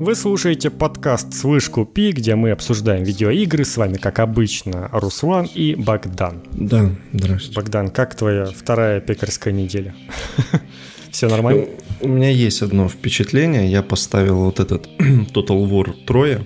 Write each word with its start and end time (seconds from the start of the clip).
Вы 0.00 0.14
слушаете 0.14 0.70
подкаст 0.70 1.34
«Слышь, 1.34 1.68
купи», 1.68 2.12
где 2.12 2.34
мы 2.34 2.52
обсуждаем 2.52 3.04
видеоигры. 3.04 3.66
С 3.66 3.76
вами, 3.76 3.98
как 3.98 4.18
обычно, 4.18 4.88
Руслан 4.92 5.44
и 5.44 5.74
Богдан. 5.74 6.40
Да, 6.52 6.90
здравствуйте. 7.12 7.54
Богдан, 7.54 7.90
как 7.90 8.14
твоя 8.14 8.46
вторая 8.46 9.02
пекарская 9.02 9.52
неделя? 9.52 9.94
Все 11.10 11.28
нормально? 11.28 11.66
У 12.00 12.08
меня 12.08 12.30
есть 12.30 12.62
одно 12.62 12.88
впечатление. 12.88 13.70
Я 13.70 13.82
поставил 13.82 14.44
вот 14.44 14.58
этот 14.58 14.88
Total 14.98 15.68
War 15.68 15.92
3. 16.06 16.38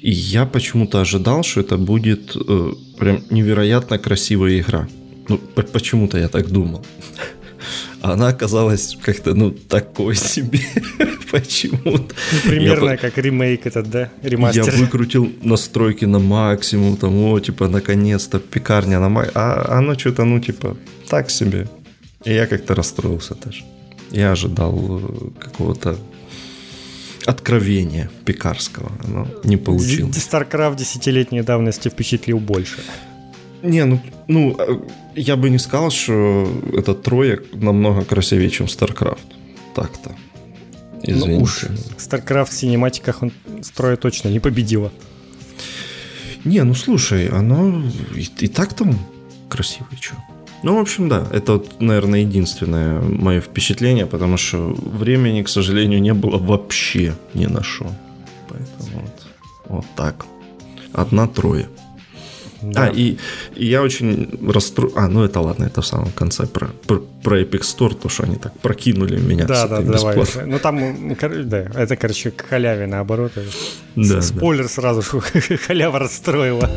И 0.00 0.12
я 0.12 0.46
почему-то 0.46 1.00
ожидал, 1.00 1.42
что 1.42 1.62
это 1.62 1.76
будет 1.76 2.36
э, 2.36 2.72
прям 2.96 3.24
невероятно 3.30 3.98
красивая 3.98 4.60
игра. 4.60 4.86
Ну, 5.26 5.38
почему-то 5.72 6.16
я 6.16 6.28
так 6.28 6.48
думал. 6.48 6.86
она 8.02 8.28
оказалась 8.28 8.96
как-то, 9.00 9.34
ну, 9.34 9.50
такой 9.50 10.16
себе 10.16 10.60
почему-то. 11.30 12.14
Ну, 12.32 12.50
примерно 12.50 12.90
я, 12.90 12.96
как 12.96 13.16
ремейк 13.18 13.66
этот, 13.66 13.90
да, 13.90 14.10
ремастер. 14.22 14.64
Я 14.64 14.72
выкрутил 14.72 15.32
настройки 15.42 16.04
на 16.04 16.18
максимум, 16.18 16.96
там, 16.96 17.16
о, 17.22 17.38
типа, 17.40 17.68
наконец-то 17.68 18.40
пекарня 18.40 18.98
на 18.98 19.08
максимум. 19.08 19.36
А 19.36 19.78
оно 19.78 19.94
что-то, 19.94 20.24
ну, 20.24 20.40
типа, 20.40 20.76
так 21.08 21.30
себе. 21.30 21.68
И 22.24 22.32
я 22.32 22.46
как-то 22.46 22.74
расстроился 22.74 23.34
даже. 23.34 23.64
Я 24.10 24.32
ожидал 24.32 25.00
э, 25.00 25.30
какого-то 25.38 25.96
откровения 27.24 28.10
пекарского, 28.24 28.90
но 29.06 29.28
не 29.44 29.56
получилось. 29.56 30.16
StarCraft 30.16 30.76
десятилетней 30.76 31.42
давности 31.42 31.88
впечатлил 31.88 32.38
больше. 32.38 32.80
Не, 33.62 33.84
ну, 33.84 34.00
ну, 34.28 34.56
э, 34.58 34.78
я 35.14 35.36
бы 35.36 35.50
не 35.50 35.58
сказал, 35.58 35.90
что 35.90 36.48
этот 36.72 37.02
троек 37.02 37.46
намного 37.54 38.04
красивее, 38.04 38.50
чем 38.50 38.66
StarCraft. 38.66 39.18
Так-то. 39.74 40.10
Извините. 41.02 41.32
Ну 41.32 41.42
уж 41.42 41.64
StarCraft 41.98 42.50
в 42.50 42.54
синематиках 42.54 43.22
он 43.22 43.32
строя 43.62 43.96
точно 43.96 44.28
не 44.28 44.40
победила. 44.40 44.92
Не, 46.44 46.62
ну 46.64 46.74
слушай, 46.74 47.28
оно 47.28 47.82
и, 48.14 48.26
и 48.44 48.48
так 48.48 48.74
там 48.74 48.98
красивое, 49.48 49.96
что. 50.00 50.16
Ну, 50.62 50.76
в 50.76 50.78
общем, 50.78 51.08
да, 51.08 51.26
это, 51.32 51.62
наверное, 51.80 52.20
единственное 52.20 53.00
мое 53.00 53.40
впечатление, 53.40 54.06
потому 54.06 54.36
что 54.36 54.72
времени, 54.76 55.42
к 55.42 55.48
сожалению, 55.48 56.00
не 56.00 56.14
было 56.14 56.38
вообще 56.38 57.14
ни 57.34 57.46
на 57.46 57.64
что. 57.64 57.90
Поэтому 58.48 59.02
вот, 59.02 59.26
вот 59.68 59.84
так. 59.96 60.26
Одна 60.92 61.26
трое. 61.26 61.68
Да. 62.62 62.86
А, 62.86 62.88
и, 62.88 63.16
и 63.56 63.66
я 63.66 63.82
очень 63.82 64.28
расстроен. 64.48 64.92
А, 64.96 65.08
ну 65.08 65.24
это 65.24 65.40
ладно, 65.40 65.64
это 65.64 65.82
в 65.82 65.86
самом 65.86 66.10
конце 66.12 66.46
про, 66.46 66.68
про, 66.86 67.00
про 67.22 67.40
Epic 67.40 67.62
Store, 67.62 67.94
то, 67.94 68.08
что 68.08 68.22
они 68.22 68.36
так 68.36 68.58
прокинули 68.60 69.20
меня. 69.20 69.46
Да, 69.46 69.66
да, 69.66 69.80
давай. 69.80 70.16
Ну 70.46 70.58
там, 70.58 71.16
да, 71.48 71.58
это, 71.74 71.96
короче, 71.96 72.30
к 72.30 72.42
халяве 72.42 72.86
наоборот. 72.86 73.32
Да, 73.96 74.22
Спойлер 74.22 74.64
да. 74.64 74.68
сразу, 74.68 75.02
что 75.02 75.20
халява 75.66 75.98
расстроила. 75.98 76.68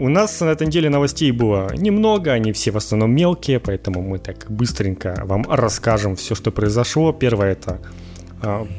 У 0.00 0.08
нас 0.08 0.40
на 0.40 0.46
этой 0.46 0.66
неделе 0.66 0.88
новостей 0.88 1.30
было 1.30 1.74
немного, 1.76 2.32
они 2.32 2.52
все 2.52 2.70
в 2.70 2.78
основном 2.78 3.14
мелкие, 3.14 3.60
поэтому 3.60 4.00
мы 4.00 4.18
так 4.18 4.46
быстренько 4.48 5.22
вам 5.26 5.44
расскажем 5.46 6.16
все, 6.16 6.34
что 6.34 6.50
произошло. 6.50 7.12
Первое 7.12 7.52
это 7.52 7.80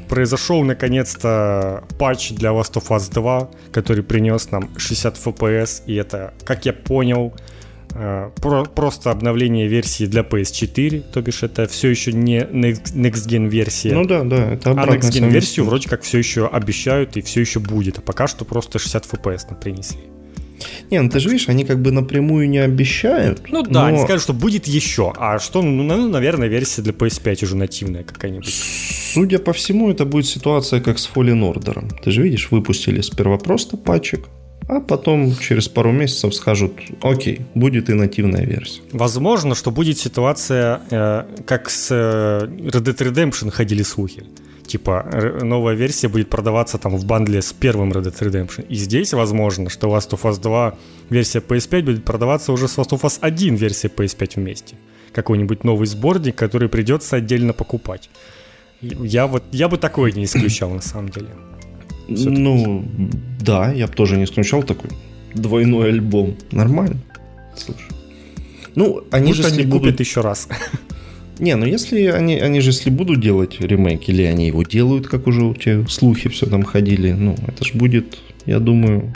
произошел 0.09 0.64
наконец-то 0.64 1.84
патч 2.00 2.31
для 2.31 2.50
Last 2.50 2.73
of 2.73 2.88
Us 2.90 3.12
2, 3.14 3.50
который 3.72 4.03
принес 4.03 4.52
нам 4.52 4.70
60 4.78 5.18
FPS, 5.18 5.84
и 5.86 5.95
это, 5.95 6.34
как 6.44 6.66
я 6.66 6.73
понял, 6.73 7.34
а, 7.94 8.31
про, 8.42 8.64
просто 8.64 9.12
обновление 9.12 9.68
версии 9.68 10.06
для 10.06 10.22
PS4, 10.22 11.03
то 11.12 11.22
бишь 11.22 11.44
это 11.44 11.68
все 11.68 11.90
еще 11.90 12.14
не 12.14 12.40
Next 12.40 13.28
Gen 13.28 13.48
версия. 13.48 13.94
Ну 13.94 14.06
да, 14.06 14.23
да, 14.23 14.53
это 14.53 14.72
А 14.72 14.86
Next 14.88 15.12
Gen 15.12 15.30
версию 15.30 15.66
вроде 15.66 15.90
как 15.90 16.02
все 16.02 16.18
еще 16.18 16.48
обещают 16.48 17.18
и 17.18 17.22
все 17.22 17.41
еще 17.41 17.59
будет, 17.59 18.00
а 18.00 18.02
пока 18.02 18.28
что 18.28 18.46
просто 18.46 18.80
60 18.80 19.06
FPS 19.06 19.41
нам 19.50 19.59
принесли. 19.59 20.00
Не, 20.90 21.02
ну 21.02 21.09
ты 21.09 21.19
же 21.19 21.30
видишь, 21.30 21.50
они 21.50 21.66
как 21.66 21.81
бы 21.81 21.91
напрямую 21.91 22.47
не 22.50 22.59
обещают. 22.59 23.41
Ну 23.50 23.64
да, 23.64 23.81
но... 23.81 23.85
они 23.85 24.03
скажут, 24.03 24.24
что 24.24 24.34
будет 24.34 24.68
еще. 24.68 25.14
А 25.18 25.40
что, 25.40 25.62
ну, 25.62 25.84
ну, 25.84 26.09
наверное, 26.09 26.47
версия 26.47 26.81
для 26.81 26.94
PS5 26.94 27.46
уже 27.46 27.56
нативная 27.56 28.03
какая-нибудь. 28.03 28.53
Судя 29.13 29.39
по 29.39 29.51
всему, 29.51 29.91
это 29.91 30.05
будет 30.05 30.25
ситуация 30.25 30.79
как 30.79 30.97
с 30.97 31.09
Fallen 31.13 31.41
Order. 31.41 32.01
Ты 32.01 32.11
же 32.11 32.22
видишь, 32.22 32.49
выпустили 32.51 33.01
сперва 33.01 33.38
просто 33.38 33.75
патчик, 33.75 34.29
а 34.69 34.79
потом 34.79 35.35
через 35.38 35.67
пару 35.67 35.91
месяцев 35.91 36.33
скажут, 36.33 36.72
окей, 37.01 37.41
будет 37.53 37.89
и 37.89 37.94
нативная 37.94 38.45
версия. 38.45 38.81
Возможно, 38.94 39.53
что 39.53 39.72
будет 39.72 39.97
ситуация, 39.97 40.79
э, 40.89 41.23
как 41.45 41.69
с 41.69 41.91
э, 41.91 42.45
Red 42.45 42.83
Dead 42.83 42.97
Redemption 42.97 43.51
ходили 43.51 43.83
слухи 43.83 44.23
типа 44.72 45.05
новая 45.41 45.75
версия 45.75 46.07
будет 46.07 46.29
продаваться 46.29 46.78
там 46.78 46.95
в 46.95 47.05
бандле 47.05 47.41
с 47.41 47.51
первым 47.51 47.91
Red 47.91 48.03
Dead 48.03 48.19
Redemption. 48.19 48.66
И 48.69 48.75
здесь 48.75 49.11
возможно, 49.13 49.69
что 49.69 49.88
Last 49.88 50.11
of 50.11 50.22
Us 50.22 50.41
2 50.41 50.78
версия 51.09 51.39
PS5 51.39 51.81
будет 51.81 52.05
продаваться 52.05 52.53
уже 52.53 52.69
с 52.69 52.78
Last 52.78 52.91
of 52.91 53.01
Us 53.01 53.17
1 53.19 53.55
версией 53.55 53.91
PS5 53.93 54.31
вместе. 54.38 54.75
Какой-нибудь 55.11 55.66
новый 55.66 55.88
сборник, 55.88 56.35
который 56.35 56.69
придется 56.69 57.17
отдельно 57.17 57.51
покупать. 57.51 58.09
Я 58.81 59.28
вот 59.28 59.44
я 59.52 59.68
бы 59.68 59.78
такое 59.78 60.12
не 60.12 60.25
исключал 60.25 60.72
на 60.72 60.81
самом 60.81 61.09
деле. 61.09 61.28
Ну, 62.08 62.86
да, 63.40 63.72
я 63.72 63.88
бы 63.88 63.94
тоже 63.94 64.18
не 64.18 64.24
исключал 64.24 64.64
такой 64.64 64.90
двойной 65.34 65.90
альбом. 65.90 66.36
Нормально. 66.52 66.97
Слушай. 67.56 67.91
Ну, 68.75 69.03
они 69.12 69.34
Пусть 69.34 69.41
же 69.41 69.47
они 69.47 69.64
будут... 69.64 69.81
купят 69.81 70.00
еще 70.00 70.22
раз. 70.22 70.47
Не, 71.40 71.56
ну 71.56 71.66
если 71.66 72.06
они, 72.06 72.40
они 72.40 72.62
же 72.62 72.70
если 72.70 72.91
будут 72.91 73.20
делать 73.20 73.59
ремейк, 73.59 74.08
или 74.08 74.22
они 74.22 74.46
его 74.47 74.62
делают, 74.62 75.08
как 75.08 75.25
уже 75.25 75.44
у 75.44 75.56
тебя 75.56 75.88
слухи 75.88 76.30
все 76.30 76.46
там 76.46 76.62
ходили, 76.62 77.14
ну, 77.14 77.36
это 77.47 77.66
же 77.66 77.74
будет, 77.74 78.20
я 78.46 78.59
думаю, 78.59 79.12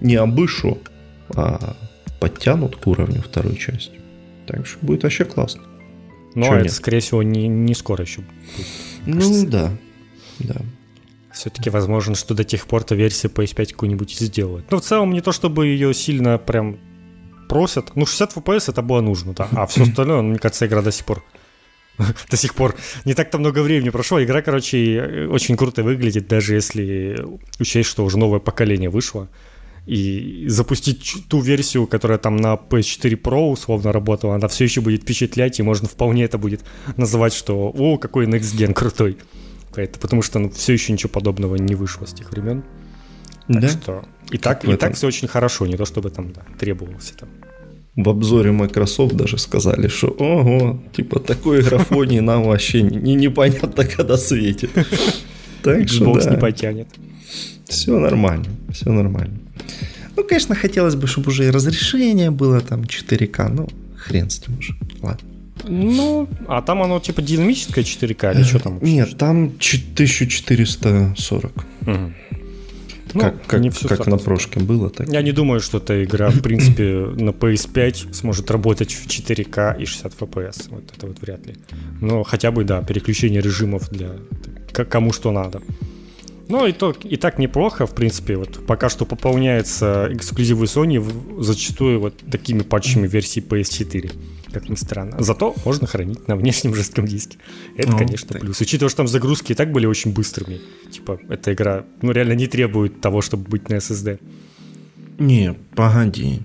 не 0.00 0.16
обышу, 0.16 0.78
а 1.28 1.76
подтянут 2.18 2.74
к 2.74 2.86
уровню 2.88 3.22
второй 3.22 3.56
части. 3.56 3.92
Так 4.46 4.66
что 4.66 4.84
будет 4.84 5.04
вообще 5.04 5.24
классно. 5.24 5.62
Ну, 6.34 6.50
а 6.50 6.56
это, 6.56 6.64
нет? 6.64 6.72
скорее 6.72 6.98
всего, 6.98 7.22
не, 7.22 7.46
не 7.46 7.74
скоро 7.74 8.02
еще 8.02 8.22
будет. 8.22 8.66
Ну, 9.06 9.46
да, 9.46 9.72
да. 10.38 10.56
Все-таки 11.32 11.70
возможно, 11.70 12.14
что 12.14 12.34
до 12.34 12.44
тех 12.44 12.66
пор-то 12.66 12.94
версия 12.94 13.28
PS5 13.28 13.72
какую-нибудь 13.72 14.12
сделают. 14.12 14.70
Но 14.70 14.78
в 14.78 14.82
целом 14.82 15.12
не 15.12 15.20
то, 15.20 15.32
чтобы 15.32 15.66
ее 15.66 15.94
сильно 15.94 16.38
прям 16.38 16.78
просят. 17.48 17.96
Ну, 17.96 18.06
60 18.06 18.36
FPS 18.36 18.70
это 18.70 18.82
было 18.82 19.00
нужно, 19.00 19.32
да. 19.32 19.48
А 19.52 19.66
все 19.66 19.82
остальное, 19.84 20.22
ну, 20.22 20.28
мне 20.30 20.38
кажется, 20.38 20.66
игра 20.66 20.82
до 20.82 20.92
сих 20.92 21.06
пор 21.06 21.22
до 22.30 22.36
сих 22.36 22.54
пор. 22.54 22.74
Не 23.04 23.14
так-то 23.14 23.38
много 23.38 23.60
времени 23.60 23.90
прошло. 23.90 24.22
Игра, 24.22 24.42
короче, 24.42 25.26
очень 25.30 25.56
круто 25.56 25.82
выглядит, 25.82 26.28
даже 26.28 26.54
если 26.54 27.24
учесть, 27.58 27.88
что 27.88 28.04
уже 28.04 28.18
новое 28.18 28.40
поколение 28.40 28.90
вышло. 28.90 29.28
И 29.86 30.44
запустить 30.46 31.24
ту 31.28 31.40
версию, 31.40 31.86
которая 31.86 32.18
там 32.18 32.36
на 32.36 32.54
PS4 32.54 33.20
Pro 33.20 33.50
условно 33.50 33.92
работала, 33.92 34.36
она 34.36 34.46
все 34.46 34.64
еще 34.64 34.80
будет 34.80 35.02
впечатлять, 35.02 35.58
и 35.58 35.62
можно 35.62 35.88
вполне 35.88 36.24
это 36.24 36.38
будет 36.38 36.60
называть, 36.96 37.32
что 37.32 37.72
«О, 37.76 37.98
какой 37.98 38.26
Next 38.26 38.56
Gen 38.56 38.74
крутой». 38.74 39.18
Поэтому, 39.74 40.00
потому 40.00 40.22
что 40.22 40.38
ну, 40.38 40.50
все 40.50 40.74
еще 40.74 40.92
ничего 40.92 41.10
подобного 41.10 41.56
не 41.56 41.74
вышло 41.74 42.06
с 42.06 42.12
тех 42.12 42.30
времен. 42.30 42.62
Так 43.48 43.60
да? 43.60 43.68
что 43.68 44.04
и 44.30 44.38
так, 44.38 44.64
и 44.64 44.76
так 44.76 44.94
все 44.94 45.08
очень 45.08 45.26
хорошо, 45.28 45.66
не 45.66 45.76
то 45.76 45.84
чтобы 45.84 46.10
там 46.10 46.32
да, 46.32 46.42
требовался 46.58 47.14
там 47.16 47.28
в 47.96 48.08
обзоре 48.08 48.52
Microsoft 48.52 49.14
даже 49.14 49.38
сказали, 49.38 49.88
что 49.88 50.08
ого, 50.08 50.82
типа 50.96 51.20
такой 51.20 51.62
графонии 51.62 52.20
нам 52.20 52.44
вообще 52.44 52.82
не, 52.82 53.14
непонятно, 53.14 53.84
когда 53.84 54.16
светит. 54.16 54.70
Так 55.62 55.88
что 55.88 56.12
да. 56.14 56.28
не 56.28 56.36
потянет. 56.38 56.88
Все 57.68 57.96
нормально, 57.96 58.46
все 58.72 58.90
нормально. 58.90 59.38
Ну, 60.16 60.24
конечно, 60.24 60.54
хотелось 60.54 60.94
бы, 60.94 61.06
чтобы 61.06 61.28
уже 61.28 61.46
и 61.46 61.50
разрешение 61.50 62.30
было 62.30 62.60
там 62.60 62.82
4К, 62.82 63.48
ну, 63.48 63.68
хрен 63.96 64.30
с 64.30 64.46
ним 64.46 64.58
уже, 64.58 64.74
ладно. 65.00 65.28
Ну, 65.64 66.28
а 66.48 66.62
там 66.62 66.82
оно 66.82 67.00
типа 67.00 67.22
динамическое 67.22 67.84
4К 67.84 68.34
или 68.34 68.42
что 68.42 68.58
там? 68.58 68.78
Нет, 68.82 69.16
там 69.16 69.44
1440. 69.44 71.52
Угу. 71.86 72.12
Ну, 73.14 73.20
как 73.20 73.46
как, 73.46 73.60
не 73.60 73.70
все 73.70 73.88
как 73.88 74.06
на 74.06 74.16
прошке 74.16 74.60
было, 74.60 74.90
так. 74.90 75.08
Я 75.08 75.22
не 75.22 75.32
думаю, 75.32 75.60
что 75.60 75.78
эта 75.78 76.02
игра, 76.02 76.30
в 76.30 76.40
принципе, 76.40 76.84
на 76.84 77.30
PS5 77.30 78.14
сможет 78.14 78.50
работать 78.50 78.92
в 78.92 79.06
4К 79.06 79.80
и 79.80 79.84
60 79.84 80.14
FPS. 80.14 80.68
Вот 80.70 80.84
это 80.96 81.06
вот 81.06 81.20
вряд 81.20 81.46
ли. 81.46 81.54
Но 82.00 82.22
хотя 82.22 82.50
бы, 82.50 82.64
да, 82.64 82.82
переключение 82.82 83.42
режимов 83.42 83.90
для 83.90 84.12
кому 84.72 85.12
что 85.12 85.30
надо. 85.30 85.60
Ну, 86.52 86.66
и, 86.66 86.72
то, 86.72 86.94
и 87.02 87.16
так 87.16 87.38
неплохо, 87.38 87.86
в 87.86 87.94
принципе. 87.94 88.36
Вот 88.36 88.66
пока 88.66 88.90
что 88.90 89.06
пополняется 89.06 90.08
эксклюзивы 90.12 90.66
Sony 90.66 91.42
зачастую 91.42 91.98
вот 91.98 92.14
такими 92.30 92.60
патчами 92.60 93.08
версии 93.08 93.42
PS4 93.42 94.12
как 94.52 94.68
ни 94.68 94.74
странно. 94.74 95.16
Зато 95.18 95.54
можно 95.64 95.86
хранить 95.86 96.28
на 96.28 96.36
внешнем 96.36 96.74
жестком 96.74 97.06
диске. 97.06 97.38
Это, 97.74 97.92
ну, 97.92 97.96
конечно, 97.96 98.28
так. 98.28 98.42
плюс. 98.42 98.60
Учитывая, 98.60 98.90
что 98.90 98.98
там 98.98 99.08
загрузки 99.08 99.52
и 99.52 99.54
так 99.54 99.72
были 99.72 99.86
очень 99.86 100.12
быстрыми. 100.12 100.60
Типа, 100.90 101.18
эта 101.30 101.54
игра, 101.54 101.86
ну, 102.02 102.12
реально 102.12 102.34
не 102.34 102.46
требует 102.46 103.00
того, 103.00 103.22
чтобы 103.22 103.48
быть 103.48 103.70
на 103.70 103.76
SSD. 103.76 104.18
Не, 105.18 105.54
погоди. 105.74 106.40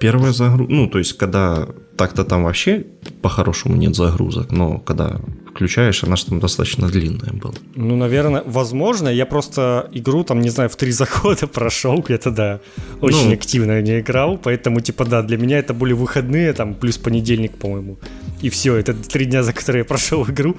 Первая 0.00 0.32
загрузка... 0.32 0.74
Ну, 0.74 0.88
то 0.88 0.98
есть, 0.98 1.12
когда 1.12 1.68
так-то 1.96 2.24
там 2.24 2.42
вообще 2.42 2.84
по-хорошему 3.22 3.76
нет 3.76 3.94
загрузок, 3.94 4.50
но 4.50 4.80
когда 4.80 5.20
переключаешь, 5.58 6.04
она 6.04 6.16
же 6.16 6.26
там 6.26 6.40
достаточно 6.40 6.88
длинная 6.88 7.32
была. 7.32 7.54
Ну, 7.74 7.96
наверное, 7.96 8.42
возможно. 8.46 9.08
Я 9.08 9.26
просто 9.26 9.88
игру 9.92 10.24
там, 10.24 10.40
не 10.40 10.50
знаю, 10.50 10.68
в 10.68 10.76
три 10.76 10.92
захода 10.92 11.46
прошел 11.46 11.98
где-то, 11.98 12.30
да. 12.30 12.60
Очень 13.00 13.28
ну, 13.28 13.34
активно 13.34 13.82
не 13.82 14.00
играл, 14.00 14.38
поэтому, 14.38 14.80
типа, 14.80 15.04
да, 15.04 15.22
для 15.22 15.36
меня 15.36 15.58
это 15.58 15.74
были 15.74 15.94
выходные, 15.94 16.52
там, 16.52 16.74
плюс 16.74 16.98
понедельник, 16.98 17.52
по-моему. 17.58 17.96
И 18.44 18.48
все, 18.48 18.76
это 18.76 18.94
три 18.94 19.24
дня, 19.24 19.42
за 19.42 19.52
которые 19.52 19.80
я 19.80 19.84
прошел 19.84 20.24
игру. 20.30 20.54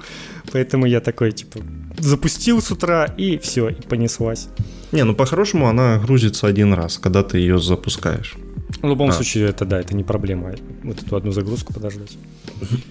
Поэтому 0.52 0.86
я 0.86 1.00
такой, 1.00 1.32
типа, 1.32 1.60
запустил 1.98 2.60
с 2.60 2.70
утра, 2.70 3.06
и 3.18 3.38
все, 3.38 3.68
и 3.68 3.82
понеслась. 3.88 4.48
Не, 4.92 5.04
ну 5.04 5.14
по-хорошему 5.14 5.66
она 5.66 5.98
грузится 5.98 6.46
один 6.46 6.74
раз, 6.74 6.98
когда 6.98 7.22
ты 7.22 7.38
ее 7.38 7.58
запускаешь. 7.58 8.34
В 8.82 8.86
любом 8.86 9.10
а. 9.10 9.12
случае, 9.12 9.48
это 9.48 9.64
да, 9.64 9.80
это 9.80 9.96
не 9.96 10.04
проблема. 10.04 10.52
Вот 10.82 11.02
эту 11.02 11.16
одну 11.16 11.32
загрузку 11.32 11.72
подождать. 11.72 12.18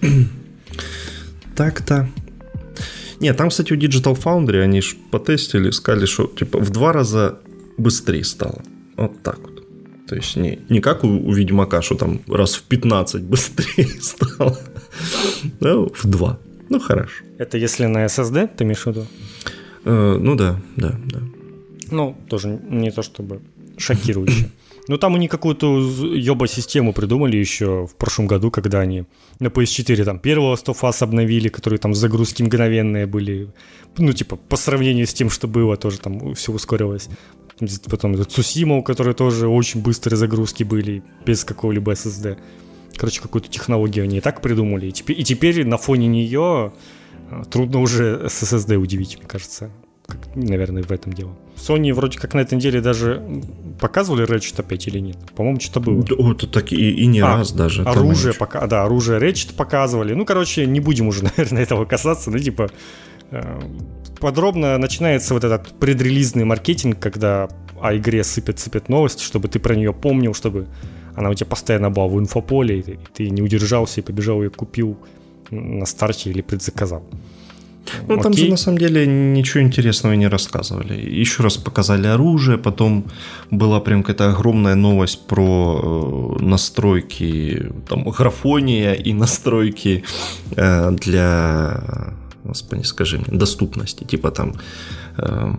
Так-то. 1.60 2.08
Не, 3.20 3.34
там, 3.34 3.50
кстати, 3.50 3.74
у 3.74 3.76
Digital 3.76 4.16
Foundry 4.16 4.62
они 4.62 4.80
ж 4.80 4.96
потестили, 5.10 5.72
сказали, 5.72 6.06
что 6.06 6.26
типа 6.26 6.58
в 6.58 6.70
два 6.70 6.92
раза 6.92 7.34
быстрее 7.76 8.24
стало. 8.24 8.62
Вот 8.96 9.22
так 9.22 9.38
вот. 9.38 9.62
То 10.06 10.16
есть 10.16 10.36
не, 10.36 10.58
не 10.70 10.80
как 10.80 11.04
у, 11.04 11.08
у 11.08 11.34
Ведьмака, 11.34 11.82
что 11.82 11.96
там 11.96 12.20
раз 12.28 12.54
в 12.54 12.62
15 12.62 13.22
быстрее 13.22 13.88
стало. 14.00 14.58
Ну, 15.60 15.92
в 15.94 16.06
два. 16.06 16.38
Ну, 16.70 16.80
хорошо. 16.80 17.24
Это 17.38 17.58
если 17.58 17.84
на 17.86 18.06
SSD, 18.06 18.48
ты 18.56 18.64
имеешь 18.64 18.84
в 18.84 18.86
виду? 18.86 19.06
Э, 19.84 20.18
ну 20.18 20.36
да, 20.36 20.56
да, 20.76 20.98
да. 21.12 21.20
Ну, 21.90 22.16
тоже 22.28 22.58
не 22.70 22.90
то 22.90 23.02
чтобы 23.02 23.40
шокирующе. 23.76 24.48
Ну, 24.90 24.98
там 24.98 25.14
они 25.14 25.28
какую-то 25.28 25.78
ёба-систему 26.16 26.92
придумали 26.92 27.36
еще 27.36 27.86
в 27.86 27.94
прошлом 27.94 28.26
году, 28.26 28.50
когда 28.50 28.80
они 28.80 29.04
на 29.38 29.46
PS4 29.46 30.04
там 30.04 30.18
первого 30.18 30.56
100 30.56 30.74
фаз 30.74 31.02
обновили, 31.02 31.48
которые 31.48 31.78
там 31.78 31.94
загрузки 31.94 32.42
мгновенные 32.42 33.06
были. 33.06 33.52
Ну, 33.98 34.12
типа, 34.12 34.34
по 34.34 34.56
сравнению 34.56 35.06
с 35.06 35.14
тем, 35.14 35.30
что 35.30 35.46
было, 35.46 35.76
тоже 35.76 36.00
там 36.00 36.34
все 36.34 36.50
ускорилось. 36.50 37.08
Потом 37.88 38.20
Цусима, 38.24 38.78
у 38.78 38.82
которой 38.82 39.14
тоже 39.14 39.46
очень 39.46 39.80
быстрые 39.80 40.16
загрузки 40.16 40.64
были, 40.64 41.04
без 41.24 41.44
какого-либо 41.44 41.92
SSD. 41.92 42.38
Короче, 42.96 43.20
какую-то 43.20 43.48
технологию 43.48 44.02
они 44.02 44.18
и 44.18 44.20
так 44.20 44.42
придумали. 44.42 44.88
И 44.88 44.92
теперь, 44.92 45.20
и 45.20 45.22
теперь 45.22 45.64
на 45.64 45.78
фоне 45.78 46.08
нее 46.08 46.72
а, 47.30 47.44
трудно 47.44 47.78
уже 47.78 48.28
с 48.28 48.42
SSD 48.42 48.74
удивить, 48.74 49.18
мне 49.18 49.28
кажется. 49.28 49.70
Наверное, 50.34 50.82
в 50.82 50.90
этом 50.90 51.12
дело. 51.12 51.32
Sony 51.56 51.92
вроде 51.92 52.18
как 52.18 52.34
на 52.34 52.40
этой 52.40 52.54
неделе 52.54 52.80
даже 52.80 53.22
показывали 53.80 54.26
Ratchet 54.26 54.60
опять 54.60 54.86
или 54.86 54.98
нет? 54.98 55.18
По-моему, 55.34 55.60
что-то 55.60 55.80
было. 55.80 56.02
Да, 56.02 56.14
это 56.30 56.46
так 56.46 56.72
и, 56.72 56.90
и 56.90 57.06
не 57.06 57.20
а, 57.20 57.36
раз 57.36 57.52
даже. 57.52 57.82
Оружие, 57.82 58.34
пока, 58.34 58.66
да, 58.66 58.84
оружие 58.84 59.20
Ratchet 59.20 59.54
показывали. 59.54 60.14
Ну, 60.14 60.24
короче, 60.24 60.66
не 60.66 60.80
будем 60.80 61.08
уже, 61.08 61.24
наверное, 61.36 61.62
этого 61.62 61.84
касаться. 61.84 62.30
Ну, 62.30 62.38
типа, 62.38 62.70
э, 63.30 63.60
подробно 64.20 64.78
начинается 64.78 65.34
вот 65.34 65.44
этот 65.44 65.78
предрелизный 65.78 66.44
маркетинг, 66.44 66.98
когда 66.98 67.48
о 67.80 67.96
игре 67.96 68.22
сыпят-сыпят 68.22 68.88
новости, 68.88 69.22
чтобы 69.22 69.48
ты 69.48 69.58
про 69.58 69.74
нее 69.74 69.92
помнил, 69.92 70.34
чтобы 70.34 70.66
она 71.16 71.30
у 71.30 71.34
тебя 71.34 71.46
постоянно 71.46 71.90
была 71.90 72.06
в 72.06 72.18
инфополе, 72.18 72.80
и 72.80 72.98
ты 73.14 73.30
не 73.30 73.42
удержался 73.42 74.00
и 74.00 74.04
побежал 74.04 74.42
ее 74.42 74.50
купил 74.50 74.98
на 75.50 75.86
старте 75.86 76.30
или 76.30 76.42
предзаказал. 76.42 77.02
Ну, 78.08 78.14
Окей. 78.14 78.22
там 78.22 78.32
же 78.32 78.50
на 78.50 78.56
самом 78.56 78.78
деле 78.78 79.06
ничего 79.06 79.62
интересного 79.62 80.14
не 80.14 80.28
рассказывали. 80.28 81.20
Еще 81.20 81.42
раз 81.42 81.56
показали 81.56 82.06
оружие, 82.06 82.58
потом 82.58 83.04
была 83.50 83.80
прям 83.80 84.02
какая-то 84.02 84.30
огромная 84.30 84.74
новость 84.74 85.26
про 85.26 86.36
э, 86.38 86.42
настройки, 86.42 87.72
там, 87.88 88.04
графония 88.10 88.92
и 88.92 89.12
настройки 89.12 90.04
э, 90.56 90.90
для, 90.92 91.82
господи, 92.44 92.82
скажи 92.84 93.18
мне, 93.18 93.38
доступности. 93.38 94.04
Типа 94.04 94.30
там 94.30 94.54
э, 95.18 95.54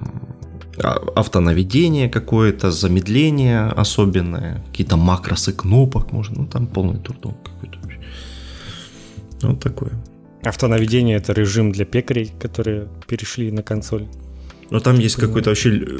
автонаведение 1.15 2.09
какое-то, 2.09 2.71
замедление 2.71 3.67
особенное, 3.67 4.63
какие-то 4.71 4.97
макросы 4.97 5.53
кнопок, 5.53 6.11
можно, 6.11 6.41
ну 6.41 6.47
там 6.47 6.67
полный 6.67 6.99
турдом 6.99 7.35
какой-то. 7.43 7.77
Вот 9.41 9.59
такое. 9.59 9.91
Автонаведение 10.43 11.17
это 11.17 11.33
режим 11.33 11.71
для 11.71 11.85
пекарей, 11.85 12.31
которые 12.39 12.87
перешли 13.07 13.51
на 13.51 13.63
консоль. 13.63 14.07
Но 14.69 14.79
там 14.79 14.97
есть 14.97 15.15
какой-то 15.15 15.49
вообще 15.49 15.99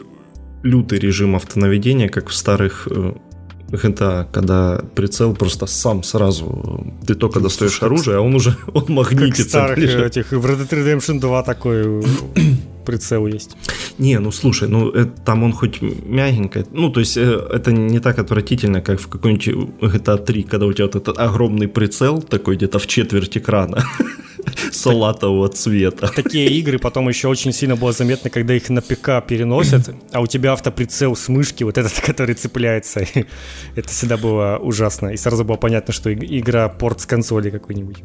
лютый 0.63 0.99
режим 0.99 1.35
автонаведения, 1.35 2.09
как 2.09 2.29
в 2.29 2.33
старых 2.33 2.87
GTA, 2.87 4.23
э, 4.23 4.25
когда 4.31 4.81
прицел 4.95 5.35
просто 5.35 5.65
сам 5.65 6.03
сразу, 6.03 6.85
ты 7.05 7.15
только 7.15 7.39
достаешь 7.39 7.81
оружие, 7.83 8.17
а 8.17 8.21
он 8.21 8.35
уже 8.35 8.55
он 8.73 8.85
магнитится. 8.89 9.43
Как 9.43 9.77
в 9.77 9.79
старых 9.79 10.05
этих, 10.05 10.31
в 10.31 10.45
Red 10.45 10.67
Dead 10.67 10.69
Redemption 10.69 11.19
2 11.19 11.43
такой 11.43 12.03
прицел 12.85 13.27
есть. 13.27 13.57
Не, 13.97 14.19
ну 14.19 14.31
слушай, 14.31 14.67
ну 14.67 14.89
это, 14.89 15.11
там 15.25 15.43
он 15.43 15.53
хоть 15.53 15.81
мягенько, 15.81 16.65
ну 16.71 16.89
то 16.89 16.99
есть 16.99 17.17
э, 17.17 17.47
это 17.53 17.71
не 17.71 17.99
так 17.99 18.19
отвратительно, 18.19 18.81
как 18.81 18.99
в 18.99 19.07
какой-нибудь 19.07 19.47
GTA 19.81 20.25
3, 20.25 20.43
когда 20.43 20.65
у 20.65 20.73
тебя 20.73 20.85
вот 20.85 20.95
этот 20.95 21.17
огромный 21.19 21.67
прицел, 21.67 22.21
такой 22.21 22.55
где-то 22.55 22.79
в 22.79 22.87
четверть 22.87 23.37
экрана, 23.37 23.83
салатового 24.71 25.49
цвета. 25.49 26.07
Такие 26.07 26.47
игры 26.47 26.79
потом 26.79 27.09
еще 27.09 27.27
очень 27.27 27.53
сильно 27.53 27.75
было 27.75 27.91
заметно, 27.91 28.29
когда 28.29 28.53
их 28.53 28.69
на 28.69 28.81
ПК 28.81 29.25
переносят, 29.27 29.93
а 30.11 30.21
у 30.21 30.27
тебя 30.27 30.53
автоприцел 30.53 31.15
с 31.15 31.27
мышки, 31.29 31.63
вот 31.63 31.77
этот, 31.77 31.93
который 32.05 32.35
цепляется. 32.35 33.05
Это 33.75 33.89
всегда 33.89 34.17
было 34.17 34.57
ужасно. 34.61 35.09
И 35.09 35.17
сразу 35.17 35.43
было 35.43 35.57
понятно, 35.57 35.93
что 35.93 36.13
игра 36.13 36.69
порт 36.69 37.01
с 37.01 37.05
консоли 37.05 37.49
какой-нибудь. 37.49 37.97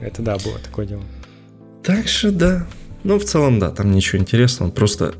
Это 0.00 0.22
да, 0.22 0.36
было 0.38 0.58
такое 0.58 0.86
дело. 0.86 1.02
Так 1.82 2.08
что 2.08 2.30
да. 2.30 2.66
Ну, 3.04 3.18
в 3.18 3.24
целом, 3.24 3.58
да, 3.58 3.70
там 3.70 3.92
ничего 3.92 4.20
интересного. 4.20 4.70
Просто 4.70 5.14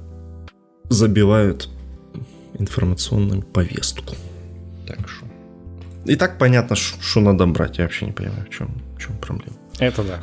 забивают 0.88 1.68
информационную 2.58 3.42
повестку. 3.42 4.14
Так 4.86 5.08
что. 5.08 5.26
И 6.04 6.16
так 6.16 6.38
понятно, 6.38 6.76
что 6.76 7.20
надо 7.20 7.46
брать. 7.46 7.78
Я 7.78 7.84
вообще 7.84 8.06
не 8.06 8.12
понимаю, 8.12 8.46
в 8.48 8.54
чем, 8.54 8.70
в 8.96 9.00
чем 9.00 9.16
проблема. 9.18 9.56
Это 9.78 10.02
да. 10.02 10.20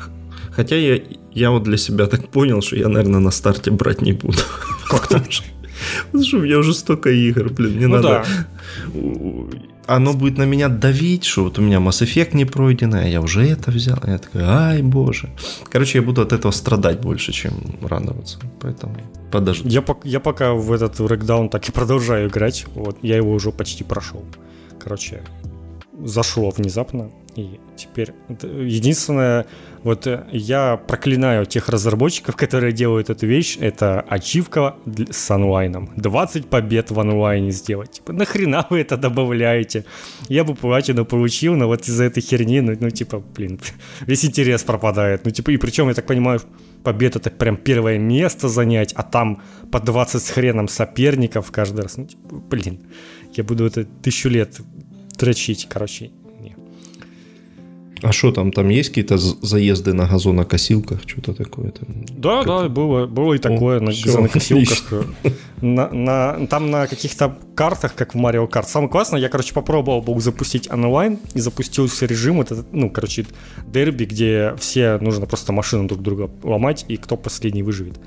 Хотя 0.56 0.76
я, 0.76 1.00
я 1.32 1.50
вот 1.50 1.64
для 1.64 1.76
себя 1.76 2.06
так 2.06 2.28
понял, 2.28 2.62
что 2.62 2.76
я, 2.76 2.88
наверное, 2.88 3.20
на 3.20 3.30
старте 3.30 3.70
брать 3.70 4.02
не 4.02 4.12
буду. 4.12 4.38
Как 4.88 5.08
то 5.08 5.22
Потому 6.06 6.24
что 6.24 6.36
у 6.38 6.40
меня 6.40 6.58
уже 6.58 6.72
столько 6.74 7.10
игр, 7.10 7.50
блин, 7.50 7.78
не 7.78 7.86
ну 7.86 7.96
надо... 7.96 8.08
Да. 8.08 9.58
Оно 9.86 10.14
будет 10.14 10.38
на 10.38 10.46
меня 10.46 10.68
давить, 10.68 11.24
что 11.24 11.44
вот 11.44 11.58
у 11.58 11.62
меня 11.62 11.76
Mass 11.76 12.02
Effect 12.02 12.34
не 12.34 12.46
пройденный, 12.46 13.04
а 13.04 13.08
я 13.08 13.20
уже 13.20 13.46
это 13.46 13.70
взял. 13.70 13.98
Я 14.06 14.18
такой, 14.18 14.42
ай, 14.42 14.82
боже. 14.82 15.28
Короче, 15.70 15.98
я 15.98 16.02
буду 16.02 16.22
от 16.22 16.32
этого 16.32 16.52
страдать 16.52 17.00
больше, 17.00 17.32
чем 17.32 17.52
радоваться. 17.82 18.38
Поэтому 18.60 18.96
подожди. 19.30 19.68
Я, 19.68 19.84
я 20.04 20.20
пока 20.20 20.54
в 20.54 20.72
этот 20.72 21.00
Wreckdown 21.00 21.50
так 21.50 21.68
и 21.68 21.72
продолжаю 21.72 22.28
играть. 22.28 22.64
Вот, 22.74 22.96
я 23.02 23.16
его 23.16 23.32
уже 23.32 23.50
почти 23.50 23.84
прошел. 23.84 24.24
Короче, 24.82 25.22
зашло 26.02 26.50
внезапно. 26.50 27.10
И 27.36 27.60
теперь 27.76 28.12
единственное, 28.28 29.44
вот 29.84 30.06
э, 30.06 30.24
я 30.32 30.76
проклинаю 30.76 31.44
тех 31.46 31.68
разработчиков, 31.68 32.34
которые 32.44 32.72
делают 32.72 33.10
эту 33.10 33.26
вещь, 33.26 33.58
это 33.60 34.00
ачивка 34.00 34.76
с 35.10 35.30
онлайном. 35.30 35.90
20 35.96 36.46
побед 36.46 36.90
в 36.90 36.98
онлайне 36.98 37.52
сделать. 37.52 37.92
Типа, 37.92 38.12
нахрена 38.12 38.66
вы 38.70 38.80
это 38.80 38.96
добавляете? 38.96 39.84
Я 40.28 40.44
бы 40.44 40.54
платину 40.54 41.04
получил, 41.04 41.54
но 41.54 41.66
вот 41.66 41.82
из-за 41.86 42.04
этой 42.04 42.22
херни, 42.22 42.60
ну, 42.60 42.74
ну, 42.80 42.90
типа, 42.90 43.22
блин, 43.36 43.60
весь 44.00 44.24
интерес 44.24 44.62
пропадает. 44.64 45.24
Ну, 45.24 45.30
типа, 45.30 45.50
и 45.50 45.58
причем, 45.58 45.88
я 45.88 45.94
так 45.94 46.06
понимаю, 46.06 46.40
побед 46.82 47.16
это 47.16 47.30
прям 47.30 47.56
первое 47.56 47.98
место 47.98 48.48
занять, 48.48 48.92
а 48.94 49.02
там 49.02 49.42
по 49.70 49.80
20 49.80 50.22
с 50.22 50.30
хреном 50.30 50.68
соперников 50.68 51.50
каждый 51.50 51.82
раз. 51.82 51.98
Ну, 51.98 52.06
типа, 52.06 52.36
блин, 52.50 52.80
я 53.34 53.44
буду 53.44 53.66
это 53.66 53.84
тысячу 53.84 54.30
лет 54.30 54.60
дрочить, 55.18 55.66
короче. 55.68 56.10
А 58.04 58.12
что 58.12 58.32
там, 58.32 58.52
там 58.52 58.68
есть 58.68 58.90
какие-то 58.90 59.16
заезды 59.16 59.94
на 59.94 60.06
газонокосилках, 60.06 61.00
что-то 61.06 61.32
такое? 61.32 61.70
Там, 61.70 62.04
да, 62.18 62.38
как... 62.42 62.46
да, 62.46 62.68
было, 62.68 63.06
было 63.06 63.32
и 63.32 63.38
такое 63.38 63.78
О, 63.78 63.80
на 63.80 63.92
все, 63.92 64.06
газонокосилках. 64.06 65.06
На, 65.62 65.88
на, 65.88 66.46
там 66.46 66.70
на 66.70 66.86
каких-то 66.86 67.38
картах, 67.54 67.94
как 67.94 68.14
в 68.14 68.18
Mario 68.18 68.46
Kart. 68.46 68.66
Самое 68.68 68.90
классное, 68.90 69.20
я, 69.20 69.30
короче, 69.30 69.54
попробовал 69.54 70.02
был 70.02 70.20
запустить 70.20 70.70
онлайн 70.70 71.18
и 71.32 71.40
запустился 71.40 72.04
режим, 72.04 72.42
это, 72.42 72.62
ну, 72.72 72.90
короче, 72.90 73.24
дерби, 73.66 74.04
где 74.04 74.54
все 74.58 74.98
нужно 74.98 75.24
просто 75.24 75.54
машину 75.54 75.88
друг 75.88 76.02
друга 76.02 76.30
ломать, 76.42 76.84
и 76.88 76.98
кто 76.98 77.16
последний 77.16 77.62
выживет. 77.62 77.98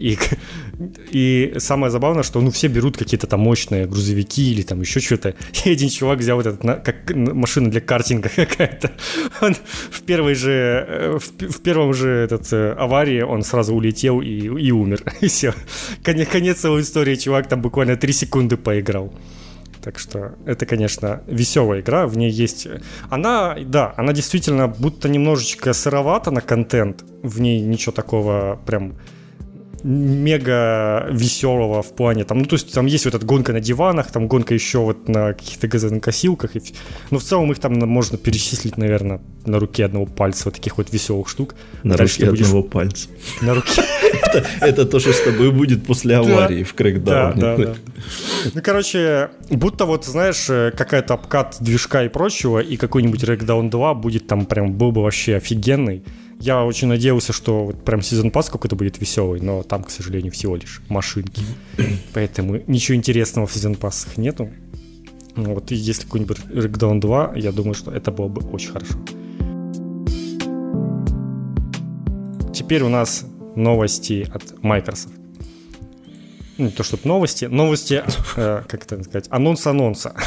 И, 0.00 0.18
и 1.10 1.54
самое 1.58 1.90
забавное, 1.90 2.22
что 2.22 2.40
ну 2.40 2.50
все 2.50 2.68
берут 2.68 2.96
какие-то 2.96 3.26
там 3.26 3.40
мощные 3.40 3.86
грузовики 3.86 4.52
или 4.52 4.62
там 4.62 4.80
еще 4.80 5.00
что-то. 5.00 5.34
И 5.64 5.70
один 5.70 5.90
чувак 5.90 6.18
взял 6.18 6.36
вот 6.36 6.46
этот, 6.46 6.62
как 6.84 7.14
машина 7.14 7.70
для 7.70 7.80
картинга 7.80 8.30
какая-то. 8.34 8.90
Он 9.40 9.54
в 9.90 10.02
первой 10.02 10.34
же, 10.34 10.50
э, 10.50 11.18
в, 11.18 11.52
в 11.52 11.62
первом 11.62 11.94
же 11.94 12.08
этот 12.08 12.52
э, 12.52 12.72
аварии 12.72 13.20
он 13.20 13.42
сразу 13.42 13.74
улетел 13.74 14.20
и, 14.20 14.28
и 14.28 14.70
умер. 14.72 15.02
И 15.20 15.28
все. 15.28 15.54
Конец, 16.02 16.28
конец 16.28 16.64
его 16.64 16.80
истории, 16.80 17.16
чувак 17.16 17.48
там 17.48 17.60
буквально 17.60 17.96
3 17.96 18.12
секунды 18.12 18.56
поиграл. 18.56 19.12
Так 19.82 19.98
что 19.98 20.34
это, 20.44 20.66
конечно, 20.66 21.22
веселая 21.26 21.80
игра, 21.80 22.06
в 22.06 22.16
ней 22.16 22.30
есть... 22.30 22.68
Она, 23.08 23.56
да, 23.64 23.94
она 23.96 24.12
действительно 24.12 24.68
будто 24.68 25.08
немножечко 25.08 25.72
сыровата 25.72 26.30
на 26.30 26.42
контент, 26.42 27.02
в 27.22 27.40
ней 27.40 27.62
ничего 27.62 27.92
такого 27.92 28.60
прям 28.66 28.96
мега 29.82 31.06
веселого 31.10 31.82
в 31.82 31.94
плане 31.94 32.24
там, 32.24 32.38
ну 32.38 32.44
то 32.44 32.54
есть 32.54 32.72
там 32.72 32.86
есть 32.86 33.04
вот 33.04 33.14
эта 33.14 33.24
гонка 33.24 33.52
на 33.52 33.60
диванах, 33.60 34.10
там 34.10 34.28
гонка 34.28 34.54
еще 34.54 34.78
вот 34.78 35.08
на 35.08 35.32
каких-то 35.34 35.68
газонокосилках, 35.68 36.56
и, 36.56 36.62
но 37.10 37.18
в 37.18 37.22
целом 37.22 37.50
их 37.52 37.58
там 37.58 37.74
можно 37.74 38.18
перечислить, 38.18 38.76
наверное, 38.76 39.20
на 39.46 39.58
руке 39.58 39.84
одного 39.84 40.06
пальца 40.06 40.42
вот 40.46 40.54
таких 40.54 40.78
вот 40.78 40.92
веселых 40.92 41.28
штук. 41.28 41.54
На 41.82 41.96
Дальше 41.96 42.26
руке 42.26 42.44
одного 42.44 42.62
пальца. 42.62 43.08
На 43.40 43.54
руке. 43.54 43.82
Это 44.60 44.86
то, 44.86 45.00
что 45.00 45.12
с 45.12 45.20
тобой 45.20 45.50
будет 45.50 45.86
после 45.86 46.16
аварии 46.16 46.62
в 46.62 46.74
крэкдауне. 46.74 47.40
Да, 47.40 47.56
да, 47.56 47.74
Ну, 48.54 48.62
короче, 48.62 49.30
будто 49.50 49.86
вот, 49.86 50.04
знаешь, 50.04 50.46
э, 50.48 50.72
какая-то 50.76 51.14
обкат 51.14 51.56
движка 51.60 52.04
и 52.04 52.08
прочего, 52.08 52.60
и 52.60 52.76
какой-нибудь 52.76 53.24
Crackdown 53.24 53.70
2 53.70 53.94
будет 53.94 54.26
там 54.26 54.46
прям, 54.46 54.72
был 54.72 54.92
бы 54.92 55.02
вообще 55.02 55.36
офигенный 55.36 56.04
я 56.40 56.64
очень 56.64 56.88
надеялся, 56.88 57.34
что 57.34 57.66
вот 57.66 57.84
прям 57.84 58.00
сезон 58.00 58.30
пас 58.30 58.48
какой-то 58.48 58.74
будет 58.74 58.98
веселый, 58.98 59.40
но 59.40 59.62
там, 59.62 59.84
к 59.84 59.90
сожалению, 59.90 60.32
всего 60.32 60.56
лишь 60.56 60.80
машинки. 60.88 61.42
Поэтому 62.14 62.62
ничего 62.66 62.96
интересного 62.96 63.46
в 63.46 63.52
сезон 63.52 63.74
пассах 63.74 64.16
нету. 64.16 64.50
Ну 65.36 65.54
вот 65.54 65.70
и 65.70 65.74
если 65.74 66.04
какой-нибудь 66.04 66.38
Рэгдаун 66.48 66.98
2, 66.98 67.34
я 67.36 67.52
думаю, 67.52 67.74
что 67.74 67.92
это 67.92 68.10
было 68.10 68.28
бы 68.28 68.42
очень 68.50 68.70
хорошо. 68.70 68.94
Теперь 72.54 72.82
у 72.82 72.88
нас 72.88 73.26
новости 73.54 74.26
от 74.32 74.62
Microsoft. 74.62 75.14
Ну, 76.56 76.66
не 76.66 76.72
то, 76.72 76.82
чтобы 76.82 77.02
новости, 77.04 77.44
новости, 77.44 78.02
э, 78.36 78.62
как 78.66 78.84
это 78.84 79.02
сказать, 79.02 79.26
анонс 79.30 79.66
анонса. 79.66 80.14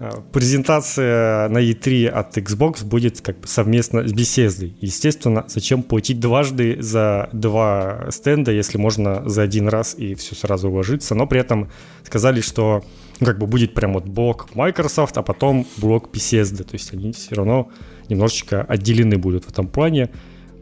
Э, 0.00 0.10
презентация 0.32 1.48
на 1.48 1.58
E3 1.58 2.08
от 2.08 2.36
Xbox 2.36 2.84
будет 2.84 3.20
как 3.20 3.40
бы 3.40 3.46
совместно 3.46 4.06
с 4.06 4.12
беседой. 4.12 4.76
Естественно, 4.80 5.44
зачем 5.48 5.82
платить 5.82 6.20
дважды 6.20 6.82
за 6.82 7.28
два 7.32 8.06
стенда, 8.10 8.50
если 8.50 8.78
можно 8.78 9.28
за 9.28 9.42
один 9.42 9.68
раз 9.68 9.94
и 9.96 10.14
все 10.14 10.34
сразу 10.34 10.68
уложиться. 10.68 11.14
Но 11.14 11.26
при 11.26 11.40
этом 11.40 11.70
сказали, 12.02 12.40
что 12.40 12.84
ну, 13.20 13.26
как 13.26 13.38
бы 13.38 13.46
будет 13.46 13.74
прям 13.74 13.94
вот 13.94 14.04
блок 14.04 14.48
Microsoft, 14.54 15.16
а 15.16 15.22
потом 15.22 15.66
блок 15.76 16.10
Bethesda. 16.12 16.64
То 16.64 16.74
есть 16.74 16.92
они 16.92 17.12
все 17.12 17.36
равно 17.36 17.70
немножечко 18.08 18.62
отделены 18.62 19.16
будут 19.16 19.44
в 19.44 19.50
этом 19.50 19.68
плане. 19.68 20.10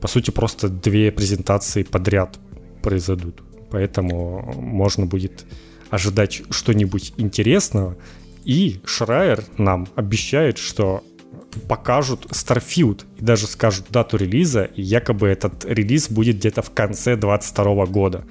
По 0.01 0.09
сути, 0.09 0.31
просто 0.31 0.69
две 0.69 1.11
презентации 1.11 1.85
подряд 1.85 2.39
произойдут. 2.83 3.43
Поэтому 3.71 4.53
можно 4.59 5.07
будет 5.07 5.47
ожидать 5.89 6.43
что-нибудь 6.51 7.15
интересного. 7.17 7.97
И 8.45 8.81
Шрайер 8.85 9.45
нам 9.59 9.89
обещает, 9.95 10.59
что 10.59 11.05
покажут 11.69 12.27
Starfield 12.27 13.05
и 13.19 13.25
даже 13.25 13.47
скажут 13.47 13.87
дату 13.91 14.17
релиза, 14.17 14.65
и 14.65 14.83
якобы 14.83 15.29
этот 15.29 15.65
релиз 15.65 16.11
будет 16.11 16.37
где-то 16.37 16.63
в 16.63 16.71
конце 16.71 17.17
22 17.17 17.87
года. 17.87 18.25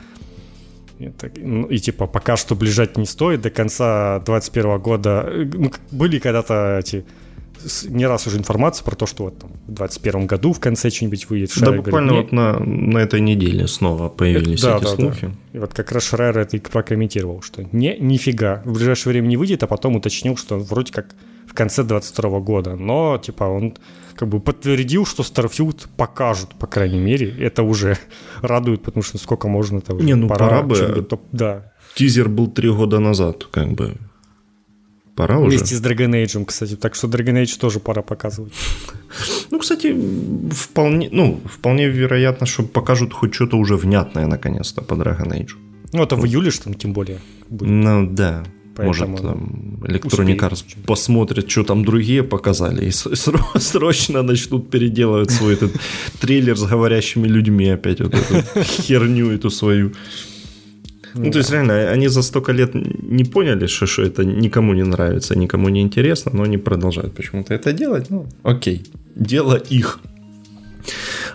Ну, 1.37 1.65
и 1.65 1.79
типа 1.79 2.05
пока 2.05 2.37
что 2.37 2.55
ближать 2.55 2.97
не 2.97 3.05
стоит, 3.05 3.41
до 3.41 3.49
конца 3.49 4.19
21 4.19 4.79
года 4.79 5.27
ну, 5.53 5.71
были 5.91 6.19
когда-то 6.19 6.79
эти 6.79 7.05
не 7.89 8.05
раз 8.05 8.27
уже 8.27 8.37
информация 8.37 8.83
про 8.85 8.95
то, 8.95 9.05
что 9.05 9.25
вот 9.25 9.39
там, 9.39 9.51
в 9.67 9.73
2021 9.73 10.27
году 10.27 10.53
в 10.53 10.59
конце 10.59 10.89
что-нибудь 10.89 11.29
выйдет. 11.29 11.51
Шрайер 11.51 11.77
да, 11.77 11.83
буквально 11.83 12.09
говорит, 12.09 12.31
вот 12.31 12.35
на, 12.35 12.59
на 12.59 12.97
этой 12.99 13.21
неделе 13.21 13.67
снова 13.67 14.09
появились 14.09 14.63
это, 14.63 14.77
эти 14.77 14.83
да, 14.83 14.95
слухи. 14.95 15.27
Да. 15.27 15.57
И 15.57 15.59
вот 15.59 15.73
как 15.73 15.91
раз 15.91 16.03
Шрайер 16.03 16.39
это 16.39 16.57
и 16.57 16.59
прокомментировал, 16.59 17.41
что 17.41 17.63
не, 17.71 17.97
нифига, 17.97 18.61
в 18.65 18.73
ближайшее 18.73 19.11
время 19.11 19.27
не 19.27 19.37
выйдет, 19.37 19.63
а 19.63 19.67
потом 19.67 19.95
уточнил, 19.95 20.37
что 20.37 20.57
вроде 20.57 20.91
как 20.91 21.15
в 21.47 21.53
конце 21.53 21.83
22 21.83 22.39
года. 22.39 22.75
Но, 22.75 23.17
типа, 23.17 23.43
он 23.43 23.75
как 24.15 24.29
бы 24.29 24.39
подтвердил, 24.39 25.05
что 25.05 25.23
Starfield 25.23 25.87
покажут, 25.97 26.55
по 26.55 26.67
крайней 26.67 26.99
мере. 26.99 27.33
Это 27.39 27.63
уже 27.63 27.97
радует, 28.41 28.81
потому 28.81 29.03
что 29.03 29.17
сколько 29.17 29.47
можно 29.47 29.81
того. 29.81 29.99
Не, 29.99 30.15
ну 30.15 30.27
пора, 30.27 30.47
пора 30.47 30.63
бы. 30.63 31.07
Да. 31.31 31.71
Тизер 31.95 32.29
был 32.29 32.47
три 32.47 32.69
года 32.69 32.99
назад, 32.99 33.45
как 33.51 33.73
бы 33.73 33.97
Пора 35.15 35.39
Вместе 35.39 35.75
уже. 35.75 35.83
с 35.83 35.85
Dragon 35.85 36.11
Age, 36.11 36.45
кстати. 36.45 36.75
Так 36.75 36.95
что 36.95 37.07
Dragon 37.07 37.43
Age 37.43 37.59
тоже 37.59 37.79
пора 37.79 38.01
показывать. 38.01 38.53
Ну, 39.51 39.59
кстати, 39.59 39.95
вполне, 40.51 41.09
ну, 41.11 41.41
вполне 41.45 41.89
вероятно, 41.89 42.45
что 42.45 42.63
покажут 42.63 43.13
хоть 43.13 43.33
что-то 43.33 43.57
уже 43.57 43.75
внятное 43.75 44.27
наконец-то 44.27 44.81
по 44.81 44.93
Dragon 44.93 45.31
Age. 45.31 45.51
Ну, 45.93 46.03
это 46.03 46.15
в 46.15 46.25
июле, 46.25 46.51
что 46.51 46.63
там 46.65 46.73
тем 46.73 46.93
более 46.93 47.19
будет. 47.49 47.69
Ну, 47.69 48.07
да. 48.07 48.43
Поэтому 48.75 49.09
Может, 49.09 49.25
там 49.25 49.79
Electronic 49.83 50.39
Arts 50.39 50.63
посмотрит, 50.85 51.51
что 51.51 51.63
там 51.63 51.83
другие 51.83 52.23
показали, 52.23 52.85
и 52.85 52.91
срочно 53.59 54.23
начнут 54.23 54.69
переделывать 54.69 55.31
свой 55.31 55.53
этот 55.53 55.73
трейлер 56.21 56.57
с 56.57 56.63
говорящими 56.63 57.27
людьми 57.27 57.67
опять 57.67 57.99
вот 57.99 58.13
эту 58.13 58.63
херню 58.63 59.29
эту 59.31 59.49
свою. 59.49 59.91
Ну, 61.13 61.31
то 61.31 61.39
есть, 61.39 61.51
реально, 61.51 61.91
они 61.91 62.09
за 62.09 62.21
столько 62.21 62.53
лет 62.53 62.71
не 62.73 63.23
поняли, 63.23 63.67
что, 63.67 63.85
что 63.85 64.03
это 64.03 64.23
никому 64.23 64.73
не 64.73 64.83
нравится, 64.83 65.37
никому 65.37 65.69
не 65.69 65.81
интересно, 65.81 66.31
но 66.33 66.43
они 66.43 66.57
продолжают 66.57 67.13
почему-то 67.15 67.53
это 67.53 67.73
делать. 67.73 68.09
Ну, 68.09 68.27
окей, 68.43 68.85
дело 69.15 69.55
их. 69.55 69.99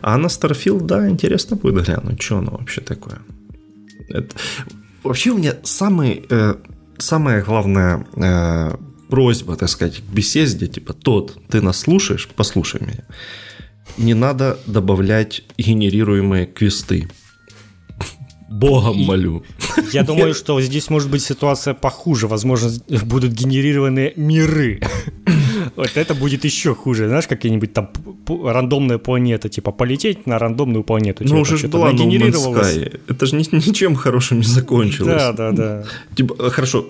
А 0.03 0.17
на 0.19 0.27
Starfield, 0.27 0.87
да, 0.87 1.09
интересно 1.09 1.57
будет 1.57 1.87
глянуть, 1.87 2.23
что 2.23 2.39
оно 2.39 2.53
вообще 2.53 2.81
такое. 2.81 3.19
Это... 4.09 4.35
Вообще 5.03 5.31
у 5.31 5.39
меня 5.39 5.55
самый, 5.63 6.25
э, 6.31 6.55
самая 6.99 7.43
главная 7.43 8.07
э, 8.17 8.77
просьба, 9.09 9.57
так 9.57 9.69
сказать, 9.69 9.99
к 9.99 10.15
беседе, 10.15 10.67
типа, 10.67 10.93
тот, 10.93 11.39
ты 11.49 11.61
нас 11.61 11.79
слушаешь, 11.81 12.29
послушай 12.35 12.81
меня. 12.81 13.05
Не 13.99 14.15
надо 14.15 14.59
добавлять 14.67 15.43
генерируемые 15.57 16.47
квесты. 16.47 17.09
Богом 18.49 18.99
молю. 19.03 19.43
Я 19.93 20.03
думаю, 20.03 20.35
что 20.35 20.61
здесь 20.61 20.91
может 20.91 21.11
быть 21.11 21.23
ситуация 21.23 21.75
похуже. 21.75 22.29
Возможно, 22.29 22.71
будут 23.05 23.33
генерированы 23.33 24.13
миры. 24.17 24.81
Вот 25.75 25.97
это 25.97 26.15
будет 26.15 26.45
еще 26.45 26.75
хуже. 26.75 27.09
Знаешь, 27.09 27.27
какие-нибудь 27.27 27.73
там 27.73 27.91
рандомная 28.45 28.99
планета, 28.99 29.49
типа 29.49 29.73
полететь 29.73 30.27
на 30.27 30.39
рандомную 30.39 30.85
планету. 30.85 31.25
Ну, 31.25 31.41
уже 31.41 31.57
же 31.57 31.69
была 31.69 31.93
Sky. 31.93 33.01
Это 33.09 33.27
же 33.27 33.37
ничем 33.37 33.95
хорошим 33.95 34.39
не 34.39 34.45
закончилось. 34.45 35.23
Да, 35.23 35.33
да, 35.33 35.53
да. 35.53 35.85
Типа, 36.15 36.37
э, 36.39 36.51
хорошо, 36.51 36.87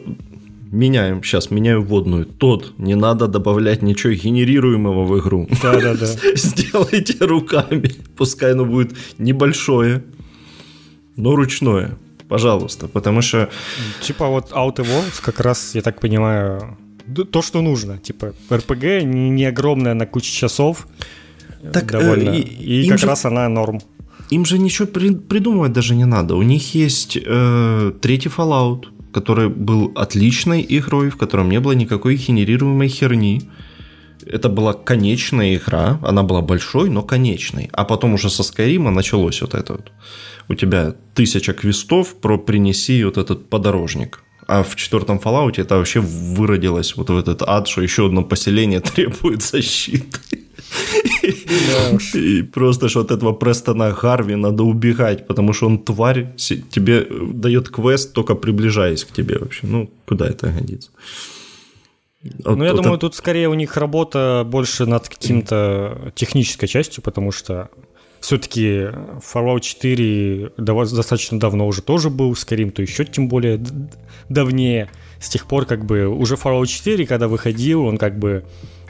меняем, 0.71 1.23
сейчас 1.23 1.51
меняю 1.51 1.83
вводную. 1.83 2.27
Тот, 2.27 2.73
не 2.79 2.95
надо 2.95 3.27
добавлять 3.29 3.83
ничего 3.83 4.13
генерируемого 4.13 5.05
в 5.05 5.19
игру. 5.19 5.49
Да, 5.63 5.81
да, 5.81 5.95
да. 5.95 6.07
Сделайте 6.35 7.25
руками. 7.25 7.93
Пускай 8.17 8.53
оно 8.53 8.65
будет 8.65 8.95
небольшое, 9.19 10.03
но 11.17 11.37
ручное. 11.37 11.97
Пожалуйста, 12.29 12.89
потому 12.89 13.23
что... 13.23 13.49
Типа 14.01 14.27
вот 14.27 14.51
Outer 14.53 14.85
Worlds 14.85 15.23
как 15.23 15.41
раз, 15.41 15.75
я 15.75 15.83
так 15.83 16.01
понимаю, 16.01 16.77
то, 17.31 17.43
что 17.43 17.63
нужно. 17.63 17.99
Типа 17.99 18.33
RPG 18.51 19.05
не, 19.05 19.45
огромная 19.45 19.95
на 19.95 20.07
кучу 20.07 20.33
часов. 20.33 20.89
Так, 21.73 21.85
э, 21.85 21.99
довольно. 21.99 22.31
Э, 22.31 22.39
и, 22.39 22.83
и 22.83 22.89
как 22.89 22.99
же... 22.99 23.07
раз 23.07 23.25
она 23.25 23.49
норм. 23.49 23.81
Им 24.31 24.45
же 24.45 24.59
ничего 24.59 24.89
при, 24.89 25.15
придумывать 25.15 25.73
даже 25.73 25.95
не 25.95 26.05
надо. 26.05 26.35
У 26.35 26.43
них 26.43 26.75
есть 26.75 27.17
э, 27.25 27.93
третий 28.01 28.29
Fallout, 28.29 28.87
который 29.13 29.49
был 29.49 29.93
отличной 29.95 30.67
игрой, 30.69 31.11
в 31.11 31.17
котором 31.17 31.49
не 31.49 31.61
было 31.61 31.73
никакой 31.73 32.17
генерируемой 32.17 32.89
херни. 32.89 33.43
Это 34.25 34.49
была 34.49 34.73
конечная 34.73 35.57
игра, 35.57 35.99
она 36.03 36.23
была 36.23 36.41
большой, 36.41 36.91
но 36.91 37.03
конечной. 37.03 37.69
А 37.73 37.85
потом 37.85 38.15
уже 38.15 38.31
со 38.31 38.43
Skyrim 38.43 38.91
началось 38.91 39.43
вот 39.43 39.55
это 39.55 39.73
вот 39.73 39.93
у 40.49 40.55
тебя 40.55 40.95
тысяча 41.15 41.53
квестов 41.53 42.15
про 42.15 42.39
принеси 42.39 43.05
вот 43.05 43.19
этот 43.19 43.49
подорожник. 43.49 44.23
А 44.49 44.63
в 44.63 44.77
четвертом 44.77 45.19
Fallout 45.19 45.61
это 45.61 45.77
вообще 45.77 46.01
выродилось 46.01 46.97
вот 46.97 47.11
в 47.11 47.17
этот 47.17 47.43
ад, 47.43 47.67
что 47.69 47.83
еще 47.83 48.07
одно 48.07 48.23
поселение 48.23 48.81
требует 48.95 49.43
защиты. 49.43 50.21
И 52.15 52.43
просто 52.43 52.89
что 52.89 53.01
от 53.01 53.11
этого 53.11 53.33
Престона 53.33 53.93
Харви 53.93 54.37
надо 54.37 54.63
убегать, 54.63 55.27
потому 55.27 55.53
что 55.53 55.67
он 55.67 55.79
тварь, 55.79 56.35
тебе 56.37 57.07
э, 57.09 57.27
дает 57.33 57.69
квест, 57.69 58.13
только 58.13 58.35
приближаясь 58.35 59.05
к 59.05 59.13
тебе 59.13 59.39
вообще. 59.39 59.67
Ну, 59.67 59.91
куда 60.07 60.27
это 60.27 60.49
годится? 60.49 60.91
Ну, 62.45 62.65
я 62.65 62.73
думаю, 62.73 62.99
тут 62.99 63.15
скорее 63.15 63.49
у 63.49 63.55
них 63.55 63.77
работа 63.77 64.45
больше 64.47 64.87
над 64.87 65.09
каким-то 65.09 66.13
технической 66.15 66.69
частью, 66.69 67.03
потому 67.03 67.33
что 67.33 67.69
все-таки 68.21 68.89
Fallout 69.21 69.61
4 69.61 70.53
достаточно 70.57 71.39
давно 71.39 71.67
уже 71.67 71.83
тоже 71.83 72.11
был, 72.11 72.33
Skyrim 72.33 72.71
то 72.71 72.83
еще 72.83 73.05
тем 73.05 73.29
более 73.29 73.61
давнее. 74.29 74.91
С 75.21 75.29
тех 75.29 75.47
пор 75.47 75.65
как 75.67 75.85
бы 75.85 76.09
уже 76.09 76.35
Fallout 76.35 76.67
4, 76.67 77.07
когда 77.07 77.29
выходил, 77.29 77.85
он 77.85 77.99
как 77.99 78.19
бы, 78.19 78.45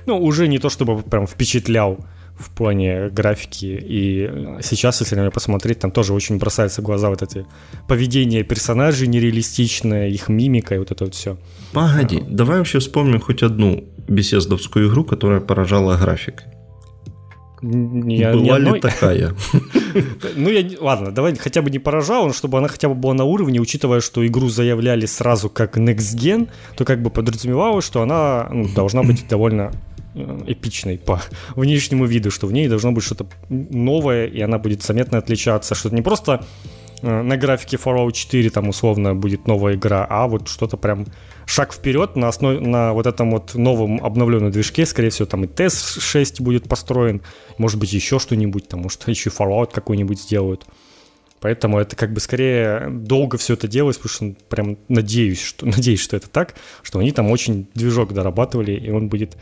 ну, 0.06 0.18
уже 0.18 0.48
не 0.48 0.58
то 0.58 0.70
чтобы 0.70 1.02
прям 1.02 1.26
впечатлял 1.26 1.98
в 2.38 2.50
плане 2.50 3.08
графики. 3.08 3.78
И 3.82 4.58
сейчас, 4.62 5.00
если 5.00 5.16
на 5.16 5.20
меня 5.20 5.30
посмотреть, 5.30 5.78
там 5.80 5.90
тоже 5.90 6.12
очень 6.12 6.38
бросается 6.38 6.82
в 6.82 6.84
глаза 6.84 7.08
вот 7.08 7.22
эти 7.22 7.46
поведение 7.88 8.42
персонажей 8.42 9.08
нереалистичное, 9.08 10.08
их 10.08 10.28
мимика 10.28 10.74
и 10.74 10.78
вот 10.78 10.90
это 10.90 11.04
вот 11.04 11.14
все. 11.14 11.38
Погоди, 11.72 12.18
а, 12.18 12.24
давай 12.28 12.58
вообще 12.58 12.78
вспомним 12.78 13.20
хоть 13.20 13.42
одну 13.42 13.84
беседовскую 14.08 14.88
игру, 14.88 15.04
которая 15.04 15.40
поражала 15.40 15.96
графикой. 15.96 16.46
Не, 17.62 18.30
была 18.32 18.56
одной... 18.56 18.74
ли 18.74 18.80
такая? 18.80 19.34
Ну, 20.36 20.50
я, 20.50 20.68
ладно, 20.78 21.10
давай 21.10 21.34
хотя 21.36 21.62
бы 21.62 21.70
не 21.70 21.78
поражал, 21.78 22.34
чтобы 22.34 22.58
она 22.58 22.68
хотя 22.68 22.88
бы 22.90 22.94
была 22.94 23.14
на 23.14 23.24
уровне, 23.24 23.60
учитывая, 23.60 24.00
что 24.00 24.26
игру 24.26 24.50
заявляли 24.50 25.06
сразу 25.06 25.48
как 25.48 25.78
Next 25.78 26.16
Gen, 26.16 26.50
то 26.76 26.84
как 26.84 27.00
бы 27.00 27.08
подразумевалось, 27.08 27.86
что 27.86 28.02
она 28.02 28.46
ну, 28.52 28.68
должна 28.68 29.02
быть 29.02 29.26
довольно 29.30 29.72
эпичной 30.46 30.98
по 30.98 31.20
внешнему 31.56 32.06
виду, 32.06 32.30
что 32.30 32.46
в 32.46 32.52
ней 32.52 32.68
должно 32.68 32.92
быть 32.92 33.04
что-то 33.04 33.26
новое, 33.48 34.26
и 34.26 34.40
она 34.40 34.58
будет 34.58 34.82
заметно 34.82 35.18
отличаться, 35.18 35.74
что 35.74 35.88
это 35.88 35.96
не 35.96 36.02
просто 36.02 36.44
э, 37.02 37.22
на 37.22 37.36
графике 37.36 37.76
Fallout 37.76 38.12
4 38.12 38.50
там 38.50 38.68
условно 38.68 39.14
будет 39.14 39.46
новая 39.46 39.74
игра, 39.74 40.06
а 40.08 40.26
вот 40.26 40.48
что-то 40.48 40.76
прям 40.76 41.06
шаг 41.44 41.72
вперед 41.72 42.16
на 42.16 42.28
основе 42.28 42.60
на 42.60 42.92
вот 42.92 43.06
этом 43.06 43.30
вот 43.30 43.54
новом 43.54 44.04
обновленном 44.04 44.50
движке, 44.50 44.86
скорее 44.86 45.10
всего, 45.10 45.26
там 45.26 45.44
и 45.44 45.46
TES 45.46 46.00
6 46.00 46.40
будет 46.40 46.68
построен, 46.68 47.22
может 47.58 47.78
быть, 47.78 47.92
еще 47.92 48.18
что-нибудь, 48.18 48.68
там, 48.68 48.80
может, 48.80 49.06
еще 49.08 49.30
Fallout 49.30 49.70
какой-нибудь 49.72 50.20
сделают. 50.20 50.66
Поэтому 51.40 51.78
это 51.78 51.94
как 51.96 52.12
бы 52.12 52.20
скорее 52.20 52.88
долго 52.90 53.36
все 53.36 53.54
это 53.54 53.68
делалось, 53.68 53.98
потому 53.98 54.34
что 54.34 54.44
прям 54.48 54.78
надеюсь, 54.88 55.42
что, 55.42 55.66
надеюсь, 55.66 56.00
что 56.00 56.16
это 56.16 56.28
так, 56.28 56.54
что 56.82 56.98
они 56.98 57.12
там 57.12 57.30
очень 57.30 57.68
движок 57.74 58.12
дорабатывали, 58.12 58.72
и 58.72 58.90
он 58.90 59.08
будет 59.08 59.34
э, 59.34 59.38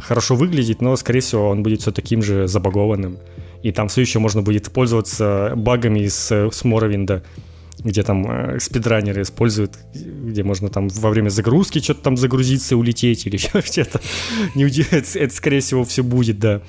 хорошо 0.00 0.36
выглядеть, 0.36 0.80
но, 0.80 0.96
скорее 0.96 1.20
всего, 1.20 1.48
он 1.48 1.62
будет 1.62 1.80
все 1.80 1.92
таким 1.92 2.22
же 2.22 2.46
забагованным. 2.48 3.18
И 3.62 3.72
там 3.72 3.88
все 3.88 4.00
еще 4.00 4.18
можно 4.18 4.42
будет 4.42 4.70
пользоваться 4.72 5.52
багами 5.56 6.06
с, 6.06 6.30
с 6.30 6.64
Моровинда, 6.64 7.22
где 7.78 8.02
там 8.02 8.26
э, 8.30 8.60
спидранеры 8.60 9.22
используют, 9.22 9.78
где 9.94 10.42
можно 10.42 10.68
там 10.68 10.88
во 10.88 11.10
время 11.10 11.28
загрузки 11.28 11.80
что-то 11.80 12.02
там 12.02 12.16
загрузиться 12.16 12.74
и 12.74 12.78
улететь 12.78 13.26
или 13.26 13.36
что-то. 13.60 14.00
Это, 14.54 15.34
скорее 15.34 15.60
всего, 15.60 15.84
все 15.84 16.02
будет, 16.02 16.38
да. 16.38 16.60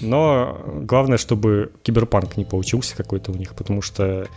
Но 0.00 0.64
главное, 0.82 1.18
чтобы 1.18 1.72
киберпанк 1.82 2.36
не 2.36 2.44
получился 2.44 2.96
какой-то 2.96 3.32
у 3.32 3.34
них, 3.34 3.54
потому 3.54 3.82
что 3.82 4.28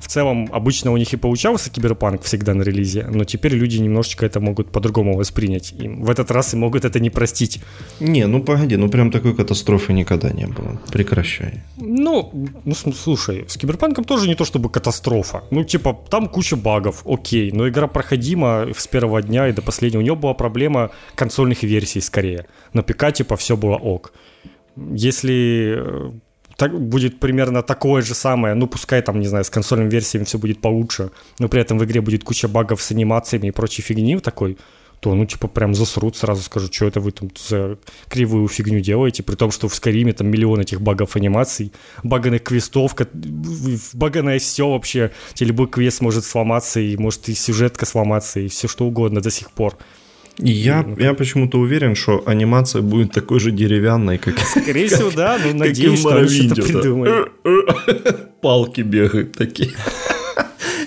в 0.00 0.08
целом, 0.08 0.48
обычно 0.52 0.92
у 0.92 0.96
них 0.96 1.12
и 1.12 1.16
получался 1.16 1.70
киберпанк 1.70 2.22
всегда 2.22 2.54
на 2.54 2.62
релизе, 2.62 3.06
но 3.10 3.24
теперь 3.24 3.54
люди 3.54 3.78
немножечко 3.78 4.26
это 4.26 4.40
могут 4.40 4.70
по-другому 4.70 5.16
воспринять. 5.16 5.72
И 5.72 5.88
в 5.88 6.10
этот 6.10 6.30
раз 6.30 6.54
и 6.54 6.56
могут 6.56 6.84
это 6.84 7.00
не 7.00 7.10
простить. 7.10 7.60
Не, 8.00 8.26
ну 8.26 8.42
погоди, 8.42 8.76
ну 8.76 8.88
прям 8.88 9.10
такой 9.10 9.34
катастрофы 9.34 9.92
никогда 9.92 10.30
не 10.30 10.46
было. 10.46 10.80
Прекращай. 10.92 11.62
Ну, 11.76 12.32
ну 12.64 12.74
слушай, 12.74 13.44
с 13.48 13.56
киберпанком 13.56 14.04
тоже 14.04 14.28
не 14.28 14.34
то 14.34 14.44
чтобы 14.44 14.70
катастрофа. 14.70 15.42
Ну, 15.50 15.64
типа, 15.64 15.98
там 16.10 16.28
куча 16.28 16.56
багов, 16.56 17.02
окей, 17.06 17.52
но 17.52 17.68
игра 17.68 17.86
проходима 17.86 18.66
с 18.76 18.86
первого 18.86 19.22
дня 19.22 19.48
и 19.48 19.52
до 19.52 19.62
последнего. 19.62 20.00
У 20.00 20.04
нее 20.04 20.14
была 20.14 20.34
проблема 20.34 20.90
консольных 21.14 21.62
версий 21.62 22.00
скорее. 22.00 22.46
На 22.72 22.82
ПК, 22.82 23.12
типа, 23.12 23.36
все 23.36 23.56
было 23.56 23.76
ок. 23.76 24.12
Если 24.76 25.76
э, 25.76 26.10
так, 26.58 26.76
будет 26.78 27.20
примерно 27.20 27.62
такое 27.62 28.02
же 28.02 28.14
самое, 28.14 28.54
ну 28.54 28.66
пускай 28.66 29.00
там, 29.00 29.20
не 29.20 29.28
знаю, 29.28 29.44
с 29.44 29.50
консольными 29.50 29.88
версиями 29.88 30.24
все 30.24 30.38
будет 30.38 30.60
получше, 30.60 31.10
но 31.38 31.48
при 31.48 31.60
этом 31.60 31.78
в 31.78 31.84
игре 31.84 32.00
будет 32.00 32.24
куча 32.24 32.48
багов 32.48 32.82
с 32.82 32.90
анимациями 32.90 33.46
и 33.46 33.50
прочей 33.52 33.82
фигни 33.82 34.18
такой, 34.18 34.58
то, 34.98 35.14
ну, 35.14 35.24
типа, 35.24 35.46
прям 35.46 35.72
засрут, 35.72 36.16
сразу 36.16 36.42
скажу, 36.42 36.66
что 36.72 36.86
это 36.86 37.00
вы 37.00 37.12
там 37.12 37.30
за 37.38 37.78
кривую 38.08 38.48
фигню 38.48 38.80
делаете, 38.80 39.22
при 39.22 39.36
том, 39.36 39.52
что 39.52 39.68
в 39.68 39.74
Скариме 39.76 40.12
там 40.12 40.26
миллион 40.26 40.58
этих 40.58 40.80
багов 40.80 41.14
анимаций, 41.14 41.72
баганных 42.02 42.42
квестов, 42.42 42.96
баганное 43.92 44.40
все 44.40 44.68
вообще, 44.68 45.12
тебе 45.34 45.50
любой 45.50 45.68
квест 45.68 46.00
может 46.00 46.24
сломаться, 46.24 46.80
и 46.80 46.96
может 46.96 47.28
и 47.28 47.34
сюжетка 47.34 47.86
сломаться, 47.86 48.40
и 48.40 48.48
все 48.48 48.66
что 48.66 48.84
угодно 48.84 49.20
до 49.20 49.30
сих 49.30 49.52
пор. 49.52 49.76
Я, 50.38 50.84
ну, 50.86 50.96
я 50.98 51.14
почему-то 51.14 51.58
уверен, 51.58 51.94
что 51.94 52.22
анимация 52.26 52.82
будет 52.82 53.12
такой 53.12 53.40
же 53.40 53.50
деревянной, 53.50 54.18
как... 54.18 54.38
Скорее 54.38 54.86
всего, 54.86 55.10
да, 55.10 55.36
ну, 55.44 55.54
надеюсь, 55.54 55.98
что 55.98 56.16
они 56.16 56.28
что-то 56.28 56.62
придумают. 56.62 57.32
Палки 58.40 58.82
бегают 58.82 59.32
такие. 59.32 59.70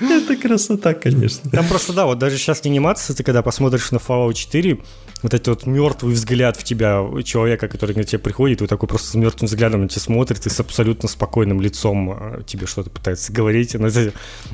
Это 0.10 0.36
красота, 0.36 0.94
конечно. 0.94 1.50
Там 1.52 1.68
просто, 1.68 1.94
да, 1.94 2.06
вот 2.06 2.18
даже 2.18 2.38
сейчас 2.38 2.66
анимация, 2.66 3.16
ты 3.16 3.24
когда 3.24 3.42
посмотришь 3.42 3.92
на 3.92 3.98
Fallout 3.98 4.34
4, 4.34 4.80
вот 5.22 5.34
этот 5.34 5.48
вот 5.48 5.66
мертвый 5.68 6.14
взгляд 6.14 6.58
в 6.58 6.64
тебя 6.64 7.06
человека, 7.24 7.68
который 7.68 7.96
на 7.96 8.04
тебя 8.04 8.20
приходит, 8.20 8.60
и 8.60 8.64
вот 8.64 8.70
такой 8.70 8.90
просто 8.90 9.08
с 9.10 9.16
мертвым 9.16 9.48
взглядом 9.48 9.84
на 9.84 9.88
тебя 9.88 10.02
смотрит 10.02 10.46
и 10.46 10.50
с 10.50 10.60
абсолютно 10.60 11.08
спокойным 11.08 11.62
лицом 11.62 12.10
а, 12.12 12.44
тебе 12.44 12.66
что-то 12.66 12.90
пытается 12.90 13.32
говорить. 13.32 13.76
Но 13.76 13.88
это, 13.88 14.14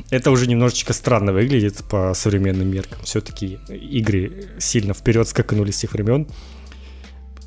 это 0.09 0.31
уже 0.31 0.47
немножечко 0.47 0.93
странно 0.93 1.31
выглядит 1.31 1.77
по 1.89 2.13
современным 2.13 2.69
меркам. 2.69 2.99
Все-таки 3.03 3.59
игры 3.69 4.49
сильно 4.59 4.93
вперед 4.93 5.27
скаканули 5.27 5.71
с 5.71 5.77
тех 5.77 5.93
времен. 5.93 6.27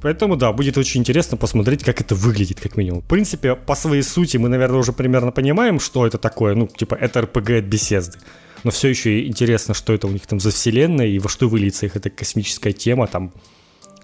Поэтому, 0.02 0.36
да, 0.36 0.52
будет 0.52 0.78
очень 0.78 1.00
интересно 1.00 1.36
посмотреть, 1.36 1.84
как 1.84 2.00
это 2.00 2.14
выглядит, 2.14 2.60
как 2.60 2.76
минимум. 2.76 3.02
В 3.02 3.06
принципе, 3.06 3.54
по 3.54 3.74
своей 3.74 4.02
сути 4.02 4.38
мы, 4.38 4.48
наверное, 4.48 4.80
уже 4.80 4.92
примерно 4.92 5.32
понимаем, 5.32 5.80
что 5.80 6.06
это 6.06 6.18
такое. 6.18 6.54
Ну, 6.54 6.66
типа, 6.66 6.94
это 6.94 7.20
RPG 7.20 7.58
от 7.58 7.64
Bethesda 7.64 8.16
но 8.64 8.70
все 8.70 8.88
еще 8.88 9.26
интересно, 9.26 9.74
что 9.74 9.92
это 9.92 10.06
у 10.06 10.10
них 10.10 10.26
там 10.26 10.40
за 10.40 10.50
вселенная 10.50 11.06
и 11.06 11.18
во 11.18 11.28
что 11.28 11.48
выльется 11.48 11.86
их 11.86 11.96
эта 11.96 12.10
космическая 12.10 12.72
тема, 12.72 13.06
там 13.06 13.32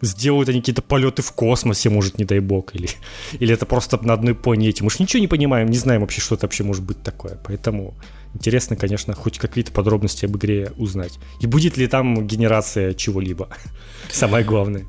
сделают 0.03 0.49
они 0.49 0.61
какие-то 0.61 0.83
полеты 0.83 1.23
в 1.23 1.33
космосе, 1.33 1.89
может, 1.89 2.19
не 2.19 2.25
дай 2.25 2.41
бог, 2.41 2.75
или, 2.75 2.89
или 3.33 3.55
это 3.55 3.67
просто 3.67 3.99
на 4.05 4.13
одной 4.13 4.35
планете. 4.35 4.85
Мы 4.85 4.91
же 4.91 4.97
ничего 5.01 5.21
не 5.21 5.29
понимаем, 5.29 5.69
не 5.69 5.79
знаем 5.79 6.03
вообще, 6.03 6.21
что 6.21 6.35
это 6.35 6.47
вообще 6.47 6.65
может 6.65 6.85
быть 6.85 7.03
такое. 7.03 7.39
Поэтому 7.45 7.95
интересно, 8.35 8.77
конечно, 8.77 9.15
хоть 9.15 9.39
какие-то 9.39 9.73
подробности 9.73 10.27
об 10.27 10.37
игре 10.37 10.73
узнать. 10.77 11.19
И 11.41 11.47
будет 11.47 11.77
ли 11.77 11.87
там 11.87 12.27
генерация 12.27 12.93
чего-либо. 12.95 13.49
Самое 14.11 14.45
главное. 14.45 14.85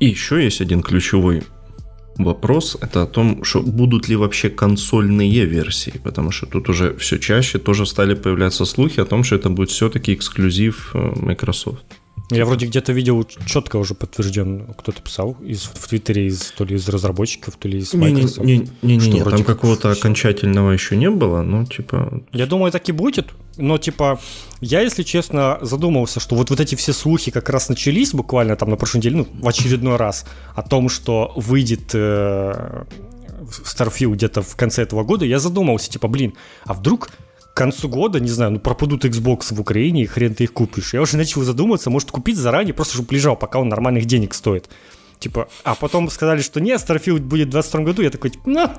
И 0.00 0.06
еще 0.06 0.42
есть 0.42 0.60
один 0.60 0.82
ключевой 0.82 1.42
вопрос, 2.16 2.76
это 2.80 3.02
о 3.02 3.06
том, 3.06 3.44
что 3.44 3.60
будут 3.60 4.08
ли 4.08 4.16
вообще 4.16 4.48
консольные 4.48 5.44
версии, 5.44 6.00
потому 6.02 6.30
что 6.30 6.46
тут 6.46 6.68
уже 6.68 6.94
все 6.96 7.18
чаще 7.18 7.58
тоже 7.58 7.86
стали 7.86 8.14
появляться 8.14 8.64
слухи 8.64 9.00
о 9.00 9.04
том, 9.04 9.24
что 9.24 9.36
это 9.36 9.50
будет 9.50 9.70
все-таки 9.70 10.14
эксклюзив 10.14 10.90
э, 10.94 11.12
Microsoft. 11.16 11.84
Я 12.30 12.46
вроде 12.46 12.66
где-то 12.66 12.92
видел 12.92 13.22
четко 13.46 13.76
уже 13.76 13.94
подтвержден, 13.94 14.74
кто-то 14.78 15.02
писал 15.02 15.36
из, 15.42 15.62
в 15.62 15.88
Твиттере, 15.88 16.26
из, 16.26 16.52
то 16.52 16.64
ли 16.64 16.76
из 16.76 16.88
разработчиков, 16.88 17.56
то 17.56 17.68
ли 17.68 17.78
из 17.78 17.92
Microsoft. 17.92 18.46
Не-не-не, 18.46 19.22
там 19.22 19.44
какого-то 19.44 19.90
окончательного 19.90 20.70
еще 20.70 20.96
не 20.96 21.10
было, 21.10 21.42
но 21.42 21.66
типа... 21.66 22.22
Я 22.32 22.46
думаю, 22.46 22.72
так 22.72 22.88
и 22.88 22.92
будет, 22.92 23.34
но 23.58 23.76
типа 23.76 24.20
я, 24.60 24.80
если 24.80 25.02
честно, 25.02 25.58
задумывался, 25.60 26.18
что 26.20 26.34
вот, 26.36 26.48
вот 26.48 26.60
эти 26.60 26.74
все 26.74 26.94
слухи 26.94 27.30
как 27.30 27.50
раз 27.50 27.68
начались 27.68 28.14
буквально 28.14 28.56
там 28.56 28.70
на 28.70 28.76
прошлой 28.76 28.98
неделе, 28.98 29.16
ну, 29.16 29.28
в 29.30 29.46
очередной 29.46 29.96
раз, 29.96 30.24
о 30.54 30.62
том, 30.62 30.88
что 30.88 31.32
выйдет 31.36 31.90
э, 31.92 32.84
Starfield 33.64 34.14
где-то 34.14 34.42
в 34.42 34.56
конце 34.56 34.82
этого 34.82 35.04
года, 35.04 35.26
я 35.26 35.38
задумался, 35.38 35.90
типа, 35.90 36.08
блин, 36.08 36.34
а 36.64 36.72
вдруг 36.72 37.10
к 37.54 37.56
концу 37.56 37.88
года, 37.88 38.18
не 38.18 38.28
знаю, 38.28 38.50
ну 38.50 38.58
пропадут 38.58 39.04
Xbox 39.04 39.54
в 39.54 39.60
Украине, 39.60 40.02
и 40.02 40.06
хрен 40.06 40.34
ты 40.34 40.44
их 40.44 40.52
купишь. 40.52 40.92
Я 40.92 41.00
уже 41.00 41.16
начал 41.16 41.42
задумываться, 41.42 41.88
может 41.88 42.10
купить 42.10 42.36
заранее, 42.36 42.74
просто 42.74 42.94
чтобы 42.94 43.14
лежал, 43.14 43.36
пока 43.36 43.60
он 43.60 43.68
нормальных 43.68 44.06
денег 44.06 44.34
стоит. 44.34 44.68
Типа, 45.20 45.48
а 45.62 45.76
потом 45.76 46.10
сказали, 46.10 46.42
что 46.42 46.60
нет, 46.60 46.84
Starfield 46.84 47.20
будет 47.20 47.48
в 47.48 47.50
22 47.52 47.80
году, 47.82 48.02
я 48.02 48.10
такой, 48.10 48.30
типа, 48.30 48.42
ну, 48.50 48.70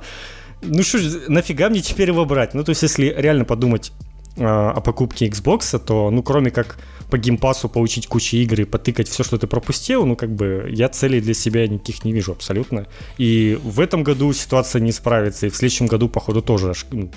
ну 0.62 0.82
что 0.82 0.98
нафига 1.28 1.70
мне 1.70 1.80
теперь 1.80 2.08
его 2.10 2.26
брать? 2.26 2.52
Ну, 2.52 2.64
то 2.64 2.70
есть, 2.70 2.82
если 2.82 3.14
реально 3.16 3.46
подумать 3.46 3.92
э, 4.36 4.44
о 4.44 4.80
покупке 4.82 5.26
Xbox, 5.26 5.78
то, 5.78 6.10
ну, 6.10 6.22
кроме 6.22 6.50
как 6.50 6.76
по 7.10 7.16
геймпасу 7.16 7.70
получить 7.70 8.06
кучу 8.08 8.36
игр 8.36 8.60
и 8.60 8.64
потыкать 8.64 9.08
все, 9.08 9.24
что 9.24 9.38
ты 9.38 9.46
пропустил, 9.46 10.04
ну, 10.04 10.16
как 10.16 10.34
бы, 10.34 10.68
я 10.70 10.90
целей 10.90 11.22
для 11.22 11.32
себя 11.32 11.66
никаких 11.66 12.04
не 12.04 12.12
вижу 12.12 12.32
абсолютно. 12.32 12.86
И 13.16 13.58
в 13.62 13.80
этом 13.80 14.02
году 14.02 14.34
ситуация 14.34 14.80
не 14.80 14.92
справится, 14.92 15.46
и 15.46 15.48
в 15.48 15.56
следующем 15.56 15.86
году, 15.86 16.10
походу, 16.10 16.42
тоже 16.42 16.74
ну, 16.90 17.10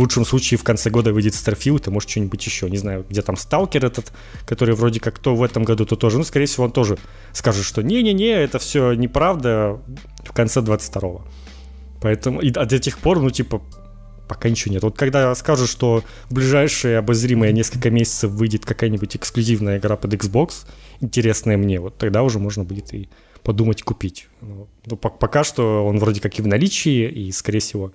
в 0.00 0.02
лучшем 0.02 0.24
случае 0.24 0.56
в 0.56 0.64
конце 0.64 0.88
года 0.88 1.12
выйдет 1.12 1.34
Starfield, 1.34 1.86
и 1.86 1.90
может 1.90 2.08
что-нибудь 2.08 2.46
еще, 2.46 2.70
не 2.70 2.78
знаю, 2.78 3.04
где 3.06 3.20
там 3.20 3.36
Сталкер 3.36 3.84
этот, 3.84 4.12
который 4.46 4.74
вроде 4.74 4.98
как 4.98 5.18
то 5.18 5.36
в 5.36 5.42
этом 5.42 5.62
году, 5.62 5.84
то 5.84 5.94
тоже, 5.94 6.16
ну, 6.16 6.24
скорее 6.24 6.46
всего, 6.46 6.64
он 6.64 6.72
тоже 6.72 6.96
скажет, 7.34 7.66
что 7.66 7.82
не-не-не, 7.82 8.30
это 8.30 8.58
все 8.58 8.94
неправда 8.94 9.78
в 10.24 10.32
конце 10.32 10.60
22-го. 10.60 11.26
Поэтому, 12.00 12.40
и, 12.40 12.48
до 12.48 12.78
тех 12.78 12.96
пор, 12.96 13.20
ну, 13.20 13.28
типа, 13.28 13.60
пока 14.26 14.48
ничего 14.48 14.72
нет. 14.72 14.82
Вот 14.82 14.96
когда 14.96 15.34
скажут, 15.34 15.68
что 15.68 16.02
в 16.30 16.34
ближайшие 16.34 16.96
обозримые 16.96 17.52
несколько 17.52 17.90
месяцев 17.90 18.30
выйдет 18.30 18.64
какая-нибудь 18.64 19.16
эксклюзивная 19.16 19.76
игра 19.80 19.96
под 19.96 20.14
Xbox, 20.14 20.66
интересная 21.00 21.58
мне, 21.58 21.78
вот 21.78 21.98
тогда 21.98 22.22
уже 22.22 22.38
можно 22.38 22.64
будет 22.64 22.94
и 22.94 23.10
подумать 23.42 23.82
купить. 23.82 24.28
Ну, 24.40 24.66
ну 24.86 24.96
пока 24.96 25.44
что 25.44 25.84
он 25.86 25.98
вроде 25.98 26.22
как 26.22 26.38
и 26.38 26.42
в 26.42 26.46
наличии, 26.46 27.06
и, 27.06 27.30
скорее 27.32 27.58
всего, 27.58 27.92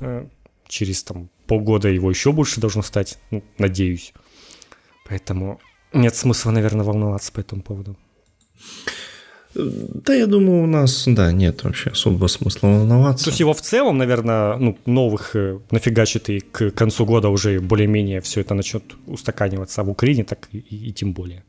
э, 0.00 0.26
через 0.68 1.02
там 1.02 1.30
полгода 1.48 1.88
его 1.88 2.10
еще 2.10 2.30
больше 2.30 2.60
должно 2.60 2.82
стать, 2.82 3.18
ну, 3.30 3.42
надеюсь. 3.58 4.12
Поэтому 5.08 5.58
нет 5.92 6.14
смысла, 6.14 6.52
наверное, 6.52 6.84
волноваться 6.84 7.32
по 7.32 7.40
этому 7.40 7.62
поводу. 7.62 7.96
Да, 9.54 10.14
я 10.14 10.26
думаю, 10.26 10.62
у 10.62 10.66
нас, 10.66 11.04
да, 11.06 11.32
нет 11.32 11.64
вообще 11.64 11.90
особого 11.90 12.28
смысла 12.28 12.68
волноваться. 12.68 13.24
То 13.24 13.30
есть 13.30 13.40
его 13.40 13.54
в 13.54 13.60
целом, 13.60 13.98
наверное, 13.98 14.56
ну, 14.56 14.78
новых 14.86 15.34
э, 15.34 15.58
нафигачит 15.70 16.28
и 16.28 16.40
к 16.40 16.70
концу 16.70 17.06
года 17.06 17.28
уже 17.30 17.58
более-менее 17.58 18.20
все 18.20 18.42
это 18.42 18.54
начнет 18.54 18.82
устаканиваться 19.06 19.80
а 19.80 19.84
в 19.84 19.90
Украине, 19.90 20.24
так 20.24 20.48
и, 20.52 20.58
и 20.58 20.92
тем 20.92 21.12
более. 21.12 21.42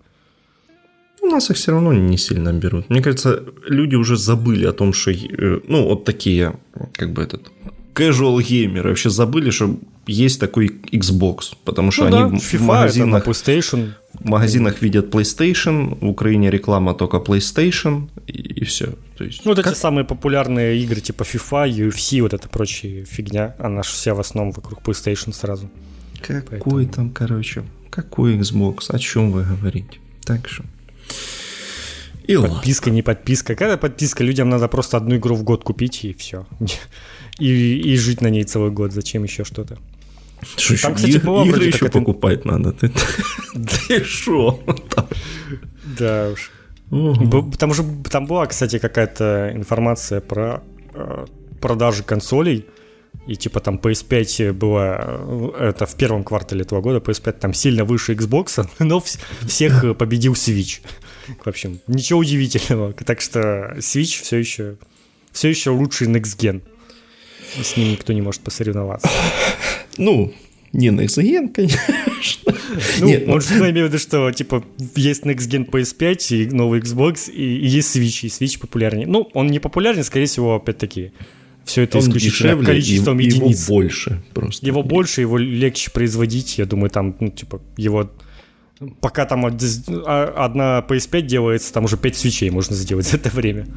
У 1.22 1.28
нас 1.28 1.50
их 1.52 1.58
все 1.58 1.72
равно 1.72 1.94
не 1.94 2.18
сильно 2.18 2.54
берут. 2.54 2.90
Мне 2.90 3.02
кажется, 3.02 3.44
люди 3.68 3.96
уже 3.96 4.16
забыли 4.16 4.66
о 4.66 4.72
том, 4.72 4.94
что, 4.94 5.12
э, 5.12 5.60
ну, 5.68 5.84
вот 5.84 6.06
такие, 6.06 6.54
как 6.94 7.12
бы 7.12 7.22
этот, 7.22 7.52
casual 8.00 8.42
геймеры 8.42 8.90
вообще 8.90 9.10
забыли, 9.10 9.50
что 9.50 9.78
есть 10.08 10.40
такой 10.40 10.68
Xbox, 10.92 11.56
потому 11.66 11.92
что 11.92 12.10
ну, 12.10 12.18
они 12.18 12.40
да, 12.40 12.58
в 12.58 12.62
магазинах, 12.62 13.28
PlayStation. 13.28 13.94
в 14.14 14.26
магазинах 14.26 14.82
видят 14.82 15.14
PlayStation, 15.14 15.98
в 16.00 16.08
Украине 16.08 16.50
реклама 16.50 16.94
только 16.94 17.18
PlayStation 17.18 18.10
и, 18.28 18.62
и 18.62 18.64
все. 18.64 18.94
То 19.18 19.24
есть, 19.26 19.46
ну, 19.46 19.52
вот 19.52 19.64
как... 19.64 19.74
эти 19.74 19.80
самые 19.80 20.06
популярные 20.06 20.78
игры 20.80 21.02
типа 21.02 21.24
FIFA, 21.24 21.70
UFC, 21.70 22.22
вот 22.22 22.34
это 22.34 22.48
прочая 22.50 23.06
фигня, 23.06 23.56
она 23.60 23.84
же 23.84 23.90
вся 23.90 24.14
в 24.14 24.20
основном 24.20 24.54
вокруг 24.54 24.82
PlayStation 24.82 25.34
сразу. 25.34 25.70
Какой 26.22 26.60
Поэтому... 26.60 26.88
там, 26.88 27.10
короче, 27.12 27.64
какой 27.90 28.38
Xbox, 28.38 28.86
о 28.90 29.00
чем 29.00 29.32
вы 29.32 29.44
говорите? 29.44 30.00
Так 30.24 30.48
что... 30.48 30.64
И 32.30 32.38
подписка, 32.38 32.90
ладно. 32.90 32.96
не 32.96 33.02
подписка. 33.02 33.56
Какая 33.56 33.78
подписка? 33.78 34.24
Людям 34.24 34.50
надо 34.50 34.68
просто 34.68 34.98
одну 34.98 35.16
игру 35.16 35.36
в 35.36 35.44
год 35.44 35.64
купить 35.64 36.06
и 36.06 36.14
все. 36.14 36.46
И, 37.40 37.80
и 37.80 37.96
жить 37.98 38.22
на 38.22 38.30
ней 38.30 38.44
целый 38.44 38.72
год. 38.72 38.92
Зачем 38.92 39.24
еще 39.24 39.44
что-то? 39.44 39.78
Что 40.58 40.82
там, 40.82 40.96
кстати, 40.96 41.18
иг- 41.18 41.24
была 41.24 41.46
игры 41.46 41.66
еще 41.66 41.86
это... 41.86 42.00
покупать 42.00 42.46
надо. 42.46 42.72
Ты, 42.72 42.92
ты 43.88 44.04
шо? 44.04 44.60
Да 45.98 46.30
уж. 46.34 46.52
Там 47.58 47.72
уже 47.72 47.84
там 48.10 48.26
была, 48.26 48.48
кстати, 48.48 48.80
какая-то 48.80 49.52
информация 49.54 50.22
про 50.22 50.64
э, 50.94 51.26
продажи 51.62 52.04
консолей. 52.04 52.66
И 53.28 53.36
типа 53.36 53.60
там 53.60 53.76
PS5 53.76 54.54
было, 54.54 55.54
э, 55.60 55.70
это 55.70 55.86
в 55.86 55.96
первом 55.96 56.24
квартале 56.24 56.62
этого 56.62 56.82
года, 56.82 57.00
PS5 57.00 57.32
там 57.34 57.54
сильно 57.54 57.86
выше 57.86 58.14
Xbox, 58.14 58.68
но 58.80 59.04
всех 59.46 59.98
победил 59.98 60.34
Switch. 60.34 60.80
В 61.44 61.48
общем, 61.48 61.80
ничего 61.88 62.20
удивительного. 62.20 62.94
Так 62.94 63.22
что 63.22 63.76
Switch 63.78 64.24
все 64.24 64.38
еще, 64.38 64.78
все 65.32 65.50
еще 65.50 65.70
лучший 65.70 66.08
Next 66.08 66.38
Gen. 66.40 66.62
С 67.62 67.78
ним 67.78 67.92
никто 67.92 68.14
не 68.14 68.22
может 68.22 68.42
посоревноваться. 68.42 69.10
Ну, 69.98 70.34
не 70.72 70.90
Next 70.90 71.22
Gen, 71.22 71.50
конечно. 71.50 71.82
Ну, 73.02 73.08
Нет, 73.08 73.28
он 73.28 73.42
же 73.42 73.56
имеет 73.56 73.76
в 73.76 73.90
виду, 73.90 73.98
что, 73.98 74.32
типа, 74.32 74.64
есть 74.96 75.24
Next 75.24 75.50
Gen 75.50 75.70
PS5 75.70 76.36
и 76.36 76.46
новый 76.48 76.80
Xbox, 76.80 77.30
и, 77.30 77.58
и 77.58 77.68
есть 77.68 77.96
Switch, 77.96 78.26
и 78.26 78.28
Switch 78.28 78.60
популярнее. 78.60 79.08
Ну, 79.08 79.30
он 79.34 79.48
не 79.48 79.60
популярнее, 79.60 80.04
скорее 80.04 80.28
всего, 80.28 80.56
опять-таки, 80.56 81.12
все 81.66 81.84
это 81.84 81.98
он 81.98 82.04
исключительно 82.04 82.50
дешевле, 82.52 82.66
количеством 82.66 83.20
и, 83.20 83.26
единиц. 83.26 83.68
Его 83.68 83.76
больше 83.76 84.22
просто. 84.34 84.66
Его 84.66 84.84
больше, 84.84 85.22
его 85.22 85.38
легче 85.38 85.92
производить, 85.92 86.58
я 86.58 86.66
думаю, 86.66 86.90
там, 86.90 87.16
ну, 87.20 87.30
типа, 87.30 87.62
его... 87.78 88.10
Пока 89.02 89.26
там 89.26 89.46
а, 89.46 90.34
одна 90.38 90.86
PS5 90.88 91.22
делается, 91.24 91.74
там 91.74 91.84
уже 91.84 91.98
5 91.98 92.16
свечей 92.16 92.50
можно 92.50 92.76
сделать 92.76 93.06
за 93.10 93.18
это 93.18 93.30
время. 93.30 93.68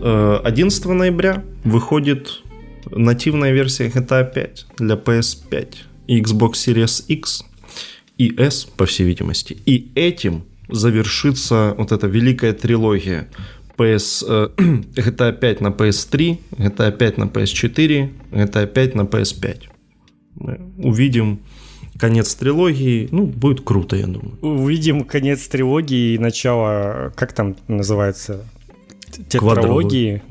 11 0.00 0.86
э, 0.86 0.92
ноября 0.92 1.42
выходит 1.64 2.42
нативная 2.90 3.52
версия 3.52 3.88
GTA 3.88 4.32
5 4.32 4.66
для 4.78 4.94
PS5 4.96 5.74
и 6.06 6.20
Xbox 6.20 6.52
Series 6.52 7.04
X 7.08 7.44
и 8.18 8.34
S, 8.36 8.64
по 8.64 8.86
всей 8.86 9.04
видимости. 9.04 9.56
И 9.66 9.90
этим 9.94 10.44
завершится 10.68 11.74
вот 11.76 11.92
эта 11.92 12.06
великая 12.06 12.52
трилогия 12.52 13.28
PS, 13.76 14.24
э, 14.28 14.48
GTA 14.94 15.32
5 15.32 15.60
на 15.60 15.68
PS3, 15.68 16.38
GTA 16.58 16.92
5 16.96 17.18
на 17.18 17.24
PS4, 17.24 18.08
GTA 18.30 18.66
5 18.66 18.94
на 18.94 19.02
PS5. 19.02 19.56
Мы 20.36 20.60
увидим 20.78 21.40
конец 21.98 22.34
трилогии. 22.34 23.08
Ну, 23.10 23.26
будет 23.26 23.62
круто, 23.62 23.96
я 23.96 24.06
думаю. 24.06 24.38
Увидим 24.40 25.04
конец 25.04 25.46
трилогии 25.48 26.14
и 26.14 26.18
начало, 26.18 27.12
как 27.16 27.32
там 27.32 27.56
называется, 27.68 28.44
тетралогии 29.28 30.22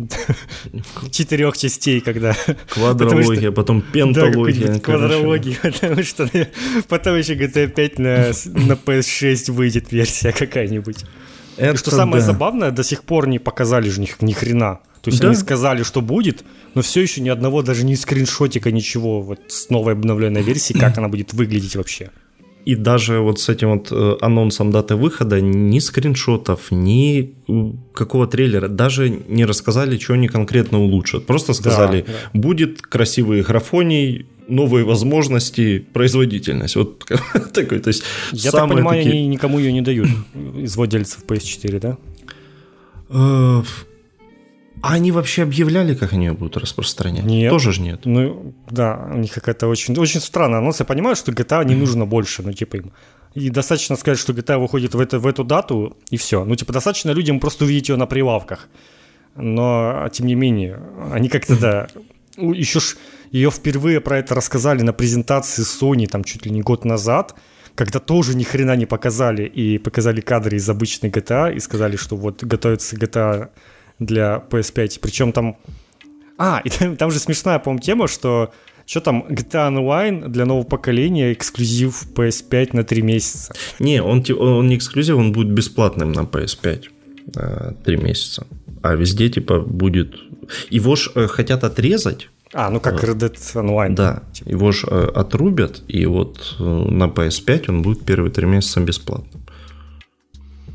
четырех 1.11 1.57
частей, 1.57 2.01
когда... 2.01 2.35
Квадрология, 2.69 3.51
потом 3.51 3.81
пенталогия. 3.81 4.73
Да, 4.73 4.79
квадрология, 4.79 5.57
потому 5.61 6.03
что 6.03 6.29
потом 6.87 7.17
еще 7.17 7.35
GTA 7.35 7.67
5 7.67 7.99
на, 7.99 8.15
на 8.45 8.73
PS6 8.73 9.51
выйдет 9.51 9.91
версия 9.91 10.31
какая-нибудь. 10.31 11.05
Это 11.57 11.77
что 11.77 11.91
самое 11.91 12.21
да. 12.21 12.27
забавное, 12.27 12.71
до 12.71 12.83
сих 12.83 13.03
пор 13.03 13.27
не 13.27 13.39
показали 13.39 13.89
же 13.89 13.99
ни, 14.01 14.09
ни 14.21 14.31
хрена. 14.31 14.79
То 15.01 15.11
есть 15.11 15.21
да? 15.21 15.27
они 15.27 15.35
сказали, 15.35 15.83
что 15.83 16.01
будет, 16.01 16.43
но 16.73 16.81
все 16.81 17.01
еще 17.01 17.21
ни 17.21 17.29
одного 17.29 17.61
даже 17.61 17.85
ни 17.85 17.95
скриншотика, 17.95 18.71
ничего 18.71 19.21
вот 19.21 19.39
с 19.47 19.69
новой 19.69 19.93
обновленной 19.93 20.41
версии, 20.41 20.73
как 20.73 20.97
она 20.97 21.07
будет 21.07 21.33
выглядеть 21.33 21.75
вообще. 21.75 22.11
И 22.65 22.75
даже 22.75 23.19
вот 23.19 23.39
с 23.39 23.49
этим 23.49 23.69
вот 23.69 23.87
э, 23.91 24.17
анонсом 24.21 24.71
даты 24.71 24.95
выхода 24.95 25.41
ни 25.41 25.79
скриншотов, 25.79 26.71
ни 26.71 27.33
какого 27.93 28.27
трейлера, 28.27 28.67
даже 28.67 29.09
не 29.09 29.45
рассказали, 29.45 29.97
что 29.97 30.13
они 30.13 30.27
конкретно 30.27 30.79
улучшат. 30.79 31.25
Просто 31.25 31.53
сказали, 31.53 32.03
да, 32.05 32.13
да. 32.33 32.39
будет 32.39 32.81
красивый 32.81 33.41
графоний, 33.41 34.25
новые 34.47 34.83
возможности, 34.83 35.79
производительность. 35.93 36.75
Вот 36.75 37.05
такой, 37.53 37.79
то 37.79 37.87
есть 37.89 38.03
Я 38.33 38.51
так 38.51 38.69
понимаю, 38.69 39.03
такие... 39.03 39.19
они 39.19 39.27
никому 39.27 39.59
ее 39.59 39.71
не 39.71 39.81
дают 39.81 40.09
из 40.55 40.75
владельцев 40.75 41.23
PS4, 41.25 41.79
да? 41.79 41.97
А 44.81 44.93
они 44.93 45.11
вообще 45.11 45.43
объявляли, 45.43 45.93
как 45.93 46.13
они 46.13 46.27
ее 46.27 46.33
будут 46.33 46.57
распространять? 46.57 47.25
Нет. 47.25 47.49
Тоже 47.49 47.73
же 47.73 47.81
нет. 47.81 48.01
Ну, 48.05 48.53
да, 48.69 49.09
у 49.13 49.17
них 49.17 49.33
какая-то 49.33 49.67
очень, 49.67 49.97
очень 49.97 50.21
странная 50.21 50.59
анонс. 50.59 50.79
Я 50.79 50.85
понимаю, 50.85 51.15
что 51.15 51.31
GTA 51.31 51.65
не 51.65 51.75
нужно 51.75 52.05
больше, 52.05 52.43
ну, 52.43 52.53
типа 52.53 52.77
им. 52.77 52.91
И 53.35 53.49
достаточно 53.49 53.95
сказать, 53.95 54.19
что 54.19 54.33
GTA 54.33 54.57
выходит 54.57 54.95
в, 54.95 54.99
это, 54.99 55.19
в 55.19 55.27
эту 55.27 55.43
дату, 55.43 55.97
и 56.09 56.17
все. 56.17 56.45
Ну, 56.45 56.55
типа, 56.55 56.73
достаточно 56.73 57.11
людям 57.11 57.39
просто 57.39 57.65
увидеть 57.65 57.89
ее 57.89 57.95
на 57.95 58.07
прилавках. 58.07 58.67
Но, 59.35 60.07
тем 60.11 60.27
не 60.27 60.35
менее, 60.35 60.81
они 61.11 61.29
как-то, 61.29 61.55
да, 61.59 61.87
еще 62.37 62.79
ж 62.79 62.97
ее 63.31 63.51
впервые 63.51 64.01
про 64.01 64.17
это 64.17 64.33
рассказали 64.33 64.81
на 64.81 64.93
презентации 64.93 65.63
Sony, 65.63 66.07
там, 66.07 66.23
чуть 66.23 66.45
ли 66.45 66.51
не 66.51 66.61
год 66.61 66.85
назад, 66.85 67.35
когда 67.75 67.99
тоже 67.99 68.35
ни 68.35 68.43
хрена 68.43 68.75
не 68.75 68.85
показали, 68.85 69.43
и 69.43 69.77
показали 69.77 70.21
кадры 70.21 70.57
из 70.57 70.67
обычной 70.69 71.09
GTA, 71.09 71.53
и 71.53 71.59
сказали, 71.59 71.95
что 71.95 72.15
вот 72.15 72.43
готовится 72.43 72.95
GTA 72.95 73.49
для 73.99 74.43
PS5. 74.49 74.99
Причем 75.01 75.31
там... 75.31 75.57
А, 76.37 76.61
и 76.65 76.69
там, 76.69 76.95
там 76.95 77.11
же 77.11 77.19
смешная, 77.19 77.59
по-моему, 77.59 77.81
тема, 77.81 78.07
что 78.07 78.51
что 78.85 79.01
там, 79.01 79.25
GTA 79.29 79.69
Online 79.69 80.29
для 80.29 80.47
нового 80.47 80.63
поколения 80.63 81.31
эксклюзив 81.31 82.07
PS5 82.15 82.69
на 82.73 82.83
3 82.83 83.03
месяца. 83.03 83.53
Не, 83.77 84.01
он, 84.01 84.25
он 84.39 84.67
не 84.67 84.77
эксклюзив, 84.77 85.15
он 85.15 85.31
будет 85.31 85.51
бесплатным 85.51 86.11
на 86.11 86.21
PS5 86.21 86.85
3 87.83 87.97
месяца. 87.97 88.47
А 88.81 88.95
везде, 88.95 89.29
типа, 89.29 89.59
будет... 89.59 90.15
Его 90.71 90.95
ж 90.95 91.11
э, 91.15 91.27
хотят 91.27 91.63
отрезать. 91.63 92.29
А, 92.53 92.71
ну 92.71 92.79
как 92.79 93.03
э, 93.03 93.07
Red 93.07 93.19
Dead 93.19 93.35
Online. 93.53 93.93
Да, 93.93 94.23
типа. 94.33 94.49
его 94.49 94.71
ж 94.71 94.85
э, 94.87 95.11
отрубят, 95.13 95.83
и 95.87 96.07
вот 96.07 96.55
на 96.59 97.07
PS5 97.07 97.65
он 97.69 97.81
будет 97.83 98.05
первые 98.05 98.31
три 98.31 98.47
месяца 98.47 98.79
бесплатным. 98.79 99.43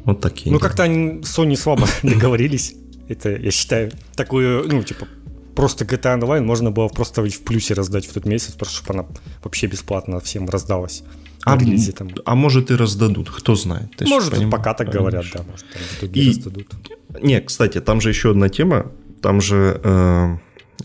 Вот 0.05 0.21
такие. 0.21 0.53
Ну, 0.53 0.61
как-то 0.61 0.85
они 0.85 1.23
Sony 1.23 1.57
слабо 1.57 1.89
договорились. 2.03 2.77
Это, 3.09 3.31
я 3.37 3.51
считаю, 3.51 3.93
такую, 4.17 4.69
ну, 4.69 4.83
типа, 4.83 5.07
просто 5.55 5.85
GTA 5.85 6.19
Online 6.19 6.43
можно 6.43 6.71
было 6.71 6.89
просто 6.89 7.23
в 7.23 7.41
плюсе 7.41 7.75
раздать 7.75 8.07
в 8.07 8.13
тот 8.13 8.27
месяц, 8.27 8.53
просто 8.53 8.77
чтобы 8.77 9.01
она 9.01 9.09
вообще 9.43 9.67
бесплатно 9.67 10.21
всем 10.21 10.49
раздалась. 10.49 11.03
А, 11.45 11.59
релизе, 11.59 11.93
там. 11.93 12.09
а 12.25 12.35
может 12.35 12.71
и 12.71 12.75
раздадут, 12.75 13.31
кто 13.31 13.55
знает. 13.55 13.95
Ты 13.97 14.07
может, 14.07 14.51
пока 14.51 14.73
так 14.73 14.89
говорят, 14.89 15.27
да, 15.33 15.43
может, 15.43 15.67
там 16.01 16.11
и... 16.11 16.29
раздадут. 16.29 16.67
Не, 17.23 17.41
кстати, 17.41 17.81
там 17.81 18.01
же 18.01 18.09
еще 18.09 18.31
одна 18.31 18.49
тема, 18.49 18.91
там 19.21 19.41
же 19.43 19.79
э, 19.85 20.37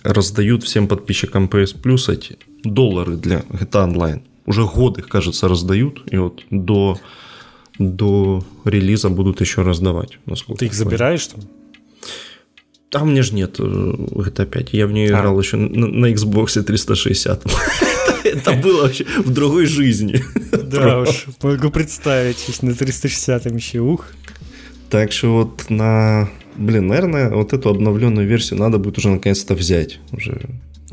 раздают 0.04 0.64
всем 0.64 0.88
подписчикам 0.88 1.46
PS 1.46 1.82
Plus 1.82 2.12
эти 2.12 2.38
доллары 2.64 3.16
для 3.16 3.40
GTA 3.50 3.88
Online. 3.88 4.22
Уже 4.46 4.66
годы, 4.66 5.02
кажется, 5.02 5.48
раздают, 5.48 6.04
и 6.12 6.18
вот 6.18 6.44
до, 6.50 7.00
до 7.78 8.44
релиза 8.66 9.10
будут 9.10 9.40
еще 9.42 9.62
раздавать. 9.62 10.20
Насколько 10.26 10.60
Ты 10.60 10.66
их 10.66 10.74
забираешь 10.74 11.28
там? 11.28 11.42
А 12.94 13.04
у 13.04 13.06
меня 13.06 13.22
же 13.22 13.36
нет 13.36 13.60
GTA 13.60 14.46
5. 14.46 14.74
Я 14.74 14.88
в 14.88 14.92
нее 14.92 15.16
а. 15.16 15.20
играл 15.20 15.40
еще 15.40 15.58
на, 15.58 15.88
на 15.88 16.12
Xbox 16.12 16.62
360. 16.62 17.44
Это 18.24 18.54
было 18.54 18.84
вообще 18.84 19.06
в 19.24 19.32
другой 19.32 19.66
жизни. 19.66 20.24
Да 20.52 21.00
уж, 21.00 21.26
могу 21.42 21.70
представить, 21.70 22.62
на 22.62 22.74
360 22.74 23.46
еще, 23.54 23.80
ух. 23.80 24.08
Так 24.90 25.12
что 25.12 25.34
вот 25.34 25.70
на... 25.70 26.30
Блин, 26.56 26.88
наверное, 26.88 27.30
вот 27.30 27.54
эту 27.54 27.70
обновленную 27.70 28.28
версию 28.28 28.60
надо 28.60 28.80
будет 28.80 28.98
уже 28.98 29.10
наконец-то 29.10 29.54
взять. 29.54 30.00
Уже 30.12 30.50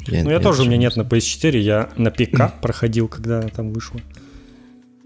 я, 0.06 0.22
ну, 0.22 0.30
я, 0.30 0.36
я 0.36 0.40
тоже, 0.40 0.62
у 0.62 0.64
меня 0.66 0.76
нет 0.76 0.96
на 0.96 1.02
PS4, 1.02 1.58
я 1.58 1.88
на 1.96 2.10
ПК 2.10 2.52
проходил, 2.62 3.08
когда 3.08 3.40
она 3.40 3.48
там 3.48 3.72
вышла. 3.72 4.00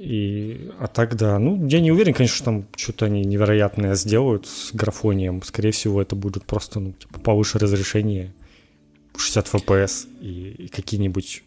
И, 0.00 0.70
а 0.78 0.86
так, 0.86 1.14
да, 1.14 1.38
ну, 1.38 1.66
я 1.66 1.78
не 1.78 1.92
уверен, 1.92 2.14
конечно, 2.14 2.34
что 2.34 2.44
там 2.46 2.66
что-то 2.74 3.04
они 3.04 3.22
невероятное 3.22 3.94
сделают 3.94 4.46
с 4.46 4.72
графонием. 4.72 5.42
Скорее 5.42 5.72
всего, 5.72 6.00
это 6.00 6.16
будет 6.16 6.44
просто, 6.46 6.80
ну, 6.80 6.92
типа, 6.92 7.20
повыше 7.20 7.58
разрешение, 7.58 8.32
60 9.14 9.46
FPS 9.46 10.06
и, 10.22 10.54
и 10.56 10.68
какие-нибудь 10.68 11.42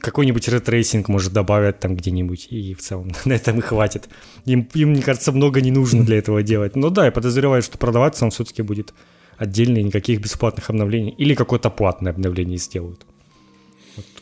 какой-нибудь 0.00 0.46
ray 0.48 0.64
tracing, 0.64 1.08
может, 1.08 1.32
добавят 1.32 1.80
там 1.80 1.96
где-нибудь, 1.96 2.48
и 2.50 2.74
в 2.74 2.80
целом 2.80 3.10
на 3.24 3.32
этом 3.32 3.58
и 3.58 3.62
хватит. 3.62 4.10
Им, 4.44 4.68
им, 4.74 4.90
мне 4.90 5.00
кажется, 5.00 5.32
много 5.32 5.62
не 5.62 5.70
нужно 5.70 6.04
для 6.04 6.18
этого 6.18 6.42
делать. 6.42 6.76
Но 6.76 6.90
да, 6.90 7.06
я 7.06 7.10
подозреваю, 7.10 7.62
что 7.62 7.78
продаваться 7.78 8.26
он 8.26 8.30
все-таки 8.30 8.60
будет 8.60 8.92
отдельно, 9.38 9.78
никаких 9.78 10.20
бесплатных 10.20 10.68
обновлений. 10.68 11.14
Или 11.16 11.34
какое-то 11.34 11.70
платное 11.70 12.12
обновление 12.12 12.58
сделают. 12.58 13.06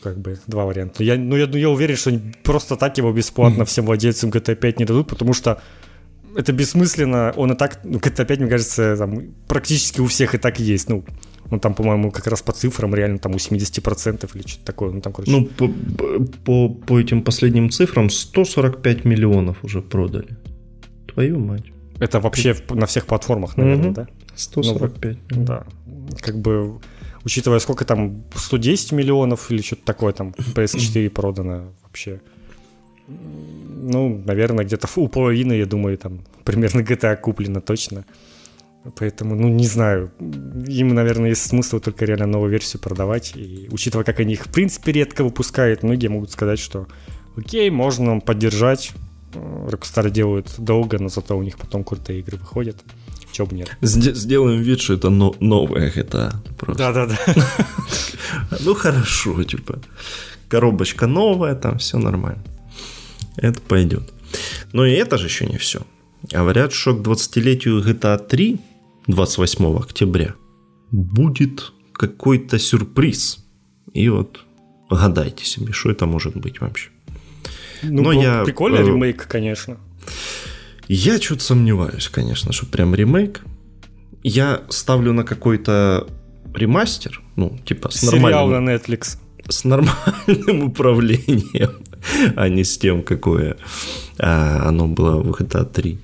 Как 0.07 0.17
бы 0.19 0.37
два 0.47 0.65
варианта. 0.65 1.03
Я, 1.03 1.17
ну, 1.17 1.35
я, 1.35 1.47
ну, 1.47 1.57
я 1.57 1.69
уверен, 1.69 1.97
что 1.97 2.11
просто 2.43 2.75
так 2.75 2.97
его 2.97 3.11
бесплатно 3.11 3.65
всем 3.65 3.85
владельцам 3.85 4.29
GTA 4.29 4.55
5 4.55 4.79
не 4.79 4.85
дадут, 4.85 5.07
потому 5.07 5.33
что 5.33 5.61
это 6.35 6.53
бессмысленно. 6.53 7.33
Он 7.35 7.51
и 7.51 7.55
так, 7.55 7.79
ну, 7.83 7.97
GTA 7.97 8.25
5, 8.25 8.39
мне 8.39 8.49
кажется, 8.49 8.95
там, 8.95 9.33
практически 9.47 9.99
у 10.01 10.05
всех 10.05 10.35
и 10.35 10.37
так 10.37 10.59
есть. 10.59 10.89
Ну, 10.89 11.03
ну, 11.51 11.59
там, 11.59 11.73
по-моему, 11.73 12.11
как 12.11 12.27
раз 12.27 12.41
по 12.41 12.53
цифрам 12.53 12.93
реально 12.95 13.19
там 13.19 13.33
у 13.33 13.37
70% 13.37 14.29
или 14.33 14.47
что-то 14.47 14.65
такое. 14.65 14.91
Ну, 14.91 15.01
там, 15.01 15.13
короче... 15.13 15.31
Ну, 15.31 15.45
по, 15.45 15.69
по, 16.45 16.69
по 16.69 16.99
этим 16.99 17.21
последним 17.21 17.69
цифрам 17.69 18.09
145 18.09 19.05
миллионов 19.05 19.57
уже 19.63 19.81
продали. 19.81 20.37
Твою 21.13 21.39
мать. 21.39 21.65
Это 21.99 22.19
вообще 22.19 22.55
на 22.69 22.85
всех 22.85 23.07
платформах, 23.07 23.57
наверное, 23.57 23.87
угу. 23.87 23.95
да? 23.95 24.07
145. 24.35 25.17
Ну, 25.31 25.43
да. 25.43 25.63
Как 26.21 26.37
бы, 26.37 26.79
учитывая, 27.27 27.59
сколько 27.59 27.83
там, 27.83 28.23
110 28.35 28.93
миллионов 28.93 29.51
или 29.51 29.61
что-то 29.61 29.83
такое 29.83 30.13
там 30.13 30.29
PS4 30.55 31.09
продано 31.09 31.73
вообще. 31.83 32.21
Ну, 33.07 34.23
наверное, 34.25 34.65
где-то 34.65 34.87
у 34.95 35.07
половины, 35.09 35.53
я 35.53 35.65
думаю, 35.65 35.97
там 35.97 36.21
примерно 36.45 36.81
GTA 36.81 37.17
куплено 37.17 37.61
точно. 37.61 38.05
Поэтому, 38.95 39.35
ну, 39.35 39.49
не 39.49 39.67
знаю. 39.67 40.11
Им, 40.67 40.95
наверное, 40.95 41.31
есть 41.31 41.45
смысл 41.45 41.79
только 41.79 42.05
реально 42.05 42.27
новую 42.27 42.51
версию 42.51 42.81
продавать. 42.81 43.33
И 43.35 43.67
учитывая, 43.71 44.05
как 44.05 44.21
они 44.21 44.33
их, 44.33 44.45
в 44.45 44.51
принципе, 44.51 44.93
редко 44.93 45.25
выпускают, 45.25 45.83
многие 45.83 46.07
могут 46.07 46.31
сказать, 46.31 46.59
что 46.59 46.87
окей, 47.35 47.69
можно 47.69 48.21
поддержать. 48.21 48.93
Rockstar 49.33 50.09
делают 50.09 50.55
долго, 50.57 50.97
но 50.99 51.09
зато 51.09 51.37
у 51.37 51.43
них 51.43 51.57
потом 51.57 51.83
крутые 51.83 52.19
игры 52.19 52.37
выходят. 52.37 52.77
Чего 53.31 53.47
бы 53.47 53.55
нет. 53.55 53.77
Сделаем 53.81 54.61
вид, 54.61 54.79
что 54.81 54.93
это 54.93 55.09
но- 55.09 55.35
новая 55.39 55.91
GTA. 55.91 56.33
Да-да-да. 56.75 57.17
Ну, 58.59 58.73
хорошо, 58.75 59.43
типа. 59.43 59.79
Коробочка 60.49 61.07
новая, 61.07 61.55
там 61.55 61.77
все 61.77 61.97
нормально. 61.97 62.43
Это 63.37 63.61
пойдет. 63.61 64.13
Но 64.73 64.85
и 64.85 64.91
это 64.91 65.17
же 65.17 65.27
еще 65.27 65.45
не 65.45 65.57
все. 65.57 65.81
Говорят, 66.23 66.73
что 66.73 66.93
к 66.95 67.07
20-летию 67.07 67.81
GTA 67.83 68.17
3 68.17 68.59
28 69.07 69.77
октября 69.77 70.35
будет 70.91 71.71
какой-то 71.93 72.59
сюрприз. 72.59 73.45
И 73.93 74.09
вот 74.09 74.43
гадайте 74.89 75.45
себе, 75.45 75.71
что 75.73 75.89
это 75.91 76.05
может 76.05 76.35
быть 76.35 76.59
вообще. 76.61 76.89
Ну, 77.83 78.03
Но 78.03 78.11
я, 78.11 78.43
прикольный 78.43 78.81
э, 78.81 78.85
ремейк, 78.85 79.27
конечно. 79.27 79.77
Я 80.87 81.19
что-то 81.19 81.43
сомневаюсь, 81.43 82.07
конечно, 82.07 82.53
что 82.53 82.65
прям 82.65 82.95
ремейк. 82.95 83.41
Я 84.23 84.61
ставлю 84.69 85.13
на 85.13 85.23
какой-то 85.23 86.07
ремастер, 86.53 87.21
ну, 87.35 87.57
типа 87.65 87.89
с 87.89 87.99
Сериал 88.01 88.47
нормальным... 88.47 88.65
на 88.65 88.75
Netflix. 88.75 89.17
С 89.47 89.63
нормальным 89.63 90.63
управлением, 90.67 91.71
а 92.35 92.49
не 92.49 92.63
с 92.63 92.77
тем, 92.77 93.03
какое 93.03 93.57
а, 94.17 94.67
оно 94.67 94.87
было 94.87 95.21
в 95.21 95.31
GTA 95.31 95.65
3. 95.65 95.99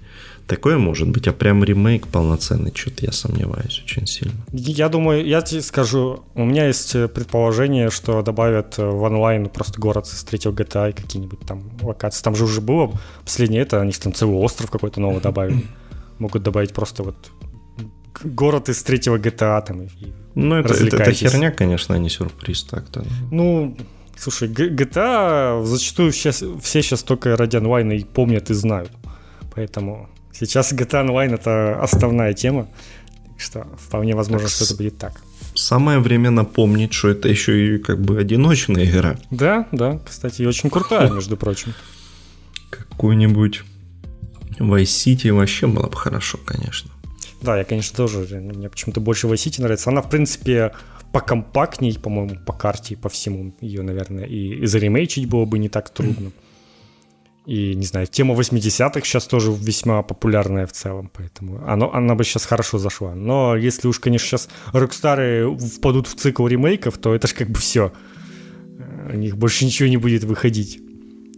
Такое 0.47 0.77
может 0.77 1.09
быть, 1.09 1.27
а 1.27 1.33
прям 1.33 1.63
ремейк 1.63 2.07
полноценный, 2.07 2.73
что-то 2.75 3.05
я 3.05 3.11
сомневаюсь 3.11 3.81
очень 3.85 4.05
сильно. 4.05 4.35
Я 4.51 4.89
думаю, 4.89 5.25
я 5.25 5.41
тебе 5.41 5.61
скажу, 5.61 6.23
у 6.35 6.43
меня 6.43 6.67
есть 6.67 6.95
э, 6.95 7.07
предположение, 7.07 7.89
что 7.89 8.21
добавят 8.21 8.77
э, 8.77 8.85
в 8.85 9.03
онлайн 9.03 9.47
просто 9.47 9.79
город 9.79 10.05
с 10.07 10.23
третьего 10.23 10.51
GTA 10.51 10.89
и 10.89 10.93
какие-нибудь 10.93 11.39
там 11.39 11.71
локации. 11.81 12.23
Там 12.23 12.35
же 12.35 12.43
уже 12.43 12.59
было 12.59 12.91
последнее 13.23 13.61
это, 13.61 13.79
они 13.79 13.93
там 13.93 14.13
целый 14.13 14.35
остров 14.35 14.69
какой-то 14.69 14.99
новый 14.99 15.21
добавили. 15.21 15.65
Могут 16.19 16.43
добавить 16.43 16.73
просто 16.73 17.03
вот 17.03 17.15
город 18.23 18.69
из 18.69 18.83
третьего 18.83 19.17
GTA 19.17 19.63
там 19.65 19.83
и 19.83 19.87
Ну, 20.35 20.55
это, 20.55 20.73
это, 20.73 20.97
это 20.97 21.11
херня, 21.13 21.51
конечно, 21.51 21.95
а 21.95 21.97
не 21.97 22.09
сюрприз 22.09 22.63
так-то. 22.63 23.05
Ну, 23.31 23.77
слушай, 24.17 24.49
GTA 24.49 25.63
зачастую 25.63 26.11
сейчас, 26.11 26.43
все 26.61 26.81
сейчас 26.81 27.03
только 27.03 27.37
ради 27.37 27.55
онлайна 27.55 27.93
и 27.93 28.03
помнят 28.03 28.49
и 28.49 28.53
знают. 28.53 28.91
Поэтому 29.55 30.09
Сейчас 30.33 30.73
GTA 30.73 31.07
Online 31.07 31.35
это 31.35 31.79
основная 31.81 32.33
тема, 32.33 32.67
так 33.27 33.39
что 33.39 33.67
вполне 33.77 34.15
возможно, 34.15 34.47
так 34.47 34.55
что 34.55 34.65
это 34.65 34.75
будет 34.75 34.97
так. 34.97 35.21
Самое 35.55 35.99
время 35.99 36.31
напомнить, 36.31 36.93
что 36.93 37.09
это 37.09 37.29
еще 37.29 37.75
и 37.75 37.77
как 37.77 38.01
бы 38.01 38.19
одиночная 38.19 38.85
игра. 38.85 39.17
Да, 39.29 39.67
да, 39.71 39.99
кстати, 40.07 40.41
и 40.41 40.45
очень 40.45 40.69
крутая, 40.69 41.11
между 41.11 41.37
прочим. 41.37 41.73
Какую-нибудь 42.71 43.61
Vice 44.59 44.83
City 44.83 45.31
вообще 45.31 45.67
было 45.67 45.87
бы 45.87 45.95
хорошо, 45.95 46.39
конечно. 46.43 46.91
Да, 47.41 47.57
я, 47.57 47.63
конечно, 47.63 47.95
тоже. 47.95 48.39
Мне 48.39 48.69
почему-то 48.69 49.01
больше 49.01 49.27
Vice 49.27 49.47
City 49.47 49.61
нравится. 49.61 49.89
Она, 49.89 50.01
в 50.01 50.09
принципе, 50.09 50.71
покомпактней, 51.11 51.97
по-моему, 51.99 52.37
по 52.45 52.53
карте 52.53 52.95
и 52.95 52.97
по 52.97 53.09
всему 53.09 53.53
ее, 53.61 53.83
наверное, 53.83 54.25
и, 54.25 54.63
и 54.63 54.65
заремейчить 54.65 55.27
было 55.27 55.45
бы 55.45 55.59
не 55.59 55.69
так 55.69 55.89
трудно. 55.89 56.31
И, 57.45 57.75
не 57.75 57.85
знаю, 57.85 58.07
тема 58.07 58.35
80-х 58.35 59.01
сейчас 59.01 59.27
тоже 59.27 59.51
весьма 59.51 60.01
популярная 60.01 60.65
в 60.65 60.71
целом, 60.71 61.11
поэтому 61.13 61.61
оно, 61.67 61.93
она 61.93 62.15
бы 62.15 62.23
сейчас 62.23 62.45
хорошо 62.45 62.77
зашла. 62.77 63.15
Но 63.15 63.57
если 63.57 63.87
уж, 63.89 63.99
конечно, 63.99 64.25
сейчас 64.25 64.49
Рокстары 64.71 65.53
впадут 65.57 66.07
в 66.07 66.15
цикл 66.15 66.47
ремейков, 66.47 66.97
то 66.97 67.13
это 67.13 67.27
ж 67.27 67.33
как 67.33 67.49
бы 67.49 67.59
все. 67.59 67.91
У 69.11 69.17
них 69.17 69.35
больше 69.35 69.65
ничего 69.65 69.89
не 69.89 69.97
будет 69.97 70.23
выходить. 70.23 70.79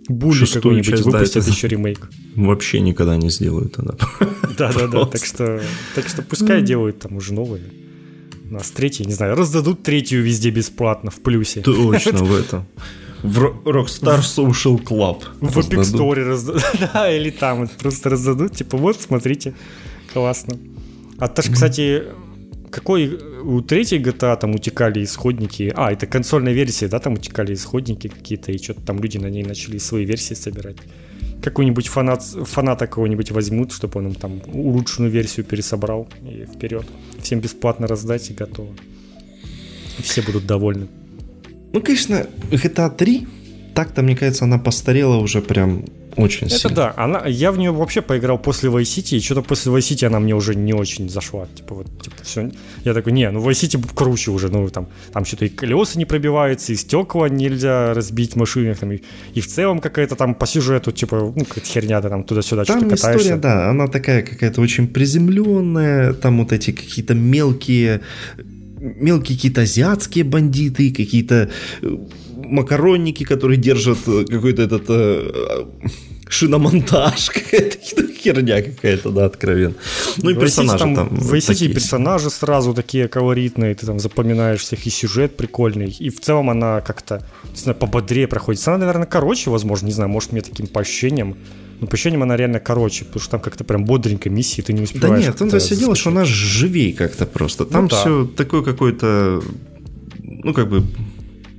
Були 0.08 0.46
какой-нибудь 0.46 1.02
выпустят 1.02 1.44
да, 1.44 1.52
еще 1.52 1.68
ремейк. 1.68 2.08
Вообще 2.36 2.82
никогда 2.82 3.18
не 3.18 3.32
сделают 3.32 3.74
тогда. 3.74 3.96
Да-да-да, 4.58 5.06
так 5.06 5.26
что, 5.26 5.60
так 5.96 6.08
что 6.08 6.22
пускай 6.22 6.62
делают 6.62 7.00
там 7.00 7.16
уже 7.16 7.34
новые. 7.34 7.64
У 8.48 8.54
нас 8.54 8.70
третий, 8.70 9.06
не 9.06 9.14
знаю, 9.14 9.36
раздадут 9.36 9.82
третью 9.82 10.22
везде 10.22 10.52
бесплатно 10.52 11.10
в 11.10 11.20
плюсе. 11.22 11.62
Точно 11.62 12.24
в 12.24 12.36
этом 12.36 12.68
в 13.26 13.68
Rockstar 13.68 14.20
Social 14.20 14.82
Club. 14.84 15.24
В 15.42 15.58
Epic 15.58 15.82
Store 15.82 16.24
раздадут. 16.24 16.64
да, 16.94 17.12
или 17.12 17.30
там 17.30 17.68
просто 17.68 18.10
раздадут. 18.10 18.56
Типа, 18.56 18.78
вот, 18.78 19.02
смотрите, 19.02 19.54
классно. 20.14 20.58
А 21.18 21.28
тоже, 21.28 21.52
кстати, 21.52 22.04
какой 22.70 23.20
у 23.44 23.62
третьей 23.62 24.00
GTA 24.00 24.38
там 24.38 24.56
утекали 24.56 25.04
исходники. 25.04 25.74
А, 25.76 25.92
это 25.92 26.08
консольная 26.08 26.54
версия, 26.54 26.88
да, 26.88 27.00
там 27.00 27.14
утекали 27.14 27.54
исходники 27.54 28.08
какие-то, 28.08 28.52
и 28.52 28.58
что-то 28.58 28.82
там 28.82 29.00
люди 29.00 29.18
на 29.18 29.28
ней 29.28 29.44
начали 29.44 29.78
свои 29.78 30.06
версии 30.06 30.34
собирать. 30.34 30.78
Какой-нибудь 31.42 31.88
фанат, 31.88 32.24
фаната 32.24 32.88
кого-нибудь 32.88 33.32
возьмут, 33.32 33.72
чтобы 33.72 34.00
он 34.00 34.08
им 34.08 34.16
там 34.16 34.42
улучшенную 34.52 35.12
версию 35.12 35.46
пересобрал 35.46 36.08
и 36.24 36.46
вперед. 36.46 36.86
Всем 37.22 37.40
бесплатно 37.40 37.88
раздать 37.88 38.30
и 38.32 38.34
готово. 38.34 38.74
И 40.00 40.02
все 40.02 40.22
будут 40.22 40.46
довольны. 40.46 40.88
Ну, 41.76 41.82
конечно, 41.82 42.26
GTA 42.52 42.90
3, 42.90 43.28
так-то, 43.74 44.02
мне 44.02 44.16
кажется, 44.16 44.46
она 44.46 44.58
постарела 44.58 45.18
уже 45.18 45.42
прям 45.42 45.84
очень 46.16 46.48
это 46.48 46.58
сильно. 46.58 46.76
да, 46.76 46.94
она, 46.96 47.26
я 47.28 47.52
в 47.52 47.58
нее 47.58 47.72
вообще 47.72 48.02
поиграл 48.02 48.38
после 48.38 48.70
Vice 48.70 48.84
City, 48.84 49.18
и 49.18 49.20
что-то 49.20 49.42
после 49.42 49.74
Vice 49.74 49.80
City 49.80 50.06
она 50.06 50.22
мне 50.22 50.34
уже 50.34 50.56
не 50.56 50.74
очень 50.74 51.10
зашла. 51.10 51.48
Типа 51.54 51.76
вот, 51.76 51.88
типа, 52.02 52.16
все. 52.24 52.50
Я 52.86 52.94
такой, 52.94 53.12
не, 53.12 53.30
ну 53.30 53.42
Vice 53.42 53.68
City 53.68 53.94
круче 53.94 54.32
уже, 54.32 54.48
ну 54.48 54.70
там, 54.70 54.88
там 55.12 55.26
что-то 55.26 55.44
и 55.44 55.50
колеса 55.50 56.00
не 56.00 56.06
пробиваются, 56.06 56.72
и 56.72 56.78
стекла 56.78 57.28
нельзя 57.28 57.94
разбить 57.94 58.38
машины, 58.38 58.74
там, 58.76 58.94
и, 58.94 59.02
и 59.34 59.42
в 59.42 59.48
целом 59.48 59.80
какая-то 59.80 60.16
там 60.16 60.34
по 60.34 60.48
сюжету, 60.48 60.94
типа, 60.94 61.34
ну, 61.36 61.44
какая-то 61.44 61.68
херня, 61.68 62.00
да, 62.00 62.08
там 62.08 62.24
туда-сюда 62.24 62.64
там 62.64 62.80
что-то 62.80 62.96
катаешься. 62.96 63.22
история, 63.22 63.42
да, 63.42 63.70
она 63.70 63.88
такая 63.90 64.22
какая-то 64.22 64.62
очень 64.62 64.88
приземленная, 64.88 66.14
там 66.14 66.38
вот 66.38 66.54
эти 66.54 66.72
какие-то 66.72 67.14
мелкие 67.14 68.00
мелкие 68.96 69.36
какие-то 69.38 69.62
азиатские 69.62 70.24
бандиты, 70.24 70.92
какие-то 70.92 71.50
э, 71.82 71.98
макаронники, 72.38 73.24
которые 73.24 73.58
держат 73.58 74.00
э, 74.08 74.26
какой-то 74.26 74.62
этот 74.62 74.86
э, 74.90 75.66
шиномонтаж, 76.30 77.30
какая-то 77.34 77.78
херня 78.14 78.62
какая-то, 78.62 79.12
да, 79.12 79.26
откровенно. 79.26 79.76
Ну 80.18 80.30
и 80.30 80.36
персонажи 80.36 80.80
там, 80.80 80.96
там 80.96 81.10
персонажи 81.10 82.30
сразу 82.30 82.74
такие 82.74 83.08
колоритные, 83.08 83.76
ты 83.76 83.86
там 83.86 84.00
запоминаешь 84.00 84.62
всех, 84.62 84.86
и 84.86 84.90
сюжет 84.90 85.38
прикольный, 85.38 85.96
и 86.00 86.10
в 86.10 86.20
целом 86.22 86.50
она 86.50 86.82
как-то, 86.82 87.26
не 87.52 87.60
знаю, 87.60 87.78
пободрее 87.78 88.28
проходит. 88.28 88.68
Она, 88.68 88.78
наверное, 88.78 89.08
короче, 89.08 89.50
возможно, 89.50 89.88
не 89.88 89.94
знаю, 89.94 90.10
может, 90.10 90.32
мне 90.32 90.42
таким 90.42 90.68
по 90.68 90.82
ощущениям, 90.82 91.38
но 91.80 91.88
по 91.88 91.94
ощущениям 91.94 92.24
она 92.24 92.38
реально 92.38 92.60
короче, 92.60 93.06
потому 93.06 93.22
что 93.22 93.32
там 93.32 93.40
как-то 93.40 93.64
прям 93.64 93.86
бодренько 93.86 94.30
миссии, 94.30 94.62
ты 94.62 94.74
не 94.74 94.82
успеваешь. 94.82 95.24
Да 95.24 95.28
нет, 95.28 95.38
там 95.38 95.60
все 95.60 95.76
дело, 95.76 95.96
что 95.96 96.10
она 96.10 96.26
живее 96.26 96.94
как-то 96.94 97.26
просто. 97.26 97.66
Там 97.66 97.84
ну, 97.84 97.90
да. 97.90 97.96
все 98.00 98.26
такое 98.26 98.62
какое-то, 98.62 99.42
ну 100.20 100.54
как 100.54 100.70
бы 100.70 100.84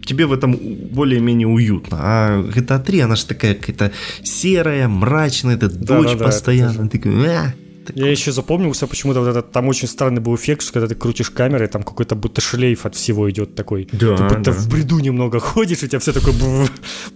тебе 0.07 0.27
в 0.27 0.33
этом 0.33 0.57
более-менее 0.57 1.49
уютно. 1.49 1.99
А 2.01 2.43
GTA 2.43 2.83
3, 2.83 3.01
она 3.01 3.17
же 3.17 3.27
такая 3.27 3.55
какая-то 3.55 3.93
серая, 4.23 4.89
мрачная, 4.89 5.57
это 5.57 5.69
да, 5.69 5.99
дочь 5.99 6.17
да, 6.17 6.25
постоянно. 6.25 6.85
Да, 6.85 6.89
такой, 6.89 7.13
а, 7.27 7.53
я 7.95 8.11
еще 8.11 8.33
запомнился 8.33 8.87
почему-то 8.87 9.21
вот 9.21 9.29
этот, 9.29 9.53
там 9.53 9.69
очень 9.69 9.89
странный 9.89 10.21
был 10.21 10.35
эффект, 10.35 10.63
что 10.63 10.73
когда 10.73 10.89
ты 10.89 10.95
крутишь 10.95 11.31
камерой, 11.31 11.69
там 11.69 11.83
какой-то 11.83 12.15
будто 12.15 12.41
шлейф 12.41 12.87
от 12.87 12.95
всего 12.95 13.31
идет 13.31 13.55
такой. 13.55 13.89
Да, 13.93 14.17
ты 14.17 14.23
будто 14.23 14.53
да. 14.53 14.53
в 14.53 14.69
бреду 14.69 14.99
немного 14.99 15.41
ходишь, 15.41 15.83
и 15.83 15.89
тебя 15.89 15.99
все 15.99 16.13
такое 16.13 16.35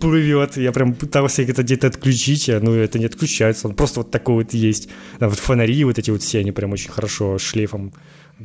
плывет. 0.00 0.56
Я 0.56 0.72
прям 0.72 0.94
пытался 0.94 1.42
это 1.42 1.62
где-то 1.62 1.88
отключить, 1.88 2.48
а 2.48 2.61
ну 2.61 2.72
это 2.74 2.98
не 2.98 3.06
отключается, 3.06 3.68
он 3.68 3.74
просто 3.74 4.00
вот 4.00 4.11
такой 4.11 4.35
вот 4.37 4.52
есть. 4.52 4.88
Да, 5.18 5.28
вот 5.28 5.38
фонари 5.38 5.85
вот 5.85 5.98
эти 5.98 6.11
вот 6.11 6.22
все, 6.22 6.40
они 6.40 6.52
прям 6.52 6.72
очень 6.72 6.90
хорошо 6.90 7.38
шлейфом 7.38 7.92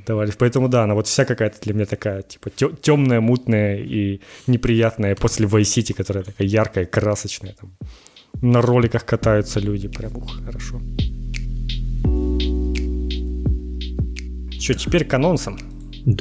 давались. 0.05 0.35
Поэтому 0.37 0.67
да, 0.67 0.83
она 0.83 0.93
вот 0.93 1.07
вся 1.07 1.25
какая-то 1.25 1.59
для 1.61 1.73
меня 1.73 1.85
такая, 1.85 2.21
типа, 2.21 2.49
темная, 2.81 3.21
мутная 3.21 3.77
и 3.77 4.21
неприятная 4.47 5.15
после 5.15 5.47
Vice 5.47 5.61
City, 5.61 5.93
которая 5.93 6.23
такая 6.23 6.47
яркая, 6.47 6.85
красочная. 6.85 7.55
Там, 7.59 7.71
на 8.41 8.61
роликах 8.61 9.05
катаются 9.05 9.59
люди, 9.59 9.87
прям 9.87 10.17
ух, 10.17 10.43
хорошо. 10.43 10.81
Что, 14.59 14.73
теперь 14.73 15.05
к 15.05 15.13
анонсам? 15.13 15.59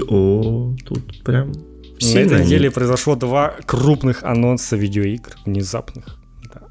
О, 0.08 0.74
тут 0.84 1.22
прям 1.24 1.52
На 2.00 2.18
этой 2.18 2.44
неделе 2.44 2.70
произошло 2.70 3.16
два 3.16 3.54
крупных 3.64 4.22
анонса 4.22 4.76
видеоигр, 4.76 5.36
внезапных. 5.46 6.18
Да. 6.52 6.68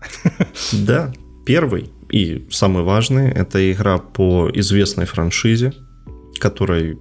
да, 0.72 1.14
первый 1.46 1.90
и 2.12 2.46
самый 2.52 2.84
важный– 2.84 3.32
это 3.32 3.72
игра 3.72 3.98
по 3.98 4.50
известной 4.54 5.06
франшизе, 5.06 5.74
которой 6.40 7.00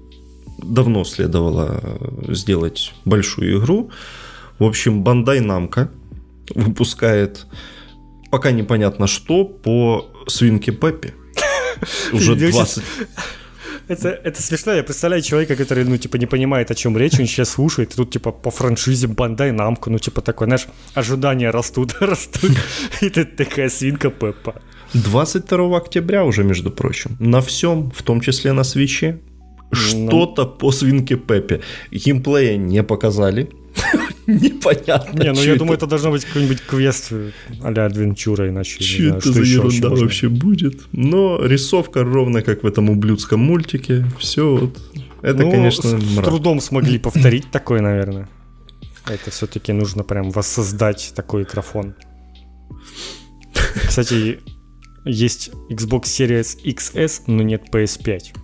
давно 0.63 1.05
следовало 1.05 1.99
сделать 2.29 2.95
большую 3.05 3.59
игру. 3.59 3.91
В 4.59 4.65
общем, 4.65 5.05
Bandai 5.05 5.41
Namco 5.41 5.89
выпускает 6.55 7.47
пока 8.31 8.53
непонятно 8.53 9.07
что 9.07 9.45
по 9.45 10.09
свинке 10.27 10.73
Пеппи. 10.73 11.13
Уже 12.13 12.35
20... 12.35 12.83
Это, 13.89 14.09
это 14.09 14.43
смешно, 14.43 14.73
я 14.73 14.83
представляю 14.83 15.23
человека, 15.23 15.57
который, 15.57 15.85
ну, 15.85 15.97
типа, 15.97 16.17
не 16.17 16.27
понимает, 16.27 16.71
о 16.71 16.75
чем 16.75 16.97
речь, 16.97 17.19
он 17.19 17.27
сейчас 17.27 17.51
слушает, 17.51 17.93
и 17.93 17.97
тут, 17.97 18.11
типа, 18.13 18.31
по 18.31 18.51
франшизе 18.51 19.09
Бандай 19.09 19.53
Намку, 19.53 19.91
ну, 19.91 19.99
типа, 19.99 20.21
такой, 20.21 20.47
знаешь, 20.47 20.67
ожидания 20.95 21.51
растут, 21.51 21.97
растут, 22.01 22.53
и 23.01 23.11
ты 23.11 23.25
такая 23.25 23.69
свинка 23.69 24.11
Пеппа. 24.11 24.55
22 24.95 25.77
октября 25.77 26.25
уже, 26.25 26.45
между 26.45 26.71
прочим, 26.71 27.17
на 27.19 27.41
всем, 27.41 27.91
в 27.91 28.03
том 28.03 28.21
числе 28.21 28.53
на 28.53 28.65
свече. 28.65 29.19
Что-то 29.73 30.47
по 30.47 30.71
свинке 30.73 31.17
Пеппе. 31.17 31.61
Геймплея 31.91 32.57
не 32.57 32.83
показали, 32.83 33.51
Непонятно. 34.27 35.23
Не, 35.23 35.33
ну 35.33 35.43
я 35.43 35.57
думаю, 35.57 35.77
это 35.77 35.87
должно 35.87 36.11
быть 36.11 36.25
какой-нибудь 36.25 36.61
квест 36.63 37.13
а-ля 37.63 37.87
адвенчура, 37.87 38.49
иначе 38.49 38.83
что 38.83 39.17
это 39.17 39.33
за 39.33 39.43
ерунда 39.43 39.89
вообще 39.89 40.29
будет. 40.29 40.83
Но 40.93 41.45
рисовка 41.45 42.05
ровно 42.05 42.43
как 42.43 42.63
в 42.63 42.67
этом 42.67 42.91
ублюдском 42.91 43.41
мультике. 43.41 44.05
Все 44.19 44.57
вот. 44.57 44.79
Это, 45.23 45.43
ну, 45.43 45.51
конечно, 45.51 45.99
с 45.99 46.15
трудом 46.17 46.61
смогли 46.61 46.99
повторить 47.01 47.51
такое, 47.51 47.81
наверное. 47.81 48.29
Это 49.07 49.31
все-таки 49.31 49.73
нужно 49.73 50.05
прям 50.05 50.31
воссоздать 50.31 51.13
такой 51.15 51.43
микрофон. 51.43 51.95
Кстати, 53.87 54.41
есть 55.05 55.51
Xbox 55.71 56.03
Series 56.05 56.57
XS, 56.65 57.23
но 57.27 57.43
нет 57.43 57.65
PS5. 57.73 58.42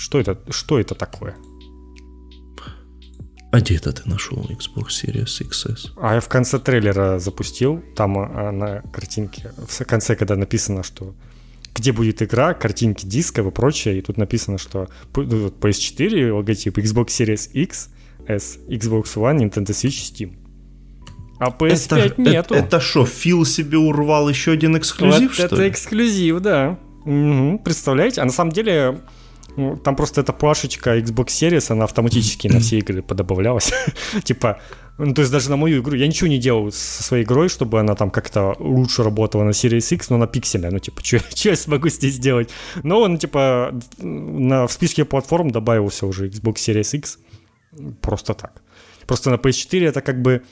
Что 0.00 0.18
это, 0.18 0.38
что 0.48 0.80
это 0.80 0.94
такое? 0.94 1.36
А 3.52 3.60
где 3.60 3.76
это 3.76 3.92
ты 3.92 4.08
нашел 4.08 4.38
Xbox 4.48 4.86
Series 4.88 5.46
XS? 5.46 5.90
А 6.00 6.14
я 6.14 6.20
в 6.20 6.28
конце 6.28 6.58
трейлера 6.58 7.18
запустил, 7.18 7.84
там 7.94 8.18
а, 8.18 8.50
на 8.50 8.80
картинке, 8.92 9.52
в 9.58 9.84
конце, 9.84 10.16
когда 10.16 10.36
написано, 10.36 10.84
что 10.84 11.14
где 11.74 11.92
будет 11.92 12.22
игра, 12.22 12.54
картинки 12.54 13.04
дисков 13.04 13.48
и 13.48 13.50
прочее, 13.50 13.98
и 13.98 14.00
тут 14.00 14.16
написано, 14.16 14.56
что 14.56 14.88
PS4 15.12 16.28
ну, 16.28 16.36
логотип, 16.38 16.78
Xbox 16.78 17.08
Series 17.08 17.50
X, 17.52 17.90
S, 18.26 18.58
Xbox 18.68 19.16
One, 19.16 19.40
Nintendo 19.40 19.72
Switch, 19.72 20.10
Steam. 20.10 20.38
А 21.38 21.50
PS5 21.50 21.96
это, 21.98 22.22
нету. 22.22 22.54
Это 22.54 22.80
что, 22.80 23.04
Фил 23.04 23.44
себе 23.44 23.76
урвал 23.76 24.30
еще 24.30 24.52
один 24.52 24.78
эксклюзив, 24.78 25.28
вот 25.28 25.34
что 25.34 25.44
это 25.44 25.56
ли? 25.56 25.68
эксклюзив, 25.68 26.40
да. 26.40 26.78
Угу, 27.04 27.58
представляете? 27.64 28.22
А 28.22 28.24
на 28.24 28.32
самом 28.32 28.52
деле 28.52 29.02
там 29.84 29.96
просто 29.96 30.20
эта 30.20 30.32
плашечка 30.32 30.98
Xbox 30.98 31.26
Series, 31.26 31.72
она 31.72 31.84
автоматически 31.84 32.48
на 32.48 32.60
все 32.60 32.78
игры 32.78 33.02
подобавлялась. 33.02 33.72
типа, 34.24 34.60
ну, 34.98 35.14
то 35.14 35.22
есть 35.22 35.32
даже 35.32 35.50
на 35.50 35.56
мою 35.56 35.80
игру, 35.80 35.96
я 35.96 36.06
ничего 36.06 36.28
не 36.28 36.38
делал 36.38 36.70
со 36.72 37.02
своей 37.02 37.24
игрой, 37.24 37.48
чтобы 37.48 37.80
она 37.80 37.94
там 37.94 38.10
как-то 38.10 38.54
лучше 38.58 39.02
работала 39.02 39.44
на 39.44 39.50
Series 39.50 39.94
X, 39.94 40.10
но 40.10 40.18
на 40.18 40.26
пикселе, 40.26 40.70
ну, 40.70 40.78
типа, 40.78 41.00
что 41.02 41.48
я 41.48 41.56
смогу 41.56 41.88
здесь 41.88 42.14
сделать? 42.14 42.50
Но 42.82 43.00
он, 43.00 43.18
типа, 43.18 43.74
на, 43.98 44.66
в 44.66 44.72
списке 44.72 45.04
платформ 45.04 45.50
добавился 45.50 46.06
уже 46.06 46.28
Xbox 46.28 46.54
Series 46.54 46.96
X, 46.96 47.18
просто 48.00 48.34
так. 48.34 48.62
Просто 49.06 49.30
на 49.30 49.36
PS4 49.36 49.88
это 49.88 50.02
как 50.02 50.22
бы 50.22 50.42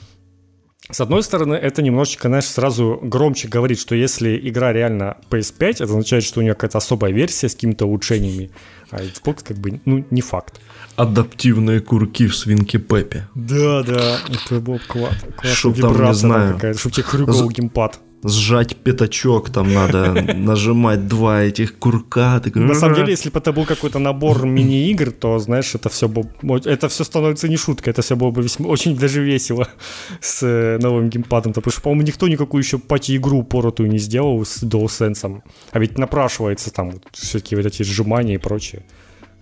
с 0.91 1.01
одной 1.01 1.23
стороны, 1.23 1.53
это 1.53 1.81
немножечко, 1.81 2.27
знаешь, 2.27 2.45
сразу 2.45 2.99
громче 3.01 3.47
говорит, 3.47 3.79
что 3.79 3.95
если 3.95 4.39
игра 4.49 4.73
реально 4.73 5.17
PS5, 5.29 5.69
это 5.69 5.83
означает, 5.83 6.23
что 6.23 6.39
у 6.39 6.43
нее 6.43 6.53
какая-то 6.53 6.79
особая 6.79 7.11
версия 7.11 7.47
с 7.47 7.53
какими-то 7.53 7.85
улучшениями, 7.85 8.49
а 8.89 8.97
Xbox 8.97 9.43
как 9.43 9.57
бы, 9.57 9.79
ну, 9.85 10.05
не 10.09 10.21
факт. 10.21 10.59
Адаптивные 10.95 11.79
курки 11.79 12.27
в 12.27 12.35
свинке 12.35 12.79
Пепе. 12.79 13.27
Да, 13.35 13.83
да, 13.83 14.17
это 14.27 14.59
был 14.59 14.79
класс. 14.87 15.15
Чтоб 15.53 15.79
там, 15.79 16.03
не 16.03 16.13
знаю, 16.13 16.59
чтобы 16.75 16.95
тебе 16.95 17.03
хрюкал 17.03 17.49
геймпад 17.49 17.99
сжать 18.23 18.75
пятачок, 18.75 19.49
там 19.49 19.73
надо 19.73 20.11
нажимать 20.35 21.07
два 21.07 21.43
этих 21.43 21.77
курка. 21.79 22.39
Такой... 22.39 22.61
На 22.61 22.75
самом 22.75 22.95
деле, 22.95 23.11
если 23.11 23.29
бы 23.29 23.39
это 23.39 23.51
был 23.53 23.65
какой-то 23.65 23.99
набор 23.99 24.45
мини-игр, 24.45 25.11
то, 25.11 25.39
знаешь, 25.39 25.75
это 25.75 25.89
все, 25.89 26.07
было, 26.07 26.57
это 26.65 26.89
все 26.89 27.03
становится 27.03 27.47
не 27.47 27.57
шуткой, 27.57 27.91
это 27.91 28.01
все 28.01 28.15
было 28.15 28.31
бы 28.31 28.41
весьма, 28.41 28.67
очень 28.67 28.97
даже 28.97 29.23
весело 29.23 29.67
с 30.21 30.43
э, 30.43 30.77
новым 30.81 31.09
геймпадом. 31.09 31.53
Потому 31.53 31.71
что, 31.71 31.81
по-моему, 31.81 32.03
никто 32.03 32.27
никакую 32.27 32.61
еще 32.61 32.77
пати-игру 32.77 33.43
поротую 33.43 33.89
не 33.89 33.99
сделал 33.99 34.45
с 34.45 34.63
DualSense. 34.63 35.41
А 35.71 35.79
ведь 35.79 35.97
напрашивается 35.97 36.71
там 36.71 36.93
все-таки 37.13 37.55
вот 37.55 37.65
эти 37.65 37.83
сжимания 37.83 38.35
и 38.35 38.37
прочее, 38.37 38.83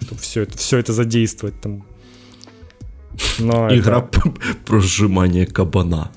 чтобы 0.01 0.21
все 0.21 0.43
это, 0.43 0.57
все 0.57 0.77
это 0.77 0.93
задействовать 0.93 1.59
там. 1.61 1.85
Но 3.39 3.73
Игра 3.75 3.99
это... 3.99 4.21
про 4.65 4.79
сжимание 4.79 5.47
кабана. 5.47 6.11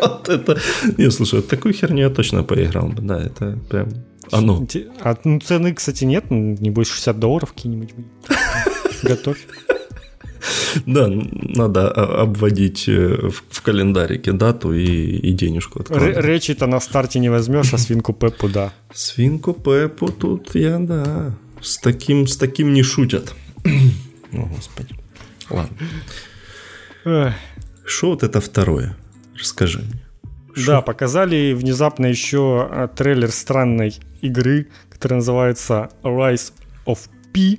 Вот 0.00 0.28
это... 0.28 0.58
Не, 0.98 1.10
слушай, 1.10 1.42
такую 1.42 1.74
херню 1.74 2.02
я 2.02 2.10
точно 2.10 2.42
поиграл 2.42 2.88
бы, 2.88 3.02
да, 3.02 3.20
это 3.22 3.58
прям 3.68 3.88
оно. 4.30 4.66
А 5.00 5.16
ну, 5.24 5.40
цены, 5.40 5.74
кстати, 5.74 6.04
нет, 6.04 6.26
ну, 6.30 6.56
не 6.60 6.70
больше 6.70 6.92
60 6.94 7.18
долларов 7.18 7.52
какие-нибудь 7.52 7.94
Готовь. 9.02 9.46
Да, 10.86 11.08
надо 11.08 11.90
обводить 11.90 12.88
э, 12.88 13.28
в, 13.28 13.42
в 13.50 13.62
календарике 13.62 14.32
дату 14.32 14.72
и, 14.72 14.86
и 14.86 15.32
денежку 15.32 15.80
откладывать. 15.80 16.24
Речи-то 16.24 16.66
на 16.66 16.80
старте 16.80 17.18
не 17.18 17.28
возьмешь, 17.28 17.74
а 17.74 17.78
свинку 17.78 18.12
Пеппу 18.12 18.48
да. 18.48 18.72
Свинку 18.94 19.52
Пеппу 19.52 20.08
тут 20.08 20.54
я, 20.54 20.78
да. 20.78 21.36
С 21.60 21.78
таким, 21.78 22.26
с 22.26 22.36
таким 22.36 22.72
не 22.72 22.82
шутят. 22.82 23.34
О, 24.32 24.46
Господи. 24.46 24.94
Ладно. 25.50 25.76
Что 27.84 28.10
вот 28.10 28.22
это 28.22 28.40
второе? 28.40 28.96
Расскажи 29.40 29.78
мне. 29.78 30.02
Шо? 30.54 30.72
Да, 30.72 30.82
показали 30.82 31.52
внезапно 31.52 32.06
еще 32.06 32.68
а, 32.70 32.88
трейлер 32.88 33.30
странной 33.30 33.94
игры, 34.20 34.68
которая 34.90 35.18
называется 35.18 35.90
Rise 36.02 36.52
of 36.86 36.98
P. 37.32 37.58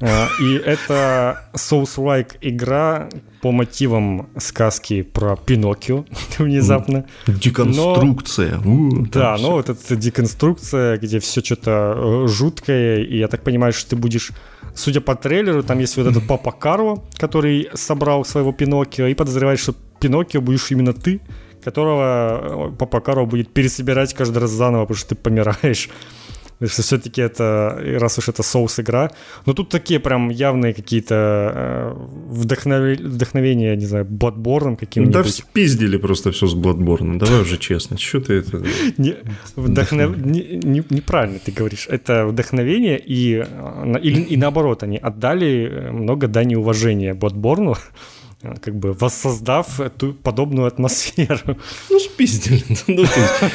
А, 0.00 0.28
и 0.40 0.54
это 0.54 1.48
Souls-like 1.54 2.38
игра 2.40 3.08
по 3.40 3.52
мотивам 3.52 4.30
сказки 4.38 5.02
про 5.02 5.36
Пиноккио 5.36 6.04
внезапно. 6.38 7.06
Деконструкция. 7.26 8.58
Но, 8.64 9.06
да, 9.12 9.36
но 9.38 9.52
вот 9.52 9.68
эта 9.68 9.96
деконструкция, 9.96 10.96
где 10.98 11.20
все 11.20 11.40
что-то 11.40 11.94
э, 11.96 12.28
жуткое, 12.28 13.02
и 13.02 13.18
я 13.18 13.28
так 13.28 13.42
понимаю, 13.42 13.72
что 13.72 13.90
ты 13.90 13.96
будешь 13.96 14.30
судя 14.74 15.00
по 15.00 15.14
трейлеру, 15.14 15.62
там 15.62 15.78
есть 15.78 15.96
вот 15.96 16.06
этот 16.06 16.26
папа 16.26 16.52
Каро, 16.52 16.98
который 17.16 17.68
собрал 17.74 18.24
своего 18.24 18.52
Пиноккио, 18.52 19.06
и 19.06 19.14
подозревает, 19.14 19.58
что 19.58 19.74
Пиноккио 20.02 20.40
будешь 20.40 20.70
именно 20.72 20.92
ты, 20.92 21.20
которого 21.64 22.70
э, 22.70 22.76
Папа 22.76 23.00
Каро 23.00 23.24
будет 23.24 23.52
пересобирать 23.52 24.14
каждый 24.14 24.38
раз 24.38 24.50
заново, 24.50 24.82
потому 24.82 24.98
что 24.98 25.10
ты 25.10 25.14
помираешь. 25.14 25.88
Что 26.64 26.82
все-таки 26.82 27.20
это, 27.20 27.76
раз 27.98 28.18
уж 28.18 28.28
это 28.28 28.44
соус-игра. 28.44 29.10
Но 29.46 29.52
тут 29.52 29.68
такие 29.68 29.98
прям 29.98 30.30
явные 30.30 30.74
какие-то 30.74 31.14
э, 31.54 31.94
вдохнов... 32.28 32.98
вдохновения, 33.00 33.76
не 33.76 33.86
знаю, 33.86 34.04
Bloodborne 34.04 34.76
каким-нибудь. 34.76 35.12
Да 35.12 35.22
вспиздили 35.24 35.96
просто 35.96 36.30
все 36.30 36.46
с 36.46 36.54
Bloodborne. 36.54 37.18
Давай 37.18 37.40
уже 37.40 37.58
честно. 37.58 37.98
Что 37.98 38.20
ты 38.20 38.34
это... 38.34 38.62
Не, 38.96 39.16
вдохнов... 39.56 40.16
не, 40.16 40.60
не, 40.62 40.84
неправильно 40.90 41.40
ты 41.44 41.50
говоришь. 41.50 41.88
Это 41.90 42.26
вдохновение 42.26 43.00
и, 43.04 43.44
и, 44.02 44.08
и 44.08 44.36
наоборот, 44.36 44.84
они 44.84 44.98
отдали 44.98 45.88
много 45.90 46.28
дани 46.28 46.54
уважения 46.54 47.14
Bloodborne 47.14 47.72
э, 47.72 47.74
как 48.42 48.74
бы 48.74 48.92
воссоздав 48.92 49.80
эту 49.80 50.14
подобную 50.14 50.66
атмосферу. 50.66 51.56
Ну, 51.90 51.98
спиздили. 51.98 52.62
Ну, 52.86 53.04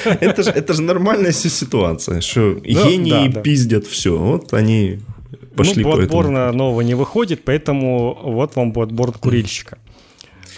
это 0.05 0.43
же 0.43 0.51
это 0.51 0.73
же 0.73 0.81
нормальная 0.81 1.31
ситуация, 1.31 2.21
что 2.21 2.39
ну, 2.39 2.59
гении 2.61 3.27
да, 3.27 3.35
да. 3.35 3.41
пиздят 3.41 3.85
все. 3.85 4.17
Вот 4.17 4.53
они 4.53 4.99
пошли 5.55 5.83
ну, 5.83 5.91
по 5.91 6.01
этому. 6.01 6.51
нового 6.53 6.81
не 6.81 6.95
выходит, 6.95 7.43
поэтому 7.43 8.17
вот 8.23 8.55
вам 8.55 8.71
Bloodborne 8.71 9.17
курильщика. 9.19 9.77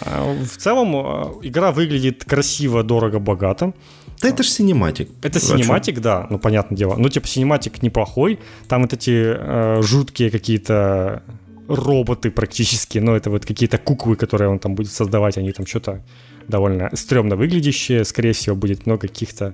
А, 0.02 0.36
в 0.44 0.58
целом 0.58 0.96
а, 0.96 1.34
игра 1.42 1.72
выглядит 1.72 2.24
красиво, 2.24 2.84
дорого, 2.84 3.20
богато. 3.20 3.74
Да 4.22 4.28
это 4.28 4.44
же 4.44 4.50
cinematic. 4.50 5.10
Это 5.22 5.40
cinematic, 5.40 6.00
да, 6.00 6.28
ну 6.30 6.40
понятное 6.40 6.78
дело. 6.78 6.96
Ну 6.98 7.10
типа 7.10 7.28
cinematic 7.28 7.82
неплохой. 7.82 8.40
Там 8.68 8.82
вот 8.82 8.94
эти 8.94 9.12
э, 9.14 9.82
жуткие 9.82 10.30
какие-то 10.30 11.24
роботы 11.70 12.32
практически, 12.32 12.98
но 12.98 13.16
это 13.16 13.30
вот 13.30 13.46
какие-то 13.46 13.78
куклы, 13.78 14.16
которые 14.16 14.50
он 14.50 14.60
там 14.60 14.76
будет 14.76 14.92
создавать, 14.92 15.38
они 15.38 15.52
там 15.52 15.66
что-то 15.66 16.04
довольно 16.48 16.90
стрёмно 16.94 17.36
выглядящие. 17.36 18.04
Скорее 18.04 18.34
всего, 18.34 18.56
будет 18.56 18.86
много 18.88 19.08
каких-то 19.08 19.54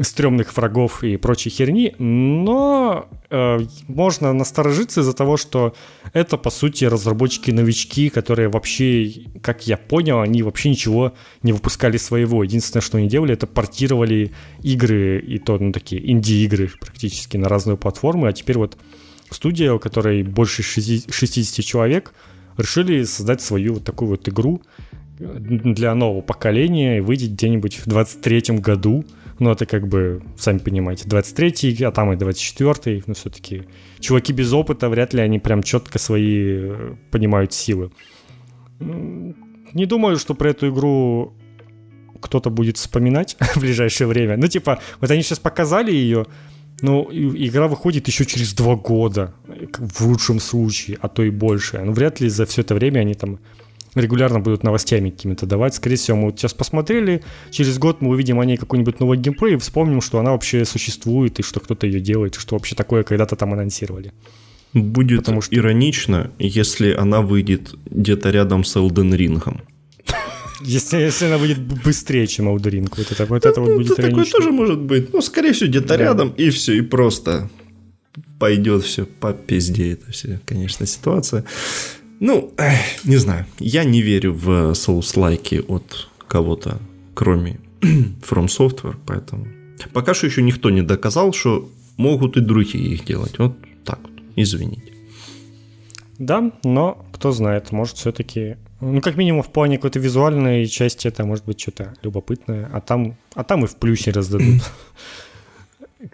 стрёмных 0.00 0.56
врагов 0.56 1.04
и 1.04 1.16
прочей 1.16 1.50
херни, 1.50 1.94
но 1.98 3.08
э, 3.30 3.60
можно 3.86 4.32
насторожиться 4.32 5.02
из-за 5.02 5.12
того, 5.12 5.36
что 5.36 5.74
это, 6.12 6.36
по 6.36 6.50
сути, 6.50 6.84
разработчики-новички, 6.84 8.08
которые 8.08 8.48
вообще, 8.48 9.12
как 9.40 9.68
я 9.68 9.76
понял, 9.76 10.20
они 10.20 10.42
вообще 10.42 10.70
ничего 10.70 11.14
не 11.44 11.52
выпускали 11.52 11.96
своего. 11.96 12.42
Единственное, 12.42 12.82
что 12.82 12.98
они 12.98 13.08
делали, 13.08 13.34
это 13.34 13.46
портировали 13.46 14.32
игры, 14.62 15.20
и 15.20 15.38
то, 15.38 15.58
ну, 15.58 15.70
такие 15.70 16.10
инди-игры 16.10 16.72
практически 16.80 17.36
на 17.36 17.48
разные 17.48 17.76
платформы, 17.76 18.28
а 18.28 18.32
теперь 18.32 18.58
вот 18.58 18.76
студия, 19.30 19.72
у 19.72 19.78
которой 19.78 20.22
больше 20.22 20.62
60 20.62 21.64
человек, 21.64 22.14
решили 22.56 23.04
создать 23.04 23.40
свою 23.40 23.74
вот 23.74 23.84
такую 23.84 24.10
вот 24.10 24.28
игру 24.28 24.62
для 25.18 25.94
нового 25.94 26.22
поколения 26.22 26.98
и 26.98 27.00
выйдет 27.00 27.32
где-нибудь 27.32 27.76
в 27.76 27.86
23 27.86 28.58
году, 28.58 29.04
ну, 29.38 29.50
это 29.50 29.66
как 29.66 29.88
бы, 29.88 30.22
сами 30.36 30.58
понимаете, 30.58 31.08
23-й, 31.08 31.84
а 31.84 31.90
там 31.90 32.12
и 32.12 32.16
24-й, 32.16 33.02
но 33.06 33.14
все-таки 33.14 33.64
чуваки 34.00 34.32
без 34.32 34.52
опыта, 34.52 34.88
вряд 34.88 35.14
ли 35.14 35.20
они 35.20 35.38
прям 35.38 35.62
четко 35.62 35.98
свои 35.98 36.70
э, 36.70 36.94
понимают 37.10 37.52
силы. 37.52 37.90
Не 38.80 39.86
думаю, 39.86 40.16
что 40.18 40.34
про 40.34 40.50
эту 40.50 40.68
игру 40.68 41.34
кто-то 42.20 42.50
будет 42.50 42.76
вспоминать 42.76 43.36
в 43.54 43.60
ближайшее 43.60 44.06
время. 44.06 44.36
Ну, 44.36 44.46
типа, 44.46 44.80
вот 45.00 45.10
они 45.10 45.22
сейчас 45.22 45.38
показали 45.38 45.92
ее, 45.92 46.26
но 46.80 47.08
игра 47.12 47.68
выходит 47.68 48.08
еще 48.08 48.24
через 48.24 48.52
два 48.54 48.76
года, 48.76 49.34
в 49.78 50.06
лучшем 50.06 50.40
случае, 50.40 50.98
а 51.00 51.08
то 51.08 51.22
и 51.22 51.30
больше. 51.30 51.78
Ну, 51.78 51.92
вряд 51.92 52.20
ли 52.20 52.28
за 52.28 52.46
все 52.46 52.62
это 52.62 52.74
время 52.74 53.00
они 53.00 53.14
там 53.14 53.38
регулярно 53.94 54.40
будут 54.40 54.62
новостями 54.62 55.10
какими-то 55.10 55.46
давать. 55.46 55.74
Скорее 55.74 55.96
всего, 55.96 56.16
мы 56.16 56.24
вот 56.26 56.38
сейчас 56.38 56.52
посмотрели, 56.52 57.22
через 57.50 57.78
год 57.78 58.00
мы 58.00 58.10
увидим 58.10 58.40
о 58.40 58.44
ней 58.44 58.56
какой-нибудь 58.56 59.00
новый 59.00 59.18
геймплей 59.18 59.54
и 59.54 59.58
вспомним, 59.58 60.00
что 60.00 60.18
она 60.18 60.32
вообще 60.32 60.64
существует, 60.64 61.38
и 61.38 61.42
что 61.42 61.60
кто-то 61.60 61.86
ее 61.86 62.00
делает, 62.00 62.36
и 62.36 62.40
что 62.40 62.56
вообще 62.56 62.74
такое 62.74 63.04
когда-то 63.04 63.36
там 63.36 63.52
анонсировали. 63.52 64.12
Будет 64.72 65.20
Потому 65.20 65.40
что... 65.40 65.54
иронично, 65.54 66.32
если 66.38 66.92
она 66.92 67.20
выйдет 67.20 67.74
где-то 67.86 68.30
рядом 68.30 68.64
с 68.64 68.74
Elden 68.76 69.16
Ring. 69.16 69.60
Если, 70.64 70.96
если 70.96 71.26
она 71.26 71.38
будет 71.38 71.58
быстрее, 71.60 72.26
чем 72.26 72.48
Ring, 72.56 72.88
вот 72.96 73.12
это 73.12 73.26
вот, 73.26 73.44
это 73.44 73.60
вот 73.60 73.70
ну, 73.70 73.76
будет 73.76 73.96
Такое 73.96 74.24
тоже 74.24 74.50
может 74.50 74.78
быть. 74.78 75.12
Ну, 75.12 75.20
скорее 75.20 75.52
всего, 75.52 75.68
где-то 75.68 75.96
рядом, 75.96 76.30
и 76.30 76.50
все, 76.50 76.74
и 76.78 76.80
просто 76.80 77.50
пойдет 78.38 78.84
все 78.84 79.04
по 79.04 79.32
пизде. 79.32 79.92
Это 79.92 80.10
все, 80.12 80.40
конечно, 80.46 80.86
ситуация. 80.86 81.44
Ну, 82.20 82.52
не 83.04 83.16
знаю. 83.16 83.46
Я 83.58 83.84
не 83.84 84.00
верю 84.00 84.32
в 84.32 84.74
соус-лайки 84.74 85.62
от 85.68 86.08
кого-то, 86.28 86.78
кроме 87.14 87.60
From 87.80 88.46
Software, 88.46 88.96
поэтому... 89.06 89.46
Пока 89.92 90.14
что 90.14 90.26
еще 90.26 90.42
никто 90.42 90.70
не 90.70 90.82
доказал, 90.82 91.32
что 91.32 91.68
могут 91.96 92.36
и 92.36 92.40
другие 92.40 92.94
их 92.94 93.04
делать. 93.04 93.38
Вот 93.38 93.56
так 93.84 93.98
вот. 94.02 94.12
Извините. 94.36 94.92
Да, 96.18 96.52
но 96.62 97.04
кто 97.12 97.32
знает, 97.32 97.72
может 97.72 97.96
все-таки... 97.96 98.56
Ну, 98.84 99.00
как 99.00 99.16
минимум, 99.16 99.42
в 99.42 99.50
плане 99.50 99.76
какой-то 99.76 99.98
визуальной 99.98 100.66
части 100.66 101.08
это 101.08 101.24
может 101.24 101.44
быть 101.44 101.60
что-то 101.60 101.94
любопытное, 102.02 102.68
а 102.72 102.80
там, 102.80 103.16
а 103.34 103.44
там 103.44 103.64
и 103.64 103.66
в 103.66 103.76
плюсе 103.76 104.10
раздадут. 104.10 104.62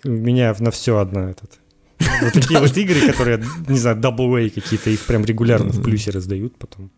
У 0.04 0.08
меня 0.08 0.54
на 0.58 0.70
все 0.70 0.98
одно 0.98 1.28
этот 1.30 1.58
вот 2.22 2.32
такие 2.32 2.60
вот 2.60 2.76
игры, 2.76 3.06
которые, 3.06 3.42
не 3.68 3.78
знаю, 3.78 3.96
Double 3.98 4.46
A 4.46 4.50
какие-то, 4.50 4.90
их 4.90 5.04
прям 5.06 5.24
регулярно 5.24 5.70
в 5.70 5.82
плюсе 5.82 6.10
раздают 6.10 6.56
потом. 6.56 6.90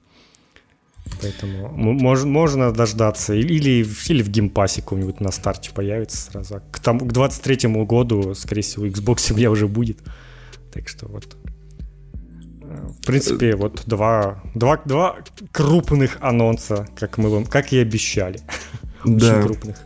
Поэтому 1.20 1.68
можно, 1.68 2.29
можно 2.29 2.73
дождаться. 2.73 3.35
Или, 3.35 3.85
или 4.09 4.23
в 4.23 4.29
геймпассе 4.29 4.83
каком-нибудь 4.83 5.20
на 5.20 5.33
старте 5.33 5.70
появится 5.73 6.16
сразу. 6.16 6.62
К, 6.70 6.79
там, 6.81 6.99
к 6.99 7.12
23 7.12 7.68
году, 7.85 8.35
скорее 8.35 8.62
всего, 8.62 8.87
Xbox 8.87 9.33
у 9.33 9.37
меня 9.37 9.51
уже 9.51 9.68
будет. 9.68 9.99
Так 10.73 10.89
что 10.89 11.07
вот. 11.09 11.37
В 13.03 13.07
принципе, 13.07 13.57
вот 13.57 13.83
два, 13.87 14.43
два, 14.55 14.81
два 14.85 15.16
крупных 15.51 16.18
анонса, 16.20 16.87
как 16.97 17.18
мы 17.18 17.31
вам, 17.31 17.45
как 17.45 17.73
и 17.73 17.79
обещали. 17.79 18.41
Да. 19.05 19.39
Очень 19.39 19.43
крупных. 19.43 19.77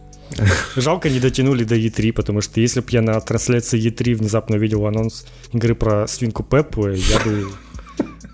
Жалко, 0.76 1.08
не 1.08 1.20
дотянули 1.20 1.64
до 1.64 1.74
E3, 1.74 2.12
потому 2.12 2.42
что 2.42 2.60
если 2.60 2.80
бы 2.80 2.86
я 2.90 3.00
на 3.00 3.18
трансляции 3.20 3.82
E3 3.82 4.16
внезапно 4.16 4.56
увидел 4.56 4.86
анонс 4.86 5.26
игры 5.54 5.74
про 5.74 6.06
свинку 6.06 6.42
Пеппу, 6.42 6.88
я 6.88 7.18
бы 7.20 7.46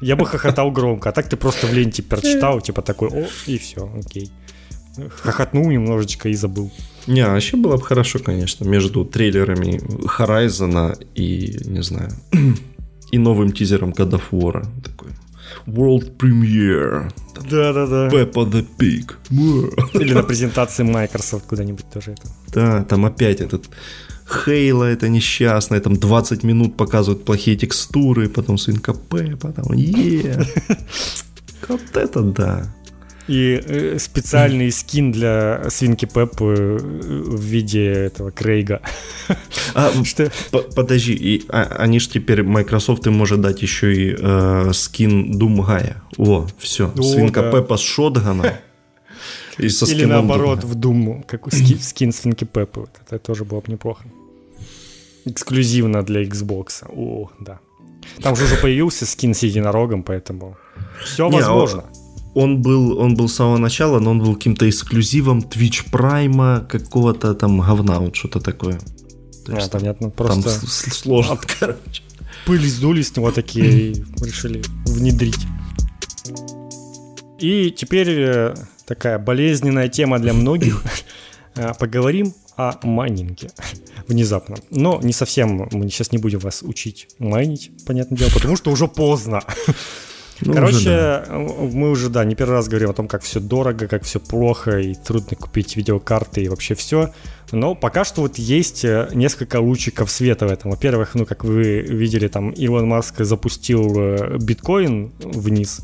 я 0.02 0.16
бы 0.16 0.26
хохотал 0.26 0.70
громко. 0.72 1.10
А 1.10 1.12
так 1.12 1.28
ты 1.28 1.36
просто 1.36 1.66
в 1.68 1.72
ленте 1.72 2.02
прочитал, 2.02 2.60
типа 2.60 2.82
такой, 2.82 3.08
о, 3.08 3.26
и 3.46 3.56
все, 3.56 3.90
окей. 3.96 4.30
Хохотнул 5.22 5.70
немножечко 5.70 6.28
и 6.28 6.34
забыл. 6.34 6.70
Не, 7.06 7.20
а 7.20 7.30
вообще 7.30 7.56
было 7.56 7.76
бы 7.76 7.82
хорошо, 7.82 8.18
конечно, 8.18 8.64
между 8.64 9.04
трейлерами 9.04 9.80
Horizon 10.18 10.98
и, 11.14 11.56
не 11.64 11.82
знаю, 11.82 12.10
и 13.12 13.18
новым 13.18 13.52
тизером 13.52 13.90
God 13.90 14.10
of 14.10 14.22
War. 14.32 14.66
Такой 14.82 15.10
World 15.66 16.16
Premiere. 16.16 17.10
Да-да-да. 17.50 18.08
Peppa 18.08 18.50
the 18.50 18.66
Pig. 18.78 19.12
Или 19.94 20.14
на 20.14 20.22
презентации 20.22 20.84
Microsoft 20.84 21.46
куда-нибудь 21.46 21.84
тоже 21.92 22.12
это. 22.12 22.28
Да, 22.54 22.84
там 22.84 23.04
опять 23.04 23.40
этот 23.40 23.68
Хейла 24.26 24.84
это 24.84 25.08
несчастное, 25.08 25.80
там 25.80 25.96
20 25.96 26.44
минут 26.44 26.76
показывают 26.76 27.24
плохие 27.24 27.56
текстуры, 27.56 28.28
потом 28.28 28.58
свинка 28.58 28.94
Пеппа, 28.94 29.52
там, 29.52 29.72
е 29.74 30.46
Вот 31.68 31.96
это 31.96 32.22
да. 32.22 32.74
И 33.28 33.60
э, 33.64 33.98
специальный 33.98 34.72
скин 34.72 35.12
для 35.12 35.70
свинки 35.70 36.06
Пеппы 36.06 36.44
э, 36.44 36.76
в 36.78 37.40
виде 37.40 37.84
этого 37.84 38.30
Крейга. 38.30 38.80
А, 39.74 39.92
Что? 40.04 40.30
Подожди, 40.74 41.14
и, 41.14 41.44
а, 41.48 41.62
они 41.78 42.00
же 42.00 42.08
теперь 42.08 42.42
Microsoft 42.42 43.06
им 43.06 43.14
может 43.14 43.40
дать 43.40 43.62
еще 43.62 43.94
и 43.94 44.16
э, 44.18 44.72
скин 44.72 45.38
Думгая. 45.38 46.02
О, 46.18 46.46
все. 46.58 46.92
О, 46.96 47.02
свинка 47.02 47.42
да. 47.42 47.52
Пеппа 47.52 47.76
с 47.76 47.80
шотганом. 47.80 48.46
И 49.58 49.68
со 49.68 49.86
Или 49.86 50.04
наоборот 50.04 50.60
Думгая. 50.60 50.74
в 50.74 50.80
Думу, 50.80 51.24
как 51.28 51.52
скин, 51.52 51.78
скин 51.80 52.12
свинки 52.12 52.44
Пеппы. 52.44 52.80
Вот 52.80 52.90
это 53.06 53.18
тоже 53.18 53.44
было 53.44 53.60
бы 53.60 53.70
неплохо. 53.70 54.04
Эксклюзивно 55.24 56.02
для 56.02 56.22
Xbox. 56.24 56.84
О, 56.88 57.30
да. 57.38 57.60
Там 58.20 58.34
же 58.34 58.44
уже 58.44 58.56
появился 58.56 59.06
скин 59.06 59.32
с 59.32 59.44
единорогом, 59.44 60.02
поэтому 60.02 60.56
все 61.04 61.28
возможно. 61.28 61.84
Не, 61.92 62.01
он 62.34 62.62
был, 62.62 62.98
он 62.98 63.14
был 63.14 63.28
с 63.28 63.34
самого 63.34 63.58
начала, 63.58 63.98
но 63.98 64.10
он 64.10 64.18
был 64.18 64.34
каким-то 64.34 64.68
эксклюзивом 64.68 65.40
Twitch 65.40 65.90
Prime 65.90 66.66
какого-то 66.66 67.34
там 67.34 67.60
говна, 67.60 68.00
вот 68.00 68.16
что-то 68.16 68.40
такое. 68.40 68.80
То 69.44 69.56
а, 69.56 69.68
понятно, 69.68 70.10
просто... 70.10 70.60
Там 70.60 70.68
сложно, 70.68 71.32
от... 71.32 71.46
короче. 71.46 72.02
Пыль 72.46 72.66
сдули 72.68 73.02
с 73.02 73.16
него 73.16 73.30
такие 73.30 73.92
и 73.92 74.04
решили 74.24 74.62
внедрить. 74.86 75.38
И 77.38 77.70
теперь 77.70 78.08
э, 78.10 78.54
такая 78.86 79.18
болезненная 79.18 79.88
тема 79.88 80.18
для 80.18 80.32
многих. 80.32 80.82
Э, 81.54 81.74
поговорим 81.78 82.32
о 82.56 82.78
майнинге 82.82 83.50
внезапно. 84.08 84.56
Но 84.70 85.00
не 85.02 85.12
совсем, 85.12 85.68
мы 85.70 85.90
сейчас 85.90 86.10
не 86.10 86.16
будем 86.16 86.38
вас 86.38 86.62
учить 86.62 87.08
майнить, 87.18 87.70
понятное 87.84 88.16
дело, 88.16 88.30
потому 88.32 88.56
что 88.56 88.70
уже 88.70 88.88
поздно. 88.88 89.42
Ну, 90.44 90.54
Короче, 90.54 90.76
уже, 90.76 91.24
да. 91.28 91.38
мы 91.38 91.90
уже, 91.90 92.08
да, 92.08 92.24
не 92.24 92.34
первый 92.34 92.54
раз 92.54 92.68
говорим 92.68 92.90
о 92.90 92.94
том, 92.94 93.06
как 93.06 93.22
все 93.22 93.40
дорого, 93.40 93.86
как 93.86 94.02
все 94.02 94.18
плохо, 94.18 94.78
и 94.78 94.94
трудно 94.94 95.36
купить 95.36 95.76
видеокарты 95.76 96.42
и 96.42 96.48
вообще 96.48 96.74
все. 96.74 97.12
Но 97.52 97.74
пока 97.74 98.04
что 98.04 98.22
вот 98.22 98.38
есть 98.38 98.84
э, 98.84 99.08
несколько 99.12 99.60
лучиков 99.60 100.10
света 100.10 100.46
в 100.46 100.50
этом. 100.50 100.70
Во-первых, 100.70 101.14
ну, 101.14 101.26
как 101.26 101.44
вы 101.44 101.80
видели, 101.80 102.28
там 102.28 102.50
Илон 102.50 102.88
Маск 102.88 103.20
запустил 103.20 103.92
э, 103.96 104.38
биткоин 104.38 105.12
вниз. 105.20 105.80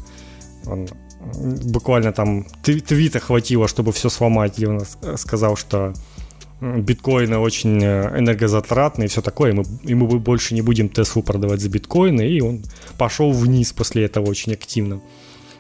Он 0.67 0.89
буквально 1.35 2.13
там 2.13 2.47
твита 2.63 3.21
хватило, 3.21 3.69
чтобы 3.69 3.93
все 3.93 4.09
сломать, 4.09 4.59
и 4.59 4.67
он 4.67 4.81
сказал, 5.17 5.57
что 5.57 5.93
биткоины 6.61 7.39
очень 7.39 7.83
э, 7.83 8.19
энергозатратные 8.19 9.07
и 9.07 9.09
все 9.09 9.23
такое, 9.23 9.51
и 9.51 9.55
мы, 9.55 9.65
и 9.85 9.95
мы 9.95 10.07
больше 10.19 10.55
не 10.55 10.63
будем 10.63 10.89
Теслу 10.89 11.23
продавать 11.23 11.61
за 11.61 11.69
биткоины, 11.69 12.29
и 12.29 12.41
он 12.41 12.63
пошел 12.97 13.33
вниз 13.33 13.73
после 13.73 14.05
этого 14.05 14.27
очень 14.27 14.53
активно. 14.53 15.01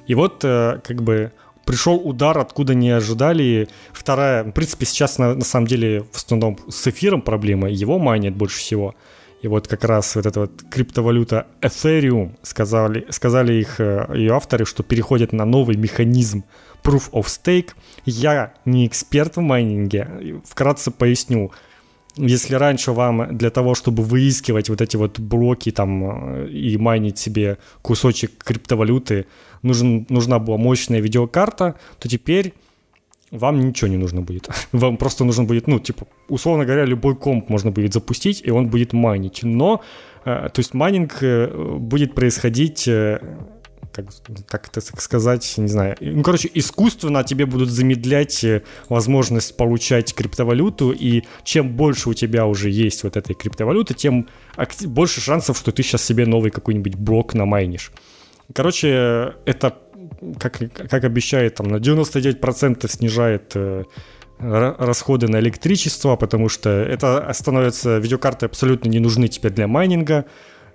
И 0.07 0.15
вот 0.15 0.45
э, 0.45 0.81
как 0.85 1.03
бы 1.03 1.33
пришел 1.65 1.97
удар, 1.97 2.39
откуда 2.39 2.75
не 2.75 2.91
ожидали. 2.91 3.69
Вторая, 3.93 4.43
в 4.43 4.53
принципе, 4.53 4.87
сейчас 4.87 5.19
на, 5.19 5.35
на 5.35 5.45
самом 5.45 5.67
деле 5.67 6.05
в 6.13 6.17
основном 6.17 6.59
с 6.69 6.87
эфиром 6.87 7.21
проблема, 7.21 7.69
его 7.69 7.99
майнят 7.99 8.35
больше 8.35 8.59
всего. 8.59 8.95
И 9.43 9.47
вот 9.47 9.69
как 9.69 9.85
раз 9.85 10.17
вот 10.17 10.27
эта 10.27 10.41
вот 10.41 10.63
криптовалюта 10.69 11.47
Ethereum, 11.61 12.37
сказали, 12.43 13.07
сказали 13.11 13.53
их 13.53 13.79
э, 13.81 14.09
ее 14.15 14.35
авторы, 14.35 14.65
что 14.65 14.83
переходят 14.83 15.33
на 15.33 15.45
новый 15.45 15.77
механизм 15.77 16.45
Proof 16.89 17.11
of 17.13 17.27
Stake. 17.27 17.71
Я 18.07 18.55
не 18.65 18.87
эксперт 18.87 19.37
в 19.37 19.41
майнинге, 19.41 20.41
вкратце 20.45 20.91
поясню. 20.91 21.53
Если 22.17 22.55
раньше 22.55 22.93
вам 22.93 23.37
для 23.37 23.51
того, 23.51 23.75
чтобы 23.75 24.03
выискивать 24.03 24.71
вот 24.71 24.81
эти 24.81 24.97
вот 24.97 25.21
блоки 25.21 25.71
там 25.71 26.03
э, 26.03 26.49
и 26.49 26.79
майнить 26.79 27.19
себе 27.19 27.59
кусочек 27.83 28.43
криптовалюты, 28.43 29.27
нужен, 29.63 30.07
нужна 30.09 30.39
была 30.39 30.57
мощная 30.57 31.01
видеокарта, 31.01 31.75
то 31.99 32.09
теперь 32.09 32.55
вам 33.31 33.61
ничего 33.61 33.89
не 33.89 33.99
нужно 33.99 34.23
будет. 34.23 34.49
Вам 34.73 34.97
просто 34.97 35.25
нужно 35.25 35.45
будет, 35.45 35.67
ну, 35.67 35.79
типа, 35.79 36.07
условно 36.29 36.65
говоря, 36.65 36.87
любой 36.87 37.15
комп 37.15 37.51
можно 37.51 37.71
будет 37.71 37.93
запустить, 37.93 38.41
и 38.43 38.51
он 38.51 38.69
будет 38.69 38.95
майнить. 38.95 39.43
Но, 39.43 39.83
э, 40.25 40.49
то 40.53 40.61
есть 40.61 40.75
майнинг 40.75 41.19
э, 41.21 41.77
будет 41.79 42.15
происходить 42.15 42.89
э, 43.81 43.87
как, 43.93 44.07
как 44.47 44.69
это 44.69 44.81
сказать, 44.81 45.55
не 45.57 45.69
знаю. 45.69 45.97
Ну, 46.01 46.23
короче, 46.23 46.51
искусственно 46.55 47.25
тебе 47.25 47.47
будут 47.47 47.71
замедлять 47.71 48.45
возможность 48.89 49.57
получать 49.57 50.15
криптовалюту, 50.15 50.93
и 50.93 51.23
чем 51.45 51.71
больше 51.77 52.11
у 52.11 52.15
тебя 52.15 52.47
уже 52.47 52.71
есть 52.71 53.05
вот 53.05 53.17
этой 53.17 53.35
криптовалюты, 53.35 53.95
тем 53.95 54.29
больше 54.85 55.21
шансов, 55.21 55.59
что 55.59 55.73
ты 55.73 55.83
сейчас 55.83 56.05
себе 56.05 56.27
новый 56.27 56.51
какой-нибудь 56.51 56.95
блок 56.95 57.35
намайнишь. 57.35 57.93
Короче, 58.55 59.35
это, 59.45 59.77
как, 60.39 60.59
как 60.73 61.05
обещает, 61.05 61.57
там, 61.57 61.69
на 61.69 61.77
99% 61.77 62.89
снижает 62.89 63.53
э, 63.55 63.85
расходы 64.39 65.29
на 65.29 65.39
электричество, 65.41 66.17
потому 66.17 66.49
что 66.49 66.71
это 66.71 67.31
становится, 67.35 67.99
видеокарты 67.99 68.47
абсолютно 68.47 68.89
не 68.89 69.01
нужны 69.01 69.29
теперь 69.29 69.53
для 69.53 69.67
майнинга, 69.67 70.25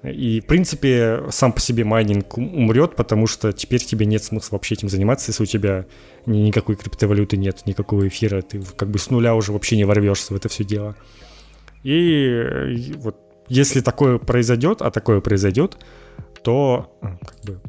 и, 0.03 0.41
в 0.41 0.45
принципе, 0.47 1.23
сам 1.29 1.53
по 1.53 1.61
себе 1.61 1.85
майнинг 1.85 2.37
умрет, 2.37 2.95
потому 2.95 3.25
что 3.25 3.53
теперь 3.53 3.83
тебе 3.83 4.05
нет 4.05 4.23
смысла 4.23 4.57
вообще 4.57 4.75
этим 4.75 4.89
заниматься, 4.89 5.31
если 5.31 5.43
у 5.43 5.45
тебя 5.45 5.85
ни, 6.25 6.39
никакой 6.39 6.75
криптовалюты 6.75 7.37
нет, 7.37 7.65
никакого 7.65 8.07
эфира, 8.07 8.41
ты 8.41 8.61
как 8.75 8.89
бы 8.89 8.99
с 8.99 9.09
нуля 9.09 9.33
уже 9.33 9.53
вообще 9.53 9.77
не 9.77 9.85
ворвешься 9.85 10.33
в 10.33 10.35
это 10.35 10.49
все 10.49 10.65
дело. 10.65 10.95
И 11.83 12.93
вот 12.97 13.17
если 13.47 13.79
такое 13.79 14.17
произойдет, 14.17 14.81
а 14.81 14.91
такое 14.91 15.21
произойдет, 15.21 15.77
то 16.43 16.97
как 17.01 17.39
бы, 17.45 17.61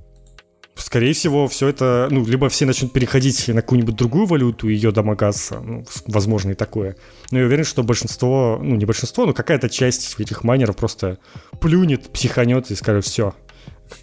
скорее 0.77 1.12
всего, 1.12 1.49
все 1.49 1.68
это, 1.68 2.09
ну, 2.11 2.25
либо 2.27 2.49
все 2.49 2.66
начнут 2.66 2.93
переходить 2.93 3.49
на 3.49 3.62
какую-нибудь 3.62 3.97
другую 3.97 4.27
валюту, 4.27 4.68
ее 4.68 4.91
домогаться, 4.91 5.61
ну, 5.61 5.85
возможно 6.07 6.53
и 6.53 6.55
такое. 6.55 6.97
Но 7.31 7.39
я 7.39 7.47
уверен, 7.47 7.64
что 7.64 7.83
большинство, 7.83 8.59
ну, 8.62 8.77
не 8.77 8.85
большинство, 8.85 9.27
но 9.27 9.33
какая-то 9.33 9.68
часть 9.68 10.18
этих 10.18 10.45
майнеров 10.45 10.77
просто 10.77 11.18
плюнет, 11.61 12.11
психанет 12.12 12.70
и 12.70 12.75
скажет, 12.75 13.05
все, 13.05 13.35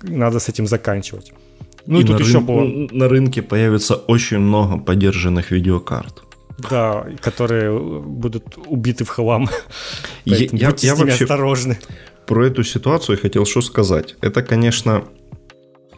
надо 0.01 0.39
с 0.39 0.49
этим 0.49 0.67
заканчивать. 0.67 1.34
Ну 1.86 1.99
и, 1.99 2.03
и 2.03 2.05
тут 2.05 2.19
на 2.19 2.24
еще 2.24 2.38
рын... 2.38 2.45
было... 2.45 2.88
На 2.91 3.09
рынке 3.09 3.41
появится 3.41 3.95
очень 3.95 4.39
много 4.39 4.78
поддержанных 4.78 5.51
видеокарт. 5.51 6.24
Да, 6.69 7.07
которые 7.22 7.78
будут 7.80 8.57
убиты 8.67 9.03
в 9.03 9.09
хлам. 9.09 9.49
Я, 10.26 10.38
я, 10.38 10.74
я 10.78 10.95
вообще... 10.95 11.24
осторожны 11.24 11.80
про 12.28 12.45
эту 12.45 12.63
ситуацию 12.63 13.17
хотел 13.19 13.45
что 13.45 13.61
сказать. 13.61 14.15
Это, 14.22 14.41
конечно, 14.43 15.03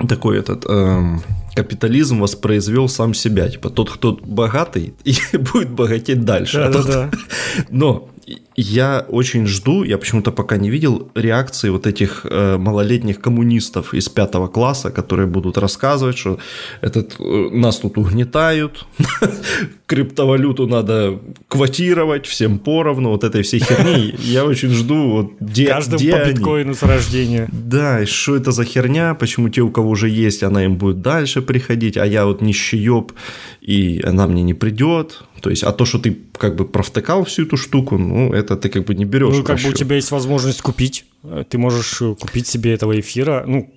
такой 0.08 0.40
этот 0.40 0.66
эм, 0.68 1.22
капитализм 1.56 2.20
воспроизвел 2.20 2.90
сам 2.90 3.14
себя. 3.14 3.50
Типа 3.50 3.70
тот, 3.70 3.90
кто 3.90 4.20
богатый, 4.22 4.94
и 5.04 5.16
будет 5.38 5.72
богатеть 5.72 6.24
дальше. 6.24 6.58
Да, 6.58 6.66
а 6.68 6.70
да, 6.70 6.78
тот... 6.78 6.88
да. 6.88 7.12
Но 7.70 8.10
я 8.56 9.06
очень 9.10 9.48
жду, 9.48 9.84
я 9.84 9.98
почему-то 9.98 10.32
пока 10.32 10.58
не 10.58 10.70
видел 10.70 11.12
реакции 11.16 11.70
вот 11.70 11.88
этих 11.88 12.26
э, 12.30 12.58
малолетних 12.58 13.20
коммунистов 13.20 13.94
из 13.94 14.10
пятого 14.10 14.48
класса, 14.48 14.92
которые 14.92 15.28
будут 15.28 15.58
рассказывать, 15.58 16.18
что 16.18 16.40
этот, 16.82 17.16
э, 17.20 17.50
нас 17.52 17.80
тут 17.80 17.98
угнетают, 17.98 18.86
криптовалюту 19.88 20.68
надо 20.68 21.20
квотировать 21.48 22.26
всем 22.26 22.60
поровну, 22.60 23.10
вот 23.10 23.24
этой 23.24 23.42
всей 23.42 23.60
херни. 23.60 24.16
Я 24.20 24.46
очень 24.46 24.70
жду, 24.70 25.12
вот, 25.12 25.32
где, 25.40 25.68
Каждому 25.68 25.98
где 25.98 26.12
по 26.12 26.18
они? 26.20 26.34
биткоину 26.34 26.76
с 26.76 26.84
рождения. 26.84 27.50
Да, 27.52 28.02
и 28.02 28.06
что 28.06 28.36
это 28.36 28.52
за 28.52 28.66
херня, 28.66 29.16
почему 29.16 29.50
те, 29.50 29.62
у 29.62 29.70
кого 29.70 29.90
уже 29.90 30.10
есть, 30.10 30.44
она 30.44 30.64
им 30.64 30.78
будет 30.78 31.02
дальше 31.02 31.42
приходить, 31.44 31.98
а 31.98 32.06
я 32.06 32.26
вот 32.26 32.42
нищеёб, 32.42 33.14
и 33.62 34.02
она 34.04 34.28
мне 34.28 34.44
не 34.44 34.54
придет. 34.54 35.24
То 35.42 35.50
есть, 35.50 35.64
а 35.64 35.72
то, 35.72 35.86
что 35.86 36.00
ты 36.00 36.18
как 36.38 36.56
бы 36.56 36.66
провтыкал 36.66 37.24
всю 37.26 37.44
эту 37.44 37.58
штуку, 37.58 37.98
ну, 37.98 38.34
это 38.34 38.56
ты 38.56 38.70
как 38.70 38.86
бы 38.86 38.96
не 38.96 39.06
берешь. 39.06 39.36
Ну, 39.36 39.44
как 39.44 39.60
бы 39.60 39.70
у 39.70 39.74
тебя 39.74 39.96
есть 39.96 40.12
возможность 40.12 40.62
купить. 40.62 41.06
Ты 41.50 41.58
можешь 41.58 42.02
купить 42.20 42.48
себе 42.48 42.74
этого 42.74 43.00
эфира, 43.00 43.44
ну, 43.48 43.70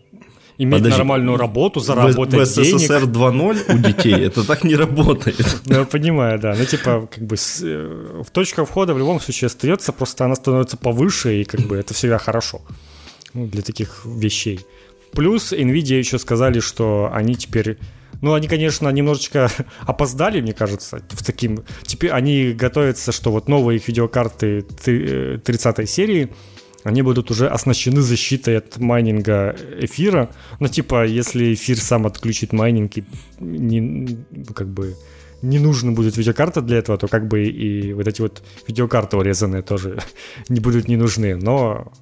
иметь 0.59 0.79
Подожди, 0.79 0.99
нормальную 0.99 1.37
работу, 1.37 1.81
заработать 1.81 2.35
в, 2.35 2.43
в 2.43 2.47
СССР 2.47 3.05
2.0 3.05 3.75
у 3.75 3.79
детей 3.79 4.15
это 4.15 4.47
так 4.47 4.65
не 4.65 4.77
работает. 4.77 5.37
Ну, 5.67 5.79
я 5.81 5.85
понимаю, 5.85 6.39
да. 6.39 6.55
Ну, 6.59 6.65
типа, 6.65 7.09
как 7.13 7.25
бы 7.25 7.37
э, 7.63 8.23
точка 8.33 8.65
входа 8.65 8.95
в 8.95 8.99
любом 8.99 9.21
случае 9.21 9.47
остается, 9.47 9.93
просто 9.93 10.25
она 10.25 10.35
становится 10.35 10.77
повыше, 10.77 11.41
и 11.41 11.45
как 11.45 11.61
бы 11.61 11.77
это 11.77 11.93
всегда 11.93 12.19
хорошо 12.19 12.61
ну, 13.35 13.47
для 13.47 13.63
таких 13.63 14.03
вещей. 14.05 14.61
Плюс 15.17 15.53
NVIDIA 15.53 15.99
еще 15.99 16.19
сказали, 16.19 16.61
что 16.61 17.11
они 17.13 17.35
теперь 17.35 17.79
ну, 18.23 18.33
они, 18.33 18.49
конечно, 18.49 18.89
немножечко 18.89 19.51
опоздали, 19.81 20.41
мне 20.41 20.53
кажется, 20.53 21.03
в 21.09 21.25
таким... 21.25 21.65
Теперь 21.83 22.11
они 22.11 22.53
готовятся, 22.53 23.13
что 23.13 23.31
вот 23.31 23.49
новые 23.49 23.77
их 23.77 23.89
видеокарты 23.89 24.63
30 24.63 25.79
э, 25.79 25.87
серии, 25.87 26.31
они 26.85 27.03
будут 27.03 27.31
уже 27.31 27.49
оснащены 27.49 28.01
защитой 28.01 28.59
от 28.59 28.79
майнинга 28.79 29.57
эфира. 29.81 30.31
Ну, 30.61 30.69
типа, 30.69 31.05
если 31.05 31.53
эфир 31.53 31.79
сам 31.79 32.07
отключит 32.07 32.53
майнинг, 32.53 32.97
и 32.97 33.05
не, 33.41 34.25
как 34.55 34.69
бы 34.69 34.95
не 35.43 35.59
нужна 35.59 35.93
будет 35.93 36.17
видеокарта 36.17 36.63
для 36.63 36.79
этого, 36.79 36.97
то 36.99 37.09
как 37.09 37.29
бы 37.29 37.45
и 37.45 37.93
вот 37.93 38.07
эти 38.07 38.21
вот 38.21 38.43
видеокарты 38.67 39.17
урезанные 39.17 39.63
тоже 39.63 39.99
не 40.49 40.61
будут 40.61 40.89
не 40.89 40.97
нужны. 40.97 41.37
Но 41.37 41.93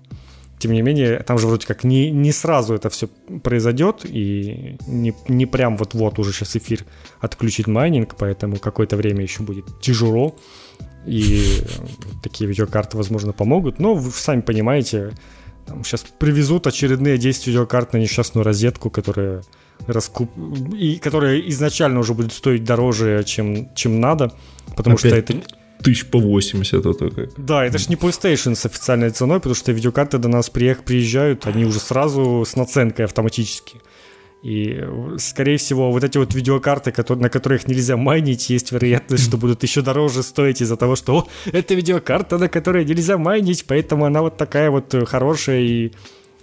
тем 0.64 0.72
не 0.72 0.80
менее, 0.80 1.18
там 1.18 1.38
же 1.38 1.46
вроде 1.46 1.66
как 1.66 1.84
не, 1.84 2.10
не 2.10 2.32
сразу 2.32 2.72
это 2.72 2.88
все 2.88 3.06
произойдет, 3.42 4.06
и 4.06 4.78
не, 4.86 5.14
не 5.28 5.44
прям 5.44 5.76
вот-вот 5.76 6.18
уже 6.18 6.32
сейчас 6.32 6.56
эфир 6.56 6.86
отключит 7.20 7.66
майнинг, 7.66 8.14
поэтому 8.16 8.56
какое-то 8.56 8.96
время 8.96 9.20
еще 9.20 9.42
будет 9.42 9.78
тяжело, 9.82 10.34
и 11.04 11.60
такие 12.22 12.48
видеокарты, 12.48 12.96
возможно, 12.96 13.34
помогут. 13.34 13.78
Но 13.78 13.94
вы 13.94 14.10
сами 14.10 14.40
понимаете, 14.40 15.12
там 15.66 15.84
сейчас 15.84 16.00
привезут 16.18 16.66
очередные 16.66 17.18
10 17.18 17.46
видеокарт 17.48 17.92
на 17.92 17.98
несчастную 17.98 18.42
розетку, 18.42 18.88
которая 18.88 19.42
раскуп... 19.86 20.30
и 20.72 20.96
которая 20.96 21.40
изначально 21.40 22.00
уже 22.00 22.14
будет 22.14 22.32
стоить 22.32 22.64
дороже, 22.64 23.22
чем, 23.26 23.68
чем 23.74 24.00
надо, 24.00 24.32
потому 24.74 24.96
Опять... 24.96 25.26
что 25.26 25.34
это 25.34 25.34
тысяч 25.84 26.06
по 26.06 26.18
80 26.18 26.86
это 26.86 27.10
как. 27.10 27.28
Да, 27.36 27.64
это 27.64 27.78
же 27.78 27.86
не 27.88 27.96
PlayStation 27.96 28.54
с 28.54 28.66
официальной 28.66 29.10
ценой, 29.10 29.38
потому 29.38 29.54
что 29.54 29.70
видеокарты 29.70 30.18
до 30.18 30.28
нас 30.28 30.50
приезжают, 30.50 31.46
они 31.46 31.64
уже 31.64 31.78
сразу 31.78 32.44
с 32.44 32.56
наценкой 32.56 33.04
автоматически. 33.04 33.80
И, 34.42 34.84
скорее 35.18 35.56
всего, 35.56 35.90
вот 35.90 36.04
эти 36.04 36.18
вот 36.18 36.34
видеокарты, 36.34 36.92
на 37.14 37.30
которых 37.30 37.66
нельзя 37.66 37.96
майнить, 37.96 38.50
есть 38.50 38.72
вероятность, 38.72 39.24
что 39.24 39.38
будут 39.38 39.62
еще 39.62 39.80
дороже 39.80 40.22
стоить 40.22 40.60
из-за 40.60 40.76
того, 40.76 40.96
что 40.96 41.16
О, 41.16 41.28
это 41.50 41.74
видеокарта, 41.74 42.36
на 42.36 42.48
которой 42.48 42.84
нельзя 42.84 43.16
майнить, 43.16 43.64
поэтому 43.66 44.04
она 44.04 44.20
вот 44.20 44.36
такая 44.36 44.70
вот 44.70 44.94
хорошая, 45.08 45.60
и 45.60 45.92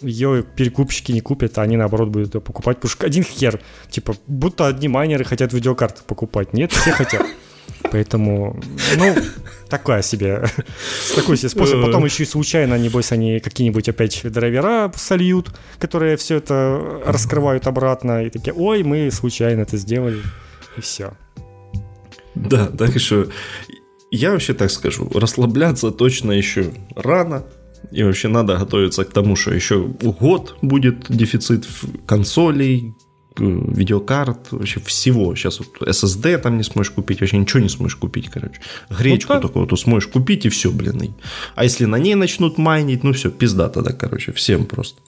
ее 0.02 0.44
перекупщики 0.56 1.12
не 1.12 1.22
купят, 1.22 1.60
а 1.60 1.62
они, 1.62 1.78
наоборот, 1.78 2.10
будут 2.10 2.34
ее 2.34 2.42
покупать, 2.42 2.78
потому 2.78 2.90
что 2.90 3.06
один 3.06 3.24
хер, 3.24 3.60
типа, 3.92 4.16
будто 4.26 4.66
одни 4.66 4.88
майнеры 4.88 5.24
хотят 5.24 5.54
видеокарты 5.54 6.02
покупать. 6.08 6.54
Нет, 6.54 6.72
все 6.72 6.92
хотят. 6.92 7.24
Поэтому, 7.92 8.60
ну, 8.98 9.16
такая 9.70 10.02
себе, 10.02 10.46
такой 11.16 11.38
себе 11.38 11.50
способ. 11.50 11.82
Потом 11.82 12.06
еще 12.06 12.24
и 12.24 12.26
случайно, 12.26 12.78
небось, 12.78 13.12
они 13.12 13.40
какие-нибудь 13.40 13.90
опять 13.90 14.22
драйвера 14.24 14.92
сольют, 14.96 15.52
которые 15.80 16.18
все 16.18 16.38
это 16.38 17.02
раскрывают 17.06 17.68
обратно, 17.68 18.24
и 18.24 18.30
такие, 18.30 18.54
ой, 18.54 18.84
мы 18.84 19.12
случайно 19.12 19.62
это 19.62 19.78
сделали, 19.78 20.22
и 20.78 20.82
все. 20.82 21.14
Да, 22.36 22.68
так 22.68 23.00
что 23.00 23.28
я 24.12 24.32
вообще 24.32 24.54
так 24.54 24.72
скажу, 24.72 25.10
расслабляться 25.14 25.92
точно 25.92 26.32
еще 26.34 26.74
рано, 26.96 27.44
и 27.92 28.04
вообще 28.04 28.28
надо 28.28 28.58
готовиться 28.58 29.04
к 29.04 29.12
тому, 29.12 29.36
что 29.36 29.54
еще 29.54 29.80
год 29.80 30.58
будет 30.62 31.06
дефицит 31.10 31.68
консолей, 32.06 32.90
э, 32.90 33.11
видеокарт, 33.42 34.52
вообще 34.52 34.80
всего. 34.80 35.36
Сейчас 35.36 35.60
вот 35.60 35.82
SSD 35.82 36.38
там 36.38 36.58
не 36.58 36.64
сможешь 36.64 36.92
купить, 36.92 37.22
вообще 37.22 37.38
ничего 37.38 37.60
не 37.60 37.70
сможешь 37.70 37.98
купить, 37.98 38.30
короче. 38.30 38.62
Гречку 38.90 39.34
ну, 39.34 39.42
такого 39.42 39.68
то 39.68 39.76
сможешь 39.76 40.10
купить 40.10 40.46
и 40.46 40.50
все, 40.50 40.72
блин. 40.72 41.14
А 41.56 41.64
если 41.64 41.86
на 41.86 41.98
ней 41.98 42.16
начнут 42.16 42.58
майнить, 42.58 43.04
ну 43.04 43.14
все, 43.14 43.30
пизда 43.30 43.70
тогда, 43.70 43.92
короче, 43.92 44.32
всем 44.32 44.66
просто. 44.66 45.02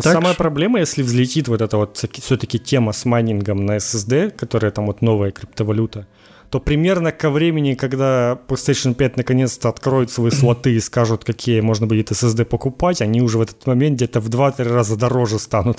Самая 0.00 0.28
так 0.28 0.36
проблема, 0.36 0.80
если 0.80 1.02
взлетит 1.02 1.48
вот 1.48 1.60
эта 1.60 1.76
вот 1.76 1.96
все-таки 1.96 2.58
тема 2.58 2.92
с 2.92 3.04
майнингом 3.04 3.66
на 3.66 3.76
SSD, 3.76 4.30
которая 4.30 4.70
там 4.70 4.86
вот 4.86 5.02
новая 5.02 5.32
криптовалюта, 5.32 6.06
то 6.52 6.60
примерно 6.60 7.12
ко 7.12 7.30
времени, 7.30 7.72
когда 7.72 8.38
PlayStation 8.46 8.92
5 8.92 9.16
наконец-то 9.16 9.70
откроют 9.70 10.10
свои 10.10 10.30
слоты 10.40 10.74
и 10.74 10.80
скажут, 10.80 11.24
какие 11.24 11.60
можно 11.60 11.86
будет 11.86 12.12
SSD 12.12 12.44
покупать, 12.44 13.00
они 13.00 13.22
уже 13.22 13.38
в 13.38 13.40
этот 13.40 13.66
момент 13.66 13.96
где-то 13.96 14.20
в 14.20 14.28
2-3 14.28 14.64
раза 14.64 14.96
дороже 14.96 15.38
станут. 15.38 15.78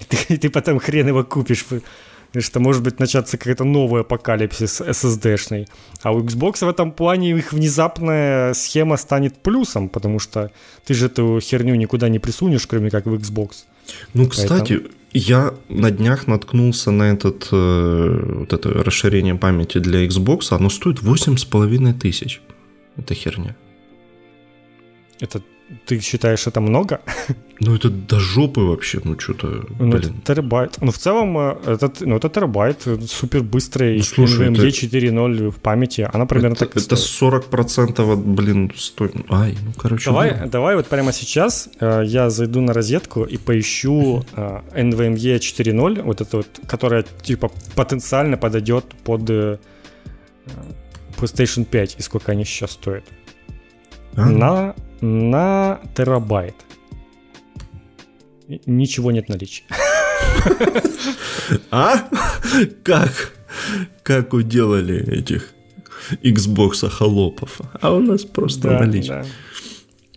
И 0.00 0.04
ты, 0.04 0.34
и 0.34 0.36
ты 0.36 0.50
потом 0.50 0.80
хрен 0.80 1.06
его 1.06 1.22
купишь. 1.22 1.64
Потому 1.64 2.42
что 2.42 2.60
может 2.60 2.82
быть 2.82 2.98
начаться 2.98 3.38
какой-то 3.38 3.62
новый 3.62 4.00
апокалипсис 4.00 4.80
SSD-шный. 4.80 5.68
А 6.02 6.10
у 6.10 6.20
Xbox 6.20 6.66
в 6.66 6.68
этом 6.68 6.90
плане 6.90 7.30
их 7.30 7.52
внезапная 7.52 8.54
схема 8.54 8.96
станет 8.96 9.38
плюсом, 9.38 9.88
потому 9.88 10.18
что 10.18 10.50
ты 10.84 10.94
же 10.94 11.06
эту 11.06 11.38
херню 11.40 11.76
никуда 11.76 12.08
не 12.08 12.18
присунешь, 12.18 12.66
кроме 12.66 12.90
как 12.90 13.06
в 13.06 13.14
Xbox. 13.14 13.66
Ну, 14.14 14.28
кстати, 14.28 14.74
Поэтому... 14.74 14.98
Я 15.12 15.54
на 15.68 15.90
днях 15.90 16.26
наткнулся 16.26 16.90
на 16.90 17.04
этот, 17.04 17.48
э, 17.50 18.38
вот 18.40 18.52
это 18.52 18.68
расширение 18.68 19.34
памяти 19.34 19.78
для 19.78 20.06
Xbox, 20.06 20.54
оно 20.54 20.68
стоит 20.68 21.00
8,5 21.00 21.98
тысяч. 21.98 22.42
Это 22.96 23.14
херня. 23.14 23.56
Это 25.20 25.42
ты 25.86 26.00
считаешь 26.00 26.46
это 26.46 26.60
много? 26.60 27.00
Ну, 27.60 27.74
это 27.74 27.90
до 27.90 28.20
жопы 28.20 28.60
вообще, 28.60 29.00
ну, 29.04 29.18
что-то, 29.18 29.66
ну. 29.80 29.96
Это 29.96 30.12
терабайт. 30.24 30.78
Ну, 30.80 30.92
в 30.92 30.96
целом, 30.96 31.36
э, 31.38 31.56
этот, 31.66 32.00
ну, 32.02 32.16
это 32.16 32.28
терабайт, 32.28 32.86
э, 32.86 32.98
супер 33.08 33.42
быстрый, 33.42 33.96
ну, 33.96 34.02
слушай, 34.04 34.48
NVMe 34.48 34.68
это... 34.68 34.98
4.0 34.98 35.50
в 35.50 35.56
памяти, 35.56 36.08
она 36.12 36.24
примерно 36.26 36.54
это, 36.54 36.66
так 36.66 36.76
Это 36.76 36.94
стоит. 36.94 37.44
40% 37.50 38.12
от, 38.12 38.18
блин, 38.20 38.70
стоит... 38.76 39.12
Ай, 39.28 39.56
ну, 39.64 39.72
короче... 39.76 40.04
Давай, 40.04 40.34
да. 40.34 40.46
давай 40.46 40.76
вот 40.76 40.86
прямо 40.86 41.12
сейчас 41.12 41.68
э, 41.80 42.04
я 42.06 42.30
зайду 42.30 42.60
на 42.60 42.72
розетку 42.72 43.24
и 43.24 43.36
поищу 43.38 44.24
э, 44.36 44.60
NVMe 44.74 45.38
4.0, 45.38 46.02
вот 46.02 46.20
это 46.20 46.36
вот, 46.36 46.60
которая, 46.68 47.04
типа, 47.22 47.50
потенциально 47.74 48.36
подойдет 48.36 48.84
под 49.02 49.28
э, 49.30 49.58
PlayStation 51.16 51.64
5, 51.64 51.96
и 51.98 52.02
сколько 52.02 52.30
они 52.30 52.44
сейчас 52.44 52.70
стоят. 52.70 53.04
А? 54.14 54.26
На 54.26 54.74
на 55.00 55.80
терабайт. 55.94 56.54
Ничего 58.66 59.10
нет 59.10 59.28
наличия. 59.28 59.64
А? 61.70 62.08
Как? 62.82 63.32
Как 64.02 64.32
уделали 64.32 64.96
этих 65.10 65.54
Xbox 66.22 66.88
холопов? 66.88 67.60
А 67.80 67.92
у 67.92 68.00
нас 68.00 68.24
просто 68.24 68.68
да, 68.68 68.80
наличие. 68.80 69.24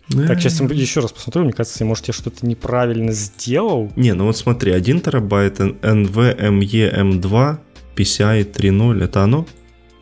Да. 0.08 0.26
Так, 0.26 0.40
сейчас 0.40 0.60
еще 0.60 1.00
раз 1.00 1.12
посмотрю, 1.12 1.44
мне 1.44 1.52
кажется, 1.52 1.84
может, 1.84 2.08
я 2.08 2.14
что-то 2.14 2.46
неправильно 2.46 3.12
сделал. 3.12 3.92
Не, 3.96 4.12
ну 4.14 4.26
вот 4.26 4.36
смотри, 4.36 4.72
1 4.72 5.00
терабайт 5.00 5.60
NVMe 5.60 7.20
M2 7.20 7.58
PCI 7.96 8.52
3.0, 8.52 9.04
это 9.04 9.22
оно? 9.22 9.46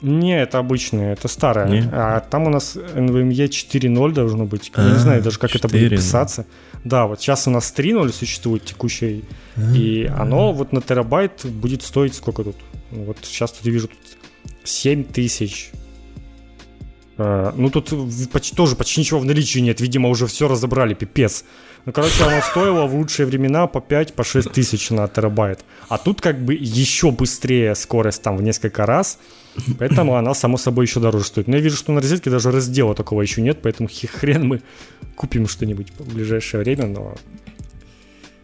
Не, 0.03 0.41
это 0.41 0.59
обычное, 0.59 1.13
это 1.13 1.29
старое. 1.29 1.69
Не? 1.69 1.89
А 1.93 2.21
там 2.21 2.45
у 2.45 2.51
нас 2.51 2.77
NVMe 2.77 3.49
4.0 3.49 4.13
должно 4.13 4.45
быть. 4.45 4.73
Я 4.77 4.85
а, 4.85 4.91
не 4.91 4.99
знаю 4.99 5.23
даже, 5.23 5.39
как 5.39 5.51
4, 5.51 5.59
это 5.59 5.69
будет 5.69 5.91
писаться. 5.91 6.47
Да, 6.85 7.07
вот 7.07 7.21
сейчас 7.21 7.47
у 7.47 7.51
нас 7.51 7.73
3.0 7.77 8.13
существует 8.13 8.65
текущий. 8.65 9.25
А, 9.57 9.61
и 9.75 10.07
оно 10.07 10.53
вот 10.53 10.73
на 10.73 10.81
терабайт 10.81 11.45
будет 11.45 11.83
стоить 11.83 12.15
сколько 12.15 12.45
тут? 12.45 12.57
Вот 12.91 13.19
сейчас 13.23 13.53
тут 13.53 13.67
я 13.67 13.73
вижу 13.73 13.89
тут 13.89 13.99
7 14.65 15.05
тысяч. 15.05 15.71
А, 17.19 17.53
ну 17.55 17.69
тут 17.69 17.93
почти, 18.33 18.57
тоже 18.57 18.77
почти 18.77 19.01
ничего 19.01 19.21
в 19.21 19.25
наличии 19.27 19.59
нет. 19.59 19.81
Видимо, 19.81 20.09
уже 20.09 20.27
все 20.27 20.49
разобрали, 20.49 20.95
пипец. 20.95 21.45
Ну, 21.87 21.93
короче, 21.93 22.25
оно 22.25 22.43
стоило 22.43 22.87
в 22.87 22.95
лучшие 22.95 23.27
времена 23.27 23.67
по 23.67 23.81
5, 23.81 24.15
по 24.15 24.23
6 24.23 24.53
тысяч 24.53 24.91
на 24.91 25.09
терабайт. 25.09 25.65
А 25.89 25.99
тут 25.99 26.21
как 26.21 26.39
бы 26.39 26.55
еще 26.55 27.11
быстрее 27.11 27.75
скорость 27.75 28.23
там 28.23 28.37
в 28.37 28.43
несколько 28.43 28.85
раз. 28.85 29.19
Поэтому 29.79 30.15
она, 30.15 30.35
само 30.35 30.59
собой, 30.59 30.85
еще 30.85 31.01
дороже 31.01 31.25
стоит. 31.25 31.49
Но 31.49 31.57
я 31.57 31.63
вижу, 31.63 31.77
что 31.77 31.93
на 31.93 32.01
розетке 32.01 32.31
даже 32.31 32.51
раздела 32.51 32.95
такого 32.95 33.23
еще 33.23 33.41
нет, 33.41 33.59
поэтому 33.63 33.89
хрен 33.89 34.47
мы 34.47 34.63
купим 35.17 35.49
что-нибудь 35.49 35.89
в 35.99 36.15
ближайшее 36.15 36.63
время, 36.63 36.87
но... 36.87 37.15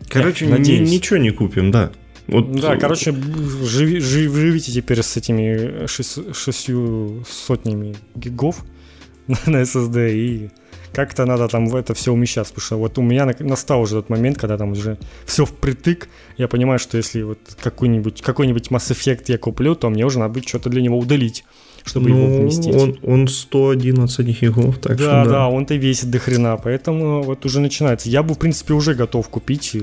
Короче, 0.08 0.46
надеюсь. 0.46 0.90
ничего 0.90 1.18
не 1.18 1.30
купим, 1.30 1.70
да. 1.70 1.92
Вот... 2.26 2.52
Да, 2.52 2.76
короче, 2.76 3.12
живи, 3.12 4.00
живите 4.00 4.72
теперь 4.72 5.02
с 5.02 5.16
этими 5.16 5.86
шесть, 5.86 6.34
шестью 6.34 7.24
сотнями 7.28 7.96
гигов 8.14 8.64
на 9.26 9.62
SSD 9.62 10.12
и 10.12 10.50
как-то 10.96 11.26
надо 11.26 11.46
там 11.46 11.66
в 11.66 11.76
это 11.76 11.92
все 11.92 12.10
умещаться, 12.10 12.54
потому 12.54 12.64
что 12.64 12.76
вот 12.78 12.96
у 12.96 13.02
меня 13.02 13.30
настал 13.40 13.82
уже 13.82 13.96
тот 13.96 14.08
момент, 14.08 14.38
когда 14.38 14.56
там 14.56 14.72
уже 14.72 14.96
все 15.26 15.44
впритык, 15.44 16.08
я 16.38 16.48
понимаю, 16.48 16.78
что 16.78 16.96
если 16.96 17.20
вот 17.20 17.38
какой-нибудь, 17.62 18.22
какой-нибудь 18.22 18.68
Mass 18.68 18.90
Effect 18.90 19.24
я 19.26 19.36
куплю, 19.36 19.74
то 19.74 19.90
мне 19.90 20.06
уже 20.06 20.18
надо 20.18 20.32
будет 20.32 20.48
что-то 20.48 20.70
для 20.70 20.80
него 20.80 20.98
удалить, 20.98 21.44
чтобы 21.84 22.08
ну, 22.08 22.16
его 22.16 22.38
вместить. 22.38 22.74
Он, 22.74 22.98
он 23.02 23.28
111 23.28 24.40
гигов, 24.40 24.78
так 24.78 24.96
да, 24.96 25.04
что 25.04 25.06
да. 25.06 25.24
Да, 25.24 25.48
он-то 25.48 25.74
весит 25.74 26.10
до 26.10 26.18
хрена, 26.18 26.56
поэтому 26.56 27.22
вот 27.22 27.44
уже 27.44 27.60
начинается. 27.60 28.08
Я 28.08 28.22
бы, 28.22 28.32
в 28.32 28.38
принципе, 28.38 28.72
уже 28.72 28.94
готов 28.94 29.28
купить, 29.28 29.76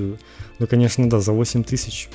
ну, 0.58 0.66
конечно, 0.66 1.08
да, 1.08 1.20
за 1.20 1.30
8 1.30 1.62
тысяч 1.62 2.08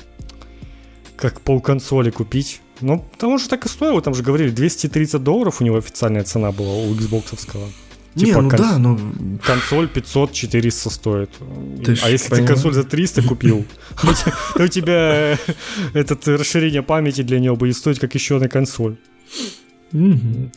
как 1.16 1.40
полконсоли 1.40 2.10
купить. 2.10 2.60
Ну, 2.82 3.02
потому 3.12 3.38
что 3.38 3.48
так 3.48 3.64
и 3.64 3.68
стоило, 3.70 4.02
там 4.02 4.14
же 4.14 4.22
говорили, 4.22 4.50
230 4.50 5.22
долларов 5.22 5.62
у 5.62 5.64
него 5.64 5.76
официальная 5.78 6.24
цена 6.24 6.52
была 6.52 6.74
у 6.74 6.94
Xbox. 6.94 7.34
Типа 8.14 8.38
не, 8.38 8.42
ну 8.42 8.50
конс... 8.50 8.60
да, 8.60 8.78
но... 8.78 8.98
Консоль 9.44 9.86
500-400 9.86 10.90
стоит. 10.90 11.30
Ты 11.84 11.96
а 12.02 12.10
если 12.10 12.28
понимаешь? 12.30 12.48
ты 12.48 12.54
консоль 12.54 12.72
за 12.74 12.84
300 12.84 13.22
купил, 13.22 13.64
у 14.56 14.66
тебя 14.66 15.38
это 15.94 16.16
расширение 16.26 16.82
памяти 16.82 17.22
для 17.22 17.38
нее 17.38 17.54
будет 17.54 17.76
стоить 17.76 18.00
как 18.00 18.14
еще 18.14 18.36
одна 18.36 18.48
консоль. 18.48 18.96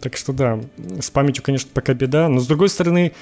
Так 0.02 0.18
что 0.18 0.34
да, 0.34 0.60
с 1.00 1.10
памятью, 1.10 1.44
конечно, 1.44 1.70
пока 1.74 1.94
беда. 1.94 2.28
Но 2.30 2.40
с 2.40 2.48
другой 2.48 2.70
стороны, 2.70 3.14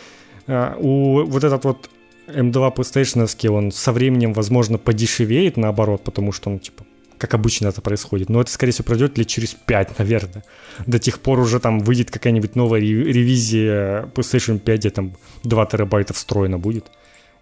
а, 0.47 0.75
у 0.77 1.23
вот 1.25 1.43
этот 1.43 1.63
вот 1.63 1.89
M2 2.27 2.75
PlayStation, 2.75 3.49
он 3.49 3.71
со 3.71 3.91
временем, 3.91 4.33
возможно, 4.33 4.77
подешевеет 4.77 5.57
наоборот, 5.57 6.03
потому 6.03 6.31
что 6.31 6.49
он, 6.49 6.59
типа, 6.59 6.85
как 7.21 7.35
обычно 7.35 7.67
это 7.67 7.81
происходит. 7.81 8.29
Но 8.29 8.41
это, 8.41 8.51
скорее 8.51 8.71
всего, 8.71 8.85
пройдет 8.85 9.15
лет 9.15 9.27
через 9.27 9.53
5, 9.53 9.99
наверное. 9.99 10.43
До 10.87 10.97
тех 10.97 11.19
пор 11.19 11.39
уже 11.39 11.59
там 11.59 11.79
выйдет 11.79 12.09
какая-нибудь 12.09 12.55
новая 12.55 12.79
ревизия 12.79 14.09
PlayStation 14.15 14.57
5, 14.57 14.79
где 14.79 14.89
там 14.89 15.15
2 15.43 15.65
терабайта 15.67 16.15
встроено 16.15 16.57
будет. 16.57 16.87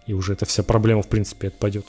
И 0.06 0.12
уже 0.12 0.34
эта 0.34 0.44
вся 0.44 0.62
проблема, 0.62 1.00
в 1.02 1.08
принципе, 1.08 1.48
отпадет. 1.48 1.86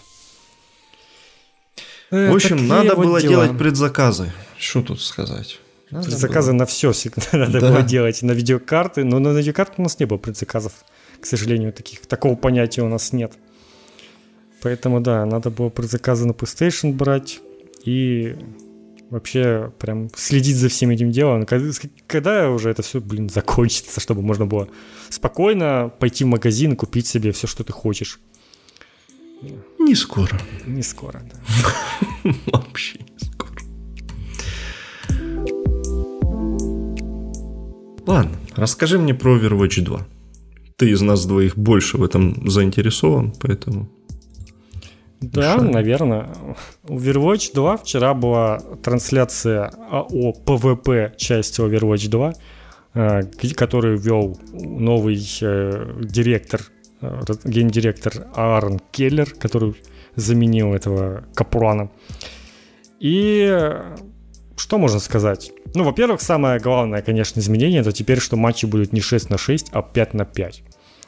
Э, 2.11 2.31
в 2.31 2.35
общем, 2.35 2.65
надо 2.65 2.95
вот 2.95 3.05
было 3.05 3.21
дела. 3.21 3.45
делать 3.45 3.57
предзаказы. 3.57 4.31
Что 4.57 4.81
тут 4.81 5.01
сказать? 5.01 5.59
Надо 5.89 6.05
предзаказы 6.07 6.51
было. 6.51 6.59
на 6.59 6.65
все 6.65 6.93
всегда 6.93 7.23
надо 7.33 7.59
да. 7.59 7.71
было 7.71 7.81
делать. 7.81 8.21
На 8.21 8.31
видеокарты. 8.31 9.03
Но 9.03 9.19
на 9.19 9.33
видеокарты 9.37 9.73
у 9.79 9.81
нас 9.81 9.99
не 9.99 10.05
было 10.05 10.17
предзаказов. 10.17 10.71
К 11.19 11.25
сожалению, 11.25 11.73
таких, 11.73 12.05
такого 12.05 12.35
понятия 12.35 12.83
у 12.83 12.87
нас 12.87 13.11
нет. 13.11 13.33
Поэтому, 14.61 15.01
да, 15.01 15.25
надо 15.25 15.49
было 15.49 15.69
предзаказы 15.69 16.25
на 16.25 16.31
PlayStation 16.31 16.93
брать 16.93 17.41
и 17.85 18.35
вообще 19.09 19.71
прям 19.77 20.09
следить 20.15 20.55
за 20.55 20.69
всем 20.69 20.89
этим 20.89 21.11
делом. 21.11 21.45
Когда, 22.07 22.49
уже 22.49 22.69
это 22.69 22.81
все, 22.81 22.99
блин, 23.01 23.29
закончится, 23.29 23.99
чтобы 23.99 24.21
можно 24.21 24.45
было 24.45 24.67
спокойно 25.09 25.91
пойти 25.99 26.23
в 26.23 26.27
магазин 26.27 26.73
и 26.73 26.75
купить 26.75 27.07
себе 27.07 27.31
все, 27.31 27.45
что 27.47 27.63
ты 27.63 27.73
хочешь. 27.73 28.19
Не 29.79 29.95
скоро. 29.95 30.39
Не 30.65 30.83
скоро, 30.83 31.21
да. 31.31 32.31
Вообще 32.47 32.99
не 32.99 33.25
скоро. 33.25 33.51
Ладно, 38.05 38.37
расскажи 38.55 38.97
мне 38.97 39.13
про 39.13 39.37
Overwatch 39.37 39.81
2. 39.81 40.07
Ты 40.77 40.89
из 40.89 41.01
нас 41.01 41.25
двоих 41.25 41.57
больше 41.57 41.97
в 41.97 42.03
этом 42.03 42.49
заинтересован, 42.49 43.33
поэтому 43.39 43.89
да, 45.21 45.57
Шо? 45.57 45.63
наверное. 45.63 46.29
Overwatch 46.83 47.53
2 47.53 47.77
вчера 47.77 48.13
была 48.13 48.59
трансляция 48.83 49.71
о 49.91 50.33
PvP 50.33 51.15
части 51.15 51.61
Overwatch 51.61 52.09
2, 52.09 52.33
э, 52.95 53.21
который 53.55 53.97
вел 53.97 54.37
новый 54.51 55.23
э, 55.41 55.93
директор, 56.01 56.61
э, 57.01 57.21
гейм-директор 57.45 58.27
Аарон 58.35 58.79
Келлер, 58.91 59.29
который 59.39 59.75
заменил 60.15 60.73
этого 60.73 61.23
Капурана. 61.35 61.91
И 62.99 63.73
что 64.57 64.77
можно 64.77 64.99
сказать? 64.99 65.51
Ну, 65.73 65.83
во-первых, 65.83 66.21
самое 66.21 66.59
главное, 66.59 67.01
конечно, 67.01 67.39
изменение, 67.39 67.81
это 67.81 67.91
теперь, 67.91 68.19
что 68.19 68.37
матчи 68.37 68.65
будут 68.65 68.91
не 68.91 69.01
6 69.01 69.29
на 69.29 69.37
6, 69.37 69.69
а 69.71 69.81
5 69.81 70.13
на 70.13 70.25
5. 70.25 70.63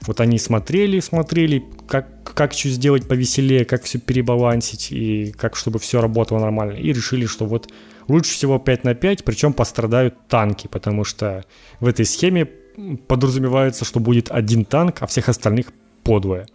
Вот 0.05 0.19
они 0.19 0.37
смотрели, 0.37 0.99
смотрели, 0.99 1.63
как, 1.87 2.23
как 2.23 2.53
что 2.53 2.69
сделать 2.69 3.07
повеселее, 3.07 3.65
как 3.65 3.83
все 3.83 3.99
перебалансить 3.99 4.91
и 4.91 5.33
как 5.37 5.55
чтобы 5.55 5.79
все 5.79 6.01
работало 6.01 6.39
нормально. 6.39 6.73
И 6.73 6.91
решили, 6.91 7.25
что 7.25 7.45
вот 7.45 7.71
лучше 8.07 8.31
всего 8.31 8.59
5 8.59 8.83
на 8.83 8.95
5, 8.95 9.23
причем 9.23 9.53
пострадают 9.53 10.15
танки, 10.27 10.67
потому 10.67 11.03
что 11.03 11.45
в 11.79 11.87
этой 11.87 12.05
схеме 12.05 12.45
подразумевается, 13.07 13.85
что 13.85 13.99
будет 13.99 14.31
один 14.31 14.65
танк, 14.65 14.97
а 14.99 15.07
всех 15.07 15.29
остальных 15.29 15.67
подвое. 16.03 16.47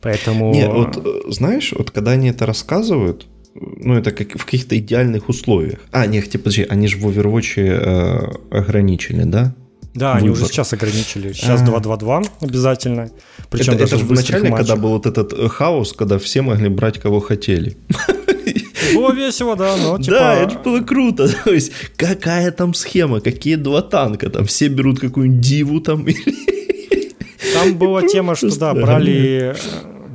Поэтому... 0.00 0.52
Не, 0.52 0.68
вот 0.68 0.96
э, 0.96 1.30
знаешь, 1.30 1.72
вот 1.76 1.90
когда 1.90 2.12
они 2.12 2.28
это 2.28 2.44
рассказывают, 2.44 3.26
ну, 3.54 3.94
это 3.94 4.10
как 4.10 4.32
в 4.38 4.44
каких-то 4.44 4.76
идеальных 4.76 5.28
условиях. 5.28 5.78
А, 5.92 6.06
нет, 6.06 6.28
типа, 6.28 6.44
подожди, 6.44 6.66
они 6.68 6.88
же 6.88 6.98
в 6.98 7.08
Overwatch 7.08 7.54
э, 7.56 8.56
ограничили, 8.58 9.22
да? 9.22 9.54
Да, 9.94 10.14
Выбор. 10.14 10.22
они 10.22 10.30
уже 10.30 10.46
сейчас 10.46 10.72
ограничили. 10.72 11.32
Сейчас 11.32 11.62
2-2-2 11.62 12.28
обязательно. 12.40 13.10
Причем 13.48 13.74
это, 13.74 13.82
даже 13.82 13.96
это 13.96 14.04
же 14.04 14.10
вначале, 14.10 14.50
когда 14.50 14.76
был 14.76 14.90
вот 14.90 15.06
этот 15.06 15.32
э, 15.32 15.48
хаос, 15.48 15.92
когда 15.92 16.18
все 16.18 16.42
могли 16.42 16.68
брать 16.68 16.98
кого 16.98 17.20
хотели. 17.20 17.76
Было 18.94 19.12
весело, 19.12 19.56
да, 19.56 19.76
но 19.76 19.98
типа... 19.98 20.16
Да, 20.16 20.34
это 20.34 20.58
было 20.58 20.80
круто. 20.80 21.28
То 21.44 21.52
есть, 21.52 21.72
какая 21.96 22.50
там 22.50 22.74
схема, 22.74 23.20
какие 23.20 23.56
два 23.56 23.82
танка, 23.82 24.30
там 24.30 24.44
все 24.44 24.68
берут 24.68 25.00
какую-нибудь 25.00 25.40
диву 25.40 25.80
там 25.80 26.06
Там 27.54 27.78
была 27.78 28.02
тема, 28.02 28.34
что 28.34 28.56
да, 28.58 28.74
брали 28.74 29.56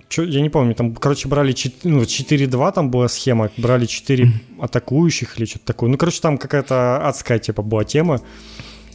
Чё, 0.09 0.23
я 0.23 0.41
не 0.41 0.49
помню, 0.49 0.73
там, 0.73 0.95
короче, 0.95 1.27
брали 1.27 1.51
4, 1.51 1.93
ну, 1.93 2.01
4-2, 2.01 2.73
там 2.73 2.89
была 2.89 3.07
схема, 3.07 3.51
брали 3.57 3.85
4 3.85 4.31
атакующих 4.59 5.37
или 5.37 5.45
что-то 5.45 5.65
такое. 5.65 5.87
Ну, 5.89 5.97
короче, 5.97 6.19
там 6.19 6.39
какая-то 6.39 7.07
адская, 7.07 7.37
типа, 7.37 7.61
была 7.61 7.83
тема. 7.83 8.19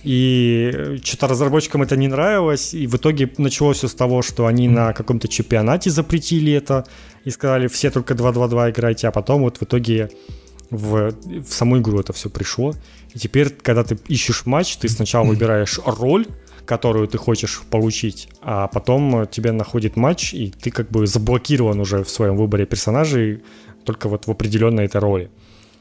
И 0.05 1.01
что-то 1.03 1.29
разработчикам 1.29 1.83
это 1.83 1.97
не 1.97 2.09
нравилось, 2.09 2.75
и 2.75 2.87
в 2.87 2.97
итоге 2.97 3.31
началось 3.39 3.79
все 3.79 3.89
с 3.89 3.95
того, 3.95 4.21
что 4.21 4.47
они 4.47 4.69
на 4.69 4.93
каком-то 4.93 5.29
чемпионате 5.29 5.91
запретили 5.91 6.53
это 6.53 6.85
и 7.25 7.31
сказали, 7.31 7.69
все 7.69 7.91
только 7.91 8.13
2-2-2 8.13 8.71
играйте, 8.71 9.09
а 9.09 9.11
потом 9.11 9.43
вот 9.43 9.57
в 9.57 9.63
итоге 9.63 10.11
в, 10.71 11.15
в 11.25 11.49
саму 11.49 11.79
игру 11.79 12.01
это 12.01 12.13
все 12.13 12.29
пришло. 12.29 12.75
И 13.15 13.19
теперь, 13.19 13.49
когда 13.49 13.83
ты 13.83 13.99
ищешь 14.09 14.45
матч, 14.45 14.77
ты 14.77 14.89
сначала 14.91 15.25
выбираешь 15.25 15.81
роль, 15.87 16.27
которую 16.67 17.09
ты 17.09 17.17
хочешь 17.17 17.63
получить, 17.71 18.29
а 18.43 18.69
потом 18.69 19.27
тебе 19.31 19.53
находит 19.53 19.97
матч, 19.97 20.35
и 20.35 20.51
ты 20.51 20.71
как 20.71 20.91
бы 20.91 21.07
заблокирован 21.07 21.81
уже 21.81 22.05
в 22.05 22.11
своем 22.11 22.37
выборе 22.37 22.67
персонажей 22.67 23.43
только 23.85 24.09
вот 24.09 24.27
в 24.27 24.31
определенной 24.31 24.85
этой 24.85 25.01
роли. 25.01 25.31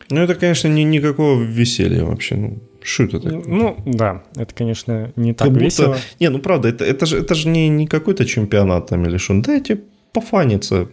Ну, 0.09 0.21
это, 0.21 0.35
конечно, 0.35 0.67
не 0.67 0.83
никакого 0.83 1.41
веселья 1.41 2.03
вообще. 2.03 2.35
Ну, 2.35 2.59
что 2.85 3.03
это 3.03 3.19
такое? 3.19 3.43
Ну, 3.45 3.77
да, 3.85 4.23
это, 4.35 4.53
конечно, 4.53 5.11
не 5.15 5.33
так 5.33 5.49
как 5.49 5.57
весело. 5.57 5.87
Будто... 5.87 6.01
Не, 6.19 6.29
ну 6.29 6.39
правда, 6.39 6.69
это, 6.69 6.85
это 6.85 7.05
же, 7.05 7.19
это 7.19 7.35
же 7.35 7.47
не, 7.47 7.69
не 7.69 7.87
какой-то 7.87 8.25
чемпионат 8.25 8.87
там 8.87 9.05
или 9.05 9.17
что. 9.17 9.41
Дайте 9.41 9.81
пофаниться. 10.11 10.89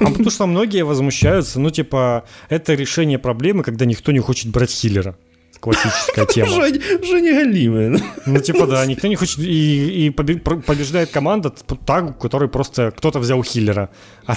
А 0.00 0.04
потому 0.06 0.30
что 0.30 0.46
многие 0.46 0.84
возмущаются, 0.84 1.58
ну, 1.58 1.70
типа, 1.70 2.24
это 2.48 2.74
решение 2.74 3.18
проблемы, 3.18 3.62
когда 3.62 3.84
никто 3.84 4.12
не 4.12 4.20
хочет 4.20 4.50
брать 4.50 4.70
хиллера 4.70 5.16
классическая 5.64 6.26
тема. 6.34 6.50
Уже 6.50 7.20
не 7.22 7.32
галимая. 7.32 8.00
Ну, 8.26 8.40
типа, 8.40 8.66
да, 8.66 8.84
никто 8.86 9.08
не 9.08 9.16
хочет... 9.16 9.38
И, 9.38 10.06
и 10.06 10.10
побеждает 10.10 11.10
команда 11.10 11.50
так, 11.86 12.10
у 12.10 12.12
которой 12.12 12.48
просто 12.48 12.92
кто-то 12.96 13.18
взял 13.18 13.42
хиллера. 13.42 13.88
А, 14.26 14.34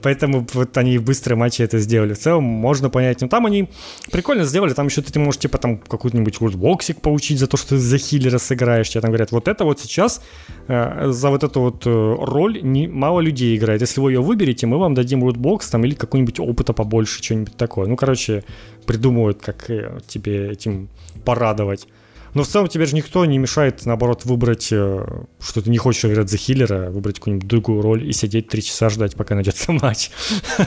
поэтому 0.00 0.46
вот 0.54 0.76
они 0.76 0.96
в 0.96 1.02
быстрые 1.02 1.36
матчи 1.36 1.62
это 1.62 1.80
сделали. 1.80 2.14
В 2.14 2.18
целом 2.18 2.44
можно 2.44 2.88
понять. 2.88 3.20
Но 3.20 3.26
там 3.26 3.46
они 3.46 3.68
прикольно 4.12 4.44
сделали. 4.44 4.74
Там 4.74 4.86
еще 4.86 5.02
ты, 5.02 5.12
ты 5.12 5.18
можешь, 5.18 5.40
типа, 5.40 5.58
там 5.58 5.78
какой-нибудь 5.78 6.40
лутбоксик 6.40 7.00
получить 7.00 7.40
за 7.40 7.48
то, 7.48 7.56
что 7.56 7.70
ты 7.70 7.78
за 7.78 7.98
хиллера 7.98 8.38
сыграешь. 8.38 8.90
Тебе 8.90 9.00
там 9.00 9.10
говорят, 9.10 9.32
вот 9.32 9.48
это 9.48 9.64
вот 9.64 9.80
сейчас 9.80 10.22
э, 10.68 11.10
за 11.10 11.30
вот 11.30 11.42
эту 11.42 11.60
вот 11.60 11.82
э, 11.84 12.16
роль 12.20 12.62
не, 12.62 12.86
мало 12.86 13.18
людей 13.18 13.56
играет. 13.56 13.80
Если 13.80 14.00
вы 14.00 14.12
ее 14.12 14.20
выберете, 14.20 14.68
мы 14.68 14.78
вам 14.78 14.94
дадим 14.94 15.24
лутбокс 15.24 15.68
там 15.68 15.84
или 15.84 15.94
какой-нибудь 15.94 16.38
опыта 16.38 16.72
побольше, 16.72 17.20
что-нибудь 17.20 17.56
такое. 17.56 17.88
Ну, 17.88 17.96
короче, 17.96 18.44
придумывают, 18.86 19.40
как 19.42 19.70
э, 19.70 20.00
тебе 20.06 20.50
этим 20.50 20.88
порадовать. 21.24 21.86
Но 22.34 22.42
в 22.42 22.48
целом 22.48 22.66
тебе 22.66 22.84
же 22.86 22.96
никто 22.96 23.24
не 23.24 23.38
мешает, 23.38 23.86
наоборот, 23.86 24.24
выбрать, 24.24 24.68
э, 24.72 25.06
что 25.40 25.62
ты 25.62 25.70
не 25.70 25.78
хочешь 25.78 26.04
играть 26.04 26.28
за 26.28 26.36
хиллера, 26.36 26.90
выбрать 26.90 27.18
какую-нибудь 27.18 27.48
другую 27.48 27.80
роль 27.80 28.08
и 28.08 28.12
сидеть 28.12 28.48
три 28.48 28.62
часа 28.62 28.90
ждать, 28.90 29.14
пока 29.14 29.36
найдется 29.36 29.72
матч. 29.82 30.10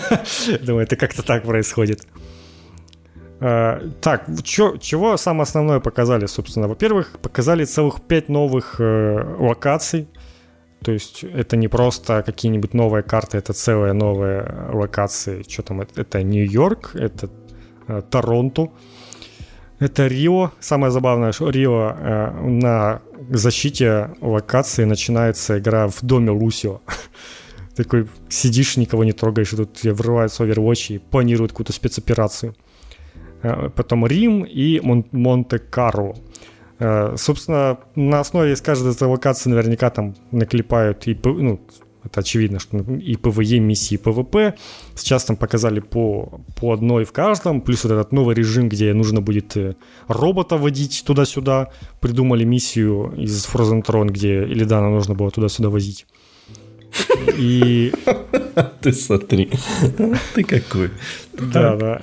Думаю, 0.62 0.84
это 0.84 0.96
как-то 0.96 1.24
так 1.24 1.44
происходит. 1.44 2.08
А, 3.40 3.82
так, 4.02 4.26
чего 4.44 5.18
самое 5.18 5.44
основное 5.44 5.80
показали, 5.80 6.26
собственно? 6.26 6.70
Во-первых, 6.70 7.20
показали 7.22 7.66
целых 7.66 8.02
пять 8.02 8.30
новых 8.30 8.80
э, 8.80 9.36
локаций. 9.38 10.08
То 10.84 10.92
есть 10.92 11.24
это 11.24 11.58
не 11.58 11.68
просто 11.68 12.24
какие-нибудь 12.24 12.74
новые 12.74 13.04
карты, 13.04 13.38
это 13.38 13.52
целые 13.52 13.94
новые 13.94 14.70
локации. 14.72 15.44
Что 15.48 15.64
там? 15.64 15.82
Это 15.82 16.24
Нью-Йорк, 16.24 16.92
это 16.94 17.30
э, 17.88 18.02
Торонто, 18.10 18.70
это 19.80 20.08
Рио. 20.08 20.52
Самое 20.60 20.92
забавное, 20.92 21.32
что 21.32 21.50
Рио 21.50 21.96
э, 21.96 22.32
на 22.42 23.02
защите 23.30 24.10
локации 24.22 24.86
начинается 24.86 25.60
игра 25.60 25.88
в 25.88 26.00
доме 26.02 26.32
Лусио. 26.32 26.82
Такой 27.76 28.08
сидишь, 28.30 28.78
никого 28.78 29.04
не 29.04 29.12
трогаешь, 29.12 29.50
тут 29.50 29.74
тебе 29.74 29.94
врывается 29.94 30.44
Overwatch 30.44 30.96
и 30.96 30.98
планируют 30.98 31.52
какую-то 31.52 31.74
спецоперацию. 31.74 32.56
Э, 33.44 33.70
потом 33.70 34.08
Рим 34.08 34.44
и 34.44 34.80
Мон- 34.80 35.06
Монте-Карло. 35.12 36.16
Э, 36.80 37.16
собственно, 37.18 37.78
на 37.96 38.20
основе 38.20 38.54
из 38.54 38.62
каждой 38.62 38.94
этой 38.94 39.08
локации 39.08 39.50
наверняка 39.50 39.90
там 39.90 40.16
наклепают 40.32 41.08
и 41.08 41.20
ну, 41.24 41.60
это 42.08 42.22
очевидно, 42.22 42.60
что 42.60 42.78
и 42.78 43.16
PvE 43.16 43.60
миссии, 43.60 43.96
и 43.96 43.98
PvP. 43.98 44.56
Сейчас 44.96 45.26
там 45.26 45.36
показали 45.36 45.80
по, 45.80 46.42
по 46.56 46.74
одной 46.74 47.06
в 47.06 47.12
каждом, 47.12 47.62
плюс 47.62 47.84
вот 47.84 47.94
этот 47.94 48.12
новый 48.12 48.36
режим, 48.36 48.70
где 48.70 48.94
нужно 48.94 49.22
будет 49.22 49.56
э, 49.58 49.76
робота 50.08 50.58
водить 50.58 51.04
туда-сюда. 51.06 51.72
Придумали 52.00 52.44
миссию 52.44 53.14
из 53.18 53.46
Frozen 53.46 53.86
Throne, 53.86 54.08
где 54.08 54.44
Илидана 54.44 54.90
нужно 54.90 55.14
было 55.14 55.32
туда-сюда 55.32 55.70
возить. 55.70 56.06
И... 57.38 57.94
Ты 58.82 58.94
смотри, 58.94 59.52
ты 60.34 60.44
какой. 60.44 60.90
Да, 61.34 61.76
да. 61.76 62.02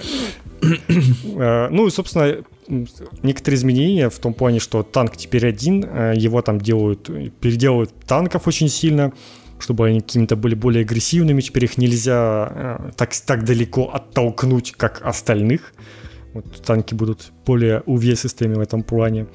Э, 1.37 1.69
ну 1.71 1.87
и, 1.87 1.91
собственно, 1.91 2.45
некоторые 3.23 3.59
изменения 3.59 4.09
в 4.09 4.19
том 4.19 4.35
плане, 4.35 4.61
что 4.61 4.83
танк 4.83 5.17
теперь 5.17 5.47
один, 5.47 5.85
э, 5.85 6.15
его 6.17 6.43
там 6.43 6.61
делают, 6.61 7.11
переделывают 7.41 7.93
танков 8.07 8.47
очень 8.47 8.69
сильно, 8.69 9.13
чтобы 9.65 9.87
они 9.87 10.01
какими-то 10.01 10.37
были 10.37 10.55
более 10.55 10.83
агрессивными. 10.83 11.41
Теперь 11.41 11.65
их 11.65 11.79
нельзя 11.79 12.49
э, 12.51 12.91
так, 12.97 13.15
так 13.27 13.45
далеко 13.45 13.91
оттолкнуть, 13.95 14.73
как 14.77 15.01
остальных. 15.03 15.73
Вот 16.35 16.63
танки 16.63 16.95
будут 16.95 17.33
более 17.47 17.81
увесистыми 17.87 18.55
в 18.55 18.61
этом 18.61 18.83
плане. 18.83 19.27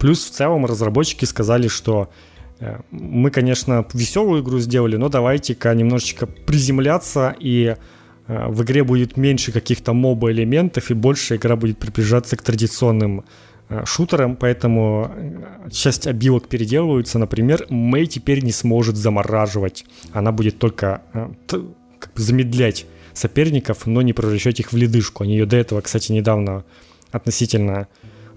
Плюс 0.00 0.24
в 0.24 0.30
целом 0.30 0.66
разработчики 0.66 1.24
сказали, 1.24 1.68
что 1.68 2.10
э, 2.58 2.80
мы, 2.90 3.30
конечно, 3.30 3.86
веселую 3.94 4.42
игру 4.42 4.58
сделали, 4.58 4.96
но 4.96 5.08
давайте-ка 5.08 5.72
немножечко 5.72 6.26
приземляться 6.26 7.36
и 7.38 7.76
э, 8.26 8.48
в 8.48 8.64
игре 8.64 8.82
будет 8.82 9.16
меньше 9.16 9.52
каких-то 9.52 9.92
моба 9.92 10.32
элементов 10.32 10.90
и 10.90 10.94
больше 10.94 11.36
игра 11.36 11.54
будет 11.54 11.78
приближаться 11.78 12.36
к 12.36 12.42
традиционным 12.42 13.24
шутером, 13.84 14.36
поэтому 14.36 15.10
э, 15.14 15.70
часть 15.70 16.06
обилок 16.06 16.48
переделываются. 16.48 17.18
Например, 17.18 17.66
Мэй 17.70 18.06
теперь 18.06 18.44
не 18.44 18.52
сможет 18.52 18.96
замораживать. 18.96 19.84
Она 20.12 20.32
будет 20.32 20.58
только 20.58 21.02
э, 21.14 21.28
как 21.98 22.12
бы 22.14 22.20
замедлять 22.20 22.86
соперников, 23.12 23.86
но 23.86 24.02
не 24.02 24.12
превращать 24.12 24.60
их 24.60 24.72
в 24.72 24.76
ледышку. 24.76 25.24
Они 25.24 25.32
ее 25.32 25.46
до 25.46 25.56
этого, 25.56 25.80
кстати, 25.80 26.12
недавно 26.12 26.64
относительно 27.10 27.88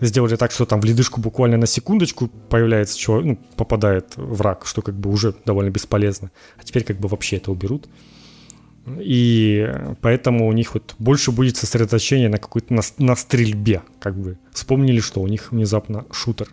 сделали 0.01 0.35
так, 0.35 0.51
что 0.51 0.65
там 0.65 0.81
в 0.81 0.85
ледышку 0.85 1.21
буквально 1.21 1.57
на 1.57 1.67
секундочку 1.67 2.27
появляется 2.27 2.97
человек, 2.97 3.25
ну, 3.25 3.55
попадает 3.55 4.13
враг, 4.17 4.65
что 4.65 4.81
как 4.81 4.95
бы 4.95 5.09
уже 5.09 5.33
довольно 5.45 5.69
бесполезно. 5.69 6.31
А 6.57 6.63
теперь 6.63 6.83
как 6.83 6.99
бы 6.99 7.07
вообще 7.07 7.37
это 7.37 7.51
уберут. 7.51 7.87
И 8.87 9.67
поэтому 10.01 10.47
у 10.47 10.51
них 10.51 10.75
вот 10.75 10.95
больше 10.99 11.31
будет 11.31 11.57
сосредоточение 11.57 12.29
на 12.29 12.37
какой-то 12.37 12.73
на, 12.73 12.81
на 12.99 13.15
стрельбе, 13.15 13.81
как 13.99 14.15
бы. 14.15 14.37
Вспомнили, 14.51 14.99
что 14.99 15.21
у 15.21 15.27
них 15.27 15.51
внезапно 15.51 16.05
шутер. 16.11 16.49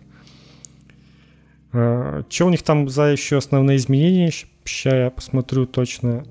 А, 1.73 2.23
что 2.29 2.45
у 2.45 2.49
них 2.49 2.63
там 2.63 2.89
за 2.89 3.11
еще 3.11 3.37
основные 3.37 3.77
изменения? 3.77 4.31
Сейчас 4.65 4.93
я 4.93 5.09
посмотрю 5.09 5.65
точно. 5.65 6.25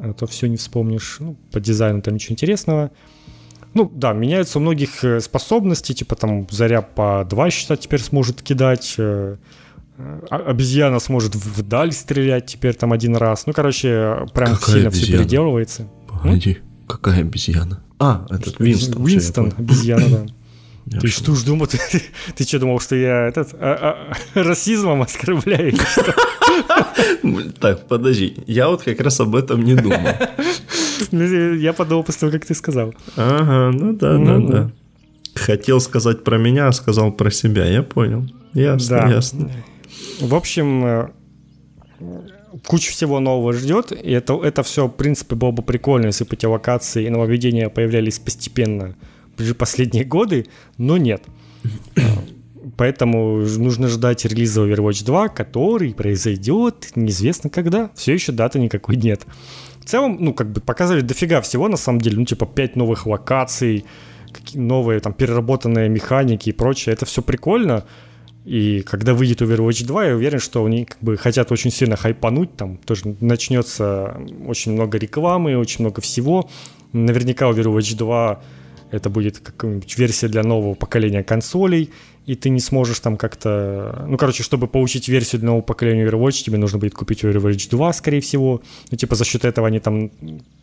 А 0.00 0.12
то 0.12 0.26
все 0.26 0.46
не 0.46 0.56
вспомнишь. 0.56 1.16
Ну, 1.18 1.36
по 1.50 1.58
дизайну 1.60 2.02
там 2.02 2.14
ничего 2.14 2.34
интересного. 2.34 2.92
Ну, 3.74 3.90
да, 3.92 4.12
меняются 4.12 4.58
у 4.58 4.62
многих 4.62 5.04
э, 5.04 5.20
способности, 5.20 5.92
типа 5.92 6.16
там 6.16 6.46
Заря 6.50 6.82
по 6.82 7.26
два 7.28 7.50
счета 7.50 7.76
теперь 7.76 8.00
сможет 8.00 8.42
кидать, 8.42 8.94
э, 8.98 9.36
обезьяна 10.30 10.98
сможет 11.00 11.34
вдаль 11.34 11.92
стрелять 11.92 12.46
теперь 12.46 12.74
там 12.74 12.92
один 12.92 13.16
раз. 13.16 13.46
Ну, 13.46 13.52
короче, 13.52 14.26
прям 14.34 14.54
какая 14.54 14.74
сильно 14.74 14.88
обезьяна? 14.88 14.90
все 14.90 15.12
переделывается. 15.18 15.88
Погоди, 16.08 16.50
М? 16.50 16.86
какая 16.86 17.20
обезьяна? 17.20 17.82
А, 17.98 18.26
этот 18.30 18.60
Винстон. 18.60 19.04
Винстон, 19.04 19.54
обезьяна, 19.56 20.08
да. 20.08 20.26
Ты 20.90 20.96
общем... 20.96 21.10
что 21.10 21.34
ж 21.34 21.44
думал, 21.44 21.66
ты, 21.92 22.02
ты 22.34 22.44
что 22.44 22.58
думал, 22.60 22.80
что 22.80 22.96
я 22.96 23.26
этот 23.26 23.54
а, 23.54 24.14
а, 24.34 24.42
расизмом 24.42 25.02
оскорбляю? 25.02 25.74
Так, 27.60 27.86
подожди, 27.88 28.36
я 28.46 28.68
вот 28.68 28.82
как 28.82 29.00
раз 29.00 29.20
об 29.20 29.36
этом 29.36 29.62
не 29.62 29.74
думал. 29.74 29.98
Я 31.12 31.72
подумал 31.72 32.04
после 32.04 32.20
того, 32.20 32.32
как 32.32 32.46
ты 32.46 32.54
сказал. 32.54 32.94
Ага, 33.16 33.76
ну 33.76 33.92
да, 33.92 34.16
да, 34.18 34.38
да. 34.38 34.70
Хотел 35.34 35.80
сказать 35.80 36.24
про 36.24 36.38
меня, 36.38 36.68
а 36.68 36.72
сказал 36.72 37.12
про 37.12 37.30
себя, 37.30 37.66
я 37.66 37.82
понял. 37.82 38.26
Ясно, 38.54 39.08
ясно. 39.08 39.50
В 40.20 40.34
общем, 40.34 40.84
э, 40.84 41.08
куча 42.66 42.90
всего 42.90 43.20
нового 43.20 43.52
ждет, 43.52 43.92
и 43.92 44.10
это, 44.10 44.34
это 44.42 44.62
все, 44.62 44.86
в 44.86 44.92
принципе, 44.92 45.36
было 45.36 45.50
бы 45.50 45.62
прикольно, 45.62 46.06
если 46.06 46.24
бы 46.24 46.34
эти 46.34 46.46
локации 46.46 47.06
и 47.06 47.10
нововведения 47.10 47.68
появлялись 47.68 48.18
постепенно 48.18 48.96
в 49.36 49.54
последние 49.54 50.04
годы, 50.04 50.46
но 50.76 50.96
нет. 50.96 51.22
Поэтому 52.76 53.38
нужно 53.38 53.88
ждать 53.88 54.24
релиза 54.24 54.62
Overwatch 54.62 55.04
2, 55.04 55.28
который 55.28 55.94
произойдет 55.94 56.90
неизвестно 56.96 57.50
когда. 57.50 57.90
Все 57.94 58.12
еще 58.12 58.32
даты 58.32 58.58
никакой 58.58 58.96
нет. 58.96 59.22
В 59.80 59.84
целом, 59.84 60.18
ну, 60.20 60.34
как 60.34 60.50
бы 60.52 60.60
показали 60.60 61.00
дофига 61.00 61.40
всего, 61.40 61.68
на 61.68 61.76
самом 61.76 62.00
деле. 62.00 62.18
Ну, 62.18 62.24
типа, 62.24 62.46
5 62.46 62.76
новых 62.76 63.06
локаций, 63.06 63.84
новые 64.54 65.00
там 65.00 65.12
переработанные 65.12 65.88
механики 65.88 66.50
и 66.50 66.52
прочее. 66.52 66.92
Это 66.92 67.06
все 67.06 67.22
прикольно. 67.22 67.84
И 68.48 68.80
когда 68.80 69.12
выйдет 69.12 69.42
Overwatch 69.42 69.84
2, 69.84 70.06
я 70.06 70.14
уверен, 70.14 70.38
что 70.38 70.64
они 70.64 70.86
как 70.86 70.96
бы 71.02 71.18
хотят 71.18 71.52
очень 71.52 71.70
сильно 71.70 71.96
хайпануть, 71.96 72.56
там 72.56 72.78
тоже 72.78 73.14
начнется 73.20 74.18
очень 74.46 74.72
много 74.72 74.96
рекламы, 74.96 75.58
очень 75.58 75.84
много 75.84 76.00
всего. 76.00 76.48
Наверняка 76.94 77.44
Overwatch 77.50 77.94
2 77.94 78.42
это 78.90 79.10
будет 79.10 79.38
какая-нибудь 79.40 79.98
версия 79.98 80.28
для 80.28 80.42
нового 80.44 80.72
поколения 80.72 81.22
консолей, 81.22 81.90
и 82.24 82.36
ты 82.36 82.48
не 82.48 82.60
сможешь 82.60 83.00
там 83.00 83.18
как-то... 83.18 84.06
Ну, 84.08 84.16
короче, 84.16 84.42
чтобы 84.42 84.66
получить 84.66 85.08
версию 85.08 85.40
для 85.40 85.48
нового 85.48 85.60
поколения 85.60 86.06
Overwatch, 86.06 86.42
тебе 86.42 86.56
нужно 86.56 86.78
будет 86.78 86.94
купить 86.94 87.24
Overwatch 87.24 87.68
2, 87.68 87.92
скорее 87.92 88.22
всего. 88.22 88.62
Ну, 88.90 88.96
типа 88.96 89.14
за 89.14 89.26
счет 89.26 89.44
этого 89.44 89.66
они 89.66 89.78
там, 89.78 90.10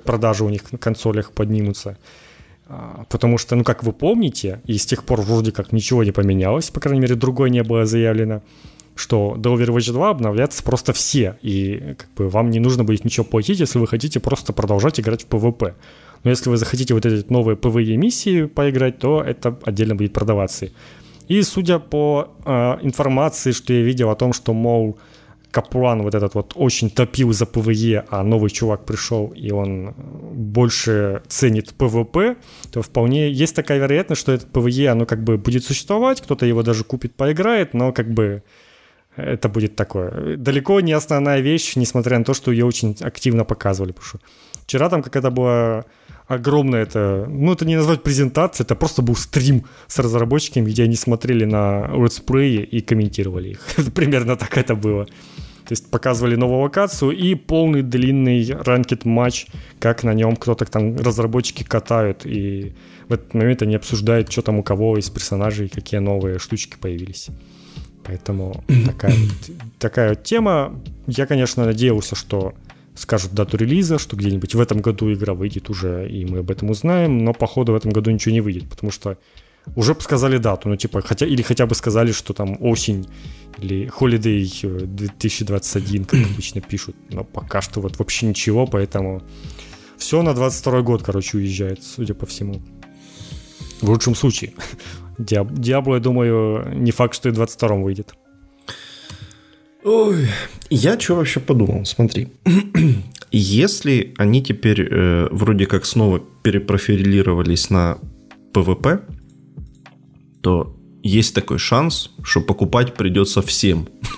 продажи 0.04 0.44
у 0.44 0.50
них 0.50 0.72
на 0.72 0.80
консолях 0.80 1.34
поднимутся. 1.34 2.00
А, 2.68 3.06
потому 3.10 3.38
что, 3.38 3.56
ну, 3.56 3.64
как 3.64 3.84
вы 3.84 3.94
помните, 3.94 4.62
и 4.66 4.78
с 4.78 4.86
тех 4.86 5.04
пор 5.04 5.22
вроде 5.22 5.52
как 5.52 5.72
ничего 5.72 6.04
не 6.04 6.12
поменялось, 6.12 6.70
по 6.70 6.80
крайней 6.80 7.02
мере, 7.02 7.16
другое 7.16 7.50
не 7.50 7.64
было 7.64 7.86
заявлено, 7.86 8.42
что 8.96 9.36
до 9.38 9.56
Overwatch 9.56 9.92
2 9.92 10.10
обновляться 10.10 10.64
просто 10.64 10.94
все, 10.94 11.38
и 11.42 11.96
как 11.98 12.10
бы 12.16 12.30
вам 12.30 12.50
не 12.50 12.60
нужно 12.60 12.84
будет 12.84 13.06
ничего 13.06 13.26
платить, 13.26 13.60
если 13.60 13.78
вы 13.78 13.88
хотите 13.88 14.20
просто 14.20 14.54
продолжать 14.54 15.00
играть 15.00 15.24
в 15.24 15.28
PvP. 15.28 15.74
Но 16.24 16.30
если 16.32 16.50
вы 16.50 16.58
захотите 16.58 16.94
вот 16.94 17.06
эти 17.06 17.32
новые 17.32 17.56
PvE 17.56 17.98
миссии 17.98 18.46
поиграть, 18.46 18.98
то 18.98 19.22
это 19.22 19.60
отдельно 19.64 19.96
будет 19.96 20.14
продаваться. 20.14 20.70
И 21.28 21.42
судя 21.44 21.80
по 21.80 22.36
э, 22.46 22.78
информации, 22.82 23.52
что 23.52 23.74
я 23.74 23.82
видел 23.82 24.10
о 24.10 24.16
том, 24.16 24.34
что, 24.34 24.54
мол, 24.54 24.98
Каплан 25.56 26.02
вот 26.02 26.14
этот 26.14 26.36
вот 26.36 26.52
очень 26.56 26.90
топил 26.90 27.32
за 27.32 27.46
PvE, 27.46 28.04
а 28.10 28.24
новый 28.24 28.50
чувак 28.50 28.84
пришел, 28.84 29.28
и 29.28 29.52
он 29.52 29.94
больше 30.34 31.22
ценит 31.30 31.74
PvP, 31.76 32.36
то 32.74 32.82
вполне 32.82 33.32
есть 33.32 33.56
такая 33.56 33.80
вероятность, 33.80 34.22
что 34.22 34.34
это 34.34 34.46
PvE, 34.48 34.90
оно 34.90 35.06
как 35.06 35.24
бы 35.24 35.38
будет 35.38 35.64
существовать, 35.64 36.20
кто-то 36.20 36.46
его 36.46 36.62
даже 36.62 36.84
купит, 36.84 37.16
поиграет, 37.16 37.74
но 37.74 37.94
как 37.94 38.14
бы 38.14 38.44
это 39.16 39.48
будет 39.48 39.78
такое. 39.78 40.36
Далеко 40.36 40.82
не 40.82 40.92
основная 40.92 41.40
вещь, 41.40 41.78
несмотря 41.78 42.20
на 42.20 42.26
то, 42.26 42.34
что 42.34 42.52
ее 42.52 42.66
очень 42.66 42.98
активно 43.00 43.46
показывали. 43.46 43.94
Потому 43.94 44.08
что 44.08 44.20
вчера 44.66 44.90
там 44.90 45.02
какая-то 45.02 45.32
была 45.32 45.86
огромная 46.28 46.82
это, 46.82 47.28
ну 47.30 47.54
это 47.54 47.66
не 47.66 47.78
назвать 47.78 48.04
презентация, 48.04 48.66
это 48.66 48.76
просто 48.76 49.02
был 49.02 49.16
стрим 49.16 49.64
с 49.88 50.00
разработчиками, 50.00 50.70
где 50.70 50.84
они 50.84 50.98
смотрели 50.98 51.46
на 51.46 51.88
летсплеи 51.96 52.62
и 52.62 52.82
комментировали 52.82 53.52
их. 53.52 53.60
Примерно 53.96 54.36
так 54.36 54.58
это 54.58 54.76
было. 54.76 55.08
То 55.66 55.72
есть 55.72 55.90
показывали 55.90 56.36
новую 56.36 56.62
локацию 56.62 57.12
и 57.12 57.34
полный 57.34 57.82
длинный 57.82 58.52
ранкет 58.52 59.04
матч, 59.04 59.48
как 59.80 60.04
на 60.04 60.14
нем 60.14 60.36
кто-то 60.36 60.66
там 60.66 60.96
разработчики 60.96 61.64
катают, 61.64 62.26
и 62.26 62.74
в 63.10 63.14
этот 63.14 63.34
момент 63.34 63.64
они 63.64 63.76
обсуждают, 63.76 64.32
что 64.32 64.44
там 64.44 64.60
у 64.60 64.64
кого 64.64 64.98
из 64.98 65.10
персонажей, 65.10 65.70
какие 65.70 66.00
новые 66.00 66.38
штучки 66.38 66.78
появились. 66.80 67.30
Поэтому 68.04 68.64
такая, 68.86 69.16
такая 69.80 70.10
вот 70.10 70.24
тема. 70.24 70.80
Я, 71.08 71.26
конечно, 71.26 71.66
надеялся, 71.66 72.16
что 72.16 72.54
скажут 72.94 73.34
дату 73.34 73.58
релиза, 73.58 73.98
что 73.98 74.16
где-нибудь 74.16 74.54
в 74.54 74.60
этом 74.60 74.82
году 74.82 75.12
игра 75.12 75.34
выйдет 75.34 75.70
уже, 75.70 76.08
и 76.08 76.26
мы 76.26 76.40
об 76.40 76.52
этом 76.52 76.70
узнаем, 76.70 77.24
но 77.24 77.34
походу 77.34 77.74
в 77.74 77.76
этом 77.76 77.92
году 77.92 78.12
ничего 78.12 78.34
не 78.34 78.42
выйдет, 78.42 78.70
потому 78.70 78.92
что 78.92 79.18
уже 79.76 79.96
бы 79.96 80.02
сказали 80.02 80.38
дату, 80.38 80.70
ну 80.70 80.76
типа, 80.76 81.02
хотя, 81.02 81.26
или 81.26 81.42
хотя 81.42 81.66
бы 81.66 81.76
сказали, 81.76 82.12
что 82.12 82.34
там 82.34 82.58
осень 82.62 83.08
или 83.58 83.88
Holiday 83.88 84.86
2021, 84.86 86.06
как 86.06 86.20
обычно 86.34 86.62
пишут, 86.62 86.96
но 87.10 87.24
пока 87.24 87.62
что 87.62 87.82
вот 87.82 87.98
вообще 88.00 88.28
ничего, 88.28 88.66
поэтому 88.68 89.22
все 89.98 90.22
на 90.22 90.34
22 90.34 90.82
год, 90.82 91.04
короче, 91.04 91.38
уезжает, 91.38 91.84
судя 91.84 92.14
по 92.14 92.26
всему. 92.26 92.62
В 93.82 93.90
лучшем 93.90 94.16
случае. 94.16 94.54
Diablo, 95.18 95.96
я 95.96 96.00
думаю, 96.00 96.78
не 96.78 96.92
факт, 96.92 97.16
что 97.16 97.30
и 97.30 97.32
в 97.32 97.36
22 97.36 97.76
выйдет. 97.76 98.14
Ой, 99.84 100.28
я 100.70 101.00
что 101.00 101.16
вообще 101.16 101.40
подумал, 101.40 101.86
смотри. 101.86 102.30
Если 103.32 104.14
они 104.18 104.42
теперь 104.42 104.82
э, 104.82 105.28
вроде 105.32 105.66
как 105.66 105.86
снова 105.86 106.20
перепрофилировались 106.20 107.70
на 107.70 107.98
PvP, 108.54 109.02
то 110.42 110.76
есть 111.06 111.36
такой 111.36 111.60
шанс, 111.60 112.10
что 112.24 112.42
покупать 112.42 112.96
придется 112.96 113.42
всем. 113.42 113.88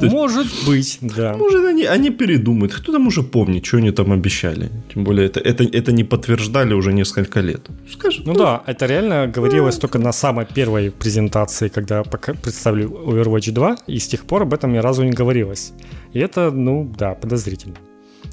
Может 0.00 0.46
быть, 0.66 0.98
да. 1.00 1.34
Может, 1.34 1.64
они, 1.64 1.84
они 1.84 2.10
передумают. 2.10 2.74
Кто 2.74 2.92
там 2.92 3.06
уже 3.06 3.22
помнит, 3.22 3.64
что 3.64 3.78
они 3.78 3.90
там 3.90 4.12
обещали. 4.12 4.70
Тем 4.92 5.04
более, 5.04 5.26
это, 5.26 5.40
это, 5.40 5.64
это 5.64 5.92
не 5.92 6.04
подтверждали 6.04 6.74
уже 6.74 6.92
несколько 6.92 7.40
лет. 7.40 7.60
Скажет, 7.90 8.26
ну, 8.26 8.32
ну 8.34 8.38
да, 8.38 8.62
это 8.66 8.86
реально 8.86 9.26
говорилось 9.26 9.78
только 9.78 9.98
на 9.98 10.12
самой 10.12 10.44
первой 10.44 10.90
презентации, 10.90 11.68
когда 11.68 12.02
представили 12.02 12.84
Overwatch 12.84 13.50
2, 13.52 13.76
и 13.86 13.98
с 13.98 14.06
тех 14.08 14.24
пор 14.24 14.42
об 14.42 14.52
этом 14.52 14.72
ни 14.72 14.78
разу 14.78 15.04
не 15.04 15.12
говорилось. 15.12 15.72
И 16.12 16.18
это, 16.18 16.50
ну 16.50 16.92
да, 16.98 17.14
подозрительно. 17.14 17.76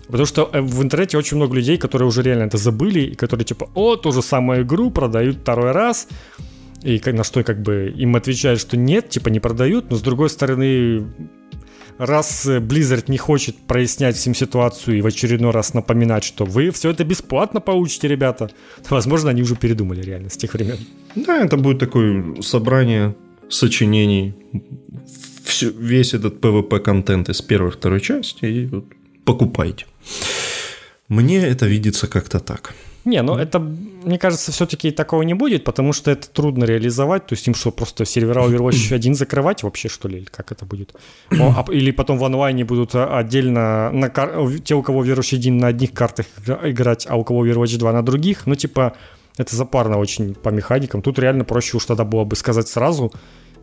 Потому 0.08 0.26
что 0.26 0.50
э, 0.52 0.62
в 0.62 0.82
интернете 0.82 1.18
очень 1.18 1.38
много 1.38 1.56
людей, 1.56 1.78
которые 1.78 2.08
уже 2.08 2.22
реально 2.22 2.44
это 2.44 2.58
забыли, 2.58 3.00
и 3.00 3.16
которые 3.16 3.46
типа, 3.46 3.70
о, 3.76 3.96
ту 3.96 4.12
же 4.12 4.22
самую 4.22 4.64
игру 4.64 4.90
продают 4.92 5.38
второй 5.38 5.72
раз, 5.72 6.08
и 6.84 7.02
на 7.12 7.24
что 7.24 7.44
как 7.44 7.62
бы 7.62 7.94
им 7.96 8.16
отвечают, 8.16 8.60
что 8.60 8.78
нет, 8.78 9.10
типа 9.10 9.30
не 9.30 9.40
продают, 9.40 9.90
но 9.90 9.98
с 9.98 10.02
другой 10.02 10.30
стороны, 10.30 11.06
раз 11.98 12.46
Blizzard 12.48 13.06
не 13.08 13.18
хочет 13.18 13.58
прояснять 13.58 14.16
всем 14.16 14.34
ситуацию 14.34 14.98
и 14.98 15.02
в 15.02 15.06
очередной 15.06 15.52
раз 15.52 15.74
напоминать, 15.74 16.24
что 16.24 16.46
вы 16.46 16.72
все 16.72 16.90
это 16.90 17.04
бесплатно 17.04 17.60
получите, 17.60 18.08
ребята, 18.08 18.50
то, 18.88 18.96
возможно, 18.96 19.30
они 19.30 19.42
уже 19.42 19.56
передумали 19.56 20.02
реально 20.02 20.30
с 20.30 20.38
тех 20.38 20.54
времен. 20.54 20.78
Да, 21.16 21.44
это 21.44 21.58
будет 21.58 21.80
такое 21.80 22.42
собрание 22.42 23.16
сочинений, 23.50 24.36
все, 25.44 25.72
весь 25.72 26.14
этот 26.14 26.40
PvP-контент 26.40 27.30
из 27.30 27.42
первой 27.42 27.72
второй 27.72 28.00
части, 28.00 28.46
и 28.46 28.66
вот 28.68 28.86
покупайте. 29.26 29.86
Мне 31.10 31.40
это 31.40 31.66
видится 31.66 32.08
как-то 32.08 32.40
так. 32.40 32.74
Не, 33.06 33.22
ну 33.22 33.36
это, 33.36 33.60
мне 33.60 34.18
кажется, 34.20 34.52
все-таки 34.52 34.92
такого 34.92 35.24
не 35.24 35.34
будет, 35.34 35.64
потому 35.64 35.94
что 35.94 36.12
это 36.12 36.30
трудно 36.30 36.66
реализовать. 36.66 37.28
То 37.28 37.34
есть 37.34 37.48
им 37.48 37.56
что, 37.56 37.72
просто 37.72 38.06
сервера 38.06 38.42
Overwatch 38.42 38.94
1 38.94 39.16
закрывать 39.16 39.64
вообще, 39.64 39.88
что 39.88 40.08
ли, 40.08 40.18
или 40.18 40.26
как 40.26 40.52
это 40.52 40.66
будет? 40.66 40.94
А, 41.32 41.66
или 41.72 41.92
потом 41.92 42.18
в 42.18 42.24
онлайне 42.24 42.66
будут 42.66 42.96
отдельно 42.96 43.92
на 43.92 44.10
кар... 44.10 44.60
те, 44.64 44.76
у 44.76 44.84
кого 44.84 45.06
Overwatch 45.06 45.36
1 45.36 45.58
на 45.58 45.68
одних 45.68 45.94
картах 45.94 46.26
играть, 46.64 47.08
а 47.10 47.16
у 47.16 47.24
кого 47.24 47.46
Overwatch 47.46 47.78
2 47.78 47.94
на 47.94 48.04
других. 48.04 48.46
Ну, 48.46 48.56
типа, 48.56 48.94
это 49.38 49.56
запарно 49.56 49.98
очень 49.98 50.36
по 50.36 50.50
механикам. 50.50 51.02
Тут 51.02 51.20
реально 51.20 51.46
проще 51.46 51.78
уж 51.78 51.86
тогда 51.86 52.04
было 52.04 52.26
бы 52.26 52.36
сказать 52.36 52.68
сразу, 52.68 53.12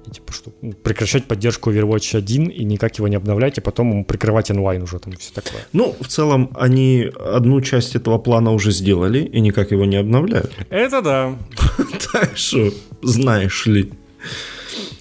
и, 0.06 0.10
типа, 0.10 0.32
что 0.32 0.52
ну, 0.62 0.72
прекращать 0.72 1.24
поддержку 1.24 1.70
Overwatch 1.70 2.16
1 2.16 2.46
и 2.46 2.64
никак 2.64 2.98
его 2.98 3.08
не 3.08 3.16
обновлять, 3.16 3.58
и 3.58 3.60
потом 3.60 3.90
ему 3.90 4.04
прикрывать 4.04 4.50
онлайн 4.50 4.82
уже 4.82 4.98
там 4.98 5.12
все 5.16 5.32
такое. 5.32 5.66
Ну, 5.72 5.94
в 6.00 6.08
целом, 6.08 6.50
они 6.54 7.10
одну 7.18 7.60
часть 7.60 7.96
этого 7.96 8.18
плана 8.18 8.52
уже 8.52 8.70
сделали 8.70 9.20
и 9.20 9.40
никак 9.40 9.72
его 9.72 9.84
не 9.84 9.96
обновляют. 9.96 10.52
Это 10.70 11.02
да. 11.02 11.36
Так 12.12 12.36
что, 12.36 12.70
знаешь 13.02 13.66
ли. 13.66 13.92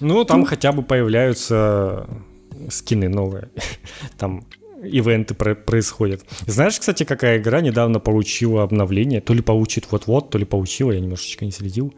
Ну, 0.00 0.24
там 0.24 0.44
хотя 0.44 0.72
бы 0.72 0.82
появляются 0.82 2.06
скины 2.70 3.08
новые. 3.08 3.48
Там 4.18 4.44
ивенты 4.82 5.34
происходят. 5.34 6.22
Знаешь, 6.46 6.78
кстати, 6.78 7.04
какая 7.04 7.38
игра 7.38 7.60
недавно 7.60 8.00
получила 8.00 8.62
обновление? 8.62 9.20
То 9.20 9.34
ли 9.34 9.42
получит 9.42 9.86
вот-вот, 9.90 10.30
то 10.30 10.38
ли 10.38 10.44
получила, 10.44 10.92
я 10.92 11.00
немножечко 11.00 11.44
не 11.44 11.52
следил 11.52 11.94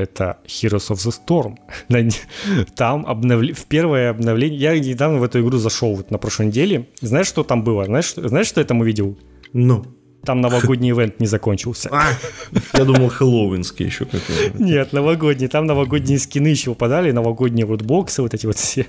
это 0.00 0.38
Heroes 0.46 0.90
of 0.90 0.96
the 0.96 1.12
Storm. 1.12 1.58
Там 2.76 3.06
обновли... 3.06 3.52
в 3.52 3.64
первое 3.66 4.10
обновление... 4.10 4.58
Я 4.58 4.78
недавно 4.78 5.18
в 5.18 5.22
эту 5.22 5.40
игру 5.40 5.58
зашел 5.58 5.94
вот 5.94 6.10
на 6.10 6.18
прошлой 6.18 6.46
неделе. 6.46 6.88
Знаешь, 7.00 7.26
что 7.26 7.42
там 7.42 7.64
было? 7.64 7.84
Знаешь, 7.84 8.14
знаешь 8.14 8.46
что 8.46 8.60
я 8.60 8.66
там 8.66 8.80
увидел? 8.80 9.16
Ну? 9.52 9.84
там 10.24 10.40
новогодний 10.42 10.90
ивент 10.90 11.20
не 11.20 11.26
закончился. 11.26 11.88
А, 11.90 12.04
я 12.74 12.84
думал, 12.84 13.08
хэллоуинский 13.08 13.86
еще 13.86 14.04
какой-то. 14.04 14.62
Нет, 14.62 14.92
новогодний. 14.92 15.48
Там 15.48 15.64
новогодние 15.64 16.18
скины 16.18 16.48
еще 16.48 16.70
выпадали, 16.70 17.12
новогодние 17.12 17.64
вот 17.64 17.80
боксы, 17.80 18.20
вот 18.20 18.34
эти 18.34 18.44
вот 18.44 18.56
все. 18.56 18.86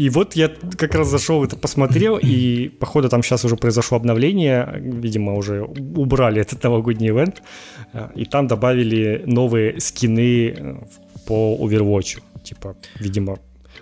И 0.00 0.08
вот 0.08 0.36
я 0.36 0.48
как 0.78 0.94
раз 0.94 1.08
зашел 1.08 1.44
это 1.44 1.56
посмотрел, 1.56 2.16
и 2.16 2.68
походу 2.68 3.10
там 3.10 3.22
сейчас 3.22 3.44
уже 3.44 3.56
произошло 3.56 3.98
обновление, 3.98 4.66
видимо, 4.80 5.34
уже 5.34 5.62
убрали 5.62 6.40
этот 6.40 6.62
новогодний 6.62 7.10
ивент, 7.10 7.42
и 8.14 8.24
там 8.24 8.46
добавили 8.46 9.22
новые 9.26 9.78
скины 9.78 10.54
э, 10.56 10.76
по 11.26 11.58
Overwatch. 11.60 12.22
Типа, 12.42 12.76
видимо, 12.98 13.38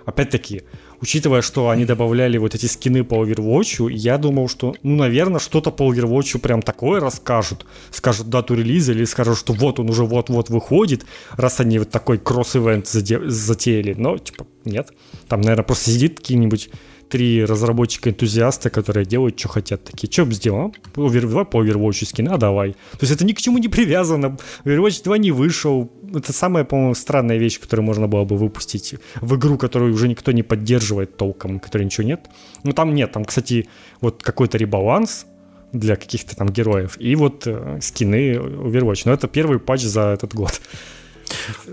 опять-таки, 0.06 0.62
учитывая, 1.00 1.42
что 1.42 1.68
они 1.70 1.84
добавляли 1.84 2.38
вот 2.38 2.54
эти 2.54 2.66
скины 2.66 3.04
по 3.04 3.24
Overwatch, 3.24 3.90
я 3.92 4.18
думал, 4.18 4.48
что, 4.48 4.74
ну, 4.82 4.96
наверное, 4.96 5.40
что-то 5.40 5.70
по 5.70 5.92
Overwatch 5.92 6.38
прям 6.38 6.62
такое 6.62 7.00
расскажут. 7.00 7.66
Скажут 7.90 8.28
дату 8.28 8.54
релиза 8.54 8.92
или 8.92 9.04
скажут, 9.04 9.38
что 9.38 9.52
вот 9.52 9.78
он 9.78 9.90
уже 9.90 10.04
вот-вот 10.04 10.50
выходит, 10.50 11.04
раз 11.32 11.60
они 11.60 11.78
вот 11.78 11.90
такой 11.90 12.18
кросс-ивент 12.18 12.86
затеяли. 12.86 13.94
Но, 13.94 14.18
типа, 14.18 14.46
нет. 14.64 14.90
Там, 15.28 15.40
наверное, 15.40 15.64
просто 15.64 15.90
сидит 15.90 16.18
какие-нибудь 16.18 16.70
три 17.08 17.44
разработчика-энтузиаста, 17.44 18.70
которые 18.70 19.06
делают, 19.06 19.38
что 19.38 19.48
хотят. 19.48 19.84
Такие, 19.84 20.10
что 20.10 20.30
сделал? 20.32 20.74
Давай 20.94 21.44
по 21.44 21.64
Overwatch 21.64 22.06
скин, 22.06 22.28
а 22.28 22.36
давай. 22.36 22.72
То 22.72 22.98
есть 23.00 23.12
это 23.12 23.24
ни 23.24 23.32
к 23.32 23.40
чему 23.40 23.58
не 23.58 23.68
привязано. 23.68 24.36
Overwatch 24.64 25.02
2 25.04 25.18
не 25.18 25.30
вышел. 25.30 25.90
Это 26.14 26.32
самая, 26.32 26.64
по-моему, 26.64 26.94
странная 26.94 27.38
вещь, 27.38 27.60
которую 27.60 27.86
можно 27.86 28.08
было 28.08 28.24
бы 28.24 28.36
выпустить 28.36 28.94
в 29.20 29.36
игру, 29.36 29.58
которую 29.58 29.94
уже 29.94 30.08
никто 30.08 30.32
не 30.32 30.42
поддерживает 30.42 31.16
толком, 31.16 31.60
которой 31.60 31.84
ничего 31.84 32.06
нет. 32.06 32.20
Ну 32.64 32.72
там 32.72 32.94
нет, 32.94 33.12
там, 33.12 33.24
кстати, 33.24 33.68
вот 34.00 34.22
какой-то 34.22 34.58
ребаланс, 34.58 35.26
для 35.72 35.96
каких-то 35.96 36.36
там 36.36 36.48
героев. 36.48 36.96
И 36.98 37.14
вот 37.14 37.46
э, 37.46 37.78
скины 37.82 38.34
Overwatch. 38.34 39.02
Но 39.04 39.12
это 39.12 39.28
первый 39.28 39.58
патч 39.58 39.82
за 39.82 40.00
этот 40.00 40.34
год. 40.34 40.60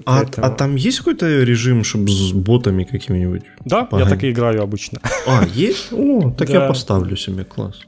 А, 0.05 0.25
а 0.37 0.49
там 0.49 0.75
есть 0.75 0.99
какой-то 0.99 1.43
режим, 1.43 1.83
чтобы 1.83 2.09
с 2.09 2.31
ботами 2.31 2.83
какими-нибудь? 2.83 3.43
Да, 3.65 3.85
погонять? 3.85 4.09
я 4.09 4.15
так 4.15 4.23
и 4.23 4.31
играю 4.31 4.61
обычно. 4.61 4.99
А, 5.27 5.45
есть? 5.45 5.91
О, 5.91 6.31
так 6.31 6.47
да. 6.47 6.53
я 6.53 6.67
поставлю 6.67 7.15
себе 7.15 7.43
класс. 7.43 7.81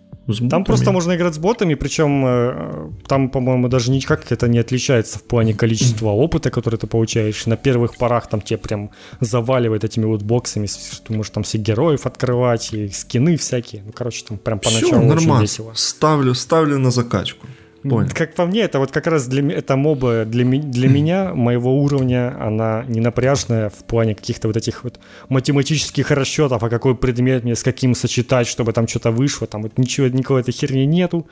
Там 0.50 0.66
просто 0.66 0.92
можно 0.92 1.16
играть 1.16 1.36
с 1.36 1.38
ботами, 1.38 1.76
причем 1.76 2.26
э, 2.26 2.92
там, 3.08 3.30
по-моему, 3.30 3.70
даже 3.70 3.92
никак 3.92 4.30
это 4.30 4.48
не 4.50 4.60
отличается 4.60 5.20
в 5.20 5.24
плане 5.24 5.54
количества 5.54 6.08
опыта, 6.26 6.52
который 6.52 6.78
ты 6.78 6.86
получаешь. 6.86 7.46
На 7.46 7.56
первых 7.56 7.96
порах 7.96 8.28
там 8.28 8.42
тебе 8.42 8.58
прям 8.58 8.92
заваливает 9.22 9.86
этими 9.86 10.06
вот 10.06 10.24
боксами, 10.24 10.68
что 10.68 11.02
ты 11.02 11.14
можешь 11.14 11.32
там 11.32 11.44
все 11.44 11.58
героев 11.58 12.06
открывать 12.06 12.74
и 12.74 12.90
скины 12.90 13.38
всякие. 13.38 13.84
Ну, 13.86 13.94
короче, 13.94 14.26
там 14.28 14.38
прям 14.38 14.60
поначалу 14.60 14.88
Всё, 14.88 15.02
нормально. 15.02 15.34
очень 15.34 15.42
весело. 15.42 15.72
Ставлю, 15.76 16.34
ставлю 16.34 16.78
на 16.78 16.92
закачку. 16.92 17.48
Понял. 17.84 18.10
Как 18.14 18.34
по 18.34 18.46
мне, 18.46 18.62
это 18.62 18.80
вот 18.80 18.92
как 18.92 19.08
раз 19.08 19.28
для 19.28 19.56
это 19.56 19.76
моба 19.76 20.26
для, 20.26 20.46
для 20.46 20.90
меня, 20.90 21.34
моего 21.34 21.82
уровня, 21.82 22.36
она 22.40 22.84
не 22.88 23.00
напряжная 23.00 23.70
в 23.70 23.84
плане 23.86 24.16
каких-то 24.16 24.48
вот 24.48 24.58
этих 24.58 24.84
вот 24.84 25.00
математических 25.30 26.12
расчетов, 26.12 26.64
а 26.64 26.70
какой 26.70 26.96
предмет 26.96 27.44
мне 27.44 27.56
с 27.56 27.64
каким 27.64 27.96
сочетать, 27.96 28.48
чтобы 28.48 28.74
там 28.74 28.88
что-то 28.88 29.12
вышло, 29.12 29.48
там 29.48 29.64
вот 29.64 29.78
ничего, 29.78 30.08
никакой 30.08 30.42
этой 30.42 30.52
херни 30.52 30.86
нету. 30.86 31.28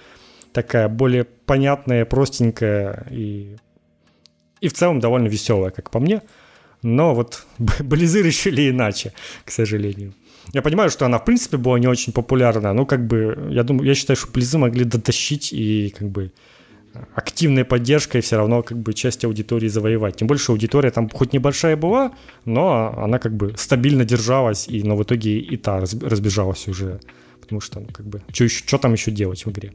Такая 0.53 0.87
более 0.87 1.25
понятная, 1.25 2.05
простенькая 2.05 3.07
и, 3.11 3.57
и 4.61 4.67
в 4.67 4.73
целом 4.73 4.99
довольно 4.99 5.27
веселая, 5.27 5.71
как 5.71 5.89
по 5.89 5.99
мне. 5.99 6.21
Но 6.81 7.15
вот 7.15 7.45
Близы 7.79 8.21
решили 8.21 8.69
иначе, 8.69 9.13
к 9.43 9.51
сожалению. 9.51 10.13
Я 10.53 10.61
понимаю, 10.61 10.89
что 10.89 11.05
она, 11.05 11.17
в 11.19 11.25
принципе, 11.25 11.57
была 11.57 11.79
не 11.79 11.87
очень 11.87 12.13
популярна, 12.13 12.73
но 12.73 12.85
как 12.85 13.05
бы, 13.07 13.49
я 13.51 13.63
думаю, 13.63 13.87
я 13.87 13.95
считаю, 13.95 14.17
что 14.17 14.31
Близы 14.31 14.57
могли 14.57 14.85
дотащить 14.85 15.53
и 15.53 15.93
как 15.97 16.09
бы 16.09 16.31
активной 17.13 17.65
поддержкой 17.65 18.21
все 18.21 18.37
равно 18.37 18.63
как 18.63 18.77
бы 18.77 18.93
часть 18.93 19.25
аудитории 19.25 19.67
завоевать. 19.67 20.17
Тем 20.17 20.27
больше 20.27 20.51
аудитория 20.51 20.91
там 20.91 21.09
хоть 21.09 21.33
небольшая 21.33 21.75
была, 21.75 22.13
но 22.45 22.93
она 22.97 23.19
как 23.19 23.35
бы 23.35 23.53
стабильно 23.57 24.05
держалась, 24.05 24.67
и, 24.67 24.81
но 24.83 24.95
в 24.95 25.03
итоге 25.03 25.39
и 25.39 25.57
та 25.57 25.79
разбежалась 25.79 26.67
уже. 26.67 26.99
Потому 27.41 27.61
что, 27.61 27.79
ну, 27.79 27.87
как 27.91 28.07
бы, 28.07 28.21
что 28.31 28.77
там 28.77 28.93
еще 28.93 29.11
делать 29.11 29.45
в 29.45 29.51
игре? 29.51 29.73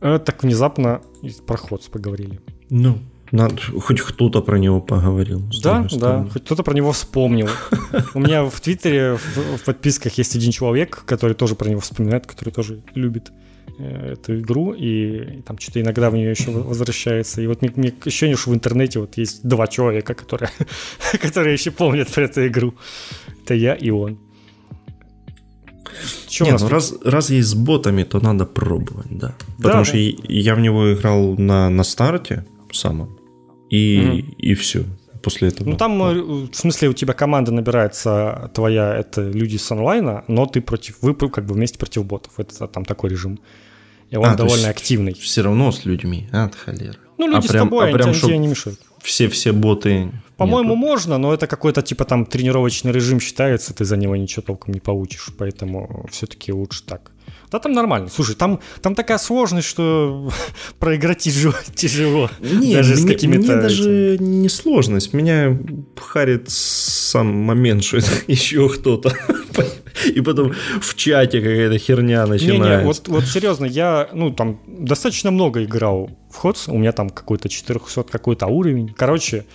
Э, 0.00 0.18
так 0.18 0.42
внезапно 0.42 1.00
про 1.46 1.56
Ходс 1.56 1.88
поговорили. 1.88 2.40
Ну, 2.68 2.98
надо, 3.34 3.56
хоть 3.80 4.00
кто-то 4.00 4.42
про 4.42 4.58
него 4.58 4.80
поговорил. 4.80 5.42
Да, 5.62 5.86
да, 5.92 6.26
хоть 6.32 6.44
кто-то 6.44 6.62
про 6.62 6.72
него 6.72 6.92
вспомнил. 6.92 7.48
У 8.14 8.20
меня 8.20 8.44
в 8.44 8.60
Твиттере 8.60 9.16
в 9.16 9.64
подписках 9.64 10.18
есть 10.18 10.36
один 10.36 10.52
человек, 10.52 11.02
который 11.04 11.34
тоже 11.34 11.56
про 11.56 11.68
него 11.68 11.80
вспоминает, 11.80 12.26
который 12.26 12.50
тоже 12.50 12.82
любит 12.94 13.32
э, 13.78 14.12
эту 14.12 14.38
игру, 14.38 14.72
и 14.72 15.42
там 15.42 15.58
что-то 15.58 15.80
иногда 15.80 16.10
в 16.10 16.14
нее 16.14 16.30
еще 16.30 16.52
возвращается. 16.52 17.42
И 17.42 17.46
вот 17.48 17.62
мне, 17.62 17.72
мне 17.74 17.92
ощущение, 18.06 18.36
что 18.36 18.50
в 18.50 18.54
интернете 18.54 19.00
вот 19.00 19.18
есть 19.18 19.46
два 19.46 19.66
человека, 19.66 20.14
которые, 20.14 20.50
которые 21.20 21.54
еще 21.54 21.72
помнят 21.72 22.08
про 22.08 22.24
эту 22.24 22.46
игру. 22.46 22.74
Это 23.42 23.54
я 23.54 23.74
и 23.74 23.90
он. 23.90 24.18
Не, 26.40 26.52
ну 26.52 26.68
раз, 26.68 26.94
раз 27.04 27.30
есть 27.30 27.48
с 27.48 27.54
ботами, 27.54 28.04
то 28.04 28.20
надо 28.20 28.46
пробовать, 28.46 29.06
да. 29.10 29.34
Потому 29.56 29.78
да, 29.80 29.84
что 29.84 29.94
да. 29.96 30.24
я 30.28 30.54
в 30.54 30.60
него 30.60 30.92
играл 30.92 31.36
на, 31.36 31.68
на 31.70 31.84
старте 31.84 32.44
самом 32.74 33.23
и, 33.74 33.98
угу. 33.98 34.32
и 34.38 34.54
все. 34.54 34.84
После 35.22 35.48
этого. 35.48 35.70
Ну 35.70 35.76
там, 35.76 36.02
э, 36.02 36.22
в 36.50 36.54
смысле, 36.54 36.90
у 36.90 36.92
тебя 36.92 37.14
команда 37.14 37.50
набирается 37.50 38.50
твоя, 38.54 38.94
это 38.94 39.22
люди 39.22 39.56
с 39.56 39.70
онлайна, 39.70 40.22
но 40.28 40.44
ты 40.44 40.60
против, 40.60 40.98
вы 41.00 41.14
как 41.14 41.46
бы 41.46 41.54
вместе 41.54 41.78
против 41.78 42.04
ботов. 42.04 42.32
Это 42.38 42.66
там 42.68 42.84
такой 42.84 43.10
режим. 43.10 43.40
И 44.10 44.16
он 44.16 44.26
а, 44.26 44.34
довольно 44.36 44.68
активный. 44.68 45.14
Все 45.14 45.42
равно 45.42 45.72
с 45.72 45.86
людьми, 45.86 46.28
а, 46.30 46.50
холера. 46.64 46.98
Ну, 47.16 47.26
люди 47.26 47.38
а 47.38 47.42
с 47.42 47.46
прям, 47.46 47.68
тобой, 47.68 47.90
а 47.90 47.94
прям, 47.94 48.10
они 48.10 48.20
тебе 48.20 48.38
не 48.38 48.48
мешают. 48.48 48.80
Все, 49.02 49.28
все 49.28 49.52
боты. 49.52 50.10
По-моему, 50.36 50.74
можно, 50.74 51.16
но 51.16 51.32
это 51.32 51.46
какой-то 51.46 51.80
типа 51.80 52.04
там 52.04 52.26
тренировочный 52.26 52.92
режим 52.92 53.18
считается, 53.18 53.72
ты 53.72 53.84
за 53.84 53.96
него 53.96 54.16
ничего 54.16 54.42
толком 54.42 54.74
не 54.74 54.80
получишь, 54.80 55.30
поэтому 55.38 56.06
все-таки 56.10 56.52
лучше 56.52 56.84
так. 56.84 57.12
Да 57.54 57.60
там 57.60 57.72
нормально. 57.72 58.08
Слушай, 58.08 58.34
там, 58.34 58.58
там 58.82 58.96
такая 58.96 59.16
сложность, 59.16 59.68
что 59.68 60.28
проиграть 60.80 61.18
тяжело. 61.18 61.54
тяжело 61.76 62.28
Нет, 62.40 62.78
даже 62.78 62.94
мне, 62.94 63.02
с 63.02 63.06
какими-то... 63.06 63.52
Мне 63.52 63.62
даже 63.62 64.18
не 64.18 64.48
сложность. 64.48 65.12
Меня 65.12 65.56
харит 65.96 66.50
сам 66.50 67.28
момент, 67.28 67.84
что 67.84 67.98
это 67.98 68.10
еще 68.26 68.68
кто-то. 68.68 69.12
И 70.04 70.20
потом 70.20 70.52
в 70.80 70.96
чате 70.96 71.40
какая-то 71.40 71.78
херня 71.78 72.26
начинается. 72.26 72.70
Не, 72.70 72.76
не, 72.78 72.84
вот, 72.86 73.06
вот 73.06 73.24
серьезно, 73.24 73.66
я, 73.66 74.08
ну, 74.12 74.32
там 74.32 74.58
достаточно 74.66 75.30
много 75.30 75.62
играл 75.62 76.10
в 76.32 76.34
Ходс. 76.34 76.66
У 76.66 76.76
меня 76.76 76.90
там 76.90 77.08
какой-то 77.08 77.48
400 77.48 78.02
какой-то 78.02 78.48
уровень. 78.48 78.92
Короче, 78.96 79.46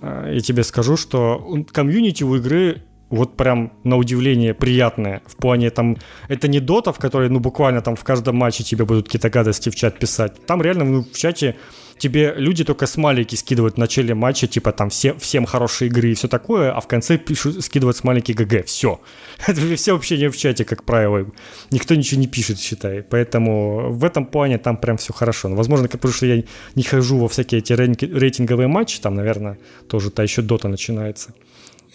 э, 0.00 0.30
я 0.34 0.40
тебе 0.40 0.62
скажу, 0.62 0.96
что 0.96 1.44
комьюнити 1.72 2.22
у 2.22 2.36
игры 2.36 2.82
вот 3.12 3.36
прям 3.36 3.72
на 3.84 3.96
удивление 3.98 4.54
приятное. 4.54 5.20
В 5.26 5.36
плане 5.36 5.70
там, 5.70 5.98
это 6.28 6.48
не 6.48 6.60
дота, 6.60 6.92
в 6.92 6.98
которой, 6.98 7.28
ну, 7.28 7.40
буквально 7.40 7.82
там 7.82 7.94
в 7.94 8.04
каждом 8.04 8.36
матче 8.36 8.64
тебе 8.64 8.84
будут 8.86 9.06
какие-то 9.06 9.28
гадости 9.28 9.68
в 9.68 9.74
чат 9.76 9.98
писать. 9.98 10.46
Там 10.46 10.62
реально 10.62 10.84
ну, 10.84 11.04
в 11.04 11.16
чате 11.16 11.56
тебе 11.98 12.34
люди 12.36 12.64
только 12.64 12.86
смайлики 12.86 13.36
скидывают 13.36 13.74
в 13.74 13.78
начале 13.78 14.14
матча, 14.14 14.46
типа 14.46 14.72
там 14.72 14.88
все, 14.88 15.14
всем 15.14 15.44
хорошие 15.44 15.88
игры 15.88 16.10
и 16.10 16.14
все 16.14 16.26
такое, 16.26 16.72
а 16.72 16.80
в 16.80 16.88
конце 16.88 17.18
пишут, 17.18 17.62
скидывают 17.62 17.98
смайлики 17.98 18.32
ГГ. 18.32 18.64
Все. 18.64 18.98
Это 19.46 19.76
все 19.76 19.94
общение 19.94 20.30
в 20.30 20.36
чате, 20.36 20.64
как 20.64 20.84
правило. 20.84 21.26
Никто 21.70 21.94
ничего 21.94 22.18
не 22.18 22.28
пишет, 22.28 22.58
считай. 22.58 23.02
Поэтому 23.02 23.92
в 23.92 24.04
этом 24.04 24.24
плане 24.24 24.56
там 24.56 24.78
прям 24.78 24.96
все 24.96 25.12
хорошо. 25.12 25.48
Но, 25.48 25.56
возможно, 25.56 25.86
потому 25.86 26.14
что 26.14 26.24
я 26.24 26.42
не 26.76 26.82
хожу 26.82 27.18
во 27.18 27.28
всякие 27.28 27.58
эти 27.58 27.74
рейтинговые 27.74 28.68
матчи, 28.68 29.00
там, 29.00 29.16
наверное, 29.16 29.58
тоже-то 29.86 30.22
еще 30.22 30.40
дота 30.40 30.68
начинается. 30.68 31.34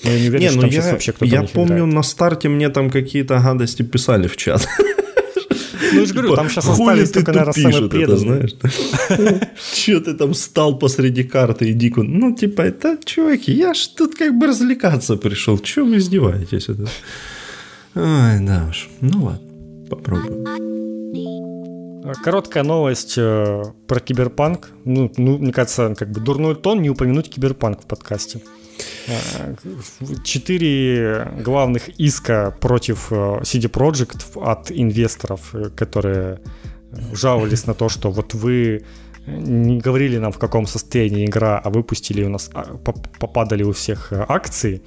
Но 0.04 0.12
я 0.12 0.20
не 0.20 0.28
уверен, 0.30 0.40
не, 0.42 0.50
что 0.50 0.56
ну 0.58 0.62
там 0.62 0.70
я, 0.70 0.82
сейчас 0.82 0.92
вообще 0.92 1.12
кто-то 1.12 1.32
Я 1.32 1.44
помню, 1.44 1.78
играет. 1.78 1.94
на 1.94 2.04
старте 2.04 2.50
мне 2.50 2.70
там 2.70 2.90
какие-то 2.90 3.40
гадости 3.40 3.82
писали 3.84 4.28
в 4.28 4.38
чат. 4.38 4.68
Ну, 5.94 6.02
я 6.02 6.06
же 6.06 6.14
говорю, 6.14 6.36
там 6.36 6.50
сейчас 6.50 6.68
остались 6.68 7.12
только, 7.12 7.32
наверное, 7.32 7.54
самые 7.54 7.90
преданные. 7.90 8.18
знаешь? 8.18 8.56
Че 9.74 10.00
ты 10.00 10.14
там 10.14 10.34
стал 10.34 10.78
посреди 10.78 11.24
карты 11.24 11.70
и 11.70 11.74
дико... 11.74 12.04
Ну, 12.04 12.36
типа, 12.36 12.62
это, 12.62 12.98
чуваки, 13.04 13.54
я 13.54 13.74
ж 13.74 13.88
тут 13.96 14.16
как 14.16 14.38
бы 14.38 14.48
развлекаться 14.48 15.16
пришел. 15.16 15.58
Че 15.58 15.86
вы 15.86 15.98
издеваетесь? 15.98 16.70
Это? 16.70 16.88
Ой, 17.96 18.40
да 18.46 18.68
уж. 18.70 18.90
Ну 19.02 19.24
ладно, 19.24 19.50
попробуем. 19.90 20.46
Короткая 22.24 22.64
новость 22.64 23.16
э, 23.18 23.64
про 23.88 24.00
киберпанк. 24.00 24.70
Ну, 24.86 25.12
ну, 25.18 25.38
мне 25.38 25.52
кажется, 25.52 25.94
как 25.98 26.10
бы 26.12 26.22
дурной 26.22 26.56
тон 26.56 26.82
не 26.82 26.90
упомянуть 26.90 27.30
киберпанк 27.30 27.82
в 27.82 27.86
подкасте. 27.86 28.40
Четыре 30.24 31.32
главных 31.40 31.90
иска 31.98 32.56
против 32.60 33.12
э, 33.12 33.42
CD 33.42 33.70
Projekt 33.70 34.40
от 34.42 34.72
инвесторов, 34.72 35.54
э, 35.54 35.70
которые 35.70 36.40
жаловались 37.14 37.66
на 37.66 37.74
то, 37.74 37.90
что 37.90 38.12
вот 38.12 38.34
вы 38.34 38.84
не 39.28 39.80
говорили 39.80 40.18
нам, 40.18 40.32
в 40.32 40.38
каком 40.38 40.66
состоянии 40.66 41.26
игра, 41.26 41.60
а 41.60 41.70
выпустили 41.70 42.24
у 42.24 42.30
нас, 42.30 42.50
а, 42.54 42.78
попадали 43.20 43.64
у 43.64 43.72
всех 43.72 44.14
э, 44.14 44.26
акции. 44.28 44.82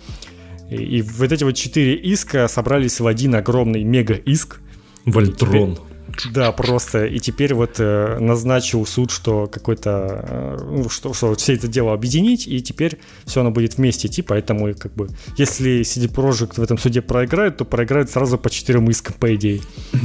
И, 0.70 0.76
и 0.76 1.02
вот 1.02 1.32
эти 1.32 1.44
вот 1.44 1.52
четыре 1.52 1.94
иска 1.94 2.48
собрались 2.48 3.00
в 3.00 3.06
один 3.06 3.34
огромный 3.34 3.84
мега-иск. 3.84 4.60
Вольтрон. 5.04 5.78
Да, 6.32 6.52
просто. 6.52 7.06
И 7.06 7.18
теперь 7.18 7.54
вот 7.54 7.76
э, 7.78 8.18
назначил 8.18 8.86
суд, 8.86 9.10
что 9.10 9.46
какой-то, 9.46 10.24
э, 10.28 10.64
ну, 10.64 10.88
что, 10.88 11.12
что 11.12 11.34
все 11.34 11.54
это 11.54 11.68
дело 11.68 11.92
объединить, 11.92 12.46
и 12.46 12.60
теперь 12.60 12.98
все 13.24 13.40
оно 13.40 13.50
будет 13.50 13.76
вместе 13.76 14.08
идти, 14.08 14.22
поэтому 14.22 14.74
как 14.74 14.94
бы, 14.94 15.08
если 15.36 15.80
CD 15.80 16.12
Projekt 16.12 16.54
в 16.56 16.62
этом 16.62 16.78
суде 16.78 17.02
проиграют, 17.02 17.58
то 17.58 17.64
проиграют 17.64 18.10
сразу 18.10 18.38
по 18.38 18.50
четырем 18.50 18.88
искам, 18.90 19.14
по 19.18 19.34
идее. 19.34 19.60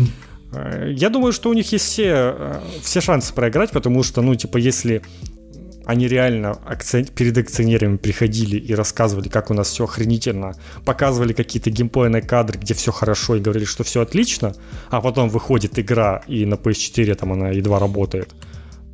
Э, 0.54 0.94
я 0.96 1.10
думаю, 1.10 1.34
что 1.34 1.50
у 1.50 1.54
них 1.54 1.70
есть 1.72 1.86
все, 1.86 2.62
все 2.82 3.02
шансы 3.02 3.34
проиграть, 3.34 3.72
потому 3.72 4.04
что, 4.04 4.22
ну, 4.22 4.36
типа, 4.36 4.58
если 4.58 5.02
они 5.86 6.08
реально 6.08 6.58
перед 7.16 7.38
акционерами 7.38 7.98
приходили 7.98 8.58
и 8.58 8.74
рассказывали, 8.74 9.30
как 9.30 9.52
у 9.52 9.54
нас 9.54 9.70
все 9.70 9.84
охренительно, 9.84 10.54
показывали 10.84 11.34
какие-то 11.34 11.70
геймплейные 11.70 12.22
кадры, 12.22 12.60
где 12.60 12.74
все 12.74 12.92
хорошо, 12.92 13.36
и 13.36 13.40
говорили, 13.40 13.66
что 13.66 13.84
все 13.84 14.02
отлично, 14.02 14.56
а 14.90 15.02
потом 15.02 15.30
выходит 15.30 15.78
игра, 15.80 16.24
и 16.28 16.46
на 16.46 16.56
PS4 16.56 17.16
там 17.16 17.34
она 17.34 17.50
едва 17.50 17.80
работает, 17.80 18.34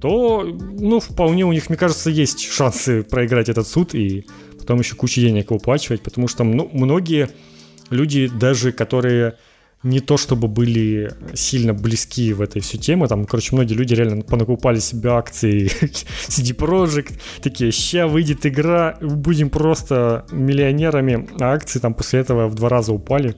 то, 0.01 0.43
ну, 0.43 0.99
вполне 0.99 1.45
у 1.45 1.53
них, 1.53 1.69
мне 1.69 1.77
кажется, 1.77 2.09
есть 2.09 2.51
шансы 2.51 3.03
проиграть 3.03 3.49
этот 3.49 3.67
суд 3.67 3.95
и 3.95 4.25
потом 4.59 4.79
еще 4.79 4.95
кучу 4.95 5.21
денег 5.21 5.51
выплачивать, 5.51 6.01
потому 6.01 6.27
что 6.27 6.43
ну, 6.43 6.69
многие 6.73 7.29
люди, 7.89 8.27
даже 8.27 8.71
которые 8.71 9.35
не 9.83 9.99
то 9.99 10.17
чтобы 10.17 10.47
были 10.47 11.11
сильно 11.33 11.73
близки 11.73 12.33
в 12.33 12.41
этой 12.41 12.61
всю 12.61 12.77
тему. 12.77 13.07
Там, 13.07 13.25
короче, 13.25 13.55
многие 13.55 13.73
люди 13.73 13.93
реально 13.95 14.21
понакупали 14.21 14.79
себе 14.79 15.09
акции 15.11 15.65
CD 16.27 16.55
Projekt, 16.55 17.13
такие, 17.41 17.71
ща 17.71 18.07
выйдет 18.07 18.45
игра, 18.45 18.97
будем 19.01 19.49
просто 19.49 20.25
миллионерами, 20.31 21.27
а 21.39 21.53
акции 21.53 21.79
там 21.79 21.93
после 21.93 22.19
этого 22.19 22.47
в 22.47 22.55
два 22.55 22.69
раза 22.69 22.93
упали. 22.93 23.35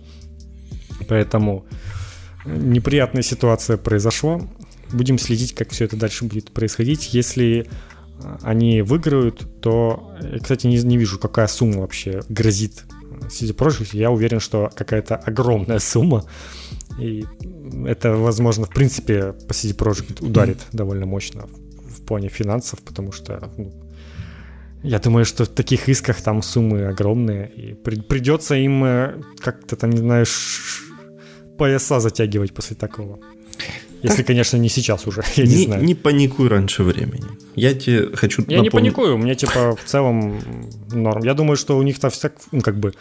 Поэтому 1.07 1.65
неприятная 2.45 3.23
ситуация 3.23 3.77
произошла. 3.77 4.41
Будем 4.91 5.17
следить, 5.17 5.55
как 5.55 5.71
все 5.71 5.85
это 5.85 5.95
дальше 5.95 6.25
будет 6.25 6.51
происходить. 6.51 7.13
Если 7.13 7.67
они 8.41 8.81
выиграют, 8.81 9.61
то, 9.61 10.13
кстати, 10.41 10.67
не, 10.67 10.77
не 10.83 10.97
вижу, 10.97 11.19
какая 11.19 11.47
сумма 11.47 11.81
вообще 11.81 12.21
грозит 12.29 12.83
CD 13.29 13.53
Projekt, 13.55 13.97
я 13.97 14.11
уверен, 14.11 14.39
что 14.39 14.69
какая-то 14.75 15.15
огромная 15.15 15.79
сумма. 15.79 16.25
И 16.99 17.25
это, 17.85 18.15
возможно, 18.15 18.65
в 18.65 18.69
принципе, 18.69 19.33
по 19.47 19.53
CD 19.53 19.75
Projekt 19.75 20.25
ударит 20.25 20.57
mm-hmm. 20.57 20.77
довольно 20.77 21.05
мощно 21.05 21.47
в, 21.47 22.05
плане 22.05 22.29
финансов, 22.29 22.79
потому 22.83 23.11
что 23.11 23.49
ну, 23.57 23.71
я 24.83 24.99
думаю, 24.99 25.25
что 25.25 25.45
в 25.45 25.47
таких 25.47 25.89
исках 25.89 26.21
там 26.21 26.41
суммы 26.41 26.87
огромные, 26.87 27.49
и 27.49 27.73
при, 27.73 28.01
придется 28.01 28.55
им 28.55 28.83
э, 28.83 29.21
как-то 29.39 29.75
там, 29.75 29.89
не 29.91 29.97
знаю, 29.97 30.25
пояса 31.57 31.99
затягивать 31.99 32.53
после 32.53 32.75
такого. 32.75 33.19
Если, 34.03 34.23
конечно, 34.23 34.57
не 34.57 34.69
сейчас 34.69 35.07
уже, 35.07 35.23
я 35.35 35.45
не, 35.45 35.55
не 35.55 35.65
знаю. 35.65 35.83
Не 35.83 35.95
паникуй 35.95 36.49
раньше 36.49 36.83
времени. 36.83 37.25
Я 37.55 37.73
тебе 37.73 38.15
хочу 38.15 38.41
Я 38.41 38.57
напомнить... 38.57 38.63
не 38.63 38.69
паникую, 38.69 39.17
мне 39.17 39.35
типа 39.35 39.75
в 39.75 39.83
целом 39.85 40.41
норм. 40.91 41.23
Я 41.23 41.33
думаю, 41.33 41.57
что 41.57 41.77
у 41.77 41.83
них-то 41.83 42.09
всяк, 42.09 42.33
ну 42.51 42.61
как 42.61 42.77
бы, 42.79 42.93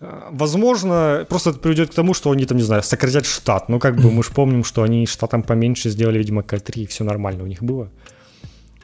э, 0.00 0.20
возможно, 0.30 1.26
просто 1.28 1.50
это 1.50 1.58
приведет 1.58 1.90
к 1.90 1.94
тому, 1.94 2.14
что 2.14 2.30
они 2.30 2.44
там, 2.44 2.58
не 2.58 2.64
знаю, 2.64 2.82
сократят 2.82 3.24
штат. 3.26 3.68
Ну 3.68 3.78
как 3.78 3.96
бы 3.96 4.10
мы 4.10 4.22
же 4.22 4.30
помним, 4.30 4.62
что 4.62 4.82
они 4.82 5.06
штатом 5.06 5.42
поменьше 5.42 5.90
сделали, 5.90 6.18
видимо, 6.18 6.42
К3, 6.42 6.82
и 6.82 6.86
все 6.86 7.04
нормально 7.04 7.42
у 7.44 7.46
них 7.46 7.62
было. 7.62 7.90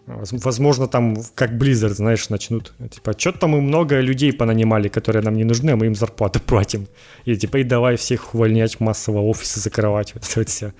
Возможно, 0.06 0.86
там, 0.86 1.16
как 1.34 1.50
Blizzard, 1.52 1.94
знаешь, 1.94 2.28
начнут, 2.28 2.72
типа, 2.90 3.14
что-то 3.18 3.40
там 3.40 3.50
мы 3.50 3.60
много 3.60 4.00
людей 4.00 4.32
понанимали, 4.32 4.88
которые 4.88 5.22
нам 5.22 5.34
не 5.34 5.44
нужны, 5.44 5.70
а 5.70 5.76
мы 5.76 5.86
им 5.86 5.94
зарплату 5.94 6.40
платим. 6.46 6.86
И 7.26 7.36
типа, 7.36 7.58
и 7.58 7.64
давай 7.64 7.96
всех 7.96 8.34
увольнять 8.34 8.80
массово, 8.80 9.18
офисы 9.18 9.60
закрывать, 9.60 10.14
вот 10.14 10.24
это 10.24 10.40
вот 10.40 10.48
все. 10.48 10.72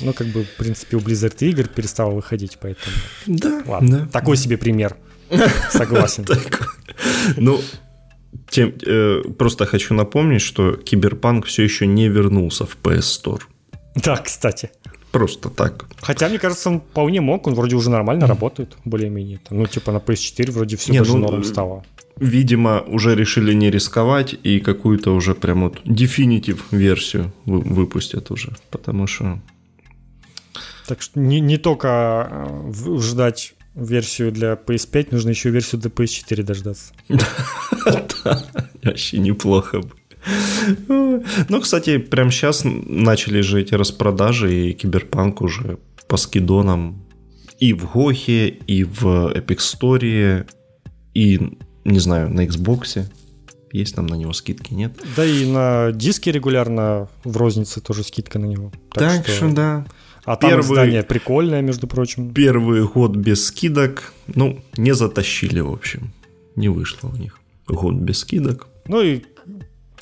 Ну, 0.00 0.12
как 0.12 0.26
бы, 0.28 0.44
в 0.44 0.56
принципе, 0.56 0.96
у 0.96 1.00
Blizzard 1.00 1.36
игр 1.40 1.68
перестало 1.68 2.12
выходить, 2.12 2.58
поэтому... 2.60 2.96
Да, 3.26 3.62
Ладно, 3.66 3.98
да. 4.00 4.06
такой 4.06 4.36
себе 4.36 4.56
пример. 4.56 4.96
Согласен. 5.70 6.26
Ну, 7.36 7.60
тем, 8.48 8.74
э, 8.86 9.22
просто 9.38 9.66
хочу 9.66 9.94
напомнить, 9.94 10.42
что 10.42 10.72
Киберпанк 10.72 11.46
все 11.46 11.62
еще 11.62 11.86
не 11.86 12.08
вернулся 12.08 12.64
в 12.64 12.76
PS 12.82 13.22
Store. 13.22 13.42
Да, 13.94 14.16
кстати. 14.16 14.70
Просто 15.10 15.50
так. 15.50 15.86
Хотя, 16.00 16.28
мне 16.28 16.38
кажется, 16.38 16.70
он 16.70 16.80
вполне 16.80 17.20
мог, 17.20 17.46
он 17.46 17.54
вроде 17.54 17.76
уже 17.76 17.90
нормально 17.90 18.26
работает, 18.26 18.76
более-менее. 18.84 19.40
Ну, 19.50 19.66
типа 19.66 19.92
на 19.92 19.98
PS4 19.98 20.50
вроде 20.52 20.76
все 20.76 20.92
не, 20.92 20.98
даже 20.98 21.12
ну, 21.12 21.18
норм 21.18 21.44
стало. 21.44 21.84
Видимо, 22.16 22.80
уже 22.86 23.14
решили 23.14 23.52
не 23.54 23.70
рисковать 23.70 24.34
и 24.42 24.60
какую-то 24.60 25.14
уже 25.14 25.34
прям 25.34 25.62
вот 25.64 25.82
definitive 25.84 26.60
версию 26.70 27.32
выпустят 27.44 28.30
уже. 28.30 28.56
Потому 28.70 29.06
что 29.06 29.38
так 30.86 31.02
что 31.02 31.20
не, 31.20 31.40
не 31.40 31.58
только 31.58 32.28
э, 32.30 32.72
ждать 32.98 33.54
версию 33.74 34.32
для 34.32 34.54
PS5, 34.54 35.08
нужно 35.12 35.30
еще 35.30 35.50
версию 35.50 35.80
для 35.80 35.90
PS4 35.90 36.42
дождаться. 36.42 36.92
Да, 38.24 38.40
вообще 38.84 39.18
неплохо 39.18 39.80
бы. 39.80 39.90
Ну, 41.48 41.60
кстати, 41.60 41.98
прямо 41.98 42.30
сейчас 42.30 42.62
начали 42.64 43.40
же 43.40 43.60
эти 43.60 43.74
распродажи, 43.74 44.54
и 44.54 44.72
Киберпанк 44.72 45.42
уже 45.42 45.78
по 46.06 46.16
скидонам 46.16 47.04
и 47.58 47.72
в 47.72 47.92
Гохе, 47.92 48.48
и 48.48 48.84
в 48.84 49.32
Epic 49.32 49.58
Store, 49.58 50.46
и, 51.14 51.58
не 51.84 51.98
знаю, 51.98 52.28
на 52.28 52.44
Xbox. 52.44 53.04
Есть 53.72 53.94
там 53.94 54.06
на 54.06 54.14
него 54.14 54.32
скидки, 54.32 54.74
нет? 54.74 54.92
Да 55.16 55.24
и 55.24 55.46
на 55.46 55.92
диске 55.92 56.30
регулярно 56.30 57.08
в 57.24 57.36
рознице 57.36 57.80
тоже 57.80 58.04
скидка 58.04 58.38
на 58.38 58.46
него. 58.46 58.70
Так, 58.92 59.24
так 59.24 59.26
что, 59.26 59.36
что 59.36 59.52
да. 59.52 59.86
А 60.24 60.36
там 60.36 60.50
первый, 60.50 60.62
издание 60.62 61.02
прикольное, 61.02 61.62
между 61.62 61.86
прочим. 61.86 62.32
Первый 62.32 62.86
год 62.86 63.16
без 63.16 63.46
скидок, 63.46 64.12
ну, 64.26 64.60
не 64.76 64.94
затащили, 64.94 65.60
в 65.60 65.72
общем. 65.72 66.12
Не 66.54 66.68
вышло 66.68 67.08
у 67.08 67.16
них. 67.16 67.40
Год 67.66 67.94
без 67.94 68.20
скидок. 68.20 68.68
Ну 68.86 69.00
и 69.00 69.22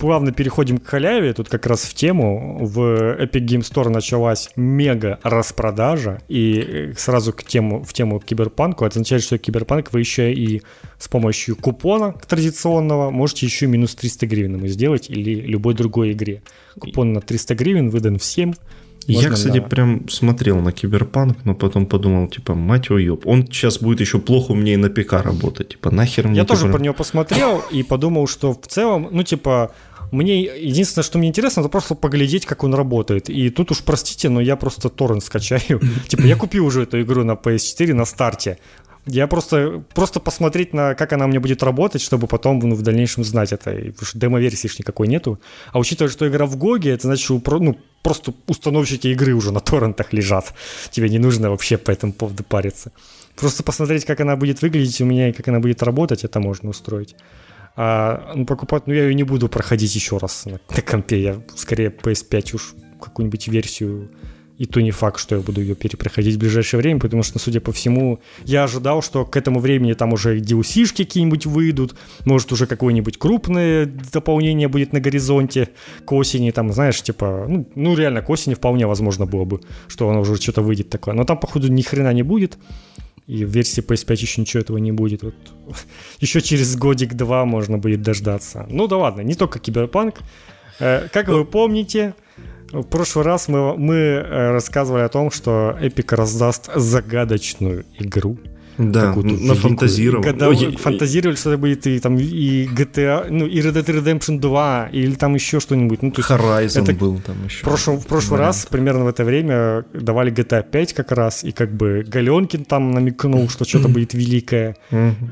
плавно 0.01 0.33
переходим 0.33 0.79
к 0.79 0.87
халяве. 0.87 1.33
Тут 1.33 1.49
как 1.49 1.67
раз 1.67 1.83
в 1.83 1.95
тему. 1.95 2.59
В 2.61 2.81
Epic 3.23 3.47
Game 3.47 3.61
Store 3.61 3.89
началась 3.89 4.51
мега 4.57 5.21
распродажа. 5.23 6.21
И 6.29 6.93
сразу 6.97 7.33
к 7.33 7.45
тему, 7.45 7.85
в 7.85 7.93
тему 7.93 8.19
киберпанку. 8.19 8.85
Это 8.85 8.95
означает, 8.95 9.23
что 9.23 9.39
киберпанк 9.39 9.93
вы 9.93 10.01
еще 10.01 10.33
и 10.33 10.63
с 10.99 11.09
помощью 11.09 11.55
купона 11.57 12.15
традиционного 12.27 13.11
можете 13.11 13.47
еще 13.47 13.67
минус 13.67 13.95
300 13.95 14.27
гривен 14.27 14.57
ему 14.57 14.67
сделать 14.67 15.09
или 15.09 15.35
любой 15.35 15.75
другой 15.75 16.13
игре. 16.13 16.43
Купон 16.79 17.13
на 17.13 17.21
300 17.21 17.55
гривен 17.55 17.91
выдан 17.91 18.19
всем. 18.19 18.55
Можно, 19.09 19.29
я, 19.29 19.31
кстати, 19.31 19.59
да. 19.59 19.67
прям 19.67 20.09
смотрел 20.09 20.61
на 20.61 20.73
Киберпанк, 20.73 21.39
но 21.45 21.55
потом 21.55 21.87
подумал, 21.87 22.29
типа, 22.29 22.55
мать 22.55 22.91
ёб, 22.91 23.27
он 23.27 23.47
сейчас 23.47 23.79
будет 23.79 24.01
еще 24.01 24.19
плохо 24.19 24.53
у 24.53 24.55
меня 24.55 24.75
и 24.75 24.77
на 24.77 24.91
ПК 24.91 25.15
работать, 25.15 25.71
типа, 25.71 25.91
нахер 25.91 26.29
мне... 26.29 26.39
Я 26.39 26.45
тоже 26.45 26.69
про 26.69 26.81
него 26.81 26.95
посмотрел 26.95 27.63
и 27.71 27.83
подумал, 27.83 28.27
что 28.27 28.53
в 28.53 28.67
целом, 28.67 29.09
ну, 29.11 29.23
типа, 29.23 29.73
мне 30.11 30.43
единственное, 30.43 31.05
что 31.05 31.19
мне 31.19 31.29
интересно, 31.29 31.61
это 31.61 31.69
просто 31.69 31.95
поглядеть, 31.95 32.45
как 32.45 32.65
он 32.65 32.75
работает. 32.75 33.31
И 33.31 33.51
тут 33.51 33.71
уж 33.71 33.81
простите, 33.83 34.29
но 34.29 34.41
я 34.41 34.57
просто 34.57 34.89
торрент 34.89 35.23
скачаю. 35.23 35.81
Типа, 36.09 36.23
я 36.23 36.37
купил 36.37 36.67
уже 36.67 36.83
эту 36.83 37.01
игру 37.01 37.23
на 37.23 37.33
PS4 37.33 37.95
на 37.95 38.05
старте. 38.05 38.59
Я 39.07 39.27
просто, 39.27 39.83
просто 39.95 40.21
посмотреть 40.21 40.75
на, 40.75 40.95
как 40.95 41.13
она 41.13 41.27
мне 41.27 41.41
будет 41.41 41.63
работать, 41.63 42.03
чтобы 42.03 42.27
потом 42.27 42.59
ну, 42.59 42.75
в 42.75 42.83
дальнейшем 42.83 43.25
знать 43.25 43.53
это. 43.53 43.71
Потому 43.71 44.07
что 44.07 44.19
демо-версии 44.19 44.71
никакой 44.79 45.09
нету. 45.09 45.41
А 45.73 45.79
учитывая, 45.79 46.11
что 46.11 46.29
игра 46.29 46.47
в 46.47 46.57
Гоге, 46.57 46.91
это 46.91 47.09
значит, 47.09 47.25
что 47.25 47.41
ну, 47.59 47.79
просто 48.03 48.35
установщики 48.47 49.09
игры 49.09 49.35
уже 49.35 49.53
на 49.53 49.61
торрентах 49.61 50.13
лежат. 50.13 50.53
Тебе 50.91 51.09
не 51.09 51.19
нужно 51.19 51.51
вообще 51.51 51.79
по 51.79 51.91
этому 51.91 52.13
поводу 52.13 52.45
париться. 52.45 52.93
Просто 53.37 53.63
посмотреть, 53.63 54.05
как 54.05 54.21
она 54.21 54.37
будет 54.37 54.61
выглядеть 54.61 55.01
у 55.01 55.07
меня 55.07 55.31
и 55.31 55.33
как 55.33 55.49
она 55.49 55.61
будет 55.61 55.83
работать, 55.83 56.25
это 56.25 56.41
можно 56.41 56.69
устроить. 56.69 57.17
А 57.77 58.33
ну, 58.35 58.45
покупать, 58.45 58.87
ну 58.87 58.93
я 58.93 59.05
ее 59.05 59.15
не 59.15 59.23
буду 59.23 59.49
проходить 59.49 59.95
еще 59.95 60.19
раз 60.19 60.45
на, 60.45 60.61
на 60.69 60.83
компе. 60.83 61.23
Я 61.23 61.41
скорее 61.57 61.89
PS5 61.89 62.55
уж 62.55 62.75
какую-нибудь 63.01 63.49
версию 63.49 64.11
и 64.61 64.67
то 64.67 64.83
не 64.83 64.91
факт, 64.91 65.19
что 65.19 65.37
я 65.37 65.41
буду 65.41 65.63
ее 65.63 65.75
перепроходить 65.75 66.37
в 66.37 66.39
ближайшее 66.39 66.81
время, 66.83 67.01
потому 67.01 67.23
что, 67.23 67.39
судя 67.39 67.61
по 67.61 67.73
всему, 67.73 68.21
я 68.45 68.65
ожидал, 68.65 69.01
что 69.01 69.25
к 69.25 69.39
этому 69.39 69.59
времени 69.59 69.95
там 69.95 70.13
уже 70.13 70.39
DLC-шки 70.39 71.05
какие-нибудь 71.05 71.47
выйдут, 71.47 71.95
может, 72.27 72.53
уже 72.53 72.67
какое-нибудь 72.67 73.17
крупное 73.17 73.87
дополнение 73.87 74.69
будет 74.69 74.93
на 74.93 75.01
горизонте 75.01 75.71
к 76.05 76.13
осени, 76.13 76.51
там, 76.51 76.75
знаешь, 76.75 77.01
типа, 77.01 77.47
ну, 77.49 77.67
ну 77.75 77.97
реально, 77.97 78.21
к 78.21 78.29
осени 78.29 78.53
вполне 78.53 78.87
возможно 78.87 79.25
было 79.25 79.47
бы, 79.47 79.63
что 79.89 80.11
оно 80.11 80.21
уже 80.21 80.37
что-то 80.37 80.61
выйдет 80.61 80.91
такое. 80.91 81.15
Но 81.15 81.25
там, 81.25 81.39
походу, 81.39 81.69
ни 81.69 81.81
хрена 81.81 82.13
не 82.13 82.23
будет. 82.23 82.59
И 83.27 83.47
в 83.47 83.49
версии 83.49 83.83
PS5 83.83 84.13
еще 84.13 84.41
ничего 84.43 84.61
этого 84.61 84.77
не 84.77 84.93
будет. 84.93 85.23
Вот. 85.23 85.35
Еще 86.21 86.43
через 86.43 86.77
годик-два 86.77 87.47
можно 87.47 87.79
будет 87.79 88.03
дождаться. 88.03 88.67
Ну 88.69 88.89
да 88.89 88.99
ладно, 88.99 89.23
не 89.23 89.35
только 89.35 89.59
Киберпанк. 89.59 90.17
Э, 90.81 91.09
как 91.13 91.29
вы 91.29 91.45
помните, 91.45 92.15
в 92.73 92.83
прошлый 92.85 93.25
раз 93.25 93.49
мы, 93.49 93.77
мы 93.77 93.95
э, 93.97 94.51
рассказывали 94.53 95.03
о 95.03 95.09
том, 95.09 95.31
что 95.31 95.77
Epic 95.81 96.15
раздаст 96.15 96.71
загадочную 96.75 97.85
игру. 97.99 98.39
Да, 98.81 99.15
нафантазировал. 99.15 100.25
Когда 100.25 100.49
Ой, 100.49 100.77
фантазировали, 100.77 101.37
что 101.37 101.51
это 101.51 101.59
будет 101.59 101.87
и, 101.87 101.99
там, 101.99 102.17
и 102.19 102.67
GTA, 102.67 103.27
ну, 103.29 103.47
и 103.47 103.61
Red 103.61 103.75
Dead 103.75 103.85
Redemption 103.85 104.41
2, 104.41 104.89
или 104.93 105.15
там 105.15 105.35
еще 105.35 105.61
что-нибудь. 105.61 106.03
Ну, 106.03 106.11
то 106.11 106.21
есть 106.21 106.31
Horizon 106.31 106.83
это 106.83 106.95
был 106.95 107.21
там 107.21 107.45
еще. 107.45 107.59
В 107.59 107.63
прошлом, 107.65 108.01
в 108.01 108.07
прошлый 108.07 108.39
да. 108.39 108.47
раз, 108.47 108.67
примерно 108.71 109.05
в 109.05 109.09
это 109.09 109.25
время, 109.25 109.85
давали 109.93 110.33
GTA 110.33 110.65
5 110.71 110.95
как 110.95 111.13
раз, 111.13 111.45
и 111.45 111.53
как 111.53 111.73
бы 111.73 112.05
Галенкин 112.07 112.65
там 112.65 112.93
намекнул, 112.93 113.49
что 113.51 113.65
что-то 113.65 113.89
будет 113.89 114.15
великое. 114.15 114.77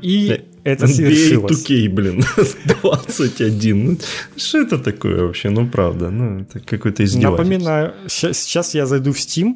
И 0.03 0.41
это 0.63 0.87
свершилось. 0.87 1.65
2K, 1.65 1.89
блин, 1.89 2.23
21. 2.81 3.85
Ну, 3.85 3.97
что 4.35 4.59
это 4.59 4.77
такое 4.77 5.23
вообще? 5.23 5.49
Ну, 5.49 5.67
правда, 5.67 6.11
ну, 6.11 6.41
это 6.41 6.59
какой-то 6.59 7.03
издевательство. 7.03 7.31
Напоминаю, 7.31 7.93
сейчас 8.07 8.75
я 8.75 8.85
зайду 8.85 9.11
в 9.11 9.17
Steam 9.17 9.55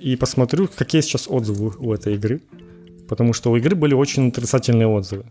и 0.00 0.16
посмотрю, 0.16 0.68
какие 0.76 1.00
сейчас 1.00 1.26
отзывы 1.28 1.72
у 1.78 1.92
этой 1.92 2.14
игры. 2.14 2.40
Потому 3.08 3.32
что 3.32 3.50
у 3.50 3.56
игры 3.56 3.74
были 3.76 3.94
очень 3.94 4.28
отрицательные 4.28 4.86
отзывы. 4.86 5.24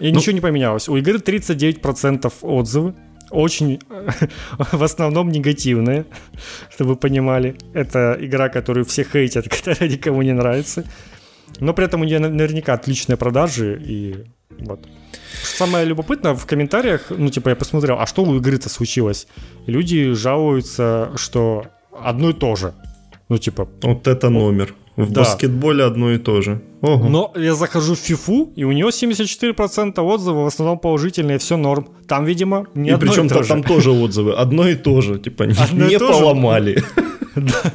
И 0.00 0.10
ну, 0.10 0.18
ничего 0.18 0.32
не 0.32 0.40
поменялось. 0.40 0.88
У 0.88 0.96
игры 0.96 1.18
39% 1.18 2.32
отзывы. 2.42 2.94
Очень, 3.30 3.80
в 4.72 4.82
основном 4.82 5.30
негативные, 5.30 6.04
чтобы 6.70 6.90
вы 6.90 6.96
понимали. 6.96 7.56
Это 7.74 8.16
игра, 8.20 8.48
которую 8.48 8.84
все 8.84 9.04
хейтят, 9.04 9.48
которая 9.56 9.90
никому 9.90 10.22
не 10.22 10.32
нравится. 10.32 10.84
Но 11.60 11.72
при 11.72 11.84
этом 11.84 12.00
у 12.00 12.04
нее 12.04 12.18
наверняка 12.18 12.74
отличные 12.74 13.16
продажи. 13.16 13.80
И 13.84 14.24
вот. 14.58 14.80
Самое 15.42 15.84
любопытное 15.84 16.34
в 16.34 16.46
комментариях, 16.46 17.10
ну, 17.10 17.28
типа, 17.28 17.50
я 17.50 17.56
посмотрел, 17.56 17.98
а 17.98 18.06
что 18.06 18.24
у 18.24 18.36
игры-то 18.36 18.68
случилось? 18.68 19.26
люди 19.66 20.12
жалуются, 20.12 21.10
что 21.16 21.66
одно 21.92 22.30
и 22.30 22.32
то 22.32 22.56
же. 22.56 22.74
Ну, 23.28 23.38
типа... 23.38 23.68
Вот 23.82 24.06
это 24.06 24.30
номер. 24.30 24.74
В 24.96 25.10
да. 25.10 25.22
баскетболе 25.22 25.84
одно 25.84 26.12
и 26.12 26.18
то 26.18 26.40
же. 26.40 26.60
Ого. 26.80 27.08
Но 27.08 27.32
я 27.34 27.54
захожу 27.54 27.94
в 27.94 27.98
фифу, 27.98 28.52
и 28.54 28.64
у 28.64 28.72
него 28.72 28.90
74% 28.90 30.00
отзывов, 30.00 30.44
в 30.44 30.46
основном 30.46 30.78
положительные, 30.78 31.38
все 31.38 31.56
норм. 31.56 31.88
Там, 32.06 32.24
видимо, 32.24 32.66
не 32.74 32.90
И 32.90 32.96
причем 32.96 33.28
то, 33.28 33.42
там 33.42 33.64
тоже 33.64 33.90
отзывы, 33.90 34.34
одно 34.34 34.68
и 34.68 34.76
то 34.76 35.00
же, 35.00 35.18
типа 35.18 35.44
одно 35.44 35.86
не 35.86 35.98
поломали. 35.98 36.82
Да. 37.36 37.72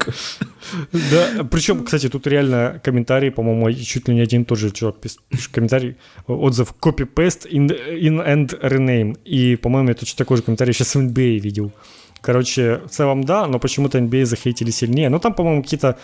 да. 0.94 1.44
Причем, 1.52 1.84
кстати, 1.84 2.08
тут 2.08 2.28
реально 2.28 2.80
комментарий, 2.82 3.30
по-моему, 3.30 3.74
чуть 3.74 4.08
ли 4.08 4.16
не 4.16 4.22
один 4.22 4.46
тот 4.46 4.58
же 4.58 4.72
чувак 4.72 5.02
пишет 5.02 5.20
комментарий, 5.52 5.98
отзыв 6.28 6.74
copy-paste 6.80 7.50
in, 7.52 7.68
in 7.68 8.26
and 8.26 8.58
rename. 8.62 9.18
И, 9.26 9.58
по-моему, 9.58 9.90
я 9.90 9.96
точно 9.96 10.18
такой 10.18 10.38
же 10.38 10.44
комментарий 10.44 10.74
сейчас 10.74 10.96
в 10.96 11.00
NBA 11.00 11.40
видел. 11.40 11.74
Короче, 12.22 12.82
в 12.86 12.90
целом 12.90 13.24
да, 13.24 13.48
но 13.48 13.60
почему-то 13.60 13.98
NBA 13.98 14.26
захейтили 14.26 14.72
сильнее. 14.72 15.10
Ну, 15.10 15.20
там, 15.20 15.34
по-моему, 15.34 15.64
какие-то 15.64 15.98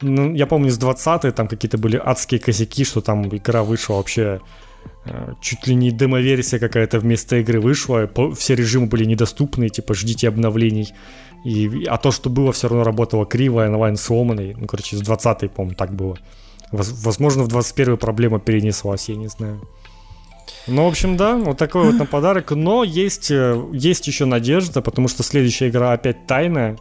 ну, 0.00 0.34
я 0.34 0.46
помню, 0.46 0.70
с 0.70 0.78
20 0.78 1.34
там 1.34 1.48
какие-то 1.48 1.78
были 1.78 2.00
адские 2.02 2.40
косяки, 2.40 2.84
что 2.84 3.00
там 3.00 3.28
игра 3.28 3.62
вышла 3.62 3.94
вообще 3.94 4.40
э, 5.04 5.32
чуть 5.40 5.66
ли 5.66 5.74
не 5.74 5.90
демо-версия 5.90 6.58
какая-то 6.58 7.00
вместо 7.00 7.36
игры 7.36 7.60
вышла, 7.60 8.08
все 8.36 8.54
режимы 8.54 8.86
были 8.86 9.04
недоступны, 9.04 9.68
типа 9.68 9.94
ждите 9.94 10.28
обновлений. 10.28 10.92
И, 11.44 11.84
а 11.86 11.98
то, 11.98 12.10
что 12.10 12.30
было, 12.30 12.52
все 12.52 12.68
равно 12.68 12.84
работало 12.84 13.26
криво, 13.26 13.64
онлайн 13.64 13.96
сломанный. 13.96 14.54
Ну, 14.58 14.66
короче, 14.66 14.96
с 14.96 15.00
20 15.00 15.50
по-моему, 15.50 15.76
так 15.76 15.94
было. 15.94 16.16
Возможно, 16.70 17.44
в 17.44 17.48
21 17.48 17.96
проблема 17.96 18.40
перенеслась, 18.40 19.08
я 19.08 19.16
не 19.16 19.28
знаю. 19.28 19.60
Ну, 20.66 20.84
в 20.84 20.88
общем, 20.88 21.16
да, 21.16 21.36
вот 21.36 21.56
такой 21.56 21.84
вот 21.84 21.94
на 21.94 22.06
подарок. 22.06 22.50
Но 22.50 22.84
есть, 22.84 23.30
э, 23.30 23.60
есть 23.72 24.06
еще 24.06 24.26
надежда, 24.26 24.82
потому 24.82 25.08
что 25.08 25.22
следующая 25.22 25.68
игра 25.68 25.92
опять 25.92 26.26
тайная. 26.26 26.76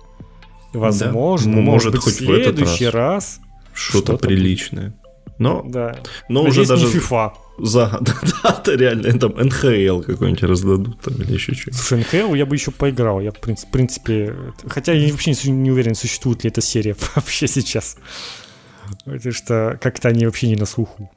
Возможно, 0.79 1.55
да. 1.55 1.61
может, 1.61 1.83
может 1.83 1.91
быть, 1.93 2.01
хоть 2.01 2.13
в 2.13 2.17
следующий 2.17 2.85
раз, 2.85 2.93
раз 2.93 3.39
что-то, 3.73 4.17
что 4.17 4.27
приличное. 4.27 4.93
Но, 5.39 5.63
да. 5.67 5.99
но 6.29 6.43
уже 6.43 6.65
даже 6.65 6.87
FIFA. 6.87 7.31
За, 7.59 7.97
да, 8.01 8.13
да, 8.43 8.59
это 8.59 8.75
реально, 8.75 9.19
там 9.19 9.31
НХЛ 9.31 10.01
какой-нибудь 10.01 10.43
раздадут 10.43 11.01
там 11.01 11.15
или 11.15 11.33
еще 11.33 11.53
что-нибудь. 11.53 11.75
Слушай, 11.75 11.99
НХЛ 11.99 12.33
я 12.35 12.45
бы 12.45 12.55
еще 12.55 12.71
поиграл, 12.71 13.19
я 13.19 13.31
в 13.31 13.39
принципе, 13.39 14.35
хотя 14.67 14.93
я 14.93 15.11
вообще 15.11 15.31
не, 15.31 15.51
не 15.51 15.71
уверен, 15.71 15.95
существует 15.95 16.43
ли 16.43 16.49
эта 16.49 16.61
серия 16.61 16.95
вообще 17.15 17.47
сейчас. 17.47 17.97
Потому 19.05 19.33
что 19.33 19.77
как-то 19.81 20.09
они 20.09 20.25
вообще 20.25 20.47
не 20.47 20.55
на 20.55 20.65
слуху. 20.65 21.11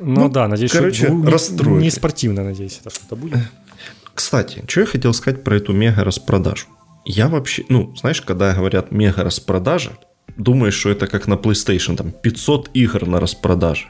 Ну, 0.00 0.22
ну 0.22 0.28
да, 0.28 0.48
надеюсь, 0.48 0.72
короче, 0.72 1.06
что 1.06 1.30
расстроили. 1.30 1.82
не 1.82 1.90
спортивно, 1.90 2.42
надеюсь, 2.42 2.80
это 2.80 2.90
что-то 2.90 3.16
будет. 3.16 3.38
Кстати, 4.14 4.62
что 4.66 4.80
я 4.80 4.86
хотел 4.86 5.14
сказать 5.14 5.44
про 5.44 5.56
эту 5.56 5.72
мега 5.72 6.04
распродажу. 6.04 6.66
Я 7.04 7.28
вообще, 7.28 7.64
ну, 7.68 7.94
знаешь, 7.96 8.20
когда 8.20 8.54
говорят 8.54 8.92
мега 8.92 9.24
распродажа, 9.24 9.92
думаешь, 10.36 10.74
что 10.74 10.90
это 10.90 11.06
как 11.06 11.26
на 11.26 11.34
PlayStation, 11.34 11.96
там 11.96 12.12
500 12.12 12.70
игр 12.74 13.06
на 13.06 13.20
распродаже. 13.20 13.88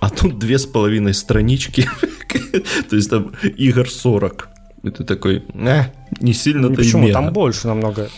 А 0.00 0.10
тут 0.10 0.38
две 0.38 0.58
с 0.58 0.66
половиной 0.66 1.14
странички, 1.14 1.88
то 2.90 2.96
есть 2.96 3.10
там 3.10 3.32
игр 3.56 3.88
40. 3.88 4.48
И 4.82 4.90
ты 4.90 5.04
такой, 5.04 5.44
э, 5.54 5.82
не 6.20 6.32
сильно-то 6.32 6.74
Почему? 6.74 7.06
И 7.06 7.12
там 7.12 7.32
больше 7.32 7.68
намного. 7.68 8.08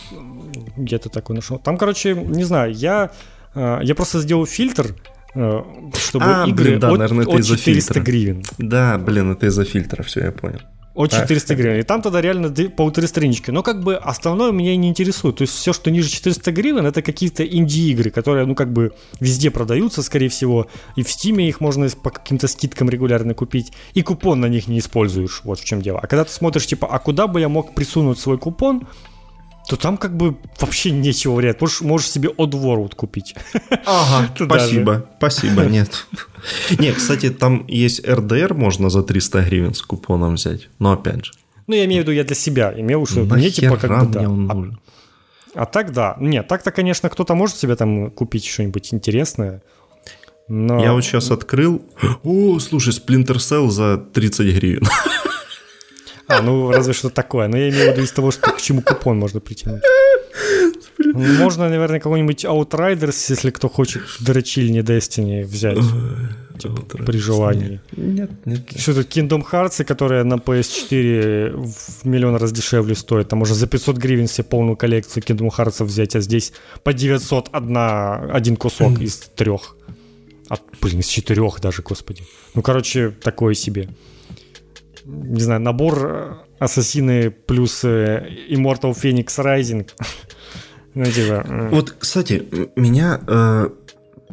Где-то 0.77 1.09
такой 1.09 1.35
нашел. 1.35 1.59
Там, 1.59 1.77
короче, 1.77 2.15
не 2.15 2.43
знаю, 2.43 2.73
я, 2.73 3.11
э, 3.53 3.79
я 3.83 3.93
просто 3.93 4.19
сделал 4.19 4.47
фильтр, 4.47 4.95
э, 5.35 5.61
чтобы 5.97 6.25
а, 6.25 6.45
игры 6.47 6.69
блин, 6.69 6.79
да, 6.79 6.89
от, 6.89 6.97
наверное, 6.97 7.23
это 7.23 7.35
от 7.35 7.45
400 7.45 7.63
фильтра. 7.63 8.01
гривен. 8.01 8.43
Да, 8.57 8.97
блин, 8.97 9.31
это 9.31 9.45
из-за 9.45 9.63
фильтра, 9.63 10.01
все, 10.01 10.21
я 10.21 10.31
понял. 10.31 10.61
От 10.95 11.11
400 11.11 11.53
а, 11.53 11.55
гривен. 11.57 11.79
И 11.79 11.83
там 11.83 12.01
тогда 12.01 12.21
реально 12.21 12.49
полторы 12.69 13.07
странички. 13.07 13.51
Но 13.51 13.63
как 13.63 13.83
бы 13.83 13.95
основное 13.95 14.51
меня 14.51 14.75
не 14.77 14.87
интересует. 14.87 15.35
То 15.35 15.41
есть 15.41 15.53
все, 15.53 15.73
что 15.73 15.91
ниже 15.91 16.09
400 16.09 16.51
гривен, 16.53 16.85
это 16.85 17.01
какие-то 17.01 17.45
инди-игры, 17.45 18.09
которые, 18.09 18.45
ну, 18.45 18.55
как 18.55 18.71
бы 18.71 18.93
везде 19.19 19.51
продаются, 19.51 20.01
скорее 20.01 20.29
всего. 20.29 20.67
И 20.95 21.03
в 21.03 21.11
Стиме 21.11 21.47
их 21.49 21.59
можно 21.59 21.89
по 22.01 22.09
каким-то 22.09 22.47
скидкам 22.47 22.89
регулярно 22.89 23.33
купить. 23.33 23.73
И 23.93 24.01
купон 24.01 24.39
на 24.39 24.47
них 24.47 24.67
не 24.67 24.79
используешь. 24.79 25.41
Вот 25.43 25.59
в 25.59 25.65
чем 25.65 25.81
дело. 25.81 25.99
А 25.99 26.07
когда 26.07 26.23
ты 26.23 26.31
смотришь, 26.31 26.65
типа, 26.65 26.87
а 26.89 26.99
куда 26.99 27.27
бы 27.27 27.41
я 27.41 27.49
мог 27.49 27.75
присунуть 27.75 28.17
свой 28.17 28.37
купон, 28.37 28.87
то 29.67 29.75
там 29.77 29.97
как 29.97 30.15
бы 30.15 30.35
вообще 30.59 30.91
нечего 30.91 31.33
вариант. 31.33 31.61
Можешь, 31.61 31.81
можешь 31.81 32.09
себе 32.09 32.29
Oddworld 32.29 32.95
купить. 32.95 33.35
Ага, 33.85 34.31
спасибо, 34.45 34.93
же. 34.93 35.05
спасибо, 35.17 35.61
нет. 35.65 36.05
Не, 36.77 36.91
кстати, 36.91 37.29
там 37.29 37.65
есть 37.67 38.07
РДР, 38.07 38.53
можно 38.53 38.89
за 38.89 39.01
300 39.01 39.41
гривен 39.43 39.73
с 39.73 39.81
купоном 39.81 40.35
взять, 40.35 40.69
но 40.79 40.91
опять 40.93 41.25
же. 41.25 41.33
Ну, 41.67 41.75
я 41.75 41.85
имею 41.85 42.01
в 42.01 42.03
виду, 42.03 42.11
я 42.11 42.23
для 42.23 42.35
себя 42.35 42.73
имел, 42.77 43.07
что 43.07 43.21
мне 43.21 43.49
типа 43.49 43.77
как 43.77 44.07
бы 44.07 44.11
да. 44.11 44.21
А, 45.55 45.63
а 45.63 45.65
так 45.65 45.93
да. 45.93 46.15
Нет, 46.19 46.47
так-то, 46.47 46.71
конечно, 46.71 47.09
кто-то 47.09 47.33
может 47.33 47.55
себе 47.55 47.75
там 47.75 48.11
купить 48.11 48.45
что-нибудь 48.45 48.93
интересное. 48.93 49.63
Но... 50.47 50.79
Я 50.79 50.93
вот 50.93 51.03
сейчас 51.03 51.31
открыл. 51.31 51.81
О, 52.23 52.59
слушай, 52.59 52.93
Splinter 52.93 53.37
Cell 53.37 53.69
за 53.69 53.97
30 53.97 54.55
гривен. 54.55 54.83
А, 56.27 56.41
ну 56.41 56.71
разве 56.71 56.93
что 56.93 57.09
такое. 57.09 57.47
Но 57.47 57.57
я 57.57 57.69
имею 57.69 57.91
в 57.91 57.93
виду 57.93 58.03
из 58.03 58.11
того, 58.11 58.31
что 58.31 58.51
к 58.51 58.61
чему 58.61 58.81
купон 58.81 59.17
можно 59.17 59.39
притянуть. 59.39 59.83
Можно, 61.13 61.69
наверное, 61.69 61.99
какой-нибудь 61.99 62.45
Outriders, 62.45 63.25
если 63.29 63.51
кто 63.51 63.69
хочет 63.69 64.01
дрочильни 64.19 64.81
Destiny 64.81 65.43
взять. 65.43 65.79
Типа, 66.57 66.81
при 67.05 67.17
желании. 67.17 67.81
Нет, 67.97 68.31
нет. 68.45 68.61
Что 68.77 68.93
тут 68.93 69.07
Kingdom 69.15 69.43
Hearts, 69.51 69.83
которые 69.83 70.23
на 70.23 70.35
PS4 70.35 71.57
в 71.57 72.05
миллион 72.05 72.37
раз 72.37 72.51
дешевле 72.53 72.95
стоят. 72.95 73.29
Там 73.29 73.39
можно 73.39 73.55
за 73.55 73.67
500 73.67 73.97
гривен 73.97 74.27
себе 74.27 74.45
полную 74.45 74.77
коллекцию 74.77 75.23
Kingdom 75.23 75.49
Hearts 75.49 75.83
взять, 75.83 76.15
а 76.15 76.21
здесь 76.21 76.53
по 76.83 76.93
900 76.93 77.49
одна, 77.51 78.21
один 78.31 78.55
кусок 78.55 79.01
из 79.01 79.17
трех. 79.35 79.75
А, 80.49 80.55
блин, 80.81 80.99
из 80.99 81.07
четырех 81.07 81.59
даже, 81.59 81.81
господи. 81.81 82.23
Ну, 82.53 82.61
короче, 82.61 83.09
такое 83.09 83.53
себе 83.53 83.89
не 85.05 85.41
знаю, 85.41 85.61
набор 85.61 85.99
э, 86.03 86.33
Ассасины 86.59 87.29
плюс 87.29 87.83
э, 87.83 88.27
Immortal 88.49 88.93
Phoenix 88.93 89.27
Rising. 89.37 89.89
ну, 90.93 91.05
типа... 91.05 91.45
Вот, 91.71 91.91
кстати, 91.91 92.47
меня 92.75 93.21
э, 93.27 93.69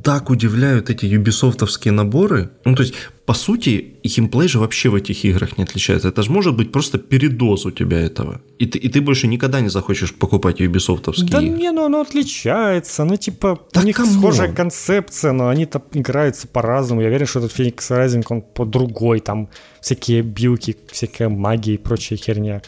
так 0.03 0.31
удивляют 0.31 0.91
эти 0.91 1.07
юбисофтовские 1.07 1.93
наборы. 1.93 2.51
Ну, 2.65 2.75
то 2.75 2.83
есть, 2.83 2.95
по 3.27 3.35
сути, 3.35 3.95
геймплей 4.03 4.49
же 4.49 4.59
вообще 4.59 4.89
в 4.89 4.95
этих 4.95 5.25
играх 5.25 5.59
не 5.59 5.65
отличается. 5.65 6.09
Это 6.09 6.23
же 6.23 6.31
может 6.31 6.57
быть 6.57 6.73
просто 6.73 6.99
передоз 6.99 7.67
у 7.67 7.71
тебя 7.71 8.01
этого. 8.01 8.41
И 8.59 8.67
ты, 8.67 8.79
и 8.79 8.89
ты 8.89 9.01
больше 9.01 9.27
никогда 9.27 9.61
не 9.61 9.69
захочешь 9.69 10.15
покупать 10.15 10.61
юбисофтовские 10.61 11.31
да 11.31 11.43
игры. 11.43 11.59
не, 11.59 11.73
ну 11.73 11.85
оно 11.85 12.01
отличается. 12.01 13.05
Ну, 13.05 13.17
типа, 13.17 13.61
да 13.73 13.81
у 13.81 13.85
них 13.85 13.97
кому? 13.97 14.11
схожая 14.11 14.53
концепция, 14.53 15.33
но 15.33 15.49
они 15.49 15.67
там 15.67 15.83
играются 15.93 16.49
по-разному. 16.49 17.03
Я 17.03 17.09
уверен, 17.09 17.27
что 17.27 17.39
этот 17.41 17.53
Феникс 17.53 17.91
Райзинг, 17.91 18.31
он 18.31 18.43
по 18.43 18.65
другой. 18.65 19.21
Там 19.21 19.49
всякие 19.81 20.23
билки, 20.23 20.77
всякая 20.91 21.29
магия 21.29 21.75
и 21.75 21.79
прочая 21.79 22.19
херня. 22.19 22.63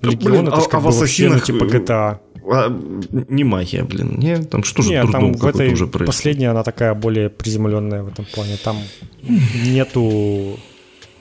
Легион, 0.00 0.44
ну, 0.44 0.50
это 0.50 0.56
а, 0.56 0.60
же 0.60 0.68
как 0.68 0.74
а 0.74 0.80
бы 0.80 0.90
вообще, 0.90 1.28
ну, 1.28 1.38
типа 1.38 1.64
GTA. 1.64 2.18
А, 2.44 2.68
не 3.28 3.44
магия, 3.44 3.84
блин. 3.84 4.18
Не, 4.18 4.42
там 4.42 4.64
что 4.64 4.82
же 4.82 4.90
Нет, 4.90 5.10
там 5.10 5.32
в 5.32 5.46
этой 5.46 5.72
уже 5.72 5.86
происходит. 5.86 6.06
Последняя, 6.06 6.50
она 6.50 6.62
такая 6.62 6.94
более 6.94 7.28
приземленная 7.28 8.02
в 8.02 8.08
этом 8.08 8.24
плане. 8.24 8.56
Там 8.62 8.78
нету 9.64 10.58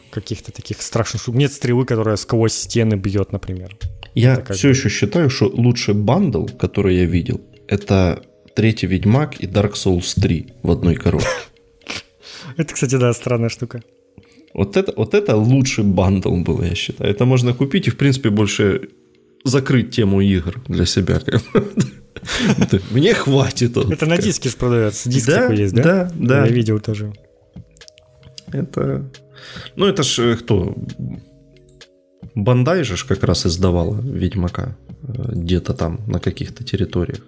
каких-то 0.10 0.52
таких 0.52 0.82
страшных 0.82 1.22
штук. 1.22 1.36
Нет 1.36 1.52
стрелы, 1.52 1.86
которая 1.86 2.16
сквозь 2.18 2.54
стены 2.54 2.96
бьет, 2.96 3.32
например. 3.32 3.78
Я 4.14 4.36
это 4.36 4.54
все 4.54 4.70
еще 4.70 4.90
считаю, 4.90 5.30
что 5.30 5.48
лучший 5.48 5.94
бандл, 5.94 6.46
который 6.46 6.98
я 6.98 7.06
видел, 7.06 7.42
это 7.68 8.24
третий 8.56 8.88
Ведьмак 8.88 9.40
и 9.40 9.48
Dark 9.48 9.74
Souls 9.74 10.20
3 10.20 10.48
в 10.64 10.72
одной 10.72 10.96
коробке. 10.96 11.28
Это, 12.58 12.74
кстати, 12.74 12.96
да, 12.96 13.14
странная 13.14 13.48
штука. 13.48 13.82
Вот 14.54 14.76
это, 14.76 14.94
вот 14.98 15.14
это 15.14 15.38
лучший 15.38 15.86
бандл 15.86 16.36
был, 16.36 16.62
я 16.62 16.76
считаю. 16.76 17.10
Это 17.10 17.24
можно 17.24 17.54
купить 17.54 17.88
и, 17.88 17.92
в 17.92 17.98
принципе, 17.98 18.30
больше 18.30 18.90
закрыть 19.44 19.92
тему 19.92 20.22
игр 20.22 20.62
для 20.68 20.86
себя. 20.86 21.22
Мне 22.92 23.14
хватит. 23.14 23.78
Это 23.78 24.06
на 24.06 24.18
диске 24.18 24.50
продается. 24.58 25.10
Диск 25.10 25.28
такой 25.28 25.58
есть, 25.58 25.74
да? 25.74 25.84
Да, 25.84 26.12
да. 26.16 26.46
Я 26.46 26.52
видел 26.52 26.80
тоже. 26.80 27.14
Это... 28.52 29.10
Ну, 29.76 29.88
это 29.88 30.04
ж 30.04 30.20
э, 30.20 30.36
кто? 30.36 30.76
Бандай 32.36 32.84
же 32.84 32.96
как 33.08 33.24
раз 33.24 33.46
издавала 33.46 34.00
Ведьмака 34.02 34.78
э, 35.04 35.32
где-то 35.34 35.74
там 35.74 36.02
на 36.08 36.20
каких-то 36.20 36.64
территориях. 36.64 37.22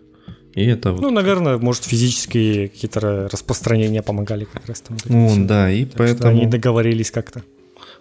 И 0.54 0.66
это 0.66 0.92
вот... 0.92 1.02
Ну, 1.02 1.10
наверное, 1.10 1.58
может, 1.58 1.86
физические 1.86 2.70
какие-то 2.70 3.28
распространения 3.32 4.04
помогали 4.04 4.46
как 4.46 4.68
раз 4.68 4.82
там. 4.82 4.98
Ну, 5.06 5.46
да, 5.46 5.72
и 5.72 5.86
так 5.86 5.98
поэтому... 5.98 6.30
они 6.30 6.46
договорились 6.46 7.10
как-то. 7.10 7.42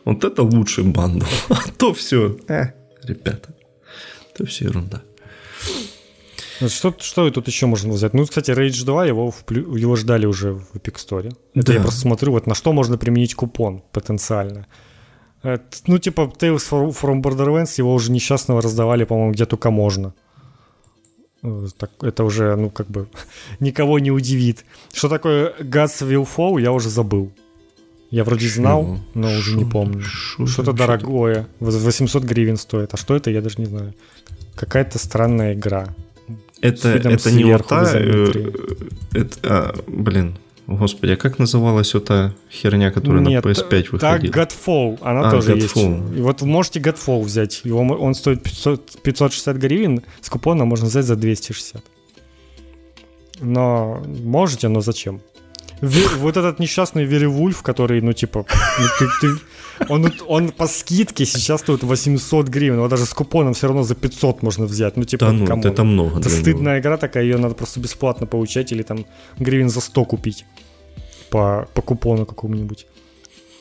Вот 0.05 0.25
это 0.25 0.43
лучший 0.43 0.85
бандл. 0.85 1.27
А 1.49 1.61
то 1.79 1.95
все, 1.95 2.37
э, 2.49 2.73
ребята, 3.05 3.55
это 4.35 4.47
все 4.47 4.65
ерунда. 4.65 5.03
Ну, 6.61 6.69
что, 6.69 6.95
что 7.01 7.31
тут 7.31 7.49
еще 7.49 7.67
можно 7.67 7.93
взять? 7.93 8.15
Ну, 8.15 8.25
кстати, 8.25 8.53
Rage 8.53 8.85
2, 8.85 9.07
его, 9.07 9.35
его 9.51 9.97
ждали 9.97 10.27
уже 10.27 10.53
в 10.53 10.75
Epic 10.75 10.95
Store. 10.95 11.37
Это 11.55 11.67
да. 11.67 11.73
я 11.75 11.81
просто 11.81 12.01
смотрю, 12.01 12.33
вот 12.33 12.47
на 12.47 12.55
что 12.55 12.73
можно 12.73 12.99
применить 12.99 13.35
купон 13.35 13.83
потенциально. 13.93 14.67
Это, 15.43 15.65
ну, 15.87 15.99
типа, 15.99 16.33
Tales 16.39 16.93
from 16.93 17.21
Borderlands, 17.21 17.75
его 17.79 17.93
уже 17.93 18.13
несчастного 18.13 18.63
раздавали, 18.63 19.05
по-моему, 19.05 19.33
где 19.33 19.45
только 19.45 19.71
можно. 19.71 20.15
Э, 21.43 21.67
так, 21.77 21.91
это 22.01 22.23
уже, 22.23 22.55
ну, 22.55 22.71
как 22.71 22.87
бы, 22.87 23.09
никого 23.61 23.99
не 23.99 24.13
удивит. 24.13 24.65
Что 24.93 25.09
такое 25.09 25.55
Gods 25.59 26.09
Will 26.09 26.29
Fall, 26.37 26.61
я 26.61 26.71
уже 26.71 26.89
забыл. 26.89 27.33
Я 28.13 28.25
вроде 28.25 28.47
знал, 28.47 28.85
шо? 28.85 29.01
но 29.15 29.29
уже 29.29 29.53
шо? 29.53 29.57
не 29.57 29.65
помню. 29.65 30.03
Шо? 30.03 30.47
Что-то 30.47 30.75
дорогое. 30.75 31.49
800 31.61 32.23
гривен 32.25 32.59
стоит. 32.59 32.93
А 32.93 32.99
что 32.99 33.17
это, 33.17 33.31
я 33.31 33.41
даже 33.41 33.57
не 33.57 33.65
знаю. 33.65 33.95
Какая-то 34.55 34.99
странная 34.99 35.55
игра. 35.55 35.95
Это, 36.61 36.91
это 36.91 37.33
не 37.33 37.45
вот 37.45 37.67
та... 37.67 37.91
Э, 37.95 38.31
это, 39.15 39.39
а, 39.43 39.75
блин, 39.87 40.37
Господи, 40.67 41.13
а 41.13 41.17
как 41.17 41.39
называлась 41.39 41.95
эта 41.95 42.35
херня, 42.51 42.91
которая 42.91 43.23
Нет, 43.23 43.43
на 43.43 43.49
PS5 43.49 43.89
выходила? 43.93 43.99
Так, 43.99 44.23
Godfall, 44.25 44.99
она 45.01 45.29
а, 45.29 45.31
тоже 45.31 45.55
Godfall. 45.55 46.09
есть. 46.09 46.19
И 46.19 46.21
вот 46.21 46.43
можете 46.43 46.81
Godfall 46.81 47.23
взять. 47.23 47.63
Его, 47.65 47.81
он 47.81 48.15
стоит 48.15 48.43
500, 48.43 49.01
560 49.03 49.57
гривен, 49.57 50.03
с 50.21 50.29
купона 50.29 50.67
можно 50.67 50.89
взять 50.89 51.07
за 51.07 51.17
260. 51.17 51.83
Но 53.41 54.03
можете, 54.07 54.69
но 54.69 54.83
зачем? 54.83 55.23
Вот 55.83 56.37
этот 56.37 56.61
несчастный 56.61 57.05
Веревульф, 57.05 57.63
который, 57.63 58.01
ну, 58.01 58.13
типа, 58.13 58.47
ну, 58.79 58.87
ты, 58.99 59.07
ты, 59.21 59.29
он, 59.89 60.13
он 60.29 60.49
по 60.51 60.67
скидке 60.67 61.25
сейчас 61.25 61.61
стоит 61.61 61.83
800 61.83 62.49
гривен, 62.49 62.77
его 62.77 62.89
даже 62.89 63.05
с 63.05 63.13
купоном 63.13 63.53
все 63.53 63.67
равно 63.67 63.83
за 63.83 63.95
500 63.95 64.43
можно 64.43 64.67
взять. 64.67 64.97
Ну, 64.97 65.05
типа, 65.05 65.27
да 65.27 65.33
ну, 65.33 65.47
кому? 65.47 65.65
это 65.65 65.85
много. 65.85 66.21
Это 66.21 66.29
стыдная 66.29 66.79
игра 66.79 66.97
такая, 66.97 67.25
ее 67.25 67.37
надо 67.37 67.55
просто 67.55 67.81
бесплатно 67.81 68.27
получать 68.27 68.73
или 68.73 68.83
там 68.83 69.05
гривен 69.39 69.69
за 69.69 69.81
100 69.81 70.05
купить 70.05 70.45
по, 71.31 71.69
по 71.75 71.83
купону 71.83 72.27
какому-нибудь. 72.27 72.87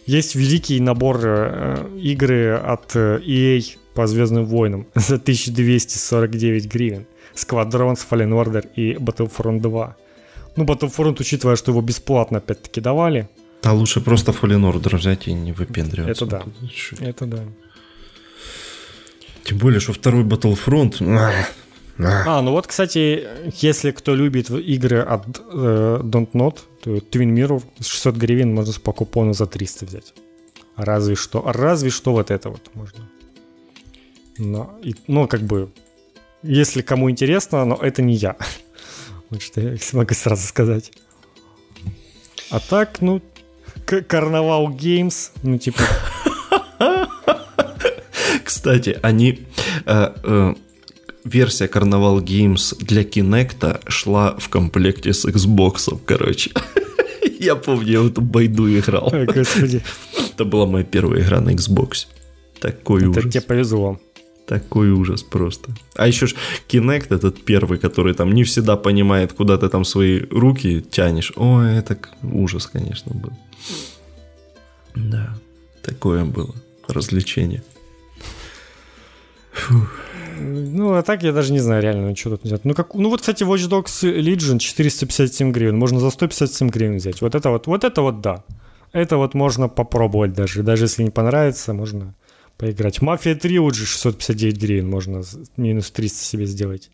Есть 0.06 0.35
великий 0.35 0.80
набор 0.80 1.19
э, 1.23 1.88
игры 2.02 2.56
от 2.56 2.95
э, 2.95 3.19
EA 3.26 3.64
по 3.93 4.07
Звездным 4.07 4.45
войнам 4.45 4.85
за 4.95 5.15
1249 5.15 6.68
гривен. 6.68 7.06
Squadrons, 7.35 7.99
Fallen 8.10 8.31
Order 8.31 8.68
и 8.76 8.93
Battlefront 8.93 9.61
2. 9.61 9.95
Ну, 10.56 10.65
Battlefront, 10.65 11.18
учитывая, 11.19 11.56
что 11.56 11.72
его 11.72 11.82
бесплатно 11.82 12.40
опять-таки 12.40 12.82
давали. 12.82 13.30
А 13.64 13.73
лучше 13.73 14.02
просто 14.02 14.32
Fallen 14.32 14.72
Order 14.72 14.98
взять 14.98 15.28
и 15.28 15.34
не 15.34 15.52
выпендриваться. 15.52 16.26
Это 16.26 16.44
да. 16.99 17.07
Это 17.07 17.26
да. 17.26 17.44
Тем 19.44 19.57
более, 19.57 19.80
что 19.80 19.94
второй 19.94 20.23
Battlefront... 20.23 20.95
А, 22.03 22.41
ну 22.41 22.52
вот, 22.52 22.68
кстати, 22.68 23.28
если 23.61 23.91
кто 23.91 24.15
любит 24.15 24.49
игры 24.49 25.02
от 25.02 25.40
э, 25.53 25.99
Don't 26.03 26.32
Not, 26.32 26.60
то 26.84 26.98
Twin 26.98 27.32
Mirror 27.36 27.64
600 27.80 28.15
гривен 28.15 28.56
можно 28.56 28.73
по 28.82 28.91
купону 28.91 29.34
за 29.34 29.45
300 29.45 29.86
взять. 29.86 30.14
Разве 30.76 31.15
что, 31.15 31.44
разве 31.45 31.90
что 31.91 32.14
вот 32.14 32.32
это 32.32 32.49
вот 32.49 32.72
можно. 32.73 33.07
Но, 34.38 34.80
и, 34.82 34.95
ну, 35.07 35.28
как 35.28 35.41
бы, 35.41 35.69
если 36.41 36.82
кому 36.82 37.11
интересно, 37.11 37.65
но 37.65 37.76
это 37.76 38.02
не 38.02 38.15
я. 38.15 38.36
Вот 39.32 39.41
что 39.41 39.62
я 39.62 39.78
могу 39.94 40.14
сразу 40.14 40.45
сказать. 40.45 40.91
А 42.49 42.60
так, 42.60 43.02
ну, 43.02 43.22
Карнавал 43.86 44.70
Геймс, 44.70 45.32
ну, 45.41 45.58
типа... 45.58 45.80
Кстати, 48.44 48.99
они... 49.02 49.48
Э, 49.86 50.14
э, 50.24 50.53
версия 51.24 51.70
Карнавал 51.70 52.22
Games 52.22 52.76
для 52.84 53.06
Кинекта 53.06 53.80
шла 53.88 54.36
в 54.38 54.49
комплекте 54.49 55.14
с 55.14 55.26
Xbox, 55.26 55.98
короче. 56.06 56.52
Я 57.40 57.56
помню, 57.56 57.88
я 57.88 58.02
в 58.02 58.08
эту 58.08 58.22
байду 58.22 58.68
играл. 58.70 59.10
Ой, 59.12 59.26
господи. 59.26 59.82
Это 60.32 60.45
была 60.45 60.68
моя 60.68 60.86
первая 60.86 61.24
игра 61.24 61.41
на 61.41 61.49
Xbox. 61.49 62.06
Такой 62.60 63.02
Это 63.02 63.20
ужас. 63.20 63.34
тебе 63.34 63.41
повезло. 63.41 63.99
Такой 64.52 64.91
ужас 64.91 65.23
просто. 65.23 65.72
А 65.95 66.07
еще 66.07 66.28
ж 66.28 66.36
Kinect 66.68 67.15
этот 67.15 67.45
первый, 67.45 67.80
который 67.80 68.14
там 68.14 68.34
не 68.34 68.44
всегда 68.44 68.76
понимает, 68.76 69.32
куда 69.32 69.57
ты 69.57 69.69
там 69.69 69.86
свои 69.86 70.19
руки 70.30 70.82
тянешь. 70.82 71.32
Ой, 71.38 71.78
это 71.78 71.98
ужас, 72.22 72.68
конечно, 72.68 73.14
был. 73.14 73.32
Да, 74.94 75.38
такое 75.82 76.26
было 76.26 76.53
развлечение. 76.90 77.64
Фух. 79.53 79.88
Ну, 80.40 80.95
а 80.95 81.02
так 81.02 81.23
я 81.23 81.32
даже 81.32 81.53
не 81.53 81.60
знаю 81.60 81.82
реально, 81.82 82.10
ну, 82.10 82.15
что 82.18 82.32
тут 82.32 82.44
взять. 82.44 82.65
Ну, 82.65 82.73
как, 82.73 82.94
ну 82.95 83.10
вот, 83.10 83.22
кстати, 83.22 83.44
Watch 83.44 83.69
Dogs 83.69 84.03
Legion 84.03 84.60
457 84.60 85.53
гривен. 85.53 85.78
Можно 85.78 86.02
за 86.02 86.10
157 86.10 86.69
гривен 86.69 86.98
взять. 86.98 87.22
Вот 87.22 87.36
это 87.36 87.52
вот, 87.52 87.68
вот 87.68 87.86
это 87.86 88.02
вот 88.02 88.19
да. 88.19 88.44
Это 88.91 89.15
вот 89.15 89.34
можно 89.34 89.69
попробовать 89.69 90.34
даже. 90.34 90.61
Даже 90.61 90.84
если 90.84 91.03
не 91.03 91.10
понравится, 91.10 91.73
можно 91.73 92.14
поиграть. 92.62 93.02
Мафия 93.02 93.36
3 93.36 93.60
уже 93.60 93.86
659 93.86 94.58
гривен. 94.62 94.90
Можно 94.90 95.24
минус 95.58 95.90
300 95.90 96.24
себе 96.24 96.46
сделать. 96.46 96.92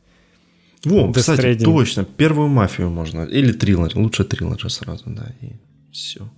Во, 0.85 1.09
Death 1.09 1.13
кстати, 1.19 1.41
Trading. 1.41 1.65
точно. 1.65 2.05
Первую 2.05 2.47
мафию 2.47 2.89
можно. 2.89 3.23
Или 3.23 3.51
триллер. 3.51 3.91
Лучше 3.95 4.23
триллер 4.23 4.71
сразу, 4.71 5.03
да. 5.07 5.33
И 5.41 5.51
все. 5.91 6.29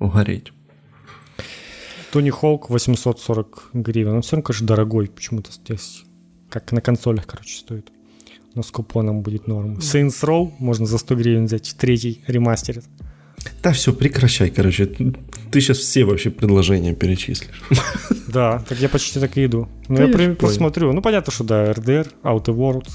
Угореть. 0.00 0.52
Тони 2.10 2.30
Холк 2.30 2.68
840 2.68 3.70
гривен. 3.74 4.14
Он 4.14 4.22
все 4.22 4.36
равно, 4.36 4.42
конечно, 4.42 4.66
дорогой 4.66 5.06
почему-то 5.06 5.52
здесь. 5.52 6.02
Как 6.50 6.72
на 6.72 6.80
консолях, 6.80 7.26
короче, 7.26 7.56
стоит. 7.56 7.92
Но 8.54 8.62
с 8.64 8.70
купоном 8.72 9.22
будет 9.22 9.46
норм. 9.46 9.78
Saints 9.78 10.20
Row 10.24 10.50
можно 10.58 10.84
за 10.84 10.98
100 10.98 11.14
гривен 11.14 11.46
взять. 11.46 11.76
Третий 11.78 12.24
ремастер. 12.26 12.82
Да 13.62 13.72
все, 13.72 13.92
прекращай, 13.92 14.50
короче. 14.50 14.86
Ты 14.86 15.60
сейчас 15.60 15.78
все 15.78 16.04
вообще 16.04 16.30
предложения 16.30 16.94
перечислишь. 16.94 17.62
Да, 18.28 18.64
так 18.66 18.80
я 18.80 18.88
почти 18.88 19.20
так 19.20 19.36
и 19.36 19.44
иду. 19.44 19.68
Ну, 19.88 19.98
я, 19.98 20.06
я 20.06 20.34
посмотрю. 20.34 20.90
Ну, 20.94 21.02
понятно, 21.02 21.30
что 21.30 21.44
да, 21.44 21.70
RDR, 21.70 22.08
Outer 22.22 22.56
Worlds. 22.56 22.90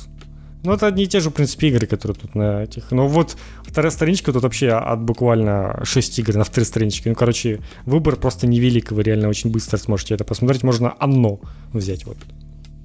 Ну, 0.64 0.74
это 0.74 0.88
одни 0.88 1.04
и 1.04 1.08
те 1.08 1.20
же, 1.20 1.30
в 1.30 1.34
принципе, 1.34 1.68
игры, 1.68 1.86
которые 1.86 2.18
тут 2.18 2.34
на 2.34 2.64
этих. 2.64 2.90
Но 2.90 3.08
вот 3.08 3.38
вторая 3.62 3.92
страничка 3.92 4.34
тут 4.34 4.42
вообще 4.42 4.70
от 4.70 5.00
буквально 5.00 5.80
6 5.84 6.20
игр 6.20 6.36
на 6.36 6.44
второй 6.44 6.66
страничке. 6.66 7.10
Ну, 7.10 7.16
короче, 7.16 7.62
выбор 7.86 8.16
просто 8.16 8.48
невелик, 8.48 8.92
вы 8.92 9.04
реально 9.04 9.30
очень 9.30 9.52
быстро 9.52 9.78
сможете 9.78 10.16
это 10.16 10.24
посмотреть. 10.24 10.64
Можно 10.64 10.96
оно 11.00 11.40
взять 11.72 12.06
вот 12.06 12.18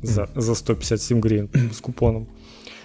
за, 0.03 0.29
за 0.35 0.55
157 0.55 1.21
гривен 1.21 1.49
с 1.73 1.81
купоном. 1.81 2.29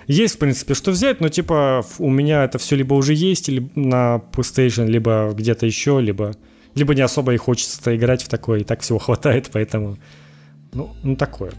Есть, 0.08 0.36
в 0.36 0.38
принципе, 0.40 0.74
что 0.74 0.92
взять, 0.92 1.20
но 1.20 1.28
типа 1.28 1.86
у 2.00 2.10
меня 2.10 2.46
это 2.46 2.58
все 2.58 2.78
либо 2.78 2.94
уже 2.94 3.14
есть 3.14 3.50
или 3.50 3.70
на 3.76 4.22
PlayStation, 4.32 4.88
либо 4.88 5.34
где-то 5.34 5.66
еще, 5.66 6.00
либо, 6.00 6.34
либо 6.76 6.96
не 6.96 7.02
особо 7.02 7.34
и 7.34 7.38
хочется 7.38 7.96
играть 7.96 8.24
в 8.24 8.30
такое, 8.30 8.62
и 8.62 8.64
так 8.64 8.82
всего 8.82 9.00
хватает, 9.00 9.50
поэтому, 9.52 9.98
ну, 10.74 10.96
ну 11.04 11.16
такое. 11.18 11.52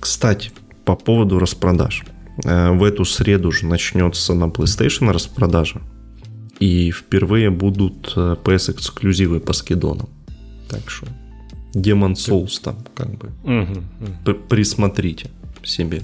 Кстати, 0.00 0.50
по 0.84 0.96
поводу 0.96 1.38
распродаж. 1.38 2.04
Э, 2.44 2.72
в 2.72 2.82
эту 2.82 3.04
среду 3.04 3.52
же 3.52 3.66
начнется 3.66 4.34
на 4.34 4.44
PlayStation 4.44 5.12
распродажа. 5.12 5.80
И 6.58 6.90
впервые 6.90 7.50
будут 7.50 8.12
э, 8.16 8.36
PS-эксклюзивы 8.42 9.40
по 9.40 9.52
скидонам. 9.52 10.08
Так 10.68 10.88
что 10.90 11.06
Demon 11.74 12.14
Souls 12.14 12.60
там 12.62 12.76
как 12.94 13.10
бы 13.10 13.30
угу, 13.44 13.82
угу. 14.00 14.34
присмотрите 14.48 15.30
себе. 15.62 16.02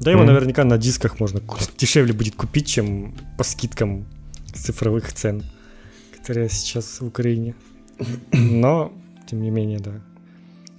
Да 0.00 0.10
его 0.10 0.22
mm. 0.22 0.26
наверняка 0.26 0.64
на 0.64 0.78
дисках 0.78 1.20
можно 1.20 1.40
дешевле 1.78 2.12
будет 2.12 2.34
купить, 2.34 2.66
чем 2.66 3.14
по 3.38 3.44
скидкам 3.44 4.06
цифровых 4.52 5.12
цен, 5.12 5.42
которые 6.16 6.48
сейчас 6.48 7.00
в 7.00 7.06
Украине. 7.06 7.54
Но, 8.32 8.92
тем 9.28 9.42
не 9.42 9.50
менее, 9.50 9.78
да. 9.78 10.02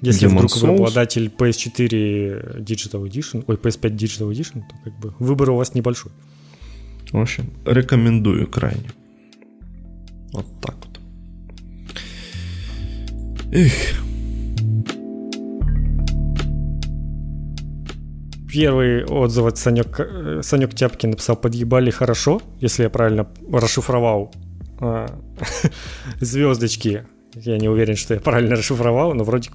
Если 0.02 0.28
Demon 0.28 0.38
вдруг 0.38 0.52
Souls? 0.52 0.68
вы 0.68 0.74
обладатель 0.76 1.28
PS4 1.28 2.60
Digital 2.60 3.04
Edition, 3.08 3.44
ой, 3.48 3.56
PS5 3.56 3.96
Digital 3.96 4.32
Edition, 4.32 4.62
то 4.70 4.76
как 4.84 5.00
бы 5.00 5.14
выбор 5.20 5.52
у 5.52 5.56
вас 5.56 5.74
небольшой. 5.74 6.12
В 7.12 7.18
общем, 7.18 7.52
рекомендую 7.66 8.48
крайне. 8.48 8.92
Вот 10.32 10.46
так 10.62 10.76
вот. 10.76 11.00
Эх. 13.54 14.05
Первый 18.56 19.04
отзыв 19.04 19.46
от 19.46 19.58
Санек, 19.58 20.00
э, 20.00 20.40
Санек 20.42 20.74
Тяпкин 20.74 21.10
написал 21.10 21.36
«Подъебали 21.36 21.92
хорошо», 21.92 22.42
если 22.62 22.84
я 22.84 22.90
правильно 22.90 23.28
расшифровал 23.52 24.32
а, 24.80 25.08
звездочки. 26.22 27.06
Я 27.34 27.58
не 27.58 27.68
уверен, 27.68 27.98
что 27.98 28.14
я 28.14 28.22
правильно 28.22 28.56
расшифровал, 28.56 29.14
но 29.14 29.26
вроде, 29.26 29.50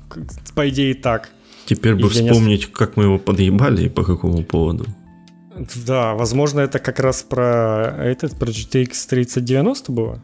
по 0.55 0.69
идее, 0.69 0.95
так. 0.95 1.31
Теперь 1.65 1.95
бы 1.95 2.11
вспомнить, 2.11 2.69
не... 2.69 2.75
как 2.75 2.99
мы 2.99 3.05
его 3.05 3.19
подъебали 3.19 3.85
и 3.85 3.89
по 3.89 4.05
какому 4.05 4.45
поводу. 4.45 4.85
Да, 5.87 6.13
возможно, 6.13 6.61
это 6.61 6.79
как 6.79 7.01
раз 7.01 7.23
про 7.23 7.97
этот, 7.99 8.39
про 8.39 8.51
GTX 8.51 9.09
3090 9.09 9.93
было. 9.93 10.23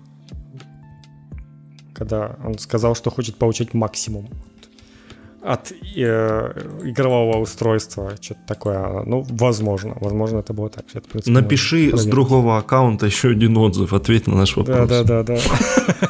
Когда 1.95 2.37
он 2.45 2.59
сказал, 2.59 2.95
что 2.95 3.11
хочет 3.11 3.37
получить 3.37 3.73
максимум 3.73 4.29
от 5.43 5.73
э, 5.73 6.63
игрового 6.85 7.39
устройства, 7.39 8.13
что-то 8.21 8.41
такое. 8.47 9.05
Ну, 9.05 9.25
возможно, 9.29 9.97
возможно, 10.01 10.39
это 10.39 10.53
было 10.53 10.69
так. 10.69 10.85
Это, 10.93 11.09
принципе, 11.09 11.33
Напиши 11.33 11.97
с 11.97 12.05
другого 12.05 12.59
аккаунта 12.59 13.07
еще 13.07 13.31
один 13.31 13.57
отзыв, 13.57 13.93
ответь 13.93 14.27
на 14.27 14.37
наш 14.37 14.57
вопрос. 14.57 14.89
Да, 14.89 15.05
да, 15.05 15.23
да, 15.23 15.39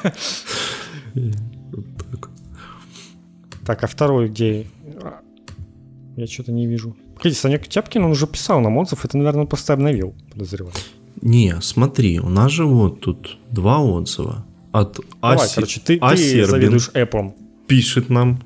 да. 0.04 0.12
Так, 3.66 3.82
а 3.82 3.88
второй 3.88 4.28
где? 4.28 4.64
Я 6.16 6.26
что-то 6.28 6.52
не 6.52 6.68
вижу. 6.68 6.96
Погоди, 7.16 7.34
Санек 7.34 7.66
Тяпкин, 7.66 8.04
он 8.04 8.12
уже 8.12 8.28
писал 8.28 8.60
нам 8.60 8.76
отзыв, 8.76 9.04
это, 9.04 9.18
наверное, 9.18 9.40
он 9.42 9.46
просто 9.48 9.72
обновил, 9.72 10.14
подозреваю. 10.32 10.74
Не, 11.20 11.56
смотри, 11.60 12.20
у 12.20 12.28
нас 12.28 12.52
же 12.52 12.64
вот 12.64 13.00
тут 13.00 13.38
два 13.50 13.80
отзыва. 13.80 14.44
От 14.72 15.00
Давай, 15.20 15.36
Аси... 15.36 15.54
короче, 15.54 15.80
ты, 15.80 15.98
ты 15.98 16.46
заведуешь 16.46 16.90
Apple. 16.94 17.32
Пишет 17.66 18.10
нам, 18.10 18.40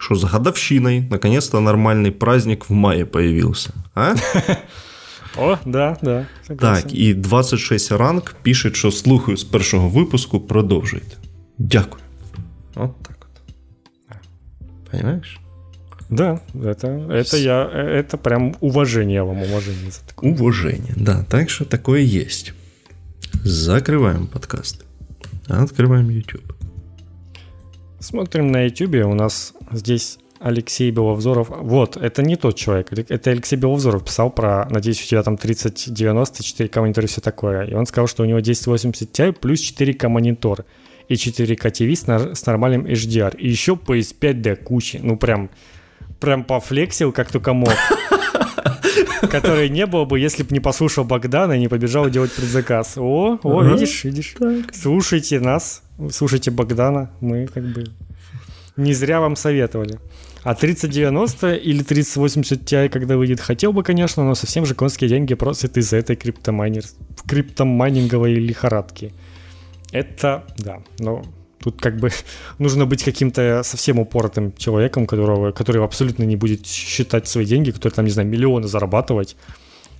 что 0.00 0.14
за 0.14 0.28
годовщиной 0.28 1.06
наконец-то 1.10 1.60
нормальный 1.60 2.10
праздник 2.10 2.68
в 2.68 2.72
мае 2.72 3.04
появился. 3.04 3.74
А? 3.94 4.14
О, 5.36 5.58
да, 5.64 5.96
да. 6.02 6.26
Согласен. 6.46 6.82
Так, 6.82 6.94
і 6.94 7.14
26 7.14 7.92
ранг 7.92 8.34
пише, 8.42 8.70
що 8.74 8.90
слухаю 8.90 9.36
з 9.36 9.44
першого 9.44 9.88
випуску, 9.88 10.40
продовжуйте. 10.40 11.16
Дякую. 11.58 12.02
Вот 12.74 13.02
так 13.02 13.18
вот. 13.20 14.16
Понимаешь? 14.90 15.40
Да, 16.08 16.40
это, 16.54 16.88
это 17.08 17.36
я, 17.36 17.70
это 17.72 18.16
прям 18.16 18.54
уважение 18.60 19.22
вам, 19.22 19.42
уважение 19.42 19.90
за 19.90 20.00
такое. 20.06 20.32
Уважение, 20.32 20.94
да. 20.96 21.24
Так 21.28 21.50
что 21.50 21.64
такое 21.64 22.00
есть. 22.00 22.52
Закрываем 23.44 24.26
подкасты. 24.26 24.84
Открываем 25.46 26.10
YouTube. 26.10 26.52
Смотрим 28.00 28.50
на 28.50 28.64
YouTube, 28.64 29.04
у 29.04 29.14
нас 29.14 29.54
здесь 29.72 30.18
Алексей 30.40 30.90
Беловзоров. 30.90 31.48
Вот, 31.50 31.96
это 31.98 32.22
не 32.22 32.36
тот 32.36 32.56
человек. 32.56 32.92
Это 32.92 33.30
Алексей 33.30 33.56
Беловзоров 33.56 34.04
писал 34.04 34.30
про, 34.30 34.66
надеюсь, 34.70 35.02
у 35.02 35.06
тебя 35.06 35.22
там 35.22 35.36
3090, 35.36 36.42
4К 36.42 36.80
монитор 36.80 37.04
и 37.04 37.06
все 37.06 37.20
такое. 37.20 37.64
И 37.64 37.74
он 37.74 37.86
сказал, 37.86 38.08
что 38.08 38.22
у 38.22 38.26
него 38.26 38.38
1080 38.38 39.10
Ti 39.12 39.32
плюс 39.32 39.60
4К 39.60 40.08
монитор 40.08 40.64
и 41.08 41.14
4К 41.14 41.70
TV 41.70 41.94
с, 41.94 42.38
с 42.38 42.46
нормальным 42.46 42.86
HDR. 42.86 43.36
И 43.36 43.48
еще 43.48 43.72
PS5D 43.74 44.56
кучи. 44.56 44.98
Ну, 45.02 45.18
прям, 45.18 45.50
прям 46.20 46.44
пофлексил, 46.44 47.12
как 47.12 47.30
только 47.30 47.52
мог. 47.52 47.74
Который 49.30 49.68
не 49.68 49.84
было 49.84 50.06
бы, 50.06 50.18
если 50.18 50.42
бы 50.42 50.48
не 50.52 50.60
послушал 50.60 51.04
Богдана 51.04 51.52
и 51.52 51.58
не 51.58 51.68
побежал 51.68 52.08
делать 52.08 52.32
предзаказ. 52.32 52.96
О, 52.96 53.38
о, 53.42 53.62
видишь, 53.62 54.04
видишь. 54.04 54.34
Слушайте 54.72 55.38
нас, 55.38 55.82
слушайте 56.10 56.50
Богдана. 56.50 57.10
Мы 57.20 57.46
как 57.46 57.64
бы 57.64 57.84
не 58.80 58.92
зря 58.94 59.20
вам 59.20 59.36
советовали. 59.36 59.98
А 60.42 60.54
3090 60.54 61.54
или 61.54 61.82
3080 61.82 62.62
Ti, 62.62 62.88
когда 62.88 63.16
выйдет, 63.16 63.40
хотел 63.40 63.72
бы, 63.72 63.82
конечно, 63.82 64.24
но 64.24 64.34
совсем 64.34 64.64
же 64.64 64.74
конские 64.74 65.10
деньги 65.10 65.34
просят 65.34 65.76
из-за 65.76 65.98
этой 65.98 66.16
криптомайнер, 66.16 66.82
криптомайнинговой 67.26 68.34
лихорадки. 68.34 69.12
Это, 69.92 70.44
да, 70.56 70.82
но 70.98 71.22
тут 71.62 71.80
как 71.80 71.98
бы 71.98 72.10
нужно 72.58 72.86
быть 72.86 73.04
каким-то 73.04 73.62
совсем 73.64 73.98
упоротым 73.98 74.54
человеком, 74.56 75.06
которого, 75.06 75.52
который 75.52 75.84
абсолютно 75.84 76.24
не 76.24 76.36
будет 76.36 76.66
считать 76.66 77.28
свои 77.28 77.44
деньги, 77.44 77.70
который 77.70 77.92
там, 77.92 78.06
не 78.06 78.10
знаю, 78.10 78.28
миллионы 78.28 78.66
зарабатывать, 78.66 79.36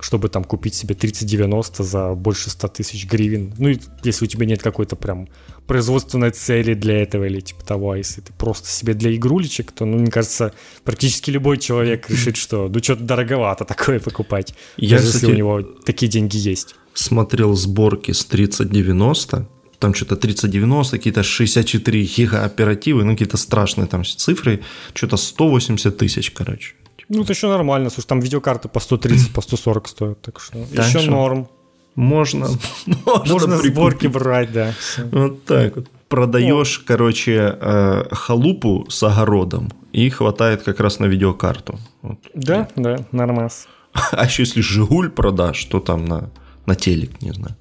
чтобы 0.00 0.28
там 0.28 0.44
купить 0.44 0.74
себе 0.74 0.94
3090 0.94 1.84
за 1.84 2.14
больше 2.14 2.50
100 2.50 2.68
тысяч 2.68 3.06
гривен. 3.06 3.54
Ну, 3.58 3.74
если 4.02 4.24
у 4.24 4.28
тебя 4.28 4.46
нет 4.46 4.62
какой-то 4.62 4.96
прям 4.96 5.28
производственной 5.66 6.30
цели 6.30 6.74
для 6.74 7.02
этого 7.02 7.24
или 7.24 7.40
типа 7.40 7.64
того, 7.64 7.92
а 7.92 7.98
если 7.98 8.20
ты 8.22 8.32
просто 8.32 8.68
себе 8.68 8.94
для 8.94 9.14
игрулечек, 9.14 9.72
то, 9.72 9.84
ну, 9.84 9.98
мне 9.98 10.10
кажется, 10.10 10.52
практически 10.84 11.30
любой 11.30 11.58
человек 11.58 12.08
решит, 12.10 12.36
что 12.36 12.68
ну, 12.68 12.82
что-то 12.82 13.04
дороговато 13.04 13.64
такое 13.64 14.00
покупать, 14.00 14.54
Я, 14.76 14.96
даже 14.96 15.08
кстати, 15.08 15.24
если 15.24 15.34
у 15.34 15.36
него 15.36 15.62
такие 15.62 16.10
деньги 16.10 16.36
есть. 16.36 16.74
Смотрел 16.94 17.54
сборки 17.54 18.12
с 18.12 18.24
3090, 18.24 19.48
там 19.78 19.94
что-то 19.94 20.16
3090, 20.16 20.96
какие-то 20.96 21.22
64 21.22 22.02
гига 22.04 22.44
оперативы, 22.44 23.04
ну 23.04 23.12
какие-то 23.12 23.36
страшные 23.36 23.86
там 23.86 24.04
цифры, 24.04 24.60
что-то 24.94 25.16
180 25.16 25.96
тысяч, 25.96 26.30
короче. 26.32 26.74
Ну, 27.10 27.22
это 27.22 27.32
еще 27.32 27.48
нормально. 27.48 27.90
Слушай, 27.90 28.06
там 28.06 28.20
видеокарты 28.20 28.68
по 28.68 28.80
130, 28.80 29.32
по 29.34 29.42
140 29.42 29.88
стоят. 29.88 30.22
Так 30.22 30.40
что 30.40 30.64
так 30.74 30.86
еще 30.86 31.00
что 31.00 31.10
норм. 31.10 31.48
Можно, 31.96 32.48
можно, 33.04 33.32
можно 33.32 33.56
сборки 33.58 34.06
брать, 34.06 34.52
да. 34.52 34.72
Вот 35.10 35.44
так 35.44 35.76
вот. 35.76 35.88
Продаешь, 36.08 36.78
О. 36.78 36.86
короче, 36.86 37.56
э, 37.60 38.04
халупу 38.12 38.86
с 38.88 39.02
огородом 39.02 39.70
и 39.92 40.08
хватает 40.08 40.62
как 40.62 40.80
раз 40.80 41.00
на 41.00 41.06
видеокарту. 41.06 41.78
Вот. 42.02 42.18
Да, 42.34 42.68
да, 42.76 43.06
нормас. 43.12 43.66
А 44.12 44.24
еще 44.24 44.44
если 44.44 44.60
Жигуль 44.60 45.10
продашь, 45.10 45.64
то 45.64 45.80
там 45.80 46.04
на, 46.04 46.30
на 46.66 46.74
телек, 46.76 47.20
не 47.22 47.32
знаю. 47.32 47.56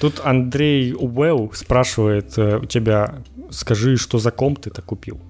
Тут 0.00 0.20
Андрей 0.24 0.94
Уэлл 0.94 1.52
спрашивает 1.54 2.36
э, 2.36 2.58
у 2.58 2.64
тебя, 2.64 3.22
скажи, 3.50 3.96
что 3.96 4.18
за 4.18 4.32
комп 4.32 4.60
ты 4.60 4.70
так 4.70 4.84
купил? 4.84 5.20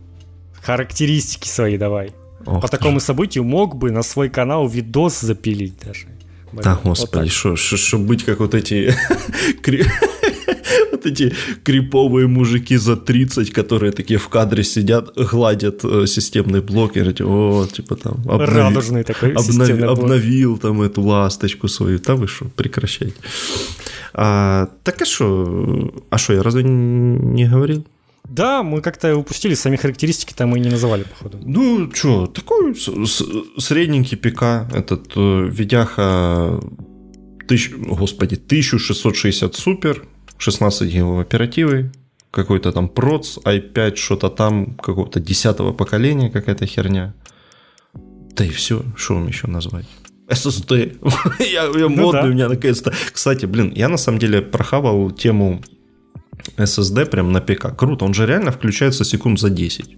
Характеристики 0.63 1.47
свои 1.47 1.77
давай. 1.77 2.13
Ох 2.47 2.63
По 2.63 2.69
такому 2.69 3.01
событию 3.01 3.45
мог 3.45 3.77
бы 3.77 3.91
на 3.91 4.03
свой 4.03 4.29
канал 4.29 4.69
видос 4.69 5.21
запилить 5.21 5.75
даже. 5.85 6.07
Да, 6.53 6.79
господи, 6.85 7.31
что 7.31 7.57
вот 7.97 8.07
быть 8.07 8.25
как 8.25 8.41
вот 8.41 8.55
эти 8.55 8.95
вот 11.05 11.07
эти 11.07 11.35
криповые 11.65 12.27
мужики 12.27 12.77
за 12.77 12.97
30, 12.97 13.51
которые 13.51 13.93
такие 13.93 14.19
в 14.19 14.29
кадре 14.29 14.65
сидят, 14.65 15.13
гладят 15.17 15.85
э, 15.85 16.07
системный 16.07 16.61
блок 16.61 16.97
и 16.97 17.01
говорят, 17.01 17.21
о, 17.21 17.67
типа 17.67 17.97
там... 17.97 18.15
Обнови, 18.29 18.53
Радужный 18.53 19.05
такой 19.05 19.33
обнови, 19.33 19.83
Обновил 19.83 20.59
там 20.59 20.83
эту 20.83 21.03
ласточку 21.03 21.69
свою. 21.69 21.99
Да 21.99 22.15
вы 22.15 22.29
что, 22.29 22.47
прекращайте. 22.57 23.17
А, 24.15 24.69
так 24.85 25.03
а 25.03 25.05
что? 25.05 25.93
А 26.11 26.19
что, 26.19 26.35
я 26.35 26.43
разве 26.43 26.63
не 26.63 27.47
говорил? 27.47 27.85
Да, 28.29 28.63
мы 28.63 28.81
как-то 28.81 29.17
упустили 29.17 29.55
сами 29.55 29.77
характеристики, 29.77 30.33
там 30.33 30.57
и 30.57 30.61
не 30.61 30.71
называли, 30.71 31.03
походу. 31.03 31.39
Ну, 31.43 31.91
что, 31.93 32.27
такой 32.27 32.75
средненький 32.75 34.17
ПК, 34.17 34.73
этот 34.75 35.13
э, 35.17 35.49
видяха, 35.51 36.61
тысяч, 37.47 37.73
господи, 37.73 38.37
1660 38.37 39.55
супер, 39.55 40.07
16 40.39 40.89
гигов 40.89 41.21
оперативы, 41.21 41.93
какой-то 42.31 42.73
там 42.73 42.89
проц, 42.89 43.39
i5, 43.39 43.97
что-то 43.97 44.31
там, 44.31 44.75
какого-то 44.77 45.21
10 45.21 45.77
поколения, 45.77 46.31
какая-то 46.31 46.65
херня. 46.67 47.15
Да 47.95 48.45
и 48.45 48.49
все, 48.49 48.83
что 48.97 49.15
вам 49.15 49.27
еще 49.27 49.47
назвать? 49.49 49.87
SSD. 50.29 50.97
я, 51.41 51.65
я 51.65 51.71
ну 51.71 51.89
модный, 51.91 52.23
да. 52.23 52.29
у 52.29 52.33
меня 52.33 52.49
наконец-то. 52.49 52.93
Кстати, 53.13 53.47
блин, 53.47 53.73
я 53.77 53.89
на 53.89 53.99
самом 53.99 54.19
деле 54.19 54.41
прохавал 54.41 55.11
тему 55.11 55.63
SSD 56.57 57.07
прям 57.07 57.33
на 57.33 57.41
ПК. 57.41 57.77
Круто, 57.77 58.05
он 58.05 58.15
же 58.15 58.27
реально 58.27 58.51
включается 58.51 59.05
секунд 59.05 59.39
за 59.39 59.51
10. 59.51 59.97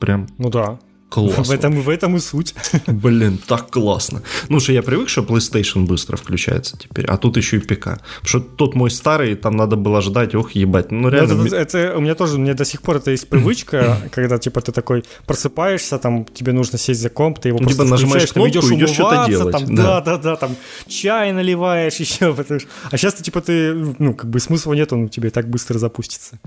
Прям. 0.00 0.26
Ну 0.38 0.50
да. 0.50 0.78
Классно. 1.08 1.44
В 1.44 1.50
этом, 1.50 1.80
в 1.80 1.88
этом 1.88 2.16
и 2.16 2.18
суть. 2.18 2.54
Блин, 2.86 3.38
так 3.46 3.70
классно. 3.70 4.22
Ну, 4.48 4.58
что 4.60 4.72
я 4.72 4.82
привык, 4.82 5.08
что 5.08 5.22
PlayStation 5.22 5.86
быстро 5.86 6.16
включается 6.16 6.76
теперь, 6.76 7.06
а 7.06 7.16
тут 7.16 7.36
еще 7.36 7.58
и 7.58 7.60
ПК. 7.60 7.84
Потому 7.84 8.24
что 8.24 8.40
тот 8.40 8.74
мой 8.74 8.90
старый, 8.90 9.36
там 9.36 9.56
надо 9.56 9.76
было 9.76 10.00
ждать, 10.00 10.34
ох, 10.34 10.52
ебать. 10.52 10.90
Ну, 10.90 11.08
реально... 11.08 11.46
Это, 11.46 11.56
это, 11.56 11.96
у 11.96 12.00
меня 12.00 12.14
тоже, 12.14 12.36
у 12.36 12.38
меня 12.38 12.54
до 12.54 12.64
сих 12.64 12.82
пор 12.82 12.96
это 12.96 13.12
есть 13.12 13.28
привычка, 13.28 13.98
когда, 14.10 14.38
типа, 14.38 14.60
ты 14.60 14.72
такой 14.72 15.04
просыпаешься, 15.26 15.98
там, 15.98 16.24
тебе 16.24 16.52
нужно 16.52 16.78
сесть 16.78 17.00
за 17.00 17.10
комп, 17.10 17.38
ты 17.38 17.48
его 17.48 17.58
ну, 17.58 17.66
просто 17.66 17.82
типа, 17.82 17.90
нажимаешь 17.90 18.32
кнопку, 18.32 18.50
идешь 18.50 18.72
идешь 18.72 18.90
что-то 18.90 19.26
делать. 19.28 19.52
Там, 19.52 19.74
да. 19.74 19.82
да, 19.82 20.00
да, 20.00 20.18
да, 20.18 20.36
там, 20.36 20.56
чай 20.88 21.32
наливаешь 21.32 21.96
еще. 22.00 22.34
Потому. 22.34 22.60
А 22.90 22.96
сейчас 22.96 23.14
ты, 23.14 23.22
типа, 23.22 23.40
ты, 23.40 23.74
ну, 23.98 24.14
как 24.14 24.30
бы 24.30 24.40
смысла 24.40 24.72
нет, 24.74 24.92
он 24.92 25.04
у 25.04 25.08
тебя 25.08 25.30
так 25.30 25.48
быстро 25.48 25.78
запустится. 25.78 26.38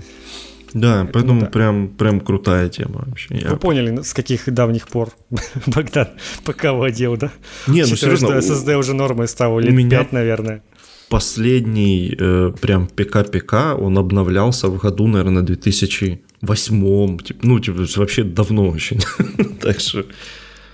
Да, 0.74 1.08
Поэтому 1.12 1.12
поэтому 1.12 1.40
да. 1.40 1.46
прям, 1.46 1.88
прям 1.88 2.20
крутая 2.20 2.68
тема 2.68 3.04
вообще. 3.06 3.28
Вы 3.34 3.40
Я... 3.40 3.56
поняли, 3.56 4.02
с 4.02 4.12
каких 4.14 4.52
давних 4.52 4.88
пор 4.88 5.10
Богдан 5.66 6.08
ПК 6.44 6.64
водил, 6.72 7.16
да? 7.16 7.30
Не, 7.66 7.82
ну 7.82 7.96
серьезно. 7.96 8.26
SSD 8.38 8.76
уже 8.76 8.94
нормой 8.94 9.28
стал, 9.28 9.58
лет 9.58 9.72
меня... 9.72 9.98
5, 9.98 10.12
наверное. 10.12 10.62
последний 11.08 12.14
э, 12.18 12.52
прям 12.60 12.86
ПК-ПК, 12.86 13.78
он 13.78 13.98
обновлялся 13.98 14.68
в 14.68 14.78
году, 14.78 15.06
наверное, 15.06 15.42
2008, 15.42 17.18
типа, 17.18 17.40
ну, 17.42 17.60
типа, 17.60 17.84
вообще 17.96 18.24
давно 18.24 18.68
очень. 18.68 19.00
так 19.60 19.80
что... 19.80 20.04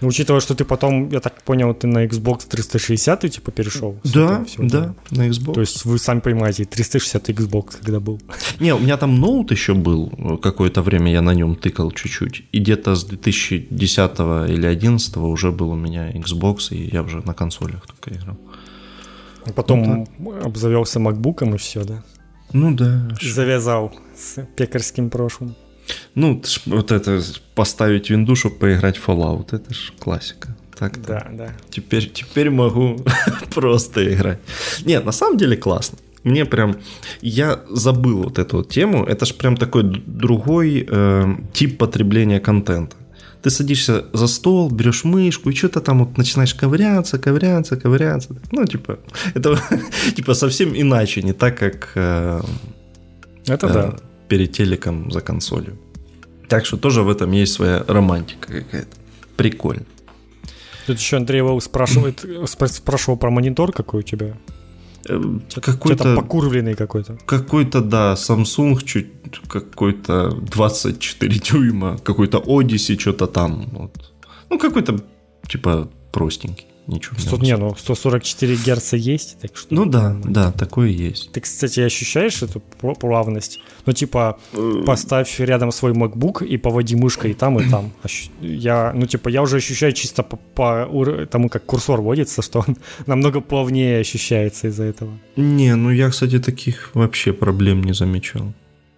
Ну, 0.04 0.08
учитывая, 0.08 0.40
что 0.40 0.54
ты 0.54 0.64
потом, 0.66 1.08
я 1.08 1.20
так 1.20 1.42
понял, 1.42 1.72
ты 1.72 1.86
на 1.86 2.04
Xbox 2.04 2.46
360 2.46 3.30
типа 3.30 3.50
перешел? 3.50 3.96
Да, 4.04 4.44
да, 4.58 4.94
на 5.10 5.28
Xbox. 5.28 5.54
То 5.54 5.60
есть 5.60 5.84
вы 5.86 5.98
сами 5.98 6.20
понимаете, 6.20 6.66
360 6.66 7.30
Xbox 7.30 7.78
когда 7.80 8.00
был? 8.00 8.20
Не, 8.60 8.74
у 8.74 8.78
меня 8.78 8.98
там 8.98 9.18
ноут 9.18 9.50
еще 9.50 9.72
был, 9.72 10.38
какое-то 10.42 10.82
время 10.82 11.10
я 11.10 11.22
на 11.22 11.32
нем 11.32 11.56
тыкал 11.56 11.90
чуть-чуть. 11.90 12.44
И 12.52 12.58
где-то 12.58 12.94
с 12.94 13.04
2010 13.04 13.70
или 14.50 14.60
2011 14.60 15.16
уже 15.16 15.50
был 15.52 15.70
у 15.70 15.76
меня 15.76 16.12
Xbox, 16.12 16.68
и 16.70 16.90
я 16.92 17.02
уже 17.02 17.22
на 17.26 17.32
консолях 17.32 17.86
только 17.86 18.10
играл. 18.10 18.36
А 19.46 19.52
потом 19.52 20.06
ну, 20.18 20.34
обзавелся 20.44 21.00
макбуком 21.00 21.54
и 21.54 21.56
все, 21.56 21.82
да? 21.84 22.02
Ну 22.52 22.74
да. 22.74 23.08
Завязал 23.22 23.90
с 24.14 24.46
пекарским 24.54 25.08
прошлым. 25.08 25.56
Ну, 26.14 26.42
вот 26.66 26.92
это 26.92 27.22
поставить 27.54 28.10
винду, 28.10 28.36
чтобы 28.36 28.56
поиграть 28.56 28.96
в 28.96 29.08
Fallout, 29.08 29.48
это 29.52 29.74
же 29.74 29.92
классика. 29.98 30.56
Так 30.78 31.00
да, 31.06 31.26
да. 31.32 31.52
Теперь, 31.70 32.10
теперь 32.10 32.50
могу 32.50 32.96
просто 33.54 34.12
играть. 34.12 34.38
Нет, 34.84 35.04
на 35.04 35.12
самом 35.12 35.38
деле 35.38 35.56
классно. 35.56 35.98
Мне 36.24 36.44
прям... 36.44 36.76
Я 37.20 37.60
забыл 37.68 38.24
вот 38.24 38.38
эту 38.38 38.56
вот 38.56 38.70
тему. 38.70 39.04
Это 39.04 39.26
же 39.26 39.34
прям 39.34 39.56
такой 39.56 39.82
другой 40.06 40.86
э, 40.88 41.36
тип 41.52 41.78
потребления 41.78 42.40
контента. 42.40 42.96
Ты 43.42 43.50
садишься 43.50 44.06
за 44.14 44.26
стол, 44.26 44.70
берешь 44.70 45.04
мышку 45.04 45.50
и 45.50 45.54
что-то 45.54 45.80
там 45.80 45.98
вот 46.04 46.16
начинаешь 46.16 46.54
ковыряться, 46.54 47.18
ковыряться, 47.18 47.76
ковыряться. 47.76 48.36
Ну, 48.52 48.64
типа, 48.64 48.98
это 49.34 49.60
типа 50.16 50.34
совсем 50.34 50.72
иначе, 50.74 51.22
не 51.22 51.34
так, 51.34 51.58
как... 51.58 51.92
Э, 51.94 52.40
это 53.46 53.66
э, 53.66 53.72
да 53.72 53.96
перед 54.28 54.52
телеком 54.52 55.10
за 55.10 55.20
консолью. 55.20 55.78
Так 56.48 56.66
что 56.66 56.76
тоже 56.76 57.02
в 57.02 57.08
этом 57.08 57.32
есть 57.32 57.52
своя 57.52 57.84
романтика 57.86 58.52
какая-то. 58.52 58.96
Прикольно. 59.36 59.86
Тут 60.86 60.98
еще 60.98 61.16
Андрей 61.16 61.42
Вол 61.42 61.60
спрашивает, 61.60 62.24
спрашивал 62.46 63.16
про 63.16 63.30
монитор, 63.30 63.72
какой 63.72 64.00
у 64.00 64.02
тебя. 64.02 64.36
Э, 65.08 65.20
какой-то 65.60 66.14
покурвленный 66.14 66.74
какой-то. 66.74 67.18
Какой-то, 67.26 67.80
да, 67.80 68.14
Samsung 68.14 68.82
чуть 68.84 69.08
какой-то 69.48 70.30
24 70.30 71.38
дюйма, 71.38 71.98
какой-то 71.98 72.38
Odyssey, 72.38 72.98
что-то 72.98 73.26
там. 73.26 73.68
Вот. 73.72 74.12
Ну, 74.50 74.58
какой-то, 74.58 75.00
типа, 75.48 75.90
простенький. 76.12 76.66
Ничего 76.86 77.18
100, 77.18 77.36
не, 77.38 77.56
ну 77.56 77.74
144 77.74 78.56
герца 78.56 78.96
есть, 78.96 79.38
так 79.40 79.56
что... 79.56 79.74
Ну 79.74 79.86
да, 79.86 80.16
да, 80.22 80.52
такое 80.52 80.88
есть. 80.88 81.32
Ты, 81.32 81.40
кстати, 81.40 81.80
ощущаешь 81.80 82.42
эту 82.42 82.60
плавность? 82.60 83.60
Ну, 83.86 83.92
типа, 83.92 84.38
э. 84.52 84.82
поставь 84.86 85.40
рядом 85.40 85.72
свой 85.72 85.92
MacBook 85.92 86.44
и 86.44 86.58
поводи 86.58 86.94
мышкой 86.94 87.30
и 87.30 87.34
там, 87.34 87.58
и 87.58 87.68
там. 87.70 87.92
Я, 88.40 88.92
ну, 88.94 89.06
типа, 89.06 89.30
я 89.30 89.42
уже 89.42 89.56
ощущаю 89.56 89.92
чисто 89.92 90.22
по, 90.22 90.36
по 90.36 91.26
тому, 91.30 91.48
как 91.48 91.64
курсор 91.64 92.00
водится, 92.02 92.42
что 92.42 92.64
он 92.66 92.76
намного 93.06 93.40
плавнее 93.40 94.00
ощущается 94.00 94.68
из-за 94.68 94.84
этого. 94.84 95.18
Не, 95.36 95.76
ну 95.76 95.90
я, 95.90 96.10
кстати, 96.10 96.38
таких 96.38 96.90
вообще 96.94 97.32
проблем 97.32 97.82
не 97.84 97.94
замечал. 97.94 98.52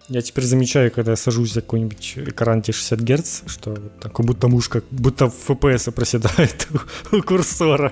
Я 0.09 0.21
теперь 0.21 0.45
замечаю, 0.45 0.89
когда 0.89 1.11
я 1.11 1.15
сажусь 1.17 1.51
за 1.51 1.61
какой-нибудь 1.61 2.13
экран 2.17 2.59
1060 2.59 3.01
Гц, 3.01 3.41
что 3.47 3.75
так, 3.99 4.13
как 4.13 4.25
будто 4.25 4.47
мушка, 4.47 4.81
будто 4.89 5.25
FPS 5.25 5.91
проседает 5.91 6.67
у 7.11 7.21
курсора. 7.21 7.91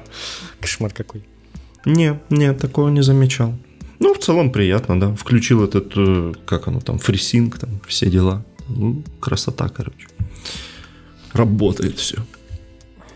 Кошмар 0.61 0.93
какой. 0.93 1.25
Не, 1.83 2.19
не, 2.29 2.53
такого 2.53 2.87
не 2.87 3.03
замечал. 3.03 3.53
Ну, 3.99 4.13
в 4.13 4.19
целом 4.19 4.51
приятно, 4.51 4.97
да. 4.99 5.13
Включил 5.13 5.63
этот, 5.65 5.91
э, 5.97 6.33
как 6.45 6.67
оно 6.67 6.79
там, 6.79 6.99
фрисинг, 6.99 7.59
там, 7.59 7.81
все 7.85 8.09
дела. 8.09 8.45
Ну, 8.69 9.03
красота, 9.19 9.67
короче. 9.67 10.07
Работает 11.33 11.99
все. 11.99 12.17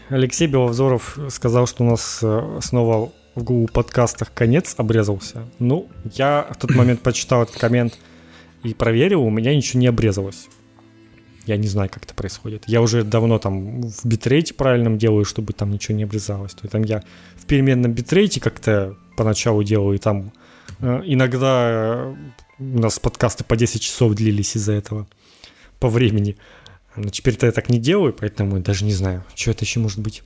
Алексей 0.09 0.47
Беловзоров 0.47 1.17
сказал, 1.29 1.67
что 1.67 1.85
у 1.85 1.87
нас 1.87 2.19
э, 2.21 2.59
снова 2.61 3.13
в 3.35 3.43
Google 3.43 3.69
подкастах 3.71 4.33
конец 4.33 4.75
обрезался. 4.77 5.45
Ну, 5.57 5.87
я 6.15 6.49
в 6.51 6.57
тот 6.57 6.75
момент 6.75 7.01
почитал 7.01 7.43
этот 7.43 7.55
коммент– 7.55 7.97
и 8.63 8.73
проверил, 8.73 9.23
у 9.23 9.29
меня 9.29 9.55
ничего 9.55 9.79
не 9.79 9.87
обрезалось. 9.87 10.47
Я 11.45 11.57
не 11.57 11.67
знаю, 11.67 11.89
как 11.91 12.03
это 12.03 12.13
происходит. 12.13 12.63
Я 12.67 12.81
уже 12.81 13.03
давно 13.03 13.39
там 13.39 13.81
в 13.81 14.05
битрейте 14.05 14.53
правильном 14.53 14.97
делаю, 14.97 15.25
чтобы 15.25 15.53
там 15.53 15.71
ничего 15.71 15.97
не 15.97 16.03
обрезалось. 16.03 16.53
То 16.53 16.61
есть 16.63 16.71
там 16.71 16.83
я 16.83 17.03
в 17.37 17.45
переменном 17.45 17.93
битрейте 17.93 18.39
как-то 18.39 18.95
поначалу 19.17 19.63
делаю, 19.63 19.95
и 19.95 19.99
там 19.99 20.31
э, 20.79 21.01
иногда 21.05 21.69
э, 21.71 22.15
у 22.59 22.79
нас 22.79 22.99
подкасты 22.99 23.43
по 23.43 23.55
10 23.55 23.81
часов 23.81 24.13
длились 24.13 24.55
из-за 24.55 24.73
этого 24.73 25.07
по 25.79 25.89
времени. 25.89 26.37
Но 26.95 27.09
теперь-то 27.09 27.45
я 27.45 27.51
так 27.51 27.69
не 27.69 27.79
делаю, 27.79 28.13
поэтому 28.13 28.59
даже 28.59 28.85
не 28.85 28.93
знаю, 28.93 29.23
что 29.35 29.51
это 29.51 29.63
еще 29.63 29.79
может 29.79 29.99
быть. 29.99 30.23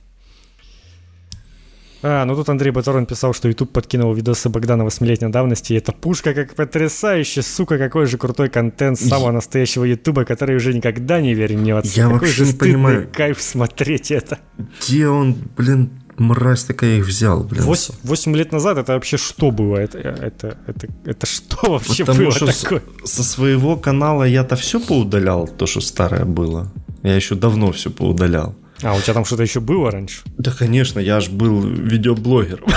А, 2.06 2.26
ну 2.26 2.36
тут 2.36 2.50
Андрей 2.50 2.70
Батарон 2.70 3.06
писал, 3.06 3.32
что 3.32 3.48
YouTube 3.48 3.72
подкинул 3.72 4.12
видосы 4.12 4.50
Богдана 4.50 4.84
восьмилетней 4.84 5.30
давности, 5.30 5.72
и 5.72 5.76
это 5.76 5.90
пушка 5.92 6.34
как 6.34 6.54
потрясающе, 6.54 7.40
сука, 7.40 7.78
какой 7.78 8.04
же 8.04 8.18
крутой 8.18 8.50
контент 8.50 9.00
самого 9.00 9.30
настоящего 9.30 9.84
Ютуба, 9.84 10.26
который 10.26 10.54
уже 10.54 10.74
никогда 10.74 11.22
не 11.22 11.32
вернется. 11.32 11.96
Я 11.96 12.04
какой 12.04 12.18
вообще 12.18 12.44
же 12.44 12.52
не 12.52 12.58
понимаю. 12.58 13.08
кайф 13.10 13.40
смотреть 13.40 14.10
это. 14.10 14.38
Где 14.82 15.08
он, 15.08 15.34
блин, 15.56 15.92
мразь 16.18 16.64
такая 16.64 16.98
их 16.98 17.06
взял, 17.06 17.42
блин. 17.42 17.62
8, 17.62 17.94
8 18.02 18.36
лет 18.36 18.52
назад 18.52 18.76
это 18.76 18.92
вообще 18.92 19.16
что 19.16 19.50
было? 19.50 19.78
Это, 19.78 19.96
это, 19.98 20.58
это, 20.66 20.88
это 21.06 21.26
что 21.26 21.72
вообще 21.72 22.04
Потому 22.04 22.24
было 22.24 22.32
что 22.32 22.62
такое? 22.62 22.82
С, 23.02 23.12
со 23.12 23.22
своего 23.22 23.78
канала 23.78 24.24
я-то 24.24 24.56
все 24.56 24.78
поудалял, 24.78 25.48
то, 25.48 25.64
что 25.64 25.80
старое 25.80 26.26
было. 26.26 26.70
Я 27.02 27.16
еще 27.16 27.34
давно 27.34 27.72
все 27.72 27.90
поудалял. 27.90 28.54
А, 28.84 28.94
у 28.94 29.00
тебя 29.00 29.14
там 29.14 29.24
что-то 29.24 29.42
еще 29.42 29.60
было 29.60 29.90
раньше? 29.90 30.22
Да, 30.36 30.50
конечно, 30.50 31.00
я 31.00 31.20
же 31.20 31.30
был 31.30 31.62
видеоблогером. 31.62 32.68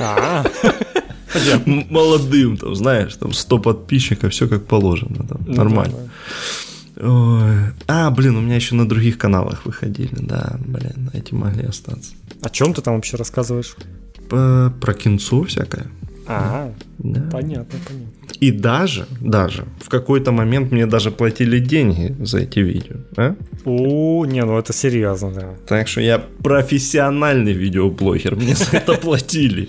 А. 0.00 0.44
Молодым, 1.66 2.56
там, 2.56 2.74
знаешь, 2.74 3.16
там 3.16 3.32
100 3.32 3.58
подписчиков, 3.58 4.32
все 4.32 4.46
как 4.46 4.66
положено, 4.66 5.26
там, 5.26 5.40
ну, 5.46 5.54
нормально. 5.54 6.10
Ой. 7.00 7.72
А, 7.86 8.10
блин, 8.10 8.36
у 8.36 8.40
меня 8.40 8.56
еще 8.56 8.74
на 8.74 8.88
других 8.88 9.18
каналах 9.18 9.64
выходили, 9.64 10.14
да, 10.20 10.56
блин, 10.60 11.10
эти 11.14 11.34
могли 11.34 11.64
остаться. 11.64 12.12
О 12.42 12.50
чем 12.50 12.74
ты 12.74 12.82
там 12.82 12.94
вообще 12.94 13.16
рассказываешь? 13.16 13.74
про 14.28 14.92
кинцо 14.92 15.44
всякое. 15.44 15.86
А, 16.28 16.72
да. 16.98 17.20
понятно, 17.32 17.78
понятно. 17.88 18.36
И 18.40 18.50
даже, 18.50 19.06
даже, 19.20 19.64
в 19.80 19.88
какой-то 19.88 20.30
момент 20.30 20.70
мне 20.72 20.86
даже 20.86 21.10
платили 21.10 21.58
деньги 21.58 22.14
за 22.20 22.40
эти 22.40 22.58
видео. 22.58 22.96
А? 23.16 23.34
О, 23.64 24.26
не, 24.26 24.44
ну 24.44 24.58
это 24.58 24.72
серьезно, 24.72 25.32
да. 25.32 25.54
Так 25.66 25.88
что 25.88 26.00
я 26.00 26.18
профессиональный 26.18 27.52
видеоблогер, 27.52 28.36
мне 28.36 28.54
за 28.54 28.76
это 28.76 28.94
платили. 28.94 29.68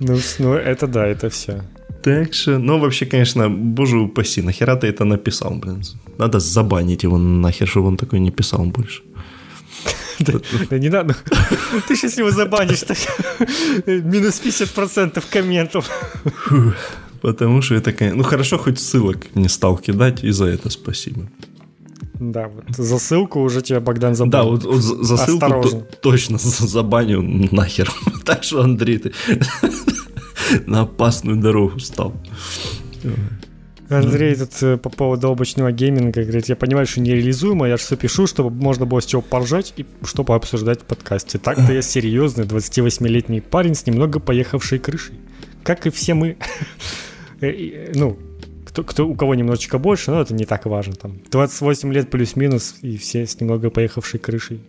Ну, 0.00 0.18
ну, 0.38 0.54
это 0.54 0.86
да, 0.86 1.06
это 1.06 1.28
все. 1.28 1.62
Так 2.02 2.32
что, 2.32 2.58
ну, 2.58 2.78
вообще, 2.78 3.04
конечно, 3.04 3.50
боже 3.50 3.98
упаси, 3.98 4.42
нахера 4.42 4.76
ты 4.76 4.86
это 4.86 5.04
написал, 5.04 5.54
блин. 5.54 5.82
Надо 6.18 6.40
забанить 6.40 7.04
его 7.04 7.18
нахер, 7.18 7.68
чтобы 7.68 7.88
он 7.88 7.96
такой 7.96 8.20
не 8.20 8.30
писал 8.30 8.64
больше. 8.64 9.02
Да 10.20 10.78
не 10.78 10.88
надо. 10.88 11.16
Ты 11.88 11.96
сейчас 11.96 12.18
его 12.18 12.30
забанишь. 12.30 12.82
Минус 13.86 14.40
50% 14.44 15.22
комментов. 15.30 15.88
Потому 17.20 17.62
что 17.62 17.74
это, 17.74 17.92
ну 18.14 18.22
хорошо, 18.22 18.58
хоть 18.58 18.78
ссылок 18.78 19.34
не 19.34 19.48
стал 19.48 19.76
кидать, 19.76 20.24
и 20.24 20.30
за 20.30 20.46
это 20.46 20.70
спасибо. 20.70 21.28
Да, 22.20 22.48
вот 22.48 22.64
за 22.76 22.98
ссылку 22.98 23.40
уже 23.40 23.62
тебя 23.62 23.80
Богдан 23.80 24.14
забанил. 24.14 24.30
Да, 24.30 24.42
вот, 24.44 24.64
вот 24.64 24.82
за 24.82 25.16
ссылку 25.16 25.62
то, 25.62 25.88
точно 26.02 26.38
забаню 26.38 27.22
нахер. 27.22 27.90
Так 28.24 28.44
что, 28.44 28.62
Андрей, 28.62 28.98
ты 28.98 29.12
на 30.66 30.82
опасную 30.82 31.38
дорогу 31.38 31.80
стал. 31.80 32.14
Андрей 33.90 34.36
тут 34.36 34.50
э, 34.62 34.76
по 34.76 34.88
поводу 34.88 35.28
облачного 35.28 35.72
гейминга 35.72 36.22
говорит, 36.22 36.48
я 36.48 36.56
понимаю, 36.56 36.86
что 36.86 37.00
нереализуемо, 37.00 37.66
я 37.66 37.76
же 37.76 37.82
все 37.82 37.96
пишу, 37.96 38.26
чтобы 38.26 38.50
можно 38.50 38.86
было 38.86 39.00
с 39.00 39.06
чего 39.06 39.20
поржать 39.20 39.74
и 39.76 39.84
чтобы 40.04 40.34
обсуждать 40.34 40.82
в 40.82 40.84
подкасте. 40.84 41.38
Так-то 41.38 41.72
я 41.72 41.82
серьезный 41.82 42.44
28-летний 42.44 43.40
парень 43.40 43.74
с 43.74 43.86
немного 43.86 44.20
поехавшей 44.20 44.78
крышей. 44.78 45.16
Как 45.64 45.86
и 45.86 45.90
все 45.90 46.14
мы. 46.14 46.36
Э, 47.42 47.92
ну, 47.94 48.18
кто, 48.66 48.84
кто, 48.84 49.08
у 49.08 49.14
кого 49.14 49.34
немножечко 49.34 49.78
больше, 49.78 50.10
но 50.10 50.20
это 50.20 50.34
не 50.34 50.44
так 50.44 50.66
важно. 50.66 50.92
Там 50.92 51.20
28 51.30 51.90
лет 51.90 52.10
плюс-минус, 52.10 52.74
и 52.82 52.98
все 52.98 53.26
с 53.26 53.40
немного 53.40 53.70
поехавшей 53.70 54.20
крышей. 54.20 54.60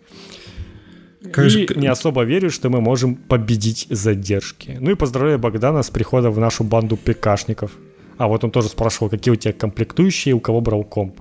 Конечно, 1.31 1.59
и 1.59 1.77
не 1.77 1.87
особо 1.87 2.23
верю, 2.23 2.49
что 2.49 2.69
мы 2.69 2.79
можем 2.79 3.15
победить 3.15 3.87
задержки. 3.89 4.77
Ну 4.79 4.91
и 4.91 4.95
поздравляю 4.95 5.37
Богдана 5.37 5.83
с 5.83 5.89
приходом 5.89 6.31
в 6.31 6.39
нашу 6.39 6.63
банду 6.63 6.97
ПКшников. 6.97 7.71
А 8.17 8.27
вот 8.27 8.43
он 8.43 8.51
тоже 8.51 8.69
спрашивал, 8.69 9.09
какие 9.09 9.31
у 9.31 9.35
тебя 9.35 9.53
комплектующие, 9.53 10.33
у 10.35 10.39
кого 10.39 10.61
брал 10.61 10.83
комп. 10.83 11.19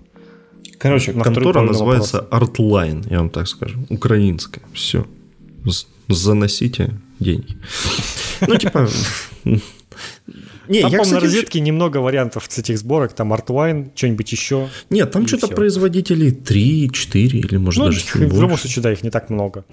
Короче, 0.79 1.13
На 1.13 1.25
контора 1.25 1.63
называется 1.63 2.23
вопроса. 2.31 2.53
Artline, 2.53 3.07
я 3.11 3.19
вам 3.19 3.31
так 3.31 3.49
скажу. 3.49 3.79
Украинская. 3.89 4.65
Все. 4.73 5.07
Заносите 6.09 6.95
деньги. 7.19 7.57
Ну, 8.41 8.57
типа, 8.57 8.89
Не, 10.71 10.83
там, 10.83 10.93
я, 10.93 10.99
кстати, 11.01 11.15
на 11.15 11.21
розетке 11.21 11.61
немного 11.61 11.99
вариантов 11.99 12.47
с 12.49 12.59
этих 12.59 12.79
сборок, 12.79 13.13
там 13.13 13.33
Artwine, 13.33 13.91
что-нибудь 13.95 14.31
еще. 14.33 14.69
Нет, 14.89 15.11
там 15.11 15.27
что-то 15.27 15.49
производителей 15.49 16.31
3, 16.31 16.91
4 16.93 17.39
или 17.41 17.57
может 17.57 17.79
ну, 17.81 17.87
даже 17.87 18.01
чуть 18.01 18.15
больше. 18.21 18.37
В 18.37 18.41
любом 18.41 18.57
случае, 18.57 18.83
да, 18.83 18.93
их 18.93 19.03
не 19.03 19.11
так 19.11 19.31
много. 19.31 19.65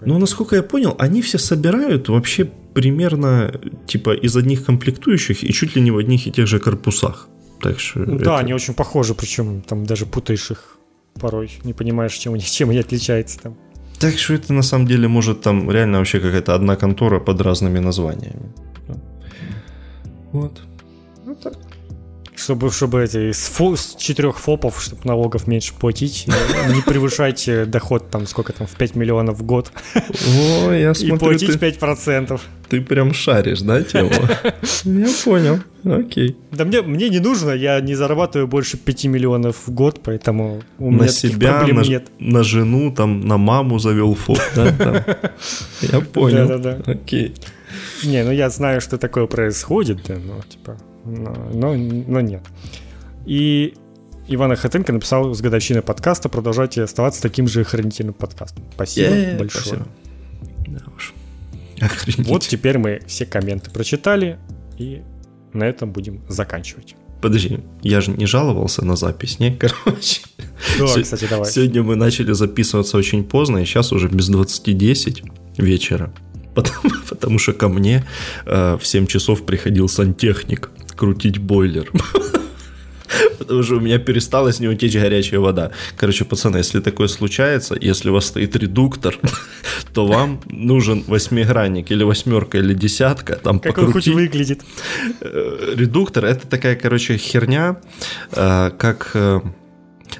Но, 0.00 0.18
насколько 0.18 0.56
я 0.56 0.62
понял, 0.62 0.96
они 0.98 1.22
все 1.22 1.38
собирают 1.38 2.08
вообще 2.08 2.50
примерно 2.74 3.60
типа 3.86 4.14
из 4.14 4.36
одних 4.36 4.64
комплектующих 4.64 5.44
и 5.44 5.52
чуть 5.52 5.76
ли 5.76 5.82
не 5.82 5.90
в 5.90 5.98
одних 5.98 6.26
и 6.26 6.30
тех 6.30 6.46
же 6.46 6.58
корпусах. 6.58 7.28
Так 7.60 7.78
что 7.78 8.04
да, 8.04 8.14
это... 8.14 8.38
они 8.38 8.54
очень 8.54 8.74
похожи, 8.74 9.14
причем 9.14 9.62
там 9.62 9.86
даже 9.86 10.06
путаешь 10.06 10.50
их 10.50 10.78
порой, 11.20 11.50
не 11.64 11.72
понимаешь, 11.72 12.14
чем 12.14 12.34
они, 12.34 12.42
чем 12.58 12.70
они 12.70 12.78
отличаются 12.78 13.38
там. 13.38 13.56
Так 13.98 14.18
что 14.18 14.34
это 14.34 14.52
на 14.52 14.62
самом 14.62 14.86
деле 14.86 15.06
может 15.08 15.42
там 15.42 15.70
реально 15.70 15.98
вообще 15.98 16.18
какая-то 16.18 16.54
одна 16.54 16.76
контора 16.76 17.20
под 17.20 17.40
разными 17.40 17.78
названиями. 17.78 18.52
Вот. 20.32 20.60
Чтобы, 22.42 22.72
чтобы 22.72 23.04
эти 23.04 23.30
с, 23.30 23.46
фо, 23.46 23.76
с 23.76 23.94
четырех 23.96 24.38
фопов, 24.38 24.82
чтобы 24.82 25.02
налогов 25.04 25.46
меньше 25.46 25.74
платить, 25.74 26.26
не 26.26 26.82
превышать 26.82 27.48
доход 27.70 28.10
там 28.10 28.26
сколько 28.26 28.52
там 28.52 28.66
в 28.66 28.74
5 28.74 28.96
миллионов 28.96 29.38
в 29.38 29.44
год. 29.44 29.70
О, 29.94 30.72
я 30.72 30.92
смотрю, 30.92 31.14
И 31.14 31.18
платить 31.18 31.60
ты, 31.60 31.68
5%. 31.68 32.40
Ты 32.68 32.80
прям 32.80 33.14
шаришь, 33.14 33.60
да, 33.60 33.82
тему? 33.82 34.10
Я 34.84 35.08
понял. 35.24 35.60
Окей. 35.84 36.36
Да 36.50 36.64
мне, 36.64 36.82
мне 36.82 37.10
не 37.10 37.20
нужно, 37.20 37.50
я 37.50 37.80
не 37.80 37.94
зарабатываю 37.94 38.48
больше 38.48 38.76
5 38.76 39.04
миллионов 39.04 39.56
в 39.66 39.70
год, 39.70 40.00
поэтому 40.02 40.62
у 40.78 40.90
меня 40.90 41.02
на 41.02 41.08
себя, 41.08 41.58
проблем 41.58 41.76
на, 41.76 41.82
нет. 41.82 42.10
На 42.18 42.42
жену, 42.42 42.92
там, 42.92 43.20
на 43.20 43.36
маму 43.36 43.78
завел 43.78 44.14
фоп, 44.14 44.38
да? 44.56 45.04
Я 45.80 46.00
понял. 46.12 46.48
Да-да-да. 46.48 46.92
Окей. 46.92 47.34
Не, 48.04 48.24
ну 48.24 48.32
я 48.32 48.50
знаю, 48.50 48.80
что 48.80 48.98
такое 48.98 49.26
происходит, 49.26 50.00
да, 50.06 50.14
но 50.14 50.42
типа, 50.48 50.76
но, 51.04 51.74
но, 51.74 52.20
нет. 52.20 52.42
И 53.26 53.74
Иван 54.28 54.52
Ахатенко 54.52 54.92
написал 54.92 55.34
с 55.34 55.40
годовщины 55.40 55.82
подкаста 55.82 56.28
«Продолжайте 56.28 56.82
оставаться 56.82 57.22
таким 57.22 57.48
же 57.48 57.62
охранительным 57.62 58.14
подкастом». 58.14 58.64
Спасибо 58.74 59.14
е 59.14 59.36
большое. 59.36 59.64
Спасибо. 59.64 59.88
Да 60.68 60.80
уж. 60.96 61.14
Вот 62.18 62.42
теперь 62.42 62.78
мы 62.78 63.02
все 63.06 63.26
комменты 63.26 63.70
прочитали, 63.70 64.38
и 64.78 65.02
на 65.52 65.64
этом 65.64 65.92
будем 65.92 66.22
заканчивать. 66.28 66.94
Подожди, 67.20 67.60
я 67.82 68.00
же 68.00 68.10
не 68.10 68.26
жаловался 68.26 68.84
на 68.84 68.96
запись, 68.96 69.38
не? 69.38 69.54
Короче. 69.56 70.22
Да, 70.78 71.02
кстати, 71.02 71.26
давай. 71.28 71.50
Сегодня 71.50 71.82
мы 71.82 71.96
начали 71.96 72.32
записываться 72.32 72.96
очень 72.96 73.24
поздно, 73.24 73.58
и 73.58 73.64
сейчас 73.64 73.92
уже 73.92 74.08
без 74.08 74.30
20.10 74.30 75.30
вечера. 75.58 76.12
Потому, 76.54 76.90
потому 77.08 77.38
что 77.38 77.54
ко 77.54 77.68
мне 77.68 78.04
э, 78.44 78.76
в 78.76 78.86
7 78.86 79.06
часов 79.06 79.46
приходил 79.46 79.88
сантехник 79.88 80.70
крутить 80.96 81.38
бойлер. 81.38 81.90
Потому 83.38 83.62
что 83.62 83.76
у 83.76 83.80
меня 83.80 83.98
перестала 83.98 84.52
с 84.52 84.60
него 84.60 84.74
течь 84.74 84.94
горячая 84.94 85.40
вода. 85.40 85.70
Короче, 85.96 86.24
пацаны, 86.24 86.58
если 86.58 86.80
такое 86.80 87.08
случается, 87.08 87.76
если 87.80 88.10
у 88.10 88.14
вас 88.14 88.26
стоит 88.26 88.56
редуктор, 88.56 89.18
то 89.94 90.06
вам 90.06 90.40
нужен 90.46 91.04
восьмигранник 91.06 91.90
или 91.90 92.04
восьмерка 92.04 92.58
или 92.58 92.74
десятка. 92.74 93.36
Там 93.36 93.58
как 93.58 93.74
покрутить. 93.74 93.88
он 93.88 93.92
хоть 93.92 94.08
выглядит. 94.08 94.60
Э, 95.20 95.74
редуктор 95.76 96.24
это 96.24 96.46
такая, 96.46 96.76
короче, 96.76 97.16
херня, 97.16 97.80
э, 98.32 98.70
как... 98.78 99.10
Э, 99.14 99.40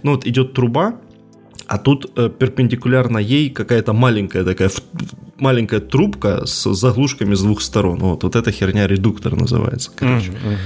ну 0.03 0.12
вот 0.12 0.27
идет 0.27 0.55
труба, 0.55 0.97
а 1.73 1.78
тут 1.78 2.12
э, 2.16 2.28
перпендикулярно 2.28 3.16
ей 3.16 3.49
какая-то 3.49 3.94
маленькая 3.94 4.44
такая 4.44 4.70
маленькая 5.39 5.81
трубка 5.81 6.44
с 6.44 6.70
заглушками 6.74 7.35
с 7.35 7.40
двух 7.40 7.62
сторон. 7.62 7.99
Вот, 8.01 8.24
вот 8.24 8.36
эта 8.36 8.53
херня 8.53 8.86
редуктор 8.86 9.35
называется, 9.36 9.90
короче. 9.97 10.32
Mm-hmm. 10.32 10.57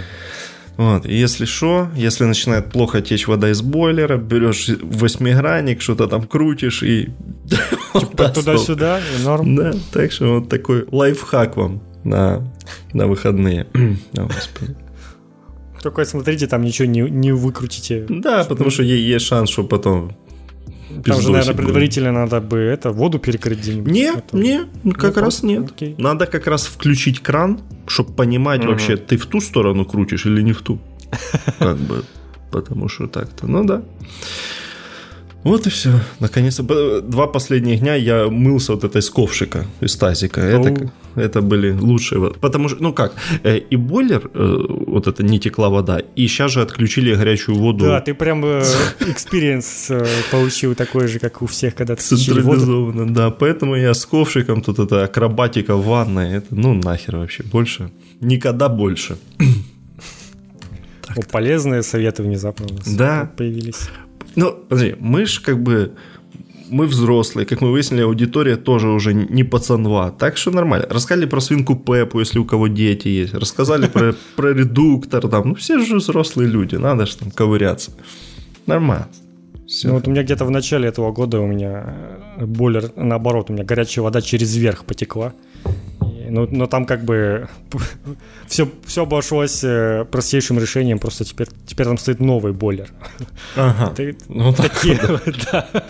Вот, 0.78 1.06
и 1.06 1.14
если 1.14 1.44
что, 1.44 1.88
если 1.94 2.24
начинает 2.24 2.72
плохо 2.72 3.02
течь 3.02 3.28
вода 3.28 3.48
из 3.50 3.62
бойлера, 3.62 4.16
берешь 4.16 4.68
восьмигранник, 4.82 5.80
что-то 5.80 6.08
там 6.08 6.24
крутишь 6.26 6.82
и... 6.82 7.10
Типа 7.94 8.28
туда-сюда, 8.30 8.98
и 8.98 9.22
норм. 9.22 9.54
Да, 9.54 9.74
так 9.92 10.10
что 10.10 10.40
вот 10.40 10.48
такой 10.48 10.86
лайфхак 10.90 11.56
вам 11.56 11.82
на, 12.02 12.52
на 12.92 13.06
выходные. 13.06 13.68
Только 15.84 16.04
смотрите, 16.04 16.48
там 16.48 16.62
ничего 16.62 16.88
не, 16.88 17.02
не 17.02 17.30
выкрутите. 17.30 18.06
Да, 18.08 18.42
потому 18.42 18.70
что 18.70 18.82
есть 18.82 19.24
шанс, 19.24 19.50
что 19.50 19.62
потом 19.62 20.10
там 21.04 21.20
же, 21.20 21.30
наверное, 21.30 21.54
предварительно 21.54 22.12
надо 22.12 22.40
бы 22.40 22.58
это 22.58 22.90
воду 22.90 23.18
перекрыть 23.18 23.58
где-нибудь. 23.58 23.92
Не, 23.92 24.12
это... 24.16 24.36
не, 24.36 24.66
как 24.92 25.16
ну, 25.16 25.22
раз 25.22 25.42
нет. 25.42 25.70
Окей. 25.70 25.94
Надо 25.98 26.26
как 26.26 26.46
раз 26.46 26.66
включить 26.66 27.20
кран, 27.20 27.60
чтобы 27.86 28.12
понимать 28.12 28.60
угу. 28.60 28.70
вообще, 28.70 28.96
ты 28.96 29.16
в 29.16 29.26
ту 29.26 29.40
сторону 29.40 29.84
крутишь 29.84 30.26
или 30.26 30.42
не 30.42 30.52
в 30.52 30.62
ту. 30.62 30.78
Как 31.58 31.78
бы, 31.78 32.02
потому 32.50 32.88
что 32.88 33.06
так-то, 33.06 33.46
ну 33.46 33.64
да. 33.64 33.82
Вот 35.42 35.66
и 35.66 35.70
все. 35.70 35.90
Наконец-то. 36.18 37.00
Два 37.00 37.26
последних 37.28 37.80
дня 37.80 37.94
я 37.94 38.28
мылся 38.28 38.72
вот 38.72 38.84
этой 38.84 39.00
с 39.00 39.10
ковшика 39.10 39.64
из 39.80 39.96
тазика. 39.96 40.40
Это, 40.40 40.90
это 41.14 41.40
были 41.40 41.70
лучшие. 41.70 42.32
Потому 42.40 42.68
что, 42.68 42.82
ну 42.82 42.92
как, 42.92 43.14
э, 43.44 43.58
и 43.58 43.76
бойлер, 43.76 44.30
э, 44.34 44.56
вот 44.86 45.06
это 45.06 45.22
не 45.22 45.38
текла 45.38 45.68
вода, 45.68 46.00
и 46.16 46.26
сейчас 46.26 46.50
же 46.50 46.62
отключили 46.62 47.14
горячую 47.14 47.58
воду. 47.58 47.84
Да, 47.84 48.00
ты 48.00 48.14
прям 48.14 48.44
experience 48.44 49.90
э, 49.90 50.06
получил 50.32 50.74
такой 50.74 51.06
же, 51.06 51.18
как 51.20 51.42
у 51.42 51.46
всех, 51.46 51.76
когда 51.76 51.94
ты 51.94 52.02
Централизованно, 52.02 53.14
да. 53.14 53.30
Поэтому 53.30 53.76
я 53.76 53.94
с 53.94 54.04
ковшиком, 54.04 54.62
тут 54.62 54.78
это 54.78 55.04
акробатика 55.04 55.76
в 55.76 55.86
ванной, 55.86 56.38
это 56.38 56.54
ну 56.54 56.74
нахер 56.74 57.16
вообще. 57.16 57.44
Больше. 57.44 57.90
Никогда 58.20 58.68
больше. 58.68 59.16
О, 61.16 61.20
полезные 61.30 61.82
советы 61.82 62.22
внезапно 62.22 62.66
у 62.68 62.74
нас 62.74 62.88
да. 62.88 63.30
появились. 63.36 63.88
Ну, 64.36 64.52
подожди, 64.52 64.94
мы 65.00 65.26
ж 65.26 65.40
как 65.40 65.62
бы 65.62 65.92
мы 66.68 66.86
взрослые, 66.86 67.46
как 67.46 67.60
мы 67.60 67.70
выяснили, 67.70 68.02
аудитория 68.02 68.56
тоже 68.56 68.88
уже 68.88 69.14
не 69.14 69.44
пацанва, 69.44 70.10
так 70.10 70.36
что 70.36 70.50
нормально. 70.50 70.86
Рассказали 70.90 71.26
про 71.26 71.40
свинку 71.40 71.76
Пепу, 71.76 72.20
если 72.20 72.38
у 72.38 72.44
кого 72.44 72.68
дети 72.68 73.08
есть, 73.08 73.34
рассказали 73.34 73.86
про, 73.86 74.14
про 74.36 74.52
редуктор, 74.52 75.28
там, 75.28 75.48
ну 75.48 75.54
все 75.54 75.78
же 75.78 75.96
взрослые 75.96 76.48
люди, 76.48 76.76
надо 76.76 77.06
же 77.06 77.16
там 77.16 77.30
ковыряться. 77.30 77.92
Нормально. 78.66 79.08
Все. 79.66 79.88
Ну, 79.88 79.94
вот 79.94 80.06
у 80.06 80.10
меня 80.10 80.22
где-то 80.22 80.44
в 80.44 80.50
начале 80.50 80.88
этого 80.88 81.12
года 81.12 81.40
у 81.40 81.46
меня 81.46 81.94
бойлер, 82.38 82.92
наоборот, 82.94 83.50
у 83.50 83.52
меня 83.52 83.64
горячая 83.64 84.04
вода 84.04 84.20
через 84.20 84.54
верх 84.56 84.84
потекла. 84.84 85.32
Ну, 86.28 86.48
но 86.50 86.66
там 86.66 86.86
как 86.86 87.04
бы 87.04 87.48
все, 88.48 88.68
все 88.84 89.02
обошлось 89.02 89.62
э, 89.64 90.04
простейшим 90.10 90.58
решением, 90.58 90.98
просто 90.98 91.24
теперь, 91.24 91.48
теперь 91.66 91.86
там 91.86 91.98
стоит 91.98 92.20
новый 92.20 92.52
бойлер. 92.52 92.90
Ага. 93.56 93.94
ну, 94.28 94.52
такие, 94.52 95.00
да. 95.52 95.68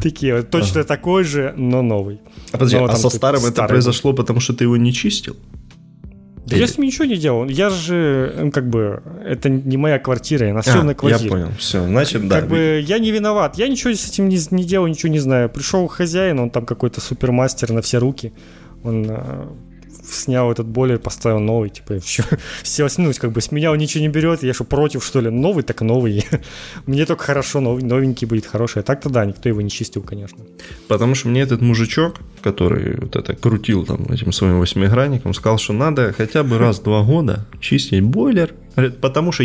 Такие 0.00 0.36
вот, 0.36 0.50
точно 0.50 0.80
ага. 0.80 0.88
такой 0.88 1.24
же, 1.24 1.54
но 1.56 1.80
новый. 1.80 2.20
А 2.50 2.58
подожди, 2.58 2.76
но, 2.76 2.84
а 2.84 2.96
со 2.96 3.08
старым 3.08 3.44
это 3.44 3.64
произошло, 3.66 4.12
потому 4.12 4.40
что 4.40 4.52
ты 4.52 4.64
его 4.64 4.76
не 4.76 4.92
чистил? 4.92 5.36
Да 6.44 6.56
я 6.56 6.66
с 6.66 6.76
ним 6.76 6.86
ничего 6.86 7.04
не 7.04 7.16
делал. 7.16 7.48
Я 7.48 7.70
же, 7.70 8.34
ну, 8.38 8.50
как 8.50 8.68
бы, 8.68 9.02
это 9.24 9.48
не 9.48 9.76
моя 9.76 9.98
квартира, 9.98 10.48
я 10.48 10.54
на 10.54 10.62
съемной 10.62 10.94
а, 10.94 10.96
квартире. 10.96 11.24
Я 11.24 11.30
понял, 11.30 11.48
все, 11.58 11.84
значит, 11.84 12.26
да. 12.26 12.40
Как 12.40 12.48
бы 12.48 12.82
я 12.84 12.98
не 12.98 13.10
виноват, 13.10 13.56
я 13.56 13.68
ничего 13.68 13.94
с 13.94 14.08
этим 14.08 14.28
не, 14.28 14.38
не 14.50 14.64
делал, 14.64 14.86
ничего 14.86 15.10
не 15.10 15.20
знаю. 15.20 15.48
Пришел 15.48 15.86
хозяин, 15.86 16.40
он 16.40 16.50
там 16.50 16.66
какой-то 16.66 17.00
супермастер 17.00 17.72
на 17.72 17.80
все 17.80 17.98
руки 17.98 18.32
он 18.84 19.06
э, 19.08 19.46
снял 20.02 20.50
этот 20.50 20.66
бойлер, 20.66 20.98
поставил 20.98 21.40
новый, 21.40 21.70
типа, 21.70 21.98
все, 22.00 22.24
все 22.62 22.88
ну, 22.98 23.12
как 23.18 23.32
бы 23.32 23.40
с 23.40 23.52
меня 23.52 23.70
он 23.70 23.78
ничего 23.78 24.02
не 24.02 24.08
берет, 24.08 24.42
я 24.42 24.54
что, 24.54 24.64
против, 24.64 25.04
что 25.04 25.20
ли? 25.20 25.30
Новый, 25.30 25.62
так 25.64 25.80
новый. 25.80 26.24
мне 26.86 27.06
только 27.06 27.24
хорошо, 27.24 27.60
новый, 27.60 27.82
новенький 27.82 28.26
будет 28.26 28.46
хороший. 28.46 28.80
А 28.80 28.82
так-то 28.82 29.08
да, 29.08 29.24
никто 29.24 29.48
его 29.48 29.60
не 29.60 29.70
чистил, 29.70 30.02
конечно. 30.02 30.38
Потому 30.88 31.14
что 31.14 31.28
мне 31.28 31.42
этот 31.42 31.60
мужичок, 31.60 32.16
который 32.42 32.96
вот 32.96 33.16
это 33.16 33.34
крутил 33.34 33.86
там 33.86 34.04
этим 34.10 34.32
своим 34.32 34.58
восьмигранником, 34.60 35.34
сказал, 35.34 35.58
что 35.58 35.72
надо 35.72 36.12
хотя 36.12 36.42
бы 36.42 36.58
раз 36.58 36.80
в 36.80 36.84
два 36.84 37.02
года 37.02 37.46
чистить 37.60 38.02
бойлер, 38.02 38.54
Потому 38.74 39.32
что 39.32 39.44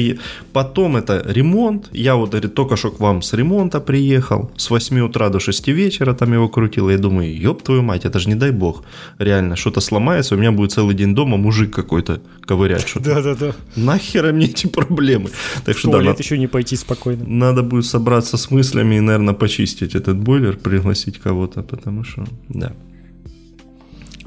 потом 0.54 0.96
это 0.96 1.22
ремонт. 1.26 1.90
Я 1.92 2.16
вот 2.16 2.30
говорит, 2.30 2.54
только 2.54 2.78
что 2.78 2.92
к 2.92 3.00
вам 3.00 3.22
с 3.22 3.34
ремонта 3.34 3.80
приехал. 3.80 4.52
С 4.58 4.70
8 4.70 5.00
утра 5.00 5.30
до 5.30 5.40
6 5.40 5.68
вечера 5.68 6.14
там 6.14 6.34
его 6.34 6.48
крутил. 6.50 6.90
Я 6.90 6.98
думаю, 6.98 7.38
ёб 7.38 7.62
твою 7.62 7.82
мать, 7.82 8.06
это 8.06 8.20
же 8.20 8.30
не 8.30 8.36
дай 8.36 8.52
бог. 8.52 8.84
Реально, 9.20 9.56
что-то 9.56 9.82
сломается, 9.82 10.36
у 10.36 10.38
меня 10.38 10.52
будет 10.52 10.72
целый 10.72 10.96
день 10.96 11.14
дома 11.14 11.38
мужик 11.38 11.74
какой-то 11.74 12.22
ковырять 12.46 12.88
что-то. 12.88 13.16
Да-да-да. 13.16 13.54
Нахера 13.76 14.32
мне 14.32 14.46
эти 14.46 14.68
проблемы? 14.68 15.30
Так 15.66 15.78
что 15.78 15.92
да, 15.92 16.12
еще 16.18 16.38
не 16.38 16.48
пойти 16.48 16.76
спокойно. 16.76 17.26
Надо 17.28 17.64
будет 17.64 17.86
собраться 17.86 18.38
с 18.38 18.52
мыслями 18.52 18.96
и, 18.96 19.00
наверное, 19.00 19.34
почистить 19.34 19.96
этот 19.96 20.18
бойлер, 20.18 20.58
пригласить 20.58 21.20
кого-то, 21.20 21.64
потому 21.64 22.04
что, 22.04 22.26
да. 22.50 22.74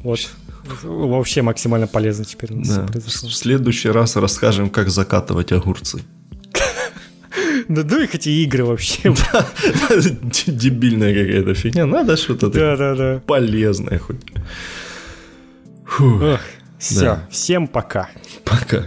Вот. 0.02 0.30
Вообще 0.82 1.42
максимально 1.42 1.86
полезно 1.86 2.24
теперь 2.24 2.50
да. 2.52 2.86
В 2.92 3.10
следующий 3.34 3.88
раз 3.90 4.16
расскажем, 4.16 4.70
как 4.70 4.90
закатывать 4.90 5.52
огурцы. 5.52 6.00
Да 7.68 7.84
ну 7.88 8.00
их 8.00 8.14
эти 8.14 8.28
игры 8.30 8.64
вообще. 8.64 9.14
Дебильная 10.46 11.14
какая-то 11.14 11.54
фигня. 11.54 11.86
Надо 11.86 12.16
что-то 12.16 12.48
да, 12.48 12.76
да, 12.76 12.94
да. 12.94 13.22
полезное 13.26 13.98
хоть. 13.98 14.16
Все, 16.78 17.00
Да. 17.00 17.28
всем 17.30 17.68
пока. 17.68 18.08
Пока. 18.44 18.86